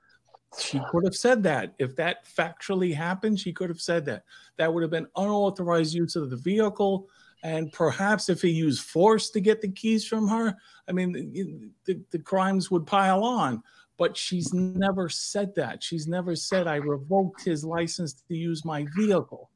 she 0.56 0.80
could 0.90 1.04
have 1.04 1.14
said 1.14 1.42
that. 1.42 1.74
If 1.78 1.94
that 1.96 2.24
factually 2.24 2.94
happened, 2.94 3.38
she 3.38 3.52
could 3.52 3.68
have 3.68 3.80
said 3.80 4.04
that. 4.06 4.24
That 4.56 4.72
would 4.72 4.82
have 4.82 4.90
been 4.90 5.08
unauthorized 5.16 5.94
use 5.94 6.16
of 6.16 6.30
the 6.30 6.36
vehicle. 6.36 7.08
And 7.42 7.72
perhaps 7.72 8.28
if 8.28 8.42
he 8.42 8.50
used 8.50 8.82
force 8.82 9.30
to 9.30 9.40
get 9.40 9.60
the 9.60 9.70
keys 9.70 10.06
from 10.06 10.26
her, 10.28 10.56
I 10.88 10.92
mean, 10.92 11.70
the, 11.84 12.00
the, 12.10 12.18
crimes 12.18 12.70
would 12.70 12.86
pile 12.86 13.22
on. 13.22 13.62
But 13.96 14.16
she's 14.16 14.52
never 14.54 15.08
said 15.08 15.54
that. 15.56 15.82
She's 15.82 16.06
never 16.06 16.34
said, 16.34 16.66
I 16.66 16.76
revoked 16.76 17.44
his 17.44 17.64
license 17.64 18.14
to 18.28 18.34
use 18.34 18.64
my 18.64 18.86
vehicle. 18.96 19.50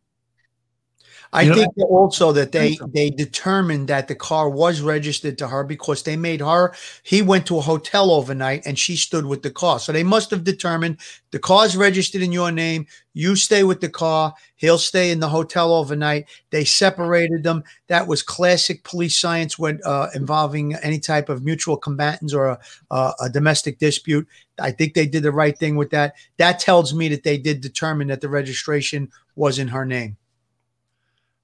I 1.33 1.43
You 1.43 1.55
think 1.55 1.75
that 1.77 1.87
also 1.87 2.33
that 2.33 2.53
they 2.53 2.79
they 2.93 3.11
determined 3.11 3.89
that 3.89 4.09
the 4.09 4.15
car 4.15 4.49
was 4.49 4.81
registered 4.81 5.39
to 5.39 5.49
her 5.49 5.65
because 5.65 6.03
they 6.03 6.17
made 6.17 6.41
her 6.41 6.75
he 7.03 7.23
went 7.23 7.47
to 7.47 7.59
a 7.59 7.63
hotel 7.63 8.11
overnight 8.11 8.63
and 8.67 8.79
she 8.79 8.97
stood 8.97 9.27
with 9.27 9.43
the 9.43 9.51
car. 9.51 9.79
So 9.79 9.93
they 9.93 10.03
must 10.03 10.31
have 10.31 10.45
determined 10.45 10.99
the 11.31 11.39
car's 11.39 11.77
registered 11.77 12.23
in 12.23 12.31
your 12.31 12.53
name, 12.53 12.87
you 13.15 13.37
stay 13.37 13.65
with 13.65 13.81
the 13.81 13.89
car, 13.89 14.35
he'll 14.57 14.79
stay 14.79 15.11
in 15.11 15.21
the 15.21 15.29
hotel 15.29 15.73
overnight. 15.73 16.27
They 16.51 16.65
separated 16.65 17.43
them. 17.43 17.65
That 17.89 18.07
was 18.07 18.23
classic 18.23 18.85
police 18.85 19.19
science 19.19 19.59
when 19.59 19.81
uh, 19.85 20.09
involving 20.15 20.75
any 20.77 20.99
type 20.99 21.29
of 21.29 21.43
mutual 21.43 21.79
combatants 21.79 22.35
or 22.35 22.49
a, 22.49 22.59
a, 22.91 23.13
a 23.23 23.31
domestic 23.31 23.79
dispute. 23.79 24.29
I 24.59 24.71
think 24.71 24.93
they 24.93 25.07
did 25.07 25.23
the 25.23 25.33
right 25.33 25.59
thing 25.59 25.77
with 25.77 25.91
that. 25.91 26.15
That 26.37 26.61
tells 26.61 26.93
me 26.95 27.09
that 27.09 27.23
they 27.23 27.39
did 27.39 27.63
determine 27.63 28.09
that 28.09 28.21
the 28.21 28.29
registration 28.29 29.11
was 29.35 29.59
in 29.59 29.69
her 29.69 29.87
name. 29.87 30.17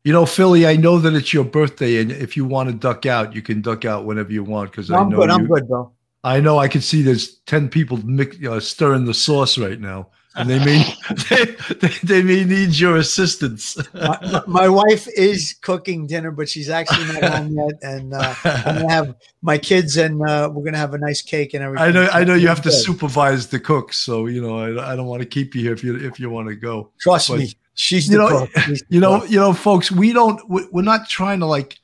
You 0.08 0.14
know, 0.14 0.24
Philly, 0.24 0.66
I 0.66 0.74
know 0.74 0.98
that 1.00 1.12
it's 1.12 1.34
your 1.34 1.44
birthday, 1.44 2.00
and 2.00 2.10
if 2.10 2.34
you 2.34 2.46
want 2.46 2.70
to 2.70 2.74
duck 2.74 3.04
out, 3.04 3.34
you 3.34 3.42
can 3.42 3.60
duck 3.60 3.84
out 3.84 4.06
whenever 4.06 4.32
you 4.32 4.42
want. 4.42 4.70
Because 4.70 4.90
I 4.90 4.96
I'm 4.96 5.10
know 5.10 5.18
good. 5.18 5.28
you, 5.28 5.34
I'm 5.34 5.46
good, 5.46 5.68
bro. 5.68 5.92
I 6.24 6.40
know 6.40 6.56
I 6.56 6.66
can 6.66 6.80
see 6.80 7.02
there's 7.02 7.40
ten 7.40 7.68
people 7.68 7.98
mix, 7.98 8.42
uh, 8.42 8.58
stirring 8.58 9.04
the 9.04 9.12
sauce 9.12 9.58
right 9.58 9.78
now, 9.78 10.08
and 10.34 10.48
they 10.48 10.64
may 10.64 10.82
they, 11.28 11.44
they, 11.74 11.94
they 12.02 12.22
may 12.22 12.44
need 12.44 12.78
your 12.78 12.96
assistance. 12.96 13.76
my, 13.92 14.42
my 14.46 14.68
wife 14.70 15.06
is 15.14 15.54
cooking 15.60 16.06
dinner, 16.06 16.30
but 16.30 16.48
she's 16.48 16.70
actually 16.70 17.04
not 17.12 17.30
home 17.30 17.52
yet. 17.58 17.74
And 17.82 18.14
uh, 18.14 18.34
I'm 18.44 18.76
gonna 18.76 18.90
have 18.90 19.14
my 19.42 19.58
kids, 19.58 19.98
and 19.98 20.26
uh, 20.26 20.50
we're 20.50 20.64
gonna 20.64 20.78
have 20.78 20.94
a 20.94 20.98
nice 20.98 21.20
cake 21.20 21.52
and 21.52 21.62
everything. 21.62 21.86
I 21.86 21.90
know 21.90 22.08
I 22.14 22.24
know 22.24 22.32
you 22.32 22.48
have 22.48 22.62
to 22.62 22.72
supervise 22.72 23.48
the 23.48 23.60
cooks, 23.60 23.98
so 23.98 24.24
you 24.24 24.40
know 24.40 24.58
I, 24.58 24.92
I 24.92 24.96
don't 24.96 25.06
want 25.06 25.20
to 25.20 25.28
keep 25.28 25.54
you 25.54 25.60
here 25.60 25.74
if 25.74 25.84
you 25.84 25.96
if 25.98 26.18
you 26.18 26.30
want 26.30 26.48
to 26.48 26.56
go. 26.56 26.92
Trust 26.98 27.28
but- 27.28 27.40
me, 27.40 27.52
she's 27.78 28.08
you 28.08 28.18
the 28.18 28.28
know. 28.28 28.48
She's 28.66 28.82
you 28.88 29.00
know, 29.00 29.24
you 29.24 29.38
know, 29.38 29.52
folks, 29.52 29.90
we 29.90 30.12
don't, 30.12 30.40
we- 30.50 30.68
we're 30.72 30.82
not 30.82 31.08
trying 31.08 31.38
to 31.40 31.46
like 31.46 31.78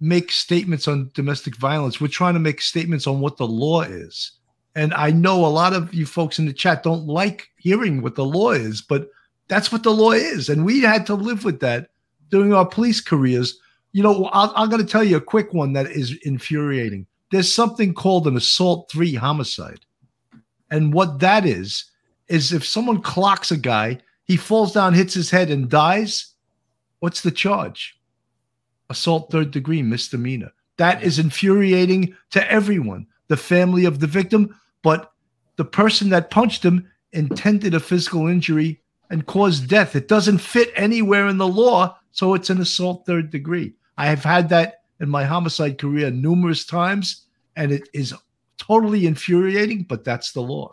make 0.00 0.30
statements 0.30 0.86
on 0.86 1.10
domestic 1.14 1.56
violence. 1.56 2.00
We're 2.00 2.08
trying 2.08 2.34
to 2.34 2.40
make 2.40 2.60
statements 2.60 3.06
on 3.06 3.20
what 3.20 3.38
the 3.38 3.46
law 3.46 3.82
is. 3.82 4.32
And 4.76 4.92
I 4.92 5.10
know 5.10 5.46
a 5.46 5.48
lot 5.48 5.72
of 5.72 5.94
you 5.94 6.04
folks 6.04 6.38
in 6.38 6.46
the 6.46 6.52
chat 6.52 6.82
don't 6.82 7.06
like 7.06 7.48
hearing 7.56 8.02
what 8.02 8.16
the 8.16 8.24
law 8.24 8.50
is, 8.50 8.82
but 8.82 9.08
that's 9.48 9.72
what 9.72 9.82
the 9.82 9.92
law 9.92 10.12
is. 10.12 10.48
And 10.48 10.64
we 10.64 10.80
had 10.80 11.06
to 11.06 11.14
live 11.14 11.44
with 11.44 11.60
that 11.60 11.90
during 12.30 12.52
our 12.52 12.66
police 12.66 13.00
careers. 13.00 13.58
You 13.92 14.02
know, 14.02 14.26
I'll, 14.32 14.52
I'm 14.56 14.68
going 14.68 14.84
to 14.84 14.92
tell 14.92 15.04
you 15.04 15.16
a 15.16 15.20
quick 15.20 15.54
one 15.54 15.72
that 15.74 15.86
is 15.86 16.18
infuriating. 16.24 17.06
There's 17.30 17.50
something 17.50 17.94
called 17.94 18.26
an 18.26 18.36
assault 18.36 18.90
three 18.90 19.14
homicide. 19.14 19.80
And 20.70 20.92
what 20.92 21.20
that 21.20 21.46
is, 21.46 21.84
is 22.28 22.52
if 22.52 22.66
someone 22.66 23.00
clocks 23.00 23.52
a 23.52 23.56
guy, 23.56 24.00
he 24.24 24.36
falls 24.36 24.72
down, 24.72 24.94
hits 24.94 25.14
his 25.14 25.30
head, 25.30 25.50
and 25.50 25.68
dies. 25.68 26.34
What's 27.00 27.20
the 27.20 27.30
charge? 27.30 27.98
Assault 28.90 29.30
third 29.30 29.50
degree 29.50 29.82
misdemeanor. 29.82 30.52
That 30.76 31.02
is 31.02 31.18
infuriating 31.18 32.16
to 32.30 32.50
everyone, 32.50 33.06
the 33.28 33.36
family 33.36 33.84
of 33.84 34.00
the 34.00 34.06
victim, 34.06 34.58
but 34.82 35.12
the 35.56 35.64
person 35.64 36.08
that 36.10 36.30
punched 36.30 36.64
him 36.64 36.90
intended 37.12 37.74
a 37.74 37.80
physical 37.80 38.26
injury 38.26 38.80
and 39.10 39.26
caused 39.26 39.68
death. 39.68 39.94
It 39.94 40.08
doesn't 40.08 40.38
fit 40.38 40.72
anywhere 40.74 41.28
in 41.28 41.38
the 41.38 41.46
law, 41.46 41.96
so 42.10 42.34
it's 42.34 42.50
an 42.50 42.60
assault 42.60 43.06
third 43.06 43.30
degree. 43.30 43.74
I 43.96 44.06
have 44.06 44.24
had 44.24 44.48
that 44.48 44.82
in 45.00 45.08
my 45.08 45.24
homicide 45.24 45.78
career 45.78 46.10
numerous 46.10 46.64
times, 46.64 47.26
and 47.56 47.70
it 47.70 47.88
is 47.92 48.14
totally 48.56 49.06
infuriating, 49.06 49.84
but 49.84 50.04
that's 50.04 50.32
the 50.32 50.40
law. 50.40 50.72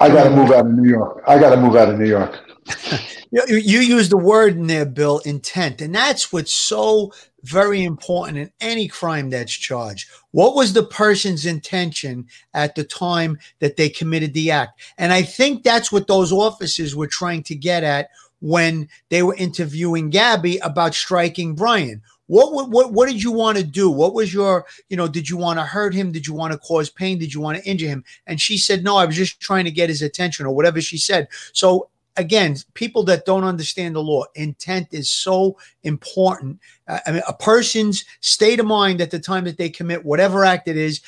I 0.00 0.08
got 0.08 0.24
to 0.24 0.30
move 0.30 0.50
out 0.50 0.66
of 0.66 0.72
New 0.72 0.88
York. 0.88 1.22
I 1.26 1.38
got 1.38 1.50
to 1.50 1.56
move 1.56 1.76
out 1.76 1.88
of 1.88 1.98
New 1.98 2.08
York. 2.08 2.40
You, 3.30 3.56
you 3.56 3.80
use 3.80 4.08
the 4.08 4.16
word 4.16 4.56
in 4.56 4.68
there, 4.68 4.86
Bill, 4.86 5.18
intent. 5.18 5.82
And 5.82 5.94
that's 5.94 6.32
what's 6.32 6.54
so 6.54 7.12
very 7.42 7.84
important 7.84 8.38
in 8.38 8.50
any 8.60 8.88
crime 8.88 9.28
that's 9.28 9.52
charged. 9.52 10.08
What 10.30 10.54
was 10.54 10.72
the 10.72 10.84
person's 10.84 11.44
intention 11.44 12.26
at 12.54 12.74
the 12.74 12.84
time 12.84 13.38
that 13.58 13.76
they 13.76 13.90
committed 13.90 14.32
the 14.32 14.50
act? 14.50 14.80
And 14.96 15.12
I 15.12 15.22
think 15.22 15.62
that's 15.62 15.92
what 15.92 16.06
those 16.06 16.32
officers 16.32 16.96
were 16.96 17.06
trying 17.06 17.42
to 17.44 17.54
get 17.54 17.84
at 17.84 18.08
when 18.40 18.88
they 19.10 19.22
were 19.22 19.34
interviewing 19.34 20.10
Gabby 20.10 20.58
about 20.58 20.94
striking 20.94 21.54
Brian. 21.54 22.00
What, 22.28 22.52
what 22.52 22.70
what 22.70 22.92
what 22.92 23.08
did 23.08 23.22
you 23.22 23.32
want 23.32 23.58
to 23.58 23.64
do? 23.64 23.90
What 23.90 24.14
was 24.14 24.32
your, 24.32 24.66
you 24.88 24.96
know, 24.96 25.08
did 25.08 25.28
you 25.28 25.36
want 25.36 25.58
to 25.58 25.64
hurt 25.64 25.94
him? 25.94 26.12
Did 26.12 26.26
you 26.26 26.34
want 26.34 26.52
to 26.52 26.58
cause 26.58 26.90
pain? 26.90 27.18
Did 27.18 27.34
you 27.34 27.40
want 27.40 27.58
to 27.58 27.68
injure 27.68 27.88
him? 27.88 28.04
And 28.26 28.40
she 28.40 28.56
said, 28.58 28.84
No, 28.84 28.96
I 28.96 29.06
was 29.06 29.16
just 29.16 29.40
trying 29.40 29.64
to 29.64 29.70
get 29.70 29.88
his 29.88 30.02
attention 30.02 30.46
or 30.46 30.54
whatever 30.54 30.80
she 30.80 30.98
said. 30.98 31.28
So 31.52 31.88
again, 32.18 32.56
people 32.74 33.02
that 33.04 33.24
don't 33.24 33.44
understand 33.44 33.94
the 33.94 34.02
law, 34.02 34.24
intent 34.34 34.88
is 34.90 35.08
so 35.08 35.56
important. 35.84 36.60
Uh, 36.86 36.98
I 37.06 37.12
mean, 37.12 37.22
a 37.26 37.32
person's 37.32 38.04
state 38.20 38.60
of 38.60 38.66
mind 38.66 39.00
at 39.00 39.10
the 39.10 39.20
time 39.20 39.44
that 39.44 39.56
they 39.56 39.70
commit 39.70 40.04
whatever 40.04 40.44
act 40.44 40.68
it 40.68 40.76
is 40.76 41.00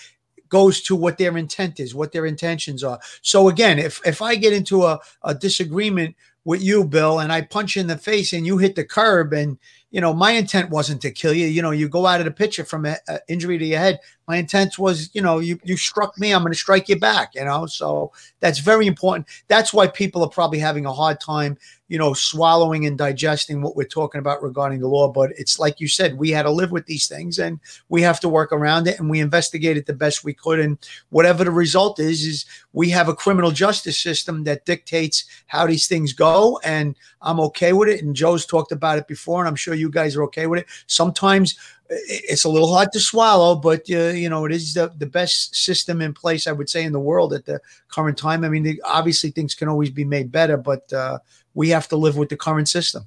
goes 0.48 0.80
to 0.82 0.96
what 0.96 1.18
their 1.18 1.36
intent 1.36 1.80
is, 1.80 1.94
what 1.94 2.12
their 2.12 2.26
intentions 2.26 2.82
are. 2.82 2.98
So 3.22 3.48
again, 3.48 3.78
if 3.78 4.00
if 4.06 4.22
I 4.22 4.36
get 4.36 4.52
into 4.52 4.84
a, 4.84 5.00
a 5.22 5.34
disagreement 5.34 6.16
with 6.44 6.62
you, 6.62 6.84
Bill, 6.84 7.18
and 7.20 7.32
I 7.32 7.42
punch 7.42 7.76
you 7.76 7.82
in 7.82 7.88
the 7.88 7.98
face 7.98 8.32
and 8.32 8.46
you 8.46 8.58
hit 8.58 8.74
the 8.74 8.84
curb 8.84 9.32
and 9.32 9.58
you 9.90 10.00
know, 10.00 10.14
my 10.14 10.32
intent 10.32 10.70
wasn't 10.70 11.02
to 11.02 11.10
kill 11.10 11.32
you. 11.32 11.46
You 11.46 11.62
know, 11.62 11.72
you 11.72 11.88
go 11.88 12.06
out 12.06 12.20
of 12.20 12.26
the 12.26 12.32
picture 12.32 12.64
from 12.64 12.86
an 12.86 12.96
injury 13.28 13.58
to 13.58 13.64
your 13.64 13.78
head. 13.78 13.98
My 14.30 14.36
intent 14.36 14.78
was, 14.78 15.10
you 15.12 15.20
know, 15.20 15.40
you 15.40 15.58
you 15.64 15.76
struck 15.76 16.16
me, 16.16 16.32
I'm 16.32 16.42
going 16.42 16.52
to 16.52 16.58
strike 16.58 16.88
you 16.88 16.94
back. 16.94 17.34
You 17.34 17.44
know, 17.44 17.66
so 17.66 18.12
that's 18.38 18.60
very 18.60 18.86
important. 18.86 19.26
That's 19.48 19.74
why 19.74 19.88
people 19.88 20.22
are 20.22 20.28
probably 20.28 20.60
having 20.60 20.86
a 20.86 20.92
hard 20.92 21.18
time, 21.20 21.58
you 21.88 21.98
know, 21.98 22.12
swallowing 22.14 22.86
and 22.86 22.96
digesting 22.96 23.60
what 23.60 23.74
we're 23.74 23.96
talking 23.98 24.20
about 24.20 24.40
regarding 24.40 24.78
the 24.78 24.86
law. 24.86 25.08
But 25.08 25.32
it's 25.36 25.58
like 25.58 25.80
you 25.80 25.88
said, 25.88 26.16
we 26.16 26.30
had 26.30 26.44
to 26.44 26.50
live 26.52 26.70
with 26.70 26.86
these 26.86 27.08
things, 27.08 27.40
and 27.40 27.58
we 27.88 28.02
have 28.02 28.20
to 28.20 28.28
work 28.28 28.52
around 28.52 28.86
it, 28.86 29.00
and 29.00 29.10
we 29.10 29.18
investigated 29.18 29.86
the 29.86 29.94
best 29.94 30.22
we 30.22 30.32
could. 30.32 30.60
And 30.60 30.78
whatever 31.08 31.42
the 31.42 31.50
result 31.50 31.98
is, 31.98 32.24
is 32.24 32.44
we 32.72 32.88
have 32.90 33.08
a 33.08 33.16
criminal 33.16 33.50
justice 33.50 33.98
system 33.98 34.44
that 34.44 34.64
dictates 34.64 35.24
how 35.48 35.66
these 35.66 35.88
things 35.88 36.12
go, 36.12 36.60
and 36.62 36.94
I'm 37.20 37.40
okay 37.40 37.72
with 37.72 37.88
it. 37.88 38.04
And 38.04 38.14
Joe's 38.14 38.46
talked 38.46 38.70
about 38.70 38.98
it 38.98 39.08
before, 39.08 39.40
and 39.40 39.48
I'm 39.48 39.56
sure 39.56 39.74
you 39.74 39.90
guys 39.90 40.14
are 40.14 40.22
okay 40.24 40.46
with 40.46 40.60
it. 40.60 40.66
Sometimes 40.86 41.58
it's 41.90 42.44
a 42.44 42.48
little 42.48 42.72
hard 42.72 42.92
to 42.92 43.00
swallow, 43.00 43.56
but 43.56 43.82
uh, 43.90 44.08
you 44.08 44.28
know 44.28 44.44
it 44.46 44.52
is 44.52 44.74
the, 44.74 44.92
the 44.96 45.06
best 45.06 45.54
system 45.54 46.00
in 46.00 46.14
place, 46.14 46.46
I 46.46 46.52
would 46.52 46.70
say, 46.70 46.84
in 46.84 46.92
the 46.92 47.00
world 47.00 47.32
at 47.32 47.44
the 47.44 47.60
current 47.88 48.16
time. 48.16 48.44
I 48.44 48.48
mean, 48.48 48.62
the, 48.62 48.80
obviously 48.84 49.30
things 49.30 49.54
can 49.54 49.68
always 49.68 49.90
be 49.90 50.04
made 50.04 50.30
better, 50.30 50.56
but 50.56 50.90
uh, 50.92 51.18
we 51.54 51.68
have 51.70 51.88
to 51.88 51.96
live 51.96 52.16
with 52.16 52.28
the 52.28 52.36
current 52.36 52.68
system. 52.68 53.04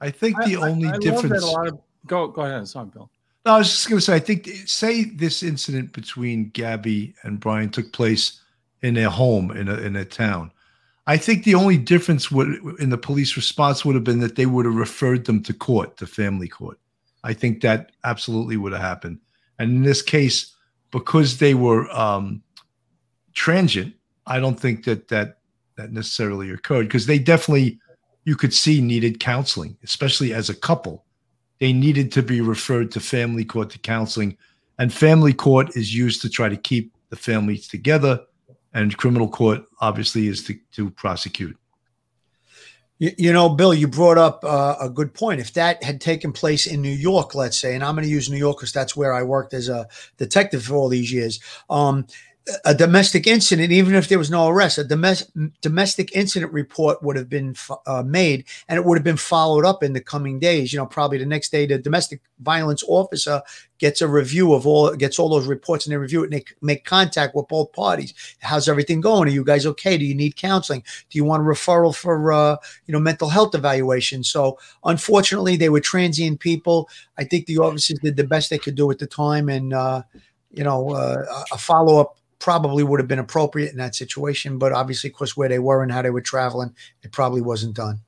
I 0.00 0.10
think 0.10 0.36
the 0.44 0.56
I- 0.56 0.68
only 0.68 0.88
I 0.88 0.92
love 0.92 1.00
difference. 1.00 1.40
that 1.40 1.46
a 1.46 1.50
lot 1.50 1.68
of, 1.68 1.78
go 2.06 2.28
go 2.28 2.42
ahead. 2.42 2.66
Sorry, 2.68 2.86
Bill. 2.86 3.10
No, 3.44 3.54
I 3.54 3.58
was 3.58 3.70
just 3.70 3.88
going 3.88 3.98
to 3.98 4.04
say, 4.04 4.14
I 4.14 4.18
think, 4.18 4.48
say 4.66 5.04
this 5.04 5.44
incident 5.44 5.92
between 5.92 6.48
Gabby 6.50 7.14
and 7.22 7.38
Brian 7.38 7.70
took 7.70 7.92
place 7.92 8.40
in 8.82 8.94
their 8.94 9.08
home 9.08 9.52
in 9.52 9.68
a, 9.68 9.76
in 9.76 9.94
a 9.94 10.04
town. 10.04 10.50
I 11.06 11.16
think 11.16 11.44
the 11.44 11.54
only 11.54 11.78
difference 11.78 12.28
would 12.32 12.48
in 12.80 12.90
the 12.90 12.98
police 12.98 13.36
response 13.36 13.84
would 13.84 13.94
have 13.94 14.02
been 14.02 14.18
that 14.18 14.34
they 14.34 14.46
would 14.46 14.64
have 14.64 14.74
referred 14.74 15.26
them 15.26 15.44
to 15.44 15.52
court, 15.54 15.96
to 15.98 16.06
family 16.08 16.48
court. 16.48 16.80
I 17.26 17.34
think 17.34 17.60
that 17.60 17.90
absolutely 18.04 18.56
would 18.56 18.72
have 18.72 18.80
happened. 18.90 19.18
And 19.58 19.70
in 19.76 19.82
this 19.82 20.02
case, 20.02 20.54
because 20.90 21.38
they 21.38 21.54
were 21.54 21.90
um, 21.90 22.42
transient, 23.32 23.94
I 24.26 24.38
don't 24.40 24.60
think 24.60 24.84
that 24.84 25.08
that 25.08 25.38
that 25.76 25.90
necessarily 25.92 26.50
occurred 26.50 26.86
because 26.88 27.06
they 27.06 27.18
definitely, 27.18 27.78
you 28.24 28.36
could 28.36 28.54
see, 28.54 28.80
needed 28.80 29.18
counseling, 29.18 29.76
especially 29.82 30.32
as 30.32 30.48
a 30.50 30.54
couple. 30.54 31.04
they 31.58 31.72
needed 31.72 32.12
to 32.12 32.22
be 32.22 32.40
referred 32.40 32.90
to 32.92 33.00
family 33.00 33.44
court 33.44 33.70
to 33.70 33.78
counseling. 33.78 34.36
And 34.78 34.92
family 34.92 35.32
court 35.32 35.76
is 35.76 35.94
used 35.94 36.22
to 36.22 36.28
try 36.28 36.48
to 36.48 36.56
keep 36.56 36.92
the 37.10 37.16
families 37.16 37.66
together, 37.68 38.20
and 38.74 38.96
criminal 38.96 39.28
court 39.28 39.62
obviously 39.80 40.28
is 40.28 40.44
to, 40.44 40.54
to 40.72 40.90
prosecute. 40.90 41.56
You, 42.98 43.12
you 43.18 43.32
know, 43.32 43.48
Bill, 43.50 43.74
you 43.74 43.88
brought 43.88 44.16
up 44.16 44.42
uh, 44.42 44.76
a 44.80 44.88
good 44.88 45.12
point. 45.12 45.40
If 45.40 45.52
that 45.54 45.82
had 45.82 46.00
taken 46.00 46.32
place 46.32 46.66
in 46.66 46.80
New 46.80 46.88
York, 46.88 47.34
let's 47.34 47.58
say, 47.58 47.74
and 47.74 47.84
I'm 47.84 47.94
going 47.94 48.06
to 48.06 48.10
use 48.10 48.30
New 48.30 48.38
York 48.38 48.58
because 48.58 48.72
that's 48.72 48.96
where 48.96 49.12
I 49.12 49.22
worked 49.22 49.52
as 49.52 49.68
a 49.68 49.88
detective 50.16 50.64
for 50.64 50.76
all 50.76 50.88
these 50.88 51.12
years. 51.12 51.40
Um, 51.68 52.06
a 52.64 52.74
domestic 52.74 53.26
incident, 53.26 53.72
even 53.72 53.94
if 53.94 54.08
there 54.08 54.18
was 54.18 54.30
no 54.30 54.48
arrest, 54.48 54.78
a 54.78 54.84
domestic 54.84 55.28
domestic 55.62 56.14
incident 56.14 56.52
report 56.52 57.02
would 57.02 57.16
have 57.16 57.28
been 57.28 57.56
uh, 57.86 58.04
made, 58.04 58.44
and 58.68 58.76
it 58.78 58.84
would 58.84 58.96
have 58.96 59.04
been 59.04 59.16
followed 59.16 59.64
up 59.64 59.82
in 59.82 59.92
the 59.92 60.00
coming 60.00 60.38
days. 60.38 60.72
You 60.72 60.78
know, 60.78 60.86
probably 60.86 61.18
the 61.18 61.26
next 61.26 61.50
day, 61.50 61.66
the 61.66 61.78
domestic 61.78 62.20
violence 62.38 62.84
officer 62.86 63.42
gets 63.78 64.00
a 64.00 64.06
review 64.06 64.54
of 64.54 64.64
all, 64.64 64.94
gets 64.94 65.18
all 65.18 65.28
those 65.28 65.48
reports, 65.48 65.86
and 65.86 65.92
they 65.92 65.96
review 65.96 66.22
it, 66.22 66.26
and 66.26 66.34
they 66.34 66.44
make 66.62 66.84
contact 66.84 67.34
with 67.34 67.48
both 67.48 67.72
parties. 67.72 68.14
How's 68.40 68.68
everything 68.68 69.00
going? 69.00 69.28
Are 69.28 69.32
you 69.32 69.44
guys 69.44 69.66
okay? 69.66 69.98
Do 69.98 70.04
you 70.04 70.14
need 70.14 70.36
counseling? 70.36 70.84
Do 71.10 71.18
you 71.18 71.24
want 71.24 71.42
a 71.42 71.46
referral 71.46 71.94
for, 71.94 72.32
uh, 72.32 72.56
you 72.86 72.92
know, 72.92 73.00
mental 73.00 73.28
health 73.28 73.56
evaluation? 73.56 74.22
So, 74.22 74.58
unfortunately, 74.84 75.56
they 75.56 75.68
were 75.68 75.80
transient 75.80 76.38
people. 76.38 76.88
I 77.18 77.24
think 77.24 77.46
the 77.46 77.58
officers 77.58 77.98
did 77.98 78.16
the 78.16 78.24
best 78.24 78.50
they 78.50 78.58
could 78.58 78.76
do 78.76 78.88
at 78.92 79.00
the 79.00 79.06
time, 79.08 79.48
and 79.48 79.72
uh, 79.72 80.02
you 80.52 80.62
know, 80.62 80.90
uh, 80.90 81.24
a 81.52 81.58
follow 81.58 82.00
up 82.00 82.18
probably 82.38 82.82
would 82.82 83.00
have 83.00 83.08
been 83.08 83.18
appropriate 83.18 83.72
in 83.72 83.78
that 83.78 83.94
situation. 83.94 84.58
But 84.58 84.72
obviously, 84.72 85.10
of 85.10 85.16
course, 85.16 85.36
where 85.36 85.48
they 85.48 85.58
were 85.58 85.82
and 85.82 85.92
how 85.92 86.02
they 86.02 86.10
were 86.10 86.20
traveling, 86.20 86.74
it 87.02 87.12
probably 87.12 87.40
wasn't 87.40 87.76
done. 87.76 88.00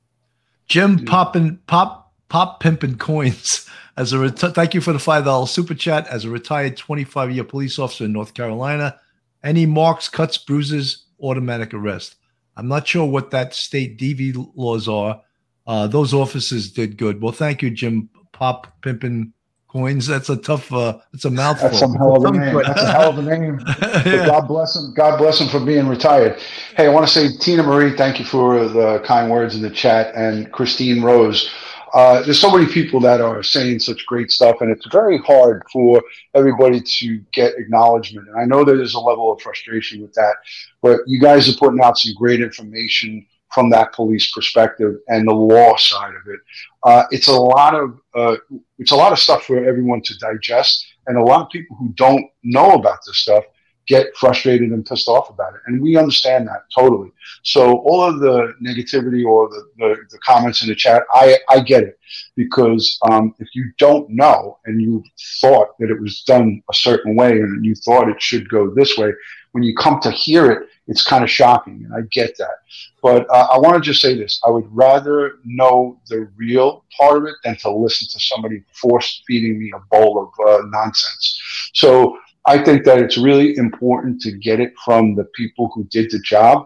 Jim 0.67 1.05
popping 1.05 1.59
pop 1.67 2.13
pop 2.29 2.59
pimping 2.59 2.97
coins 2.97 3.67
as 3.97 4.13
a 4.13 4.17
reti- 4.17 4.53
thank 4.53 4.73
you 4.73 4.81
for 4.81 4.93
the 4.93 4.99
five 4.99 5.25
dollar 5.25 5.47
super 5.47 5.73
chat 5.73 6.07
as 6.07 6.25
a 6.25 6.29
retired 6.29 6.77
25 6.77 7.31
year 7.31 7.43
police 7.43 7.79
officer 7.79 8.05
in 8.05 8.13
North 8.13 8.33
Carolina. 8.33 8.99
Any 9.43 9.65
marks, 9.65 10.09
cuts, 10.09 10.37
bruises, 10.37 11.05
automatic 11.21 11.73
arrest. 11.73 12.15
I'm 12.55 12.67
not 12.67 12.87
sure 12.87 13.05
what 13.05 13.31
that 13.31 13.53
state 13.53 13.97
DV 13.97 14.51
laws 14.55 14.87
are. 14.87 15.21
Uh, 15.65 15.87
those 15.87 16.13
officers 16.13 16.71
did 16.71 16.97
good. 16.97 17.21
Well, 17.21 17.31
thank 17.31 17.61
you, 17.61 17.69
Jim 17.69 18.09
Pop 18.33 18.81
Pimpin 18.81 19.31
coins. 19.69 20.07
That's 20.07 20.29
a 20.29 20.35
tough. 20.35 20.71
Uh, 20.73 20.99
it's 21.13 21.25
a 21.25 21.31
mouthful. 21.31 21.69
That's 21.69 21.79
some 21.79 21.93
hell 21.93 22.17
of 22.17 22.35
a 22.35 22.37
name. 22.37 22.55
That's 22.55 22.81
a 22.81 22.91
hell 22.91 23.09
of 23.11 23.17
a 23.19 23.21
name. 23.21 23.59
yeah. 24.05 24.25
God 24.25 24.47
bless 24.47 24.75
him. 24.75 24.93
God 24.93 25.17
bless 25.17 25.39
him 25.39 25.47
for 25.47 25.63
being 25.63 25.87
retired. 25.87 26.39
Hey, 26.75 26.87
I 26.87 26.89
want 26.89 27.07
to 27.07 27.13
say, 27.13 27.37
Tina 27.37 27.63
Marie, 27.63 27.95
thank 27.95 28.19
you 28.19 28.25
for 28.25 28.67
the 28.67 28.99
kind 29.05 29.31
words 29.31 29.55
in 29.55 29.61
the 29.61 29.69
chat, 29.69 30.13
and 30.15 30.51
Christine 30.51 31.01
Rose. 31.01 31.49
Uh, 31.93 32.21
there's 32.21 32.39
so 32.39 32.55
many 32.55 32.71
people 32.71 32.99
that 32.99 33.19
are 33.19 33.41
saying 33.41 33.79
such 33.79 34.05
great 34.05 34.31
stuff, 34.31 34.57
and 34.61 34.69
it's 34.69 34.85
very 34.91 35.17
hard 35.19 35.63
for 35.71 36.01
everybody 36.35 36.79
to 36.79 37.17
get 37.33 37.55
acknowledgement. 37.57 38.27
And 38.27 38.39
I 38.39 38.45
know 38.45 38.63
that 38.63 38.75
there's 38.75 38.93
a 38.93 38.99
level 38.99 39.31
of 39.31 39.41
frustration 39.41 40.01
with 40.01 40.13
that, 40.13 40.35
but 40.81 40.99
you 41.07 41.19
guys 41.19 41.49
are 41.49 41.57
putting 41.57 41.81
out 41.81 41.97
some 41.97 42.13
great 42.13 42.41
information 42.41 43.25
from 43.51 43.69
that 43.69 43.93
police 43.93 44.31
perspective 44.31 44.95
and 45.07 45.27
the 45.27 45.33
law 45.33 45.75
side 45.75 46.13
of 46.15 46.21
it. 46.27 46.39
Uh, 46.83 47.03
it's 47.11 47.27
a 47.27 47.33
lot 47.33 47.75
of 47.75 47.99
uh, 48.15 48.37
it's 48.77 48.91
a 48.91 48.95
lot 48.95 49.11
of 49.11 49.19
stuff 49.19 49.43
for 49.43 49.65
everyone 49.65 50.01
to 50.01 50.17
digest, 50.17 50.85
and 51.07 51.17
a 51.17 51.23
lot 51.23 51.41
of 51.41 51.49
people 51.49 51.75
who 51.77 51.89
don't 51.95 52.25
know 52.43 52.71
about 52.73 52.99
this 53.05 53.17
stuff 53.19 53.43
get 53.89 54.15
frustrated 54.15 54.69
and 54.69 54.85
pissed 54.85 55.09
off 55.09 55.29
about 55.29 55.55
it, 55.55 55.61
and 55.65 55.81
we 55.81 55.97
understand 55.97 56.47
that 56.47 56.63
totally. 56.73 57.11
So 57.43 57.79
all 57.79 58.03
of 58.03 58.19
the 58.19 58.53
negativity 58.63 59.25
or 59.25 59.49
the, 59.49 59.63
the, 59.77 59.95
the 60.11 60.19
comments 60.19 60.61
in 60.61 60.69
the 60.69 60.75
chat, 60.75 61.03
I 61.11 61.37
I 61.49 61.59
get 61.59 61.83
it 61.83 61.99
because 62.35 62.97
um, 63.09 63.33
if 63.39 63.49
you 63.53 63.71
don't 63.77 64.09
know 64.09 64.59
and 64.65 64.81
you 64.81 65.03
thought 65.41 65.77
that 65.79 65.89
it 65.89 65.99
was 65.99 66.21
done 66.21 66.61
a 66.69 66.73
certain 66.73 67.15
way 67.15 67.31
and 67.31 67.65
you 67.65 67.75
thought 67.75 68.09
it 68.09 68.21
should 68.21 68.47
go 68.47 68.69
this 68.73 68.97
way, 68.97 69.11
when 69.51 69.63
you 69.63 69.75
come 69.75 69.99
to 70.01 70.11
hear 70.11 70.51
it, 70.51 70.69
it's 70.87 71.03
kind 71.03 71.23
of 71.23 71.29
shocking, 71.29 71.83
and 71.85 71.93
I 71.93 72.01
get 72.11 72.37
that. 72.37 72.57
But 73.01 73.27
uh, 73.29 73.47
I 73.51 73.57
want 73.57 73.75
to 73.75 73.81
just 73.81 74.01
say 74.01 74.15
this: 74.15 74.39
I 74.45 74.49
would 74.49 74.67
rather 74.69 75.39
know 75.43 75.99
the 76.07 76.29
real 76.35 76.83
part 76.99 77.17
of 77.17 77.25
it 77.25 77.35
than 77.43 77.57
to 77.57 77.71
listen 77.71 78.07
to 78.11 78.19
somebody 78.19 78.63
force 78.73 79.23
feeding 79.27 79.59
me 79.59 79.71
a 79.75 79.79
bowl 79.91 80.31
of 80.37 80.47
uh, 80.47 80.65
nonsense. 80.67 81.39
So 81.73 82.17
I 82.49 82.57
think 82.63 82.83
that 82.85 82.97
it's 82.97 83.15
really 83.15 83.55
important 83.57 84.21
to 84.21 84.31
get 84.31 84.59
it 84.59 84.73
from 84.83 85.13
the 85.13 85.25
people 85.39 85.69
who 85.73 85.83
did 85.85 86.09
the 86.09 86.19
job, 86.19 86.65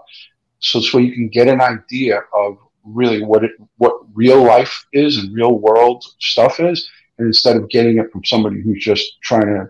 so 0.60 0.80
so 0.80 0.98
you 0.98 1.12
can 1.12 1.28
get 1.28 1.50
an 1.50 1.62
idea 1.62 2.22
of 2.34 2.58
really 2.86 3.22
what 3.22 3.44
it 3.44 3.52
what 3.78 3.96
real 4.14 4.42
life 4.42 4.86
is 4.94 5.18
and 5.18 5.36
real 5.36 5.60
world 5.60 6.06
stuff 6.20 6.62
is, 6.62 6.90
and 7.18 7.28
instead 7.28 7.58
of 7.58 7.70
getting 7.70 7.98
it 7.98 8.10
from 8.14 8.24
somebody 8.24 8.62
who's 8.62 8.82
just 8.82 9.22
trying 9.22 9.50
to 9.56 9.70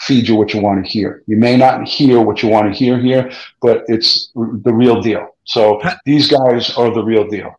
feed 0.00 0.26
you 0.28 0.34
what 0.34 0.54
you 0.54 0.60
want 0.62 0.82
to 0.82 0.90
hear. 0.90 1.22
You 1.26 1.36
may 1.36 1.58
not 1.58 1.86
hear 1.86 2.22
what 2.22 2.42
you 2.42 2.48
want 2.48 2.72
to 2.72 2.78
hear 2.82 2.98
here, 2.98 3.30
but 3.60 3.84
it's 3.88 4.30
the 4.66 4.72
real 4.72 5.02
deal. 5.02 5.36
So 5.44 5.78
Pat, 5.80 6.00
these 6.06 6.26
guys 6.26 6.74
are 6.78 6.90
the 6.90 7.04
real 7.04 7.28
deal. 7.28 7.54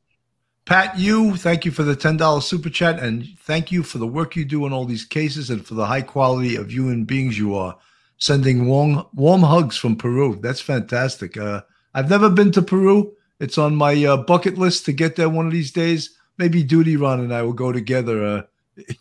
Pat, 0.65 0.97
you 0.97 1.35
thank 1.37 1.65
you 1.65 1.71
for 1.71 1.83
the 1.83 1.95
ten 1.95 2.17
dollars 2.17 2.45
super 2.45 2.71
chat, 2.71 2.99
and 2.99 3.27
thank 3.41 3.71
you 3.71 3.83
for 3.83 3.99
the 3.99 4.07
work 4.07 4.35
you 4.35 4.43
do 4.43 4.65
in 4.65 4.73
all 4.73 4.85
these 4.85 5.05
cases, 5.05 5.51
and 5.51 5.63
for 5.67 5.75
the 5.75 5.85
high 5.85 6.01
quality 6.01 6.55
of 6.55 6.71
human 6.71 7.05
beings 7.05 7.37
you 7.37 7.53
are. 7.55 7.77
Sending 8.21 8.67
warm 8.67 9.03
warm 9.15 9.41
hugs 9.41 9.75
from 9.75 9.95
Peru. 9.95 10.37
That's 10.39 10.61
fantastic. 10.61 11.37
Uh, 11.37 11.61
I've 11.95 12.07
never 12.07 12.29
been 12.29 12.51
to 12.51 12.61
Peru. 12.61 13.13
It's 13.39 13.57
on 13.57 13.75
my 13.75 14.05
uh, 14.05 14.17
bucket 14.17 14.59
list 14.59 14.85
to 14.85 14.93
get 14.93 15.15
there 15.15 15.27
one 15.27 15.47
of 15.47 15.51
these 15.51 15.71
days. 15.71 16.15
Maybe 16.37 16.61
Duty 16.61 16.97
Ron 16.97 17.21
and 17.21 17.33
I 17.33 17.41
will 17.41 17.53
go 17.53 17.71
together. 17.71 18.23
Uh, 18.23 18.93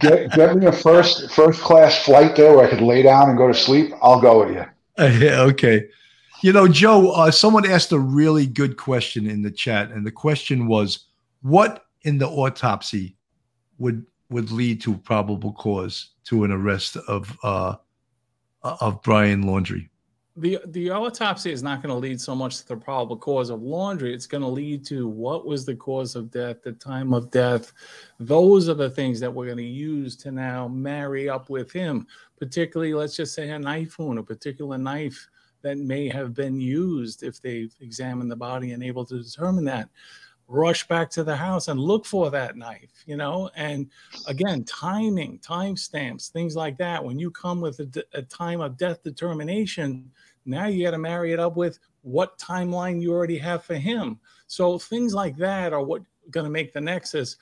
get, 0.00 0.32
get 0.32 0.56
me 0.56 0.64
a 0.64 0.72
first 0.72 1.30
first 1.32 1.60
class 1.60 2.02
flight 2.02 2.34
there 2.34 2.56
where 2.56 2.66
I 2.66 2.70
could 2.70 2.80
lay 2.80 3.02
down 3.02 3.28
and 3.28 3.36
go 3.36 3.46
to 3.46 3.52
sleep. 3.52 3.92
I'll 4.00 4.22
go 4.22 4.46
with 4.46 4.54
you. 4.54 4.64
Yeah, 4.98 5.42
okay. 5.42 5.88
You 6.42 6.54
know, 6.54 6.66
Joe, 6.66 7.10
uh, 7.10 7.30
someone 7.30 7.70
asked 7.70 7.92
a 7.92 7.98
really 7.98 8.46
good 8.46 8.78
question 8.78 9.26
in 9.26 9.42
the 9.42 9.50
chat, 9.50 9.90
and 9.90 10.06
the 10.06 10.10
question 10.10 10.66
was, 10.66 11.06
"What 11.42 11.84
in 12.02 12.16
the 12.16 12.28
autopsy 12.28 13.16
would 13.78 14.06
would 14.30 14.50
lead 14.50 14.80
to 14.82 14.96
probable 14.96 15.52
cause 15.52 16.10
to 16.24 16.44
an 16.44 16.52
arrest 16.52 16.96
of 16.96 17.36
uh, 17.42 17.76
Uh, 18.62 18.76
of 18.80 19.02
Brian 19.02 19.44
Laundrie? 19.44 19.88
the 20.36 20.58
the 20.68 20.90
autopsy 20.90 21.50
is 21.52 21.62
not 21.62 21.82
going 21.82 21.92
to 21.92 21.98
lead 21.98 22.20
so 22.20 22.34
much 22.34 22.58
to 22.58 22.68
the 22.68 22.76
probable 22.76 23.16
cause 23.16 23.50
of 23.50 23.60
Laundrie. 23.60 24.14
it's 24.14 24.26
going 24.26 24.42
to 24.42 24.48
lead 24.48 24.84
to 24.86 25.08
what 25.08 25.46
was 25.46 25.66
the 25.66 25.74
cause 25.74 26.14
of 26.14 26.30
death 26.30 26.62
the 26.62 26.72
time 26.72 27.12
of 27.12 27.30
death 27.30 27.72
those 28.18 28.68
are 28.68 28.74
the 28.74 28.90
things 28.90 29.18
that 29.20 29.32
we're 29.32 29.46
going 29.46 29.56
to 29.56 29.62
use 29.64 30.16
to 30.16 30.30
now 30.30 30.68
marry 30.68 31.28
up 31.28 31.50
with 31.50 31.72
him 31.72 32.06
particularly 32.38 32.94
let's 32.94 33.16
just 33.16 33.34
say 33.34 33.50
a 33.50 33.58
knife 33.58 33.98
wound 33.98 34.18
a 34.18 34.22
particular 34.22 34.78
knife 34.78 35.28
that 35.62 35.78
may 35.78 36.08
have 36.08 36.32
been 36.32 36.60
used 36.60 37.22
if 37.22 37.42
they've 37.42 37.74
examined 37.80 38.30
the 38.30 38.36
body 38.36 38.72
and 38.72 38.82
able 38.82 39.04
to 39.04 39.22
determine 39.22 39.64
that 39.64 39.88
rush 40.50 40.86
back 40.88 41.08
to 41.08 41.22
the 41.22 41.36
house 41.36 41.68
and 41.68 41.78
look 41.78 42.04
for 42.04 42.28
that 42.28 42.56
knife, 42.56 43.04
you 43.06 43.16
know? 43.16 43.48
And 43.54 43.88
again, 44.26 44.64
timing, 44.64 45.38
time 45.38 45.76
stamps, 45.76 46.28
things 46.28 46.56
like 46.56 46.76
that. 46.78 47.02
When 47.02 47.18
you 47.20 47.30
come 47.30 47.60
with 47.60 47.78
a, 47.78 48.04
a 48.14 48.22
time 48.22 48.60
of 48.60 48.76
death 48.76 49.02
determination, 49.04 50.10
now 50.44 50.66
you 50.66 50.84
got 50.84 50.90
to 50.90 50.98
marry 50.98 51.32
it 51.32 51.38
up 51.38 51.56
with 51.56 51.78
what 52.02 52.36
timeline 52.36 53.00
you 53.00 53.12
already 53.12 53.38
have 53.38 53.62
for 53.64 53.76
him. 53.76 54.18
So 54.48 54.76
things 54.76 55.14
like 55.14 55.36
that 55.36 55.72
are 55.72 55.84
what 55.84 56.02
going 56.30 56.44
to 56.44 56.50
make 56.50 56.72
the 56.72 56.80
nexus. 56.80 57.36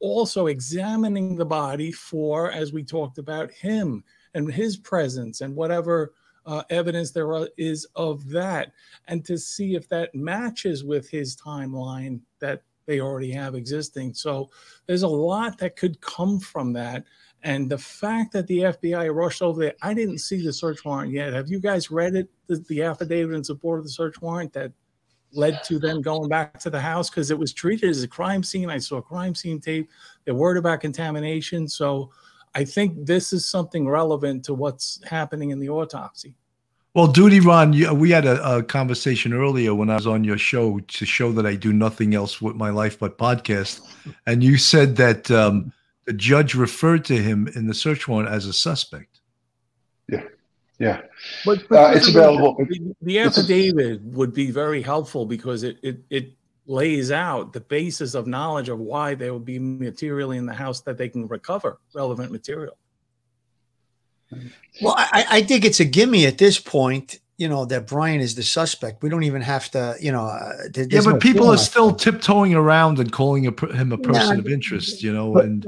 Also, 0.00 0.46
examining 0.46 1.36
the 1.36 1.44
body 1.44 1.92
for, 1.92 2.50
as 2.50 2.72
we 2.72 2.82
talked 2.82 3.18
about, 3.18 3.50
him 3.52 4.02
and 4.32 4.52
his 4.52 4.76
presence 4.78 5.42
and 5.42 5.54
whatever 5.54 6.14
uh, 6.46 6.62
evidence 6.70 7.10
there 7.10 7.48
is 7.56 7.86
of 7.96 8.28
that, 8.30 8.72
and 9.08 9.24
to 9.24 9.38
see 9.38 9.74
if 9.74 9.88
that 9.88 10.14
matches 10.14 10.84
with 10.84 11.08
his 11.08 11.36
timeline 11.36 12.20
that 12.40 12.62
they 12.86 13.00
already 13.00 13.30
have 13.32 13.54
existing. 13.54 14.14
So 14.14 14.50
there's 14.86 15.02
a 15.02 15.08
lot 15.08 15.58
that 15.58 15.76
could 15.76 16.00
come 16.00 16.38
from 16.38 16.72
that. 16.74 17.04
And 17.42 17.70
the 17.70 17.78
fact 17.78 18.32
that 18.32 18.46
the 18.46 18.60
FBI 18.60 19.14
rushed 19.14 19.42
over 19.42 19.60
there, 19.60 19.74
I 19.82 19.92
didn't 19.92 20.18
see 20.18 20.44
the 20.44 20.52
search 20.52 20.84
warrant 20.84 21.12
yet. 21.12 21.34
Have 21.34 21.48
you 21.48 21.60
guys 21.60 21.90
read 21.90 22.14
it, 22.14 22.28
the, 22.46 22.56
the 22.68 22.82
affidavit 22.82 23.34
in 23.34 23.44
support 23.44 23.78
of 23.78 23.84
the 23.84 23.90
search 23.90 24.20
warrant 24.22 24.52
that 24.54 24.72
led 25.32 25.62
to 25.64 25.78
them 25.78 26.00
going 26.00 26.28
back 26.28 26.58
to 26.60 26.70
the 26.70 26.80
house? 26.80 27.10
Because 27.10 27.30
it 27.30 27.38
was 27.38 27.52
treated 27.52 27.90
as 27.90 28.02
a 28.02 28.08
crime 28.08 28.42
scene. 28.42 28.70
I 28.70 28.78
saw 28.78 29.00
crime 29.02 29.34
scene 29.34 29.60
tape. 29.60 29.90
They're 30.24 30.34
worried 30.34 30.58
about 30.58 30.80
contamination. 30.80 31.68
So 31.68 32.10
I 32.54 32.64
think 32.64 33.06
this 33.06 33.32
is 33.32 33.44
something 33.44 33.88
relevant 33.88 34.44
to 34.44 34.54
what's 34.54 35.00
happening 35.04 35.50
in 35.50 35.58
the 35.58 35.68
autopsy. 35.68 36.36
Well, 36.94 37.08
Duty 37.08 37.40
Ron, 37.40 37.72
you, 37.72 37.92
we 37.92 38.10
had 38.10 38.24
a, 38.24 38.58
a, 38.58 38.62
conversation 38.62 39.32
earlier 39.32 39.74
when 39.74 39.90
I 39.90 39.96
was 39.96 40.06
on 40.06 40.22
your 40.22 40.38
show 40.38 40.78
to 40.78 41.04
show 41.04 41.32
that 41.32 41.44
I 41.44 41.56
do 41.56 41.72
nothing 41.72 42.14
else 42.14 42.40
with 42.40 42.54
my 42.54 42.70
life 42.70 43.00
but 43.00 43.18
podcast, 43.18 43.80
and 44.26 44.44
you 44.44 44.56
said 44.56 44.94
that 44.96 45.28
um, 45.28 45.72
the 46.04 46.12
judge 46.12 46.54
referred 46.54 47.04
to 47.06 47.16
him 47.16 47.48
in 47.56 47.66
the 47.66 47.74
search 47.74 48.06
warrant 48.06 48.30
as 48.30 48.46
a 48.46 48.52
suspect. 48.52 49.18
Yeah, 50.08 50.22
yeah, 50.78 51.00
but, 51.44 51.68
but 51.68 51.94
uh, 51.94 51.96
it's 51.96 52.08
available. 52.08 52.56
The, 52.58 52.94
the 53.02 53.18
affidavit 53.18 54.00
would 54.02 54.32
be 54.32 54.52
very 54.52 54.80
helpful 54.80 55.26
because 55.26 55.64
it 55.64 55.78
it 55.82 55.98
it 56.10 56.32
lays 56.66 57.10
out 57.10 57.52
the 57.52 57.60
basis 57.60 58.14
of 58.14 58.26
knowledge 58.26 58.68
of 58.68 58.78
why 58.78 59.14
there 59.14 59.32
will 59.32 59.40
be 59.40 59.58
material 59.58 60.30
in 60.32 60.46
the 60.46 60.54
house 60.54 60.80
that 60.82 60.96
they 60.96 61.08
can 61.08 61.26
recover 61.28 61.78
relevant 61.94 62.32
material. 62.32 62.76
Well, 64.82 64.94
I, 64.96 65.26
I 65.30 65.42
think 65.42 65.64
it's 65.64 65.80
a 65.80 65.84
gimme 65.84 66.26
at 66.26 66.38
this 66.38 66.58
point. 66.58 67.20
You 67.36 67.48
know 67.48 67.64
that 67.64 67.88
Brian 67.88 68.20
is 68.20 68.36
the 68.36 68.44
suspect. 68.44 69.02
We 69.02 69.08
don't 69.08 69.24
even 69.24 69.42
have 69.42 69.68
to. 69.72 69.96
You 70.00 70.12
know, 70.12 70.24
uh, 70.26 70.52
Yeah, 70.72 71.00
but 71.04 71.14
no 71.14 71.18
people 71.18 71.50
are 71.50 71.56
still 71.56 71.90
that. 71.90 71.98
tiptoeing 71.98 72.54
around 72.54 73.00
and 73.00 73.10
calling 73.10 73.46
a, 73.48 73.72
him 73.72 73.90
a 73.90 73.98
person 73.98 74.36
Nah, 74.36 74.40
of 74.40 74.46
interest, 74.46 75.02
you 75.02 75.12
know, 75.12 75.36
and 75.38 75.66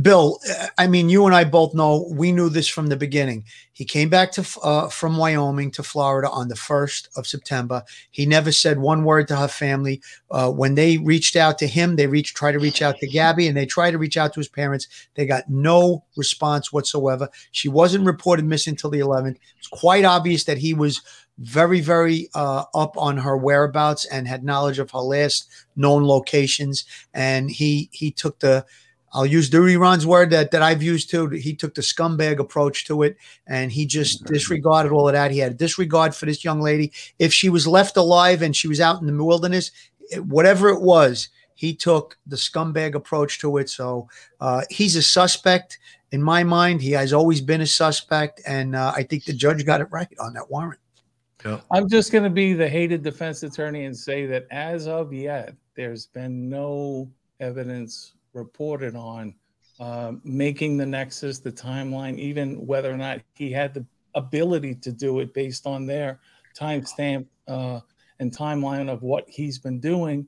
Bill, 0.00 0.38
uh, 0.48 0.68
I 0.78 0.86
mean, 0.86 1.08
you 1.08 1.26
and 1.26 1.34
I 1.34 1.42
both 1.44 1.74
know 1.74 2.08
we 2.12 2.30
knew 2.30 2.48
this 2.48 2.68
from 2.68 2.86
the 2.86 2.96
beginning. 2.96 3.44
He 3.80 3.86
came 3.86 4.10
back 4.10 4.30
to 4.32 4.46
uh, 4.62 4.90
from 4.90 5.16
Wyoming 5.16 5.70
to 5.70 5.82
Florida 5.82 6.28
on 6.28 6.48
the 6.48 6.54
first 6.54 7.08
of 7.16 7.26
September. 7.26 7.82
He 8.10 8.26
never 8.26 8.52
said 8.52 8.78
one 8.78 9.04
word 9.04 9.26
to 9.28 9.36
her 9.36 9.48
family. 9.48 10.02
Uh, 10.30 10.50
when 10.50 10.74
they 10.74 10.98
reached 10.98 11.34
out 11.34 11.56
to 11.60 11.66
him, 11.66 11.96
they 11.96 12.06
reached 12.06 12.36
try 12.36 12.52
to 12.52 12.58
reach 12.58 12.82
out 12.82 12.98
to 12.98 13.06
Gabby, 13.06 13.48
and 13.48 13.56
they 13.56 13.64
tried 13.64 13.92
to 13.92 13.98
reach 13.98 14.18
out 14.18 14.34
to 14.34 14.40
his 14.40 14.50
parents. 14.50 14.86
They 15.14 15.24
got 15.24 15.48
no 15.48 16.04
response 16.14 16.70
whatsoever. 16.70 17.30
She 17.52 17.70
wasn't 17.70 18.04
reported 18.04 18.44
missing 18.44 18.72
until 18.72 18.90
the 18.90 19.00
11th. 19.00 19.36
It's 19.56 19.68
quite 19.68 20.04
obvious 20.04 20.44
that 20.44 20.58
he 20.58 20.74
was 20.74 21.00
very, 21.38 21.80
very 21.80 22.28
uh, 22.34 22.64
up 22.74 22.98
on 22.98 23.16
her 23.16 23.34
whereabouts 23.34 24.04
and 24.04 24.28
had 24.28 24.44
knowledge 24.44 24.78
of 24.78 24.90
her 24.90 24.98
last 24.98 25.48
known 25.74 26.04
locations. 26.04 26.84
And 27.14 27.50
he 27.50 27.88
he 27.92 28.10
took 28.10 28.40
the 28.40 28.66
I'll 29.12 29.26
use 29.26 29.50
Duty 29.50 29.76
Ron's 29.76 30.06
word 30.06 30.30
that, 30.30 30.50
that 30.52 30.62
I've 30.62 30.82
used 30.82 31.10
too. 31.10 31.28
He 31.28 31.54
took 31.54 31.74
the 31.74 31.82
scumbag 31.82 32.38
approach 32.38 32.86
to 32.86 33.02
it 33.02 33.16
and 33.46 33.72
he 33.72 33.84
just 33.86 34.24
disregarded 34.24 34.92
all 34.92 35.08
of 35.08 35.14
that. 35.14 35.30
He 35.30 35.38
had 35.38 35.52
a 35.52 35.56
disregard 35.56 36.14
for 36.14 36.26
this 36.26 36.44
young 36.44 36.60
lady. 36.60 36.92
If 37.18 37.32
she 37.32 37.48
was 37.48 37.66
left 37.66 37.96
alive 37.96 38.42
and 38.42 38.54
she 38.54 38.68
was 38.68 38.80
out 38.80 39.00
in 39.00 39.06
the 39.06 39.24
wilderness, 39.24 39.72
it- 40.10 40.24
whatever 40.24 40.68
it 40.68 40.80
was, 40.80 41.28
he 41.54 41.74
took 41.74 42.16
the 42.26 42.36
scumbag 42.36 42.94
approach 42.94 43.38
to 43.40 43.58
it. 43.58 43.68
So 43.68 44.08
uh, 44.40 44.62
he's 44.70 44.96
a 44.96 45.02
suspect 45.02 45.78
in 46.12 46.22
my 46.22 46.42
mind. 46.42 46.80
He 46.80 46.92
has 46.92 47.12
always 47.12 47.40
been 47.40 47.60
a 47.60 47.66
suspect. 47.66 48.40
And 48.46 48.74
uh, 48.74 48.92
I 48.96 49.02
think 49.02 49.24
the 49.24 49.32
judge 49.32 49.66
got 49.66 49.80
it 49.80 49.88
right 49.90 50.08
on 50.18 50.32
that 50.34 50.50
warrant. 50.50 50.80
I'm 51.70 51.88
just 51.88 52.12
going 52.12 52.24
to 52.24 52.30
be 52.30 52.52
the 52.52 52.68
hated 52.68 53.02
defense 53.02 53.42
attorney 53.42 53.84
and 53.86 53.96
say 53.96 54.26
that 54.26 54.46
as 54.50 54.86
of 54.86 55.12
yet, 55.12 55.54
there's 55.74 56.06
been 56.06 56.48
no 56.48 57.10
evidence 57.40 58.12
reported 58.32 58.96
on 58.96 59.34
uh, 59.78 60.12
making 60.24 60.76
the 60.76 60.86
nexus, 60.86 61.38
the 61.38 61.52
timeline, 61.52 62.18
even 62.18 62.66
whether 62.66 62.92
or 62.92 62.96
not 62.96 63.20
he 63.34 63.50
had 63.50 63.72
the 63.74 63.84
ability 64.14 64.74
to 64.74 64.92
do 64.92 65.20
it 65.20 65.32
based 65.32 65.66
on 65.66 65.86
their 65.86 66.20
timestamp 66.58 67.26
uh, 67.48 67.80
and 68.18 68.36
timeline 68.36 68.90
of 68.90 69.02
what 69.02 69.28
he's 69.28 69.58
been 69.58 69.80
doing. 69.80 70.26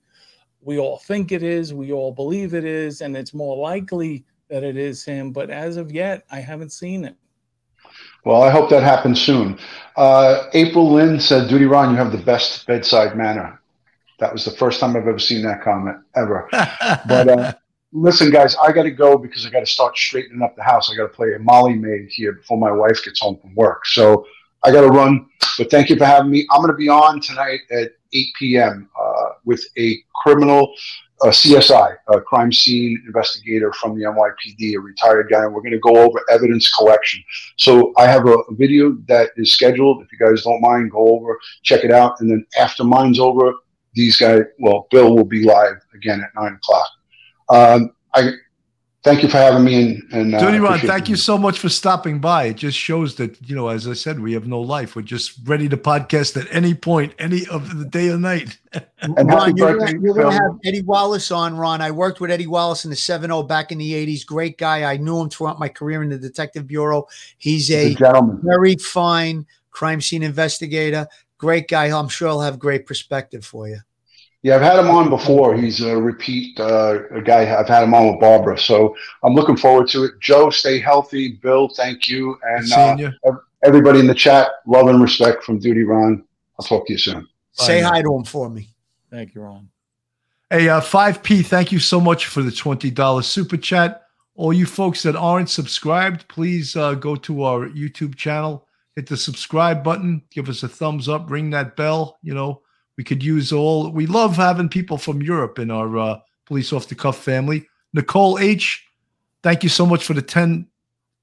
We 0.61 0.79
all 0.79 0.99
think 0.99 1.33
it 1.33 1.43
is, 1.43 1.75
we 1.75 1.93
all 1.93 2.13
believe 2.13 2.55
it 2.55 2.65
is, 2.65 3.01
and 3.01 3.17
it's 3.17 3.35
more 3.35 3.57
likely 3.57 4.25
that 4.49 4.63
it 4.63 4.77
is 4.77 5.05
him. 5.05 5.33
But 5.33 5.51
as 5.51 5.77
of 5.77 5.93
yet, 5.93 6.25
I 6.31 6.41
haven't 6.41 6.73
seen 6.73 7.05
it. 7.05 7.17
Well, 8.25 8.43
I 8.43 8.51
hope 8.51 8.71
that 8.71 8.83
happens 8.83 9.21
soon. 9.21 9.59
Uh, 9.97 10.45
April 10.55 10.93
Lynn 10.93 11.19
said, 11.19 11.49
Duty 11.49 11.65
Ron, 11.65 11.91
you 11.91 11.97
have 11.97 12.13
the 12.13 12.19
best 12.19 12.67
bedside 12.67 13.17
manner. 13.17 13.61
That 14.21 14.33
was 14.33 14.45
the 14.45 14.53
first 14.53 14.79
time 14.79 14.97
I've 14.97 15.09
ever 15.09 15.19
seen 15.19 15.43
that 15.43 15.63
comment 15.63 15.99
ever. 16.15 16.49
But 17.09 17.29
uh, 17.29 17.53
listen, 17.93 18.31
guys, 18.31 18.57
I 18.57 18.73
got 18.73 18.85
to 18.85 18.91
go 18.91 19.19
because 19.19 19.47
I 19.47 19.51
got 19.51 19.61
to 19.61 19.67
start 19.67 19.97
straightening 19.97 20.43
up 20.43 20.57
the 20.57 20.63
house. 20.63 20.91
I 20.91 20.97
got 20.97 21.05
to 21.05 21.09
play 21.15 21.35
a 21.35 21.39
Molly 21.39 21.75
Maid 21.75 22.09
here 22.11 22.33
before 22.33 22.59
my 22.59 22.73
wife 22.73 23.05
gets 23.05 23.21
home 23.21 23.39
from 23.41 23.55
work. 23.55 23.87
So 23.87 24.27
I 24.65 24.73
got 24.73 24.83
to 24.83 24.89
run. 24.89 25.27
But 25.59 25.71
thank 25.71 25.91
you 25.91 25.97
for 25.97 26.07
having 26.07 26.31
me. 26.31 26.47
I'm 26.51 26.61
going 26.61 26.73
to 26.73 26.77
be 26.77 26.89
on 26.89 27.21
tonight 27.21 27.61
at 27.71 27.93
8 28.13 28.27
p.m. 28.39 28.89
Uh, 28.99 29.31
with 29.45 29.63
a 29.79 29.99
criminal 30.23 30.75
a 31.23 31.29
CSI, 31.29 31.97
a 32.09 32.21
crime 32.21 32.53
scene 32.53 33.01
investigator 33.07 33.73
from 33.75 33.97
the 33.97 34.05
NYPD, 34.05 34.75
a 34.75 34.81
retired 34.81 35.29
guy, 35.31 35.45
and 35.45 35.55
we're 35.55 35.61
going 35.61 35.71
to 35.71 35.79
go 35.79 35.97
over 35.97 36.21
evidence 36.29 36.69
collection. 36.73 37.23
So 37.57 37.93
I 37.97 38.07
have 38.07 38.27
a, 38.27 38.39
video 38.51 38.97
that 39.07 39.31
is 39.37 39.53
scheduled. 39.53 40.03
If 40.03 40.09
you 40.13 40.19
guys 40.19 40.43
don't 40.43 40.61
mind, 40.61 40.91
go 40.91 41.09
over, 41.09 41.39
check 41.63 41.85
it 41.85 41.93
out, 41.93 42.21
and 42.21 42.29
then 42.29 42.45
after 42.59 42.83
mine's 42.83 43.21
over, 43.21 43.55
these 43.95 44.17
guys, 44.17 44.43
well, 44.59 44.89
Bill 44.91 45.15
will 45.15 45.25
be 45.25 45.45
live 45.45 45.77
again 45.95 46.21
at 46.21 46.31
nine 46.35 46.55
o'clock. 46.55 46.89
Um, 47.49 47.91
I 48.15 48.33
thank 49.05 49.23
you 49.23 49.29
for 49.29 49.39
having 49.39 49.65
me, 49.65 49.83
and, 49.83 50.13
and 50.13 50.35
uh, 50.35 50.39
Duty 50.39 50.59
Ron, 50.59 50.79
thank 50.81 51.09
you 51.09 51.17
so 51.17 51.37
much 51.37 51.59
for 51.59 51.69
stopping 51.69 52.21
by. 52.21 52.45
It 52.45 52.57
just 52.57 52.79
shows 52.79 53.17
that, 53.17 53.37
you 53.49 53.57
know, 53.57 53.69
as 53.69 53.89
I 53.89 53.95
said, 53.95 54.21
we 54.21 54.33
have 54.35 54.47
no 54.47 54.61
life. 54.61 54.95
We're 54.95 55.03
just 55.03 55.39
ready 55.45 55.69
to 55.69 55.77
podcast 55.77 56.41
at 56.41 56.47
any 56.55 56.75
point, 56.75 57.15
any 57.19 57.47
of 57.49 57.77
the 57.79 57.85
day 57.85 58.11
or 58.11 58.19
night. 58.19 58.59
And 59.01 59.17
Ron, 59.29 59.57
you're 59.57 59.77
birthday, 59.79 59.93
gonna, 59.95 60.05
you're 60.05 60.15
gonna 60.15 60.33
have 60.33 60.59
Eddie 60.65 60.83
Wallace 60.83 61.31
on, 61.31 61.57
Ron. 61.57 61.81
I 61.81 61.91
worked 61.91 62.21
with 62.21 62.31
Eddie 62.31 62.47
Wallace 62.47 62.85
in 62.85 62.91
the 62.91 62.97
7-0 62.97 63.49
back 63.49 63.73
in 63.73 63.79
the 63.79 63.93
80s. 63.93 64.25
Great 64.25 64.57
guy. 64.59 64.85
I 64.91 64.97
knew 64.97 65.21
him 65.21 65.29
throughout 65.29 65.59
my 65.59 65.69
career 65.69 66.03
in 66.03 66.11
the 66.11 66.19
detective 66.19 66.67
bureau. 66.67 67.07
He's 67.39 67.69
He's 67.69 67.77
a 67.77 67.93
a 67.93 67.95
gentleman. 67.95 68.41
very 68.43 68.77
fine 68.77 69.47
crime 69.73 70.01
scene 70.01 70.23
investigator. 70.23 71.09
Great 71.39 71.67
guy. 71.67 71.87
I'm 71.87 72.09
sure 72.09 72.29
he'll 72.29 72.41
have 72.41 72.59
great 72.59 72.87
perspective 72.87 73.45
for 73.45 73.69
you. 73.69 73.79
Yeah, 74.43 74.57
I've 74.57 74.63
had 74.63 74.79
him 74.79 74.91
on 74.91 75.09
before. 75.09 75.55
He's 75.57 75.81
a 75.81 75.97
repeat 75.97 76.59
uh, 76.59 77.05
a 77.13 77.23
guy. 77.23 77.43
I've 77.57 77.69
had 77.69 77.85
him 77.85 77.95
on 77.95 78.09
with 78.09 78.21
Barbara, 78.21 78.59
so 78.59 78.97
I'm 79.23 79.35
looking 79.35 79.57
forward 79.57 79.89
to 79.91 80.05
it. 80.05 80.19
Joe, 80.21 80.51
stay 80.51 80.81
healthy. 80.81 81.35
Bill, 81.35 81.69
thank 81.69 82.09
you, 82.09 82.37
and 82.43 82.67
Seeing 82.67 83.05
uh, 83.05 83.13
you. 83.25 83.41
everybody 83.63 84.01
in 84.01 84.09
the 84.09 84.15
chat, 84.15 84.49
love 84.67 84.89
and 84.89 85.01
respect 85.01 85.45
from 85.45 85.61
Duty 85.61 85.85
Ron. 85.85 86.25
I'll 86.59 86.67
talk 86.67 86.87
to 86.89 86.93
you 86.93 86.99
soon. 86.99 87.29
Say 87.53 87.83
Bye. 87.83 87.89
hi 87.89 88.03
to 88.03 88.15
him 88.15 88.25
for 88.25 88.51
me. 88.51 88.69
Thank 89.11 89.35
you, 89.35 89.43
Ron. 89.43 89.69
Hey, 90.51 90.69
uh, 90.69 90.81
5P, 90.81 91.47
thank 91.47 91.71
you 91.71 91.79
so 91.79 92.01
much 92.01 92.27
for 92.27 92.43
the 92.43 92.51
$20 92.51 93.25
super 93.25 93.57
chat. 93.57 94.03
All 94.35 94.53
you 94.53 94.67
folks 94.67 95.03
that 95.03 95.15
aren't 95.15 95.51
subscribed, 95.51 96.27
please 96.29 96.75
uh, 96.75 96.95
go 96.95 97.17
to 97.17 97.45
our 97.45 97.69
YouTube 97.69 98.17
channel, 98.17 98.67
hit 98.97 99.07
the 99.07 99.17
subscribe 99.17 99.85
button, 99.85 100.23
give 100.31 100.49
us 100.49 100.63
a 100.63 100.69
thumbs 100.69 101.09
up, 101.09 101.31
ring 101.31 101.51
that 101.51 101.77
bell. 101.77 102.19
You 102.23 102.35
know, 102.35 102.62
we 102.97 103.05
could 103.05 103.23
use 103.23 103.53
all, 103.53 103.91
we 103.91 104.07
love 104.07 104.37
having 104.37 104.69
people 104.69 104.99
from 104.99 105.23
Europe 105.23 105.59
in 105.59 105.71
our 105.71 105.99
uh, 105.99 106.19
police 106.47 106.73
off 106.73 106.89
the 106.89 106.95
cuff 106.95 107.19
family. 107.19 107.67
Nicole 107.93 108.39
H, 108.39 108.85
thank 109.43 109.63
you 109.63 109.69
so 109.69 109.87
much 109.87 110.05
for 110.05 110.15
the 110.15 110.23
10. 110.23 110.67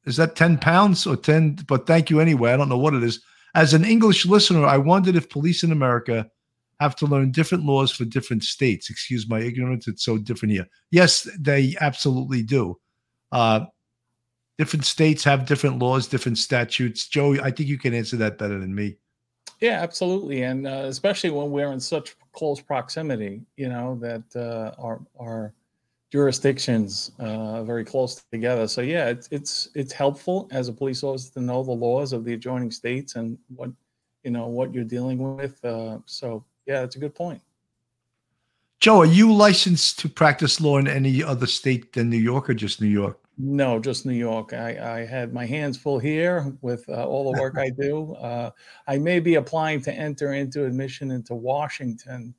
Is 0.05 0.17
that 0.17 0.35
10 0.35 0.57
pounds 0.57 1.05
or 1.05 1.15
10? 1.15 1.59
But 1.67 1.85
thank 1.85 2.09
you 2.09 2.19
anyway. 2.19 2.51
I 2.51 2.57
don't 2.57 2.69
know 2.69 2.77
what 2.77 2.93
it 2.93 3.03
is. 3.03 3.21
As 3.55 3.73
an 3.73 3.85
English 3.85 4.25
listener, 4.25 4.65
I 4.65 4.77
wondered 4.77 5.15
if 5.15 5.29
police 5.29 5.63
in 5.63 5.71
America 5.71 6.29
have 6.79 6.95
to 6.97 7.05
learn 7.05 7.31
different 7.31 7.65
laws 7.65 7.91
for 7.91 8.05
different 8.05 8.43
states. 8.43 8.89
Excuse 8.89 9.27
my 9.27 9.39
ignorance; 9.39 9.87
it's 9.87 10.03
so 10.03 10.17
different 10.17 10.53
here. 10.53 10.67
Yes, 10.91 11.27
they 11.37 11.75
absolutely 11.81 12.43
do. 12.43 12.79
Uh, 13.31 13.65
different 14.57 14.85
states 14.85 15.23
have 15.23 15.45
different 15.45 15.79
laws, 15.79 16.07
different 16.07 16.37
statutes. 16.37 17.07
Joe, 17.07 17.33
I 17.41 17.51
think 17.51 17.69
you 17.69 17.77
can 17.77 17.93
answer 17.93 18.17
that 18.17 18.37
better 18.37 18.59
than 18.59 18.73
me. 18.73 18.97
Yeah, 19.59 19.81
absolutely, 19.81 20.43
and 20.43 20.65
uh, 20.65 20.85
especially 20.85 21.31
when 21.31 21.51
we're 21.51 21.71
in 21.73 21.79
such 21.79 22.15
close 22.31 22.61
proximity, 22.61 23.41
you 23.57 23.67
know 23.67 23.97
that 24.01 24.23
uh, 24.35 24.81
our 24.81 25.01
our 25.19 25.53
jurisdictions 26.11 27.11
uh, 27.19 27.57
are 27.57 27.63
very 27.63 27.85
close 27.85 28.23
together. 28.31 28.67
So 28.67 28.81
yeah, 28.81 29.09
it's 29.09 29.27
it's 29.31 29.69
it's 29.75 29.91
helpful 29.91 30.47
as 30.51 30.69
a 30.69 30.73
police 30.73 31.03
officer 31.03 31.33
to 31.33 31.41
know 31.41 31.63
the 31.63 31.71
laws 31.71 32.13
of 32.13 32.23
the 32.23 32.33
adjoining 32.33 32.71
states 32.71 33.15
and 33.15 33.37
what 33.55 33.71
you 34.23 34.31
know 34.31 34.47
what 34.47 34.73
you're 34.73 34.83
dealing 34.83 35.35
with. 35.35 35.63
Uh, 35.63 35.99
so 36.05 36.43
yeah, 36.65 36.81
that's 36.81 36.95
a 36.95 36.99
good 36.99 37.15
point. 37.15 37.41
Joe, 38.79 39.01
are 39.01 39.05
you 39.05 39.33
licensed 39.33 39.99
to 39.99 40.09
practice 40.09 40.61
law 40.61 40.77
in 40.77 40.87
any 40.87 41.21
other 41.21 41.47
state 41.47 41.91
than 41.91 42.09
New 42.09 42.17
York 42.17 42.49
or 42.49 42.53
just 42.53 42.81
New 42.81 42.87
York? 42.87 43.19
No, 43.41 43.79
just 43.79 44.05
New 44.05 44.11
York. 44.11 44.51
I, 44.51 44.97
I 44.97 45.05
had 45.05 45.33
my 45.33 45.45
hands 45.45 45.77
full 45.77 45.97
here 45.97 46.53
with 46.61 46.83
uh, 46.89 47.05
all 47.05 47.31
the 47.31 47.39
work 47.39 47.57
I 47.57 47.69
do. 47.69 48.13
Uh, 48.15 48.51
I 48.85 48.97
may 48.97 49.21
be 49.21 49.35
applying 49.35 49.81
to 49.83 49.93
enter 49.93 50.33
into 50.33 50.65
admission 50.65 51.09
into 51.11 51.35
Washington. 51.35 52.35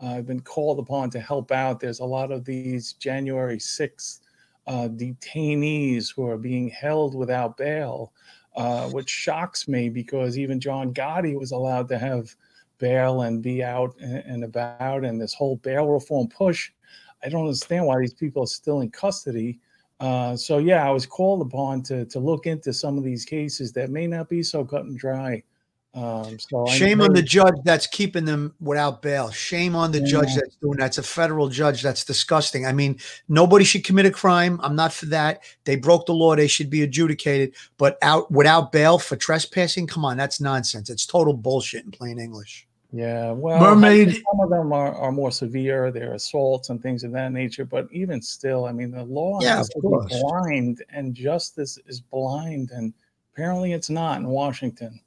I've 0.00 0.26
been 0.26 0.40
called 0.40 0.78
upon 0.78 1.10
to 1.10 1.20
help 1.20 1.52
out. 1.52 1.80
There's 1.80 2.00
a 2.00 2.04
lot 2.04 2.32
of 2.32 2.46
these 2.46 2.94
January 2.94 3.58
6th 3.58 4.20
uh, 4.66 4.88
detainees 4.88 6.14
who 6.14 6.26
are 6.26 6.38
being 6.38 6.68
held 6.70 7.14
without 7.14 7.58
bail, 7.58 8.14
uh, 8.56 8.88
which 8.88 9.10
shocks 9.10 9.68
me 9.68 9.90
because 9.90 10.38
even 10.38 10.60
John 10.60 10.94
Gotti 10.94 11.38
was 11.38 11.52
allowed 11.52 11.88
to 11.88 11.98
have 11.98 12.34
bail 12.78 13.22
and 13.22 13.42
be 13.42 13.62
out 13.62 13.94
and, 14.00 14.24
and 14.24 14.44
about. 14.44 15.04
And 15.04 15.20
this 15.20 15.34
whole 15.34 15.56
bail 15.56 15.88
reform 15.88 16.28
push, 16.28 16.70
I 17.22 17.28
don't 17.28 17.44
understand 17.44 17.84
why 17.84 17.98
these 18.00 18.14
people 18.14 18.44
are 18.44 18.46
still 18.46 18.80
in 18.80 18.90
custody. 18.90 19.58
Uh, 20.00 20.36
so 20.36 20.58
yeah, 20.58 20.86
I 20.86 20.90
was 20.90 21.06
called 21.06 21.42
upon 21.42 21.82
to 21.84 22.04
to 22.06 22.18
look 22.18 22.46
into 22.46 22.72
some 22.72 22.98
of 22.98 23.04
these 23.04 23.24
cases 23.24 23.72
that 23.72 23.90
may 23.90 24.06
not 24.06 24.28
be 24.28 24.42
so 24.42 24.64
cut 24.64 24.84
and 24.84 24.96
dry. 24.96 25.42
Um, 25.94 26.38
so 26.38 26.66
Shame 26.66 27.00
on 27.00 27.12
the 27.12 27.22
judge 27.22 27.54
that's 27.64 27.86
keeping 27.86 28.24
them 28.24 28.54
without 28.60 29.02
bail. 29.02 29.30
Shame 29.30 29.74
on 29.74 29.90
the 29.90 30.00
judge 30.00 30.34
that's 30.34 30.54
doing 30.56 30.78
that. 30.78 30.88
It's 30.88 30.98
a 30.98 31.02
federal 31.02 31.48
judge. 31.48 31.82
That's 31.82 32.04
disgusting. 32.04 32.66
I 32.66 32.72
mean, 32.72 32.98
nobody 33.28 33.64
should 33.64 33.84
commit 33.84 34.06
a 34.06 34.10
crime. 34.10 34.60
I'm 34.62 34.76
not 34.76 34.92
for 34.92 35.06
that. 35.06 35.42
They 35.64 35.74
broke 35.74 36.06
the 36.06 36.12
law. 36.12 36.36
They 36.36 36.46
should 36.46 36.70
be 36.70 36.82
adjudicated. 36.82 37.54
But 37.78 37.98
out 38.02 38.30
without 38.30 38.70
bail 38.70 38.98
for 38.98 39.16
trespassing, 39.16 39.88
come 39.88 40.04
on, 40.04 40.16
that's 40.16 40.40
nonsense. 40.40 40.90
It's 40.90 41.06
total 41.06 41.32
bullshit 41.32 41.84
in 41.84 41.90
plain 41.90 42.20
English. 42.20 42.67
Yeah, 42.90 43.32
well, 43.32 43.60
Mermaid- 43.60 44.14
Some 44.14 44.40
of 44.40 44.48
them 44.48 44.72
are, 44.72 44.94
are 44.94 45.12
more 45.12 45.30
severe. 45.30 45.90
They're 45.92 46.14
assaults 46.14 46.70
and 46.70 46.82
things 46.82 47.04
of 47.04 47.12
that 47.12 47.32
nature. 47.32 47.66
But 47.66 47.86
even 47.92 48.22
still, 48.22 48.64
I 48.64 48.72
mean, 48.72 48.90
the 48.90 49.04
law 49.04 49.40
Yeah, 49.42 49.56
has 49.56 49.68
of 49.68 49.74
to 49.74 49.80
be 49.80 49.88
course. 49.88 50.20
blind, 50.22 50.82
and 50.90 51.14
justice 51.14 51.78
is 51.86 52.00
blind, 52.00 52.70
and 52.70 52.94
apparently 53.34 53.72
it's 53.74 53.90
not 53.90 54.18
in 54.20 54.26
Washington. 54.28 55.00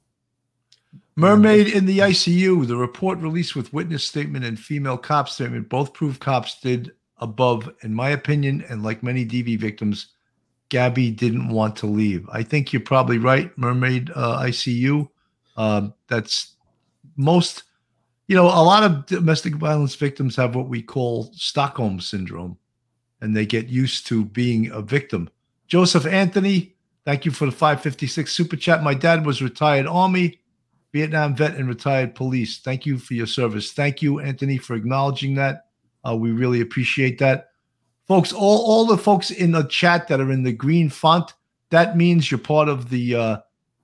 Mermaid 1.16 1.68
in 1.68 1.84
the 1.84 1.98
ICU. 1.98 2.66
The 2.66 2.76
report 2.76 3.18
released 3.18 3.56
with 3.56 3.72
witness 3.72 4.04
statement 4.04 4.44
and 4.44 4.58
female 4.58 4.96
cop 4.96 5.28
statement 5.28 5.68
both 5.68 5.92
prove 5.92 6.20
cops 6.20 6.60
did 6.60 6.92
above, 7.18 7.68
in 7.82 7.92
my 7.92 8.10
opinion, 8.10 8.64
and 8.68 8.82
like 8.82 9.02
many 9.02 9.26
DV 9.26 9.58
victims, 9.58 10.08
Gabby 10.68 11.10
didn't 11.10 11.48
want 11.48 11.76
to 11.76 11.86
leave. 11.86 12.28
I 12.32 12.42
think 12.44 12.72
you're 12.72 12.80
probably 12.80 13.18
right, 13.18 13.56
Mermaid 13.58 14.10
uh, 14.14 14.38
ICU. 14.40 15.08
Um, 15.56 15.92
that's 16.08 16.54
most, 17.16 17.64
you 18.32 18.38
know, 18.38 18.46
a 18.46 18.64
lot 18.64 18.82
of 18.82 19.04
domestic 19.04 19.56
violence 19.56 19.94
victims 19.94 20.36
have 20.36 20.56
what 20.56 20.66
we 20.66 20.80
call 20.80 21.30
Stockholm 21.34 22.00
syndrome, 22.00 22.56
and 23.20 23.36
they 23.36 23.44
get 23.44 23.68
used 23.68 24.06
to 24.06 24.24
being 24.24 24.70
a 24.70 24.80
victim. 24.80 25.28
Joseph 25.66 26.06
Anthony, 26.06 26.74
thank 27.04 27.26
you 27.26 27.30
for 27.30 27.44
the 27.44 27.52
556 27.52 28.32
super 28.32 28.56
chat. 28.56 28.82
My 28.82 28.94
dad 28.94 29.26
was 29.26 29.42
retired 29.42 29.86
Army. 29.86 30.40
Vietnam 30.94 31.36
vet 31.36 31.56
and 31.56 31.68
retired 31.68 32.14
police. 32.14 32.60
Thank 32.60 32.86
you 32.86 32.96
for 32.96 33.12
your 33.12 33.26
service. 33.26 33.74
Thank 33.74 34.00
you, 34.00 34.20
Anthony, 34.20 34.56
for 34.56 34.76
acknowledging 34.76 35.34
that. 35.34 35.66
Uh, 36.02 36.16
we 36.16 36.30
really 36.30 36.62
appreciate 36.62 37.18
that. 37.18 37.50
Folks, 38.08 38.32
all, 38.32 38.64
all 38.64 38.86
the 38.86 38.96
folks 38.96 39.30
in 39.30 39.52
the 39.52 39.64
chat 39.64 40.08
that 40.08 40.20
are 40.20 40.32
in 40.32 40.42
the 40.42 40.54
green 40.54 40.88
font, 40.88 41.34
that 41.68 41.98
means 41.98 42.30
you're 42.30 42.38
part 42.38 42.70
of 42.70 42.88
the 42.88 43.14
uh, 43.14 43.36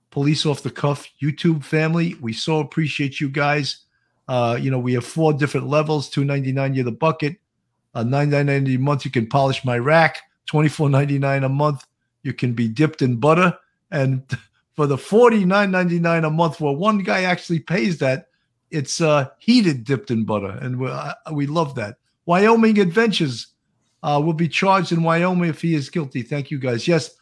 Police 0.09 0.47
Off 0.47 0.63
the 0.63 0.71
Cuff 0.71 1.07
YouTube 1.21 1.63
family. 1.63 2.15
We 2.19 2.33
so 2.33 2.61
appreciate 2.61 3.19
you 3.19 3.29
guys. 3.29 3.85
Uh, 4.29 4.55
you 4.61 4.69
know, 4.69 4.77
we 4.77 4.93
have 4.93 5.03
four 5.03 5.33
different 5.33 5.67
levels, 5.67 6.07
two 6.07 6.23
ninety 6.23 6.51
nine 6.51 6.75
you're 6.75 6.85
the 6.85 6.91
bucket, 6.91 7.35
uh, 7.95 8.03
nine 8.03 8.29
nine 8.29 8.45
ninety 8.45 8.75
a 8.75 8.79
month 8.79 9.03
you 9.03 9.09
can 9.09 9.25
polish 9.27 9.65
my 9.65 9.75
rack, 9.75 10.19
twenty 10.45 10.69
four 10.69 10.87
ninety 10.87 11.17
nine 11.17 11.43
a 11.43 11.49
month 11.49 11.87
you 12.21 12.31
can 12.31 12.53
be 12.53 12.67
dipped 12.67 13.01
in 13.01 13.15
butter, 13.15 13.57
and 13.89 14.23
for 14.75 14.85
the 14.85 14.99
forty 14.99 15.43
nine 15.45 15.71
ninety 15.71 15.97
nine 15.99 16.25
a 16.25 16.29
month, 16.29 16.61
where 16.61 16.71
one 16.71 16.99
guy 16.99 17.23
actually 17.23 17.59
pays 17.59 17.97
that, 17.97 18.27
it's 18.69 19.01
uh, 19.01 19.29
heated 19.39 19.83
dipped 19.83 20.11
in 20.11 20.25
butter, 20.25 20.59
and 20.61 20.79
we 20.79 20.87
uh, 20.87 21.13
we 21.33 21.47
love 21.47 21.73
that. 21.73 21.97
Wyoming 22.27 22.77
Adventures 22.77 23.47
uh, 24.03 24.21
will 24.23 24.33
be 24.33 24.47
charged 24.47 24.91
in 24.91 25.01
Wyoming 25.01 25.49
if 25.49 25.59
he 25.63 25.73
is 25.73 25.89
guilty. 25.89 26.21
Thank 26.21 26.51
you 26.51 26.59
guys. 26.59 26.87
Yes, 26.87 27.15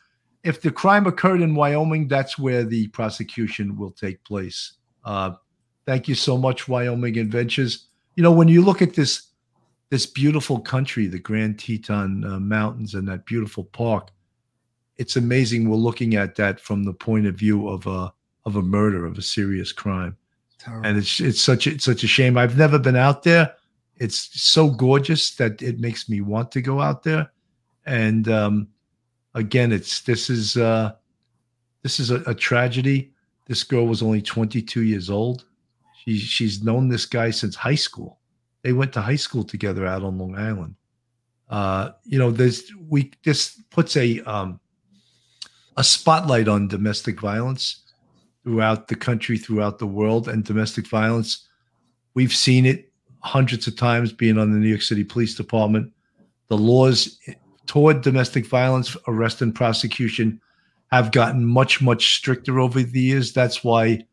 if 0.44 0.60
the 0.60 0.72
crime 0.72 1.08
occurred 1.08 1.42
in 1.42 1.56
Wyoming, 1.56 2.10
that's 2.10 2.38
where 2.38 2.66
the 2.66 2.90
prosecution 2.90 3.78
will 3.78 3.92
take 3.92 4.22
place. 4.26 4.74
Uh, 5.06 5.36
thank 5.88 6.08
you 6.08 6.14
so 6.14 6.38
much, 6.38 6.68
Wyoming 6.68 7.18
Adventures. 7.18 7.88
You 8.16 8.22
know, 8.22 8.32
when 8.32 8.50
you 8.50 8.62
look 8.62 8.84
at 8.84 8.94
this 8.94 9.24
this 9.90 10.06
beautiful 10.06 10.60
country, 10.60 11.08
the 11.08 11.18
Grand 11.18 11.58
Teton 11.58 12.26
uh, 12.26 12.40
Mountains, 12.40 12.94
and 12.94 13.08
that 13.08 13.26
beautiful 13.26 13.64
park, 13.64 14.10
it's 14.98 15.16
amazing. 15.16 15.70
We're 15.70 15.78
looking 15.78 16.16
at 16.16 16.36
that 16.36 16.60
from 16.60 16.84
the 16.84 16.94
point 16.94 17.26
of 17.26 17.36
view 17.36 17.68
of 17.70 17.88
a 17.88 18.14
of 18.46 18.58
a 18.58 18.62
murder, 18.62 19.06
of 19.06 19.18
a 19.18 19.22
serious 19.22 19.72
crime, 19.72 20.16
and 20.84 20.98
it's 20.98 21.20
it's 21.20 21.42
such 21.42 21.66
a, 21.66 21.72
it's 21.72 21.86
such 21.86 22.04
a 22.04 22.08
shame. 22.08 22.38
I've 22.38 22.58
never 22.58 22.78
been 22.78 22.98
out 22.98 23.24
there. 23.24 23.56
It's 23.96 24.30
so 24.40 24.70
gorgeous 24.70 25.36
that 25.36 25.62
it 25.64 25.80
makes 25.80 26.08
me 26.08 26.22
want 26.22 26.52
to 26.52 26.62
go 26.62 26.82
out 26.82 27.02
there, 27.04 27.32
and 27.86 28.28
um, 28.28 28.68
again, 29.34 29.72
it's 29.72 30.02
this 30.02 30.30
is 30.30 30.58
uh, 30.58 30.94
this 31.82 32.00
is 32.00 32.12
a, 32.12 32.18
a 32.30 32.36
tragedy. 32.36 33.14
This 33.46 33.64
girl 33.64 33.88
was 33.88 34.04
only 34.04 34.22
22 34.22 34.82
years 34.82 35.10
old. 35.10 35.46
She 36.08 36.18
she's 36.18 36.64
known 36.64 36.88
this 36.88 37.06
guy 37.06 37.32
since 37.32 37.56
high 37.56 37.76
school. 37.76 38.20
They 38.64 38.72
went 38.72 38.94
to 38.94 39.02
high 39.02 39.18
school 39.18 39.44
together 39.44 39.86
out 39.86 40.04
on 40.04 40.18
Long 40.18 40.38
Island. 40.38 40.76
Uh, 41.50 41.92
you 42.06 42.18
know, 42.18 42.32
there's 42.32 42.64
we 42.88 43.12
this 43.26 43.62
puts 43.70 43.98
a 43.98 44.22
um, 44.22 44.60
a 45.76 45.84
spotlight 45.84 46.48
on 46.48 46.70
domestic 46.70 47.20
violence 47.20 47.84
throughout 48.44 48.88
the 48.88 48.96
country, 48.96 49.38
throughout 49.38 49.80
the 49.80 49.88
world, 49.88 50.30
and 50.30 50.46
domestic 50.46 50.88
violence. 50.88 51.48
We've 52.14 52.34
seen 52.34 52.66
it 52.66 52.92
hundreds 53.20 53.68
of 53.68 53.76
times 53.76 54.14
being 54.14 54.38
on 54.38 54.52
the 54.52 54.60
New 54.60 54.70
York 54.70 54.82
City 54.82 55.04
Police 55.04 55.36
Department. 55.36 55.92
The 56.48 56.58
laws 56.58 57.20
toward 57.66 58.02
domestic 58.02 58.48
violence, 58.48 58.96
arrest 59.08 59.42
and 59.42 59.54
prosecution 59.54 60.40
have 60.92 61.12
gotten 61.12 61.46
much, 61.46 61.82
much 61.82 62.16
stricter 62.16 62.62
over 62.62 62.82
the 62.82 63.02
years. 63.02 63.34
That's 63.34 63.62
why 63.64 64.06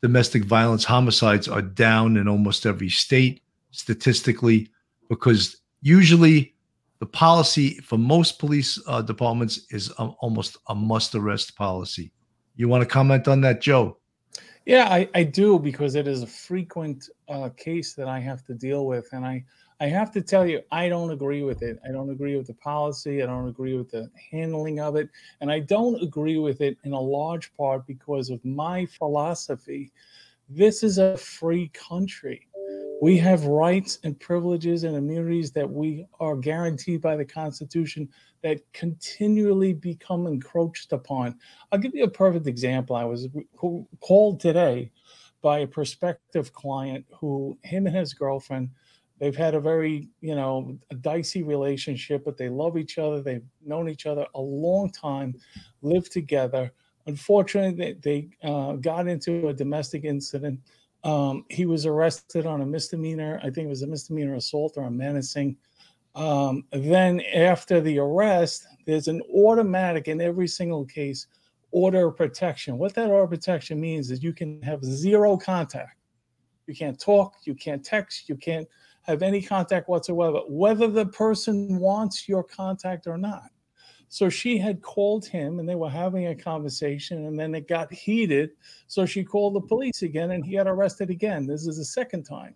domestic 0.00 0.44
violence 0.44 0.84
homicides 0.84 1.48
are 1.48 1.62
down 1.62 2.16
in 2.16 2.28
almost 2.28 2.66
every 2.66 2.88
state 2.88 3.42
statistically, 3.70 4.70
because 5.08 5.56
usually 5.82 6.54
the 7.00 7.06
policy 7.06 7.74
for 7.80 7.98
most 7.98 8.38
police 8.38 8.80
uh, 8.86 9.02
departments 9.02 9.66
is 9.70 9.90
a, 9.98 10.04
almost 10.20 10.56
a 10.68 10.74
must 10.74 11.14
arrest 11.14 11.56
policy. 11.56 12.12
You 12.56 12.68
want 12.68 12.82
to 12.82 12.88
comment 12.88 13.28
on 13.28 13.40
that, 13.42 13.60
Joe? 13.60 13.98
Yeah, 14.66 14.88
I, 14.90 15.08
I 15.14 15.22
do 15.22 15.58
because 15.58 15.94
it 15.94 16.06
is 16.06 16.22
a 16.22 16.26
frequent 16.26 17.08
uh, 17.28 17.50
case 17.56 17.94
that 17.94 18.08
I 18.08 18.18
have 18.18 18.44
to 18.46 18.54
deal 18.54 18.86
with, 18.86 19.08
and 19.12 19.24
I 19.24 19.44
I 19.80 19.86
have 19.86 20.10
to 20.12 20.20
tell 20.20 20.46
you 20.46 20.60
I 20.72 20.88
don't 20.88 21.12
agree 21.12 21.42
with 21.42 21.62
it. 21.62 21.78
I 21.88 21.92
don't 21.92 22.10
agree 22.10 22.36
with 22.36 22.48
the 22.48 22.54
policy. 22.54 23.22
I 23.22 23.26
don't 23.26 23.48
agree 23.48 23.76
with 23.76 23.90
the 23.90 24.10
handling 24.30 24.80
of 24.80 24.96
it, 24.96 25.08
and 25.40 25.52
I 25.52 25.60
don't 25.60 26.02
agree 26.02 26.38
with 26.38 26.60
it 26.60 26.76
in 26.84 26.92
a 26.92 27.00
large 27.00 27.54
part 27.54 27.86
because 27.86 28.28
of 28.30 28.44
my 28.44 28.86
philosophy. 28.86 29.92
This 30.48 30.82
is 30.82 30.98
a 30.98 31.16
free 31.16 31.68
country. 31.68 32.48
We 33.00 33.16
have 33.18 33.44
rights 33.44 34.00
and 34.02 34.18
privileges 34.18 34.82
and 34.82 34.96
immunities 34.96 35.52
that 35.52 35.70
we 35.70 36.06
are 36.18 36.34
guaranteed 36.34 37.00
by 37.00 37.14
the 37.14 37.24
Constitution 37.24 38.08
that 38.42 38.60
continually 38.72 39.72
become 39.72 40.26
encroached 40.26 40.92
upon. 40.92 41.36
I'll 41.70 41.78
give 41.78 41.94
you 41.94 42.02
a 42.04 42.10
perfect 42.10 42.48
example. 42.48 42.96
I 42.96 43.04
was 43.04 43.28
called 44.00 44.40
today 44.40 44.90
by 45.40 45.60
a 45.60 45.66
prospective 45.66 46.52
client 46.52 47.04
who, 47.12 47.56
him 47.62 47.86
and 47.86 47.94
his 47.94 48.14
girlfriend, 48.14 48.70
they've 49.18 49.36
had 49.36 49.54
a 49.54 49.60
very, 49.60 50.08
you 50.20 50.34
know, 50.34 50.78
dicey 51.00 51.42
relationship, 51.42 52.24
but 52.24 52.36
they 52.36 52.48
love 52.48 52.78
each 52.78 52.98
other. 52.98 53.20
They've 53.20 53.44
known 53.64 53.88
each 53.88 54.06
other 54.06 54.26
a 54.34 54.40
long 54.40 54.90
time, 54.90 55.34
lived 55.82 56.12
together. 56.12 56.72
Unfortunately, 57.06 57.94
they, 58.02 58.28
they 58.42 58.48
uh, 58.48 58.72
got 58.74 59.08
into 59.08 59.48
a 59.48 59.54
domestic 59.54 60.04
incident. 60.04 60.60
Um, 61.04 61.44
he 61.48 61.66
was 61.66 61.86
arrested 61.86 62.46
on 62.46 62.60
a 62.60 62.66
misdemeanor. 62.66 63.40
I 63.42 63.50
think 63.50 63.66
it 63.66 63.68
was 63.68 63.82
a 63.82 63.86
misdemeanor 63.86 64.34
assault 64.34 64.74
or 64.76 64.84
a 64.84 64.90
menacing. 64.90 65.56
Um, 66.14 66.64
then 66.72 67.20
after 67.34 67.80
the 67.80 67.98
arrest, 67.98 68.66
there's 68.86 69.08
an 69.08 69.22
automatic 69.34 70.08
in 70.08 70.20
every 70.20 70.48
single 70.48 70.84
case 70.84 71.26
order 71.70 72.08
of 72.08 72.16
protection. 72.16 72.78
What 72.78 72.94
that 72.94 73.10
order 73.10 73.24
of 73.24 73.30
protection 73.30 73.80
means 73.80 74.10
is 74.10 74.22
you 74.22 74.32
can 74.32 74.60
have 74.62 74.82
zero 74.84 75.36
contact. 75.36 75.96
You 76.66 76.74
can't 76.74 76.98
talk, 76.98 77.34
you 77.44 77.54
can't 77.54 77.84
text, 77.84 78.28
you 78.28 78.36
can't 78.36 78.66
have 79.08 79.22
any 79.22 79.42
contact 79.42 79.88
whatsoever, 79.88 80.40
whether 80.48 80.86
the 80.86 81.06
person 81.06 81.78
wants 81.78 82.28
your 82.28 82.44
contact 82.44 83.06
or 83.06 83.16
not. 83.16 83.48
So 84.10 84.28
she 84.28 84.58
had 84.58 84.82
called 84.82 85.26
him 85.26 85.58
and 85.58 85.68
they 85.68 85.74
were 85.74 85.90
having 85.90 86.28
a 86.28 86.34
conversation 86.34 87.26
and 87.26 87.38
then 87.38 87.54
it 87.54 87.68
got 87.68 87.92
heated. 87.92 88.50
So 88.86 89.04
she 89.06 89.24
called 89.24 89.54
the 89.54 89.60
police 89.60 90.02
again 90.02 90.30
and 90.30 90.44
he 90.44 90.56
got 90.56 90.68
arrested 90.68 91.10
again. 91.10 91.46
This 91.46 91.66
is 91.66 91.78
the 91.78 91.84
second 91.84 92.24
time. 92.24 92.54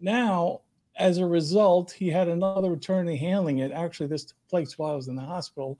Now, 0.00 0.60
as 0.96 1.18
a 1.18 1.26
result, 1.26 1.90
he 1.92 2.08
had 2.08 2.28
another 2.28 2.72
attorney 2.72 3.16
handling 3.16 3.58
it. 3.58 3.72
Actually, 3.72 4.08
this 4.08 4.24
took 4.26 4.48
place 4.48 4.78
while 4.78 4.92
I 4.92 4.96
was 4.96 5.08
in 5.08 5.16
the 5.16 5.22
hospital. 5.22 5.78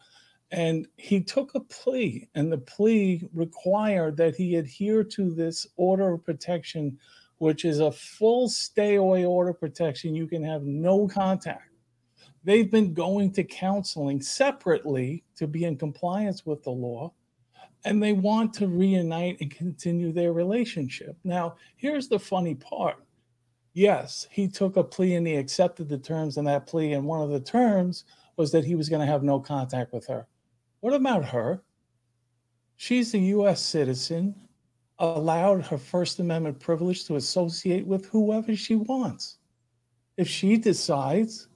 And 0.53 0.87
he 0.97 1.21
took 1.21 1.55
a 1.55 1.61
plea, 1.61 2.29
and 2.37 2.53
the 2.53 2.59
plea 2.59 3.29
required 3.35 4.17
that 4.19 4.37
he 4.37 4.55
adhere 4.57 5.03
to 5.03 5.35
this 5.35 5.67
order 5.77 6.13
of 6.13 6.25
protection, 6.25 6.99
which 7.39 7.65
is 7.65 7.81
a 7.81 7.93
full 7.93 8.49
stay 8.49 8.97
away 8.97 9.25
order 9.25 9.53
protection. 9.53 10.15
You 10.15 10.27
can 10.27 10.43
have 10.43 10.63
no 10.63 11.07
contact. 11.07 11.71
They've 12.45 12.71
been 12.71 12.95
going 12.95 13.33
to 13.33 13.45
counseling 13.45 14.21
separately 14.21 15.25
to 15.37 15.47
be 15.47 15.65
in 15.65 15.77
compliance 15.77 16.47
with 16.47 16.63
the 16.63 16.71
law, 16.71 17.13
and 17.85 18.03
they 18.03 18.13
want 18.13 18.55
to 18.55 18.69
reunite 18.69 19.41
and 19.41 19.51
continue 19.51 20.13
their 20.13 20.33
relationship. 20.33 21.17
Now, 21.25 21.57
here's 21.77 22.09
the 22.09 22.19
funny 22.19 22.55
part 22.55 22.97
yes, 23.77 24.27
he 24.31 24.49
took 24.49 24.79
a 24.79 24.83
plea 24.83 25.17
and 25.17 25.27
he 25.27 25.37
accepted 25.37 25.87
the 25.87 25.99
terms 25.99 26.39
in 26.39 26.47
that 26.47 26.67
plea. 26.67 26.95
And 26.95 27.05
one 27.05 27.21
of 27.21 27.29
the 27.29 27.41
terms 27.41 28.05
was 28.37 28.51
that 28.53 28.65
he 28.65 28.75
was 28.75 28.89
going 28.89 29.01
to 29.01 29.13
have 29.13 29.23
no 29.23 29.39
contact 29.39 29.93
with 29.93 30.07
her. 30.07 30.27
What 30.81 30.95
about 30.95 31.27
her? 31.27 31.63
She's 32.77 33.13
a 33.13 33.19
U.S. 33.19 33.61
citizen, 33.61 34.35
allowed 34.99 35.63
her 35.67 35.79
First 35.79 36.19
Amendment 36.21 36.59
privilege 36.59 37.05
to 37.05 37.17
associate 37.17 37.87
with 37.87 38.07
whoever 38.07 38.57
she 38.57 38.77
wants. 38.77 39.39
If 40.17 40.29
she 40.29 40.57
decides, 40.57 41.49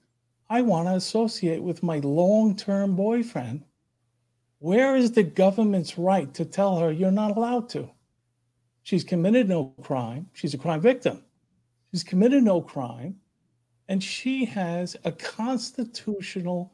I 0.48 0.62
want 0.62 0.88
to 0.88 0.94
associate 0.94 1.62
with 1.62 1.82
my 1.82 1.98
long 2.00 2.56
term 2.56 2.96
boyfriend, 2.96 3.64
where 4.58 4.94
is 4.94 5.12
the 5.12 5.22
government's 5.22 5.96
right 5.96 6.32
to 6.34 6.44
tell 6.44 6.78
her 6.78 6.92
you're 6.92 7.10
not 7.10 7.36
allowed 7.36 7.68
to? 7.70 7.88
She's 8.82 9.04
committed 9.04 9.48
no 9.48 9.74
crime, 9.82 10.28
she's 10.32 10.54
a 10.54 10.58
crime 10.58 10.80
victim. 10.80 11.24
She's 11.90 12.04
committed 12.04 12.44
no 12.44 12.60
crime, 12.60 13.16
and 13.88 14.02
she 14.02 14.44
has 14.44 14.96
a 15.04 15.10
constitutional 15.10 16.72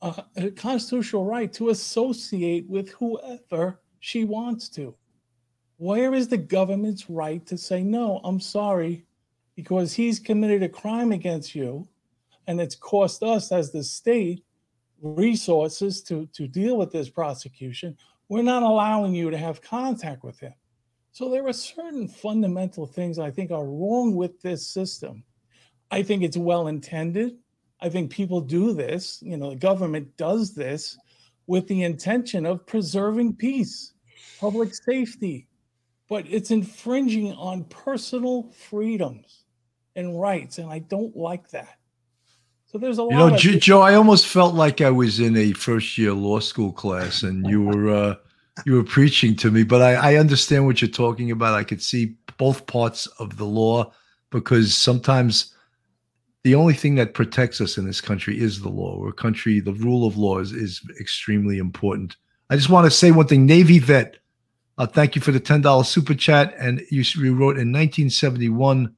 uh, 0.00 0.22
a 0.36 0.50
constitutional 0.50 1.24
right 1.24 1.52
to 1.52 1.70
associate 1.70 2.68
with 2.68 2.90
whoever 2.90 3.80
she 3.98 4.24
wants 4.24 4.68
to. 4.68 4.94
Where 5.78 6.12
is 6.12 6.28
the 6.28 6.36
government's 6.36 7.08
right 7.08 7.44
to 7.46 7.56
say 7.56 7.82
no? 7.82 8.20
I'm 8.24 8.40
sorry, 8.40 9.06
because 9.54 9.92
he's 9.92 10.18
committed 10.18 10.62
a 10.62 10.68
crime 10.68 11.12
against 11.12 11.54
you, 11.54 11.88
and 12.46 12.60
it's 12.60 12.74
cost 12.74 13.22
us 13.22 13.52
as 13.52 13.70
the 13.70 13.82
state 13.82 14.44
resources 15.00 16.02
to 16.02 16.26
to 16.32 16.48
deal 16.48 16.76
with 16.76 16.90
this 16.90 17.08
prosecution. 17.08 17.96
We're 18.28 18.42
not 18.42 18.62
allowing 18.62 19.14
you 19.14 19.30
to 19.30 19.38
have 19.38 19.62
contact 19.62 20.24
with 20.24 20.38
him. 20.40 20.54
So 21.12 21.30
there 21.30 21.46
are 21.46 21.52
certain 21.52 22.08
fundamental 22.08 22.86
things 22.86 23.18
I 23.18 23.30
think 23.30 23.50
are 23.50 23.64
wrong 23.64 24.14
with 24.14 24.40
this 24.42 24.66
system. 24.66 25.24
I 25.90 26.02
think 26.02 26.22
it's 26.22 26.36
well 26.36 26.68
intended. 26.68 27.38
I 27.80 27.88
think 27.88 28.10
people 28.10 28.40
do 28.40 28.72
this, 28.72 29.20
you 29.22 29.36
know, 29.36 29.50
the 29.50 29.56
government 29.56 30.16
does 30.16 30.54
this 30.54 30.98
with 31.46 31.66
the 31.68 31.84
intention 31.84 32.44
of 32.44 32.66
preserving 32.66 33.36
peace, 33.36 33.94
public 34.40 34.74
safety, 34.74 35.47
but 36.08 36.24
it's 36.28 36.50
infringing 36.50 37.32
on 37.34 37.64
personal 37.64 38.50
freedoms 38.52 39.44
and 39.94 40.18
rights. 40.20 40.58
And 40.58 40.70
I 40.70 40.78
don't 40.78 41.16
like 41.16 41.50
that. 41.50 41.76
So 42.66 42.78
there's 42.78 42.98
a 42.98 43.02
lot 43.02 43.10
You 43.10 43.16
know, 43.16 43.34
of 43.34 43.40
Joe, 43.40 43.58
Joe, 43.58 43.80
I 43.80 43.94
almost 43.94 44.26
felt 44.26 44.54
like 44.54 44.80
I 44.80 44.90
was 44.90 45.20
in 45.20 45.36
a 45.36 45.52
first 45.52 45.96
year 45.96 46.12
law 46.12 46.40
school 46.40 46.72
class 46.72 47.22
and 47.22 47.46
you 47.46 47.62
were 47.62 47.88
uh, 47.88 48.14
you 48.66 48.74
were 48.74 48.84
preaching 48.84 49.36
to 49.36 49.50
me, 49.50 49.62
but 49.62 49.80
I, 49.80 50.12
I 50.12 50.16
understand 50.16 50.66
what 50.66 50.82
you're 50.82 50.90
talking 50.90 51.30
about. 51.30 51.54
I 51.54 51.64
could 51.64 51.82
see 51.82 52.16
both 52.36 52.66
parts 52.66 53.06
of 53.18 53.36
the 53.36 53.44
law 53.44 53.92
because 54.30 54.74
sometimes 54.74 55.54
the 56.44 56.54
only 56.54 56.74
thing 56.74 56.94
that 56.96 57.14
protects 57.14 57.60
us 57.60 57.78
in 57.78 57.86
this 57.86 58.00
country 58.00 58.38
is 58.38 58.60
the 58.60 58.68
law. 58.68 58.98
We're 58.98 59.10
a 59.10 59.12
country, 59.12 59.60
the 59.60 59.72
rule 59.74 60.06
of 60.06 60.16
law 60.16 60.38
is, 60.38 60.52
is 60.52 60.82
extremely 61.00 61.58
important. 61.58 62.16
I 62.50 62.56
just 62.56 62.68
want 62.68 62.84
to 62.84 62.90
say 62.90 63.10
one 63.10 63.26
thing 63.26 63.46
Navy 63.46 63.78
vet, 63.78 64.18
uh, 64.78 64.86
thank 64.86 65.16
you 65.16 65.20
for 65.20 65.32
the 65.32 65.40
$10 65.40 65.84
super 65.84 66.14
chat. 66.14 66.54
And 66.58 66.80
you, 66.90 67.02
wrote 67.34 67.58
in 67.58 67.72
1971, 67.72 68.94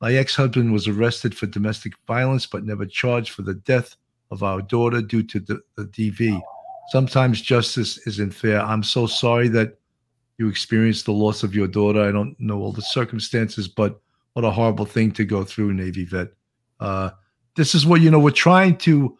my 0.00 0.14
ex 0.14 0.34
husband 0.34 0.72
was 0.72 0.88
arrested 0.88 1.36
for 1.36 1.46
domestic 1.46 1.92
violence, 2.06 2.46
but 2.46 2.64
never 2.64 2.86
charged 2.86 3.30
for 3.30 3.42
the 3.42 3.54
death 3.54 3.96
of 4.30 4.42
our 4.42 4.62
daughter 4.62 5.02
due 5.02 5.22
to 5.24 5.40
the, 5.40 5.60
the 5.76 5.84
DV. 5.84 6.40
Sometimes 6.88 7.42
justice 7.42 7.98
isn't 8.06 8.32
fair. 8.32 8.60
I'm 8.60 8.82
so 8.82 9.06
sorry 9.06 9.48
that 9.48 9.78
you 10.38 10.48
experienced 10.48 11.04
the 11.04 11.12
loss 11.12 11.42
of 11.42 11.54
your 11.54 11.68
daughter. 11.68 12.00
I 12.00 12.10
don't 12.10 12.34
know 12.40 12.60
all 12.60 12.72
the 12.72 12.80
circumstances, 12.80 13.68
but 13.68 14.00
what 14.32 14.44
a 14.44 14.50
horrible 14.50 14.86
thing 14.86 15.12
to 15.12 15.24
go 15.24 15.44
through, 15.44 15.74
Navy 15.74 16.06
vet. 16.06 16.28
Uh, 16.80 17.10
this 17.56 17.74
is 17.74 17.84
what 17.84 18.00
you 18.00 18.10
know. 18.10 18.18
We're 18.18 18.30
trying 18.30 18.78
to 18.78 19.18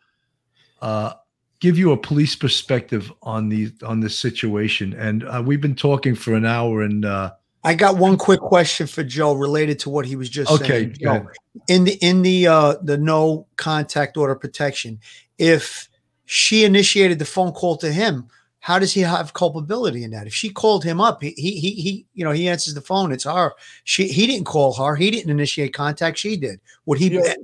uh, 0.81 1.12
give 1.61 1.78
you 1.78 1.93
a 1.93 1.97
police 1.97 2.35
perspective 2.35 3.12
on 3.23 3.49
the 3.49 3.73
on 3.85 4.01
this 4.01 4.19
situation, 4.19 4.95
and 4.95 5.24
uh, 5.24 5.43
we've 5.45 5.61
been 5.61 5.74
talking 5.74 6.15
for 6.15 6.35
an 6.35 6.45
hour. 6.45 6.82
And 6.82 7.05
uh, 7.05 7.32
I 7.62 7.74
got 7.74 7.99
one 7.99 8.16
quick 8.16 8.41
question 8.41 8.87
for 8.87 9.05
Joe 9.05 9.35
related 9.35 9.78
to 9.81 9.91
what 9.91 10.07
he 10.07 10.16
was 10.16 10.28
just 10.28 10.51
Okay, 10.51 10.66
saying. 10.66 10.97
go 11.03 11.11
ahead. 11.11 11.23
Joe, 11.24 11.62
in 11.69 11.85
the 11.85 11.93
in 12.01 12.23
the 12.23 12.47
uh 12.49 12.74
the 12.82 12.99
no 12.99 13.47
contact 13.57 14.16
order 14.16 14.35
protection, 14.35 14.99
if 15.39 15.89
she 16.24 16.65
initiated 16.65 17.19
the 17.19 17.24
phone 17.24 17.53
call 17.53 17.77
to 17.78 17.93
him, 17.93 18.28
how 18.61 18.78
does 18.78 18.93
he 18.93 19.01
have 19.03 19.35
culpability 19.35 20.05
in 20.05 20.11
that? 20.12 20.27
If 20.27 20.35
she 20.35 20.51
called 20.51 20.85
him 20.85 21.01
up, 21.01 21.23
he 21.23 21.31
he 21.37 21.61
he, 21.61 21.70
he 21.73 22.07
you 22.15 22.24
know 22.24 22.32
he 22.32 22.49
answers 22.49 22.74
the 22.74 22.81
phone. 22.81 23.12
It's 23.12 23.24
her. 23.24 23.53
She 23.85 24.09
he 24.09 24.27
didn't 24.27 24.47
call 24.47 24.73
her. 24.74 24.97
He 24.97 25.11
didn't 25.11 25.31
initiate 25.31 25.74
contact. 25.74 26.19
She 26.19 26.37
did. 26.37 26.61
Would 26.87 26.99
he? 26.99 27.09
Yeah. 27.09 27.35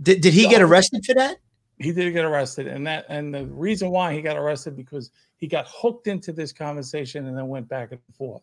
Did, 0.00 0.20
did 0.20 0.32
he 0.32 0.46
get 0.48 0.62
arrested 0.62 1.04
for 1.04 1.14
that? 1.14 1.38
He 1.78 1.92
did 1.92 2.12
get 2.12 2.24
arrested 2.24 2.66
and 2.66 2.86
that 2.86 3.06
and 3.08 3.34
the 3.34 3.46
reason 3.46 3.90
why 3.90 4.12
he 4.12 4.20
got 4.20 4.36
arrested 4.36 4.76
because 4.76 5.10
he 5.36 5.46
got 5.46 5.66
hooked 5.68 6.06
into 6.06 6.32
this 6.32 6.52
conversation 6.52 7.26
and 7.26 7.36
then 7.36 7.48
went 7.48 7.68
back 7.68 7.92
and 7.92 8.00
forth 8.16 8.42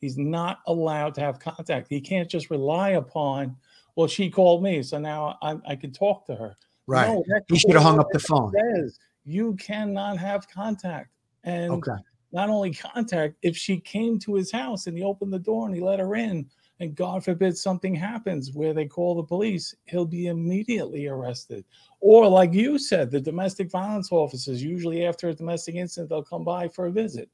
he's 0.00 0.16
not 0.16 0.60
allowed 0.66 1.14
to 1.14 1.20
have 1.20 1.38
contact 1.38 1.88
he 1.88 2.00
can't 2.00 2.30
just 2.30 2.50
rely 2.50 2.90
upon 2.90 3.56
well 3.96 4.06
she 4.06 4.30
called 4.30 4.62
me 4.62 4.82
so 4.82 4.98
now 4.98 5.36
i, 5.42 5.56
I 5.66 5.76
can 5.76 5.92
talk 5.92 6.26
to 6.26 6.34
her 6.36 6.56
Right. 6.86 7.08
No, 7.08 7.24
He 7.48 7.58
should 7.58 7.74
have 7.74 7.82
hung 7.82 7.98
up 7.98 8.10
the 8.12 8.20
phone. 8.20 8.52
says 8.54 8.98
you 9.24 9.54
cannot 9.56 10.18
have 10.18 10.48
contact 10.48 11.10
and 11.44 11.72
Okay. 11.72 11.96
not 12.32 12.48
only 12.48 12.72
contact 12.72 13.34
if 13.42 13.56
she 13.56 13.78
came 13.80 14.18
to 14.20 14.34
his 14.34 14.52
house 14.52 14.86
and 14.86 14.96
he 14.96 15.02
opened 15.02 15.32
the 15.32 15.38
door 15.38 15.66
and 15.66 15.74
he 15.74 15.80
let 15.80 15.98
her 15.98 16.14
in 16.14 16.48
and 16.80 16.94
god 16.94 17.24
forbid 17.24 17.56
something 17.56 17.94
happens 17.94 18.52
where 18.52 18.74
they 18.74 18.86
call 18.86 19.14
the 19.14 19.22
police 19.22 19.74
he'll 19.84 20.04
be 20.04 20.26
immediately 20.26 21.06
arrested 21.06 21.64
or 22.00 22.28
like 22.28 22.52
you 22.52 22.78
said 22.78 23.10
the 23.10 23.20
domestic 23.20 23.70
violence 23.70 24.10
officers 24.12 24.62
usually 24.62 25.06
after 25.06 25.28
a 25.28 25.34
domestic 25.34 25.74
incident 25.74 26.08
they'll 26.08 26.22
come 26.22 26.44
by 26.44 26.68
for 26.68 26.86
a 26.86 26.92
visit 26.92 27.28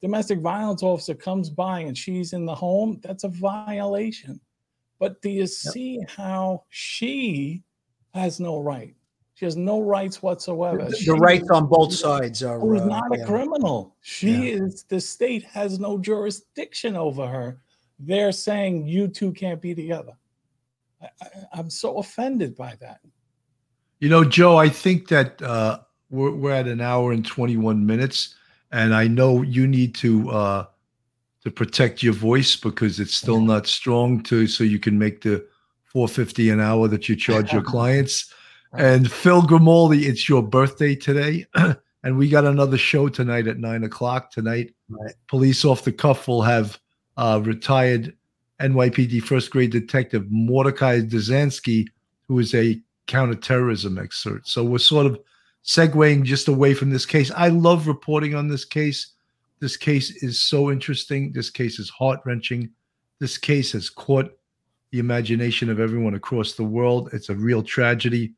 domestic 0.00 0.38
violence 0.40 0.82
officer 0.82 1.14
comes 1.14 1.50
by 1.50 1.80
and 1.80 1.96
she's 1.96 2.32
in 2.32 2.44
the 2.44 2.54
home 2.54 3.00
that's 3.02 3.24
a 3.24 3.28
violation 3.28 4.40
but 4.98 5.20
do 5.22 5.30
you 5.30 5.46
see 5.46 5.98
how 6.08 6.62
she 6.68 7.62
has 8.12 8.38
no 8.38 8.60
right 8.60 8.94
she 9.34 9.44
has 9.44 9.56
no 9.56 9.80
rights 9.80 10.22
whatsoever 10.22 10.84
The, 10.84 10.96
She 10.96 11.10
rights 11.10 11.50
on 11.50 11.66
both 11.66 11.92
sides 11.92 12.42
are. 12.42 12.60
who's 12.60 12.82
uh, 12.82 12.86
not 12.86 13.12
a 13.14 13.18
yeah. 13.18 13.24
criminal. 13.24 13.96
She 14.00 14.50
is 14.50 14.84
the 14.84 15.00
state 15.00 15.42
has 15.42 15.80
no 15.80 15.98
jurisdiction 15.98 16.94
over 16.94 17.26
her. 17.26 17.60
They're 17.98 18.32
saying 18.32 18.86
you 18.86 19.08
two 19.08 19.32
can't 19.32 19.60
be 19.60 19.74
together. 19.74 20.12
I, 21.02 21.26
I'm 21.52 21.70
so 21.70 21.98
offended 21.98 22.56
by 22.56 22.74
that. 22.80 23.00
You 24.00 24.08
know, 24.08 24.24
Joe, 24.24 24.56
I 24.56 24.68
think 24.68 25.08
that 25.08 25.40
uh, 25.40 25.80
we're, 26.10 26.32
we're 26.32 26.52
at 26.52 26.66
an 26.66 26.80
hour 26.80 27.12
and 27.12 27.24
21 27.24 27.86
minutes, 27.86 28.34
and 28.72 28.94
I 28.94 29.06
know 29.06 29.42
you 29.42 29.66
need 29.66 29.94
to 29.96 30.30
uh, 30.30 30.66
to 31.44 31.50
protect 31.50 32.02
your 32.02 32.14
voice 32.14 32.56
because 32.56 32.98
it's 32.98 33.14
still 33.14 33.40
not 33.40 33.66
strong 33.66 34.22
to 34.24 34.46
so 34.46 34.64
you 34.64 34.78
can 34.78 34.98
make 34.98 35.20
the 35.20 35.46
450 35.84 36.50
an 36.50 36.60
hour 36.60 36.88
that 36.88 37.08
you 37.08 37.14
charge 37.14 37.52
your 37.52 37.62
clients. 37.74 38.32
And 38.72 39.10
Phil 39.10 39.42
Grimaldi, 39.42 40.06
it's 40.06 40.28
your 40.28 40.42
birthday 40.42 40.96
today, 40.96 41.46
and 42.02 42.18
we 42.18 42.28
got 42.28 42.44
another 42.44 42.76
show 42.76 43.08
tonight 43.08 43.46
at 43.46 43.58
nine 43.58 43.84
o'clock 43.84 44.32
tonight. 44.32 44.74
Right. 44.88 45.14
Police 45.28 45.64
off 45.64 45.84
the 45.84 45.92
cuff 45.92 46.26
will 46.26 46.42
have 46.42 46.78
uh, 47.16 47.40
retired 47.42 48.16
NYPD 48.60 49.22
first 49.22 49.50
grade 49.50 49.72
detective 49.72 50.26
Mordecai 50.30 51.00
Dzikansky, 51.00 51.86
who 52.28 52.38
is 52.38 52.54
a 52.54 52.80
counterterrorism 53.06 53.98
expert. 53.98 54.46
So 54.46 54.64
we're 54.64 54.78
sort 54.78 55.06
of 55.06 55.18
segueing 55.64 56.24
just 56.24 56.48
away 56.48 56.74
from 56.74 56.90
this 56.90 57.06
case. 57.06 57.30
I 57.34 57.48
love 57.48 57.86
reporting 57.86 58.34
on 58.34 58.48
this 58.48 58.64
case. 58.64 59.12
This 59.60 59.76
case 59.76 60.22
is 60.22 60.40
so 60.40 60.70
interesting. 60.70 61.32
This 61.32 61.50
case 61.50 61.78
is 61.78 61.90
heart 61.90 62.20
wrenching. 62.24 62.70
This 63.18 63.38
case 63.38 63.72
has 63.72 63.88
caught 63.88 64.30
the 64.90 64.98
imagination 64.98 65.70
of 65.70 65.80
everyone 65.80 66.14
across 66.14 66.54
the 66.54 66.64
world. 66.64 67.10
It's 67.12 67.28
a 67.28 67.34
real 67.34 67.62
tragedy. 67.62 68.34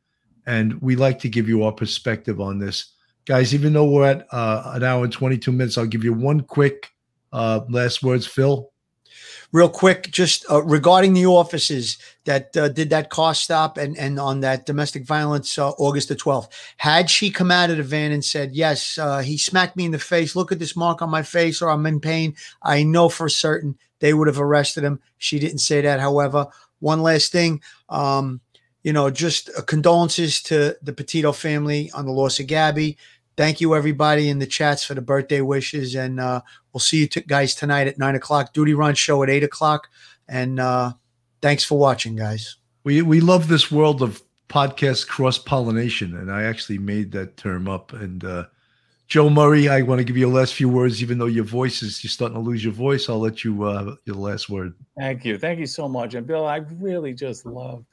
And 0.46 0.80
we 0.80 0.94
like 0.96 1.18
to 1.20 1.28
give 1.28 1.48
you 1.48 1.64
our 1.64 1.72
perspective 1.72 2.40
on 2.40 2.58
this. 2.58 2.92
Guys, 3.26 3.52
even 3.52 3.72
though 3.72 3.90
we're 3.90 4.08
at 4.08 4.26
uh, 4.32 4.72
an 4.74 4.84
hour 4.84 5.02
and 5.02 5.12
22 5.12 5.50
minutes, 5.50 5.76
I'll 5.76 5.86
give 5.86 6.04
you 6.04 6.12
one 6.12 6.42
quick 6.42 6.92
uh, 7.32 7.60
last 7.68 8.02
words, 8.02 8.26
Phil. 8.26 8.70
real 9.52 9.68
quick, 9.68 10.10
just 10.10 10.44
uh, 10.50 10.62
regarding 10.62 11.14
the 11.14 11.26
offices 11.26 11.98
that 12.24 12.56
uh, 12.56 12.68
did 12.68 12.90
that 12.90 13.10
car 13.10 13.34
stop 13.34 13.78
and 13.78 13.96
and 13.96 14.18
on 14.18 14.40
that 14.40 14.66
domestic 14.66 15.04
violence 15.04 15.58
uh, 15.58 15.70
August 15.70 16.08
the 16.08 16.16
12th. 16.16 16.48
Had 16.78 17.08
she 17.10 17.30
come 17.30 17.50
out 17.50 17.70
of 17.70 17.76
the 17.76 17.82
van 17.82 18.12
and 18.12 18.24
said, 18.24 18.54
"Yes, 18.54 18.98
uh, 18.98 19.20
he 19.20 19.38
smacked 19.38 19.76
me 19.76 19.84
in 19.84 19.92
the 19.92 19.98
face. 19.98 20.36
Look 20.36 20.52
at 20.52 20.58
this 20.58 20.76
mark 20.76 21.02
on 21.02 21.10
my 21.10 21.22
face, 21.22 21.62
or 21.62 21.70
I'm 21.70 21.86
in 21.86 22.00
pain," 22.00 22.34
I 22.62 22.82
know 22.82 23.08
for 23.08 23.28
certain 23.28 23.78
they 24.00 24.12
would 24.12 24.28
have 24.28 24.40
arrested 24.40 24.84
him. 24.84 25.00
She 25.18 25.38
didn't 25.38 25.58
say 25.58 25.80
that. 25.80 26.00
However, 26.00 26.48
one 26.80 27.02
last 27.02 27.32
thing. 27.32 27.62
Um, 27.88 28.40
you 28.82 28.92
know, 28.92 29.10
just 29.10 29.50
uh, 29.58 29.62
condolences 29.62 30.40
to 30.42 30.76
the 30.80 30.92
Petito 30.92 31.32
family 31.32 31.90
on 31.92 32.06
the 32.06 32.12
loss 32.12 32.38
of 32.38 32.46
Gabby. 32.46 32.96
Thank 33.36 33.60
you, 33.60 33.74
everybody 33.74 34.28
in 34.28 34.38
the 34.38 34.46
chats 34.46 34.84
for 34.84 34.94
the 34.94 35.00
birthday 35.02 35.40
wishes. 35.40 35.96
And 35.96 36.20
uh, 36.20 36.42
we'll 36.76 36.80
see 36.80 36.98
you 36.98 37.06
t- 37.06 37.22
guys 37.22 37.54
tonight 37.54 37.86
at 37.86 37.96
nine 37.96 38.14
o'clock. 38.14 38.52
Duty 38.52 38.74
Ron 38.74 38.94
show 38.94 39.22
at 39.22 39.30
eight 39.30 39.42
o'clock. 39.42 39.88
And 40.28 40.60
uh, 40.60 40.92
thanks 41.40 41.64
for 41.64 41.78
watching, 41.78 42.16
guys. 42.16 42.56
We 42.84 43.00
we 43.00 43.20
love 43.20 43.48
this 43.48 43.72
world 43.72 44.02
of 44.02 44.22
podcast 44.50 45.08
cross 45.08 45.38
pollination, 45.38 46.14
and 46.14 46.30
I 46.30 46.42
actually 46.42 46.76
made 46.76 47.12
that 47.12 47.38
term 47.38 47.66
up. 47.66 47.94
And 47.94 48.22
uh, 48.22 48.44
Joe 49.08 49.30
Murray, 49.30 49.70
I 49.70 49.80
want 49.80 50.00
to 50.00 50.04
give 50.04 50.18
you 50.18 50.26
your 50.26 50.36
last 50.38 50.52
few 50.52 50.68
words, 50.68 51.02
even 51.02 51.16
though 51.16 51.24
your 51.24 51.44
voice 51.44 51.82
is 51.82 52.04
you're 52.04 52.10
starting 52.10 52.36
to 52.36 52.42
lose 52.42 52.62
your 52.62 52.74
voice. 52.74 53.08
I'll 53.08 53.18
let 53.18 53.42
you 53.42 53.64
uh, 53.64 53.94
your 54.04 54.16
last 54.16 54.50
word. 54.50 54.74
Thank 54.98 55.24
you. 55.24 55.38
Thank 55.38 55.58
you 55.58 55.66
so 55.66 55.88
much. 55.88 56.12
And 56.12 56.26
Bill, 56.26 56.44
I 56.44 56.58
really 56.78 57.14
just 57.14 57.46
love 57.46 57.86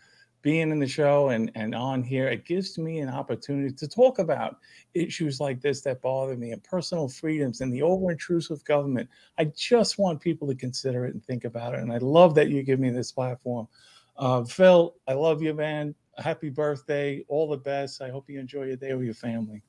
being 0.43 0.71
in 0.71 0.77
the 0.77 0.87
show 0.87 1.29
and, 1.29 1.49
and 1.55 1.73
on 1.73 2.03
here, 2.03 2.27
it 2.27 2.45
gives 2.45 2.77
me 2.77 2.99
an 2.99 3.09
opportunity 3.09 3.73
to 3.73 3.87
talk 3.87 4.19
about 4.19 4.57
issues 4.93 5.39
like 5.39 5.61
this 5.61 5.81
that 5.81 6.01
bother 6.01 6.35
me 6.35 6.51
and 6.51 6.61
personal 6.63 7.07
freedoms 7.07 7.61
and 7.61 7.73
the 7.73 7.81
over 7.81 8.11
intrusive 8.11 8.63
government. 8.65 9.09
I 9.39 9.45
just 9.45 9.97
want 9.97 10.19
people 10.19 10.47
to 10.49 10.53
consider 10.53 11.05
it 11.05 11.13
and 11.13 11.23
think 11.25 11.45
about 11.45 11.73
it. 11.73 11.79
And 11.79 11.91
I 11.91 11.97
love 11.97 12.35
that 12.35 12.49
you 12.49 12.61
give 12.61 12.79
me 12.79 12.91
this 12.91 13.11
platform. 13.11 13.67
Uh, 14.17 14.43
Phil, 14.43 14.93
I 15.07 15.13
love 15.13 15.41
you, 15.41 15.53
man. 15.53 15.95
Happy 16.17 16.49
birthday. 16.49 17.23
All 17.29 17.49
the 17.49 17.57
best. 17.57 18.01
I 18.01 18.09
hope 18.09 18.29
you 18.29 18.39
enjoy 18.39 18.65
your 18.65 18.75
day 18.75 18.93
with 18.93 19.05
your 19.05 19.15
family. 19.15 19.63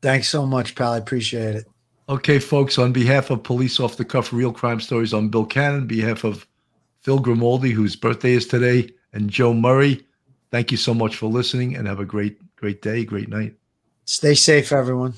Thanks 0.00 0.28
so 0.28 0.46
much, 0.46 0.74
pal. 0.74 0.94
I 0.94 0.98
appreciate 0.98 1.56
it. 1.56 1.66
Okay, 2.08 2.38
folks, 2.38 2.78
on 2.78 2.92
behalf 2.92 3.30
of 3.30 3.42
Police 3.42 3.80
Off 3.80 3.96
the 3.96 4.04
Cuff 4.04 4.32
Real 4.32 4.52
Crime 4.52 4.80
Stories, 4.80 5.12
I'm 5.12 5.28
Bill 5.28 5.44
Cannon, 5.44 5.80
On 5.80 5.86
behalf 5.86 6.24
of 6.24 6.46
Phil 7.00 7.18
Grimaldi, 7.18 7.70
whose 7.70 7.96
birthday 7.96 8.32
is 8.32 8.46
today, 8.46 8.88
and 9.16 9.30
Joe 9.30 9.54
Murray. 9.54 10.06
Thank 10.50 10.70
you 10.70 10.76
so 10.76 10.94
much 10.94 11.16
for 11.16 11.26
listening 11.26 11.74
and 11.74 11.88
have 11.88 12.00
a 12.00 12.04
great, 12.04 12.38
great 12.56 12.82
day, 12.82 13.04
great 13.04 13.28
night. 13.28 13.54
Stay 14.04 14.34
safe, 14.34 14.70
everyone. 14.70 15.14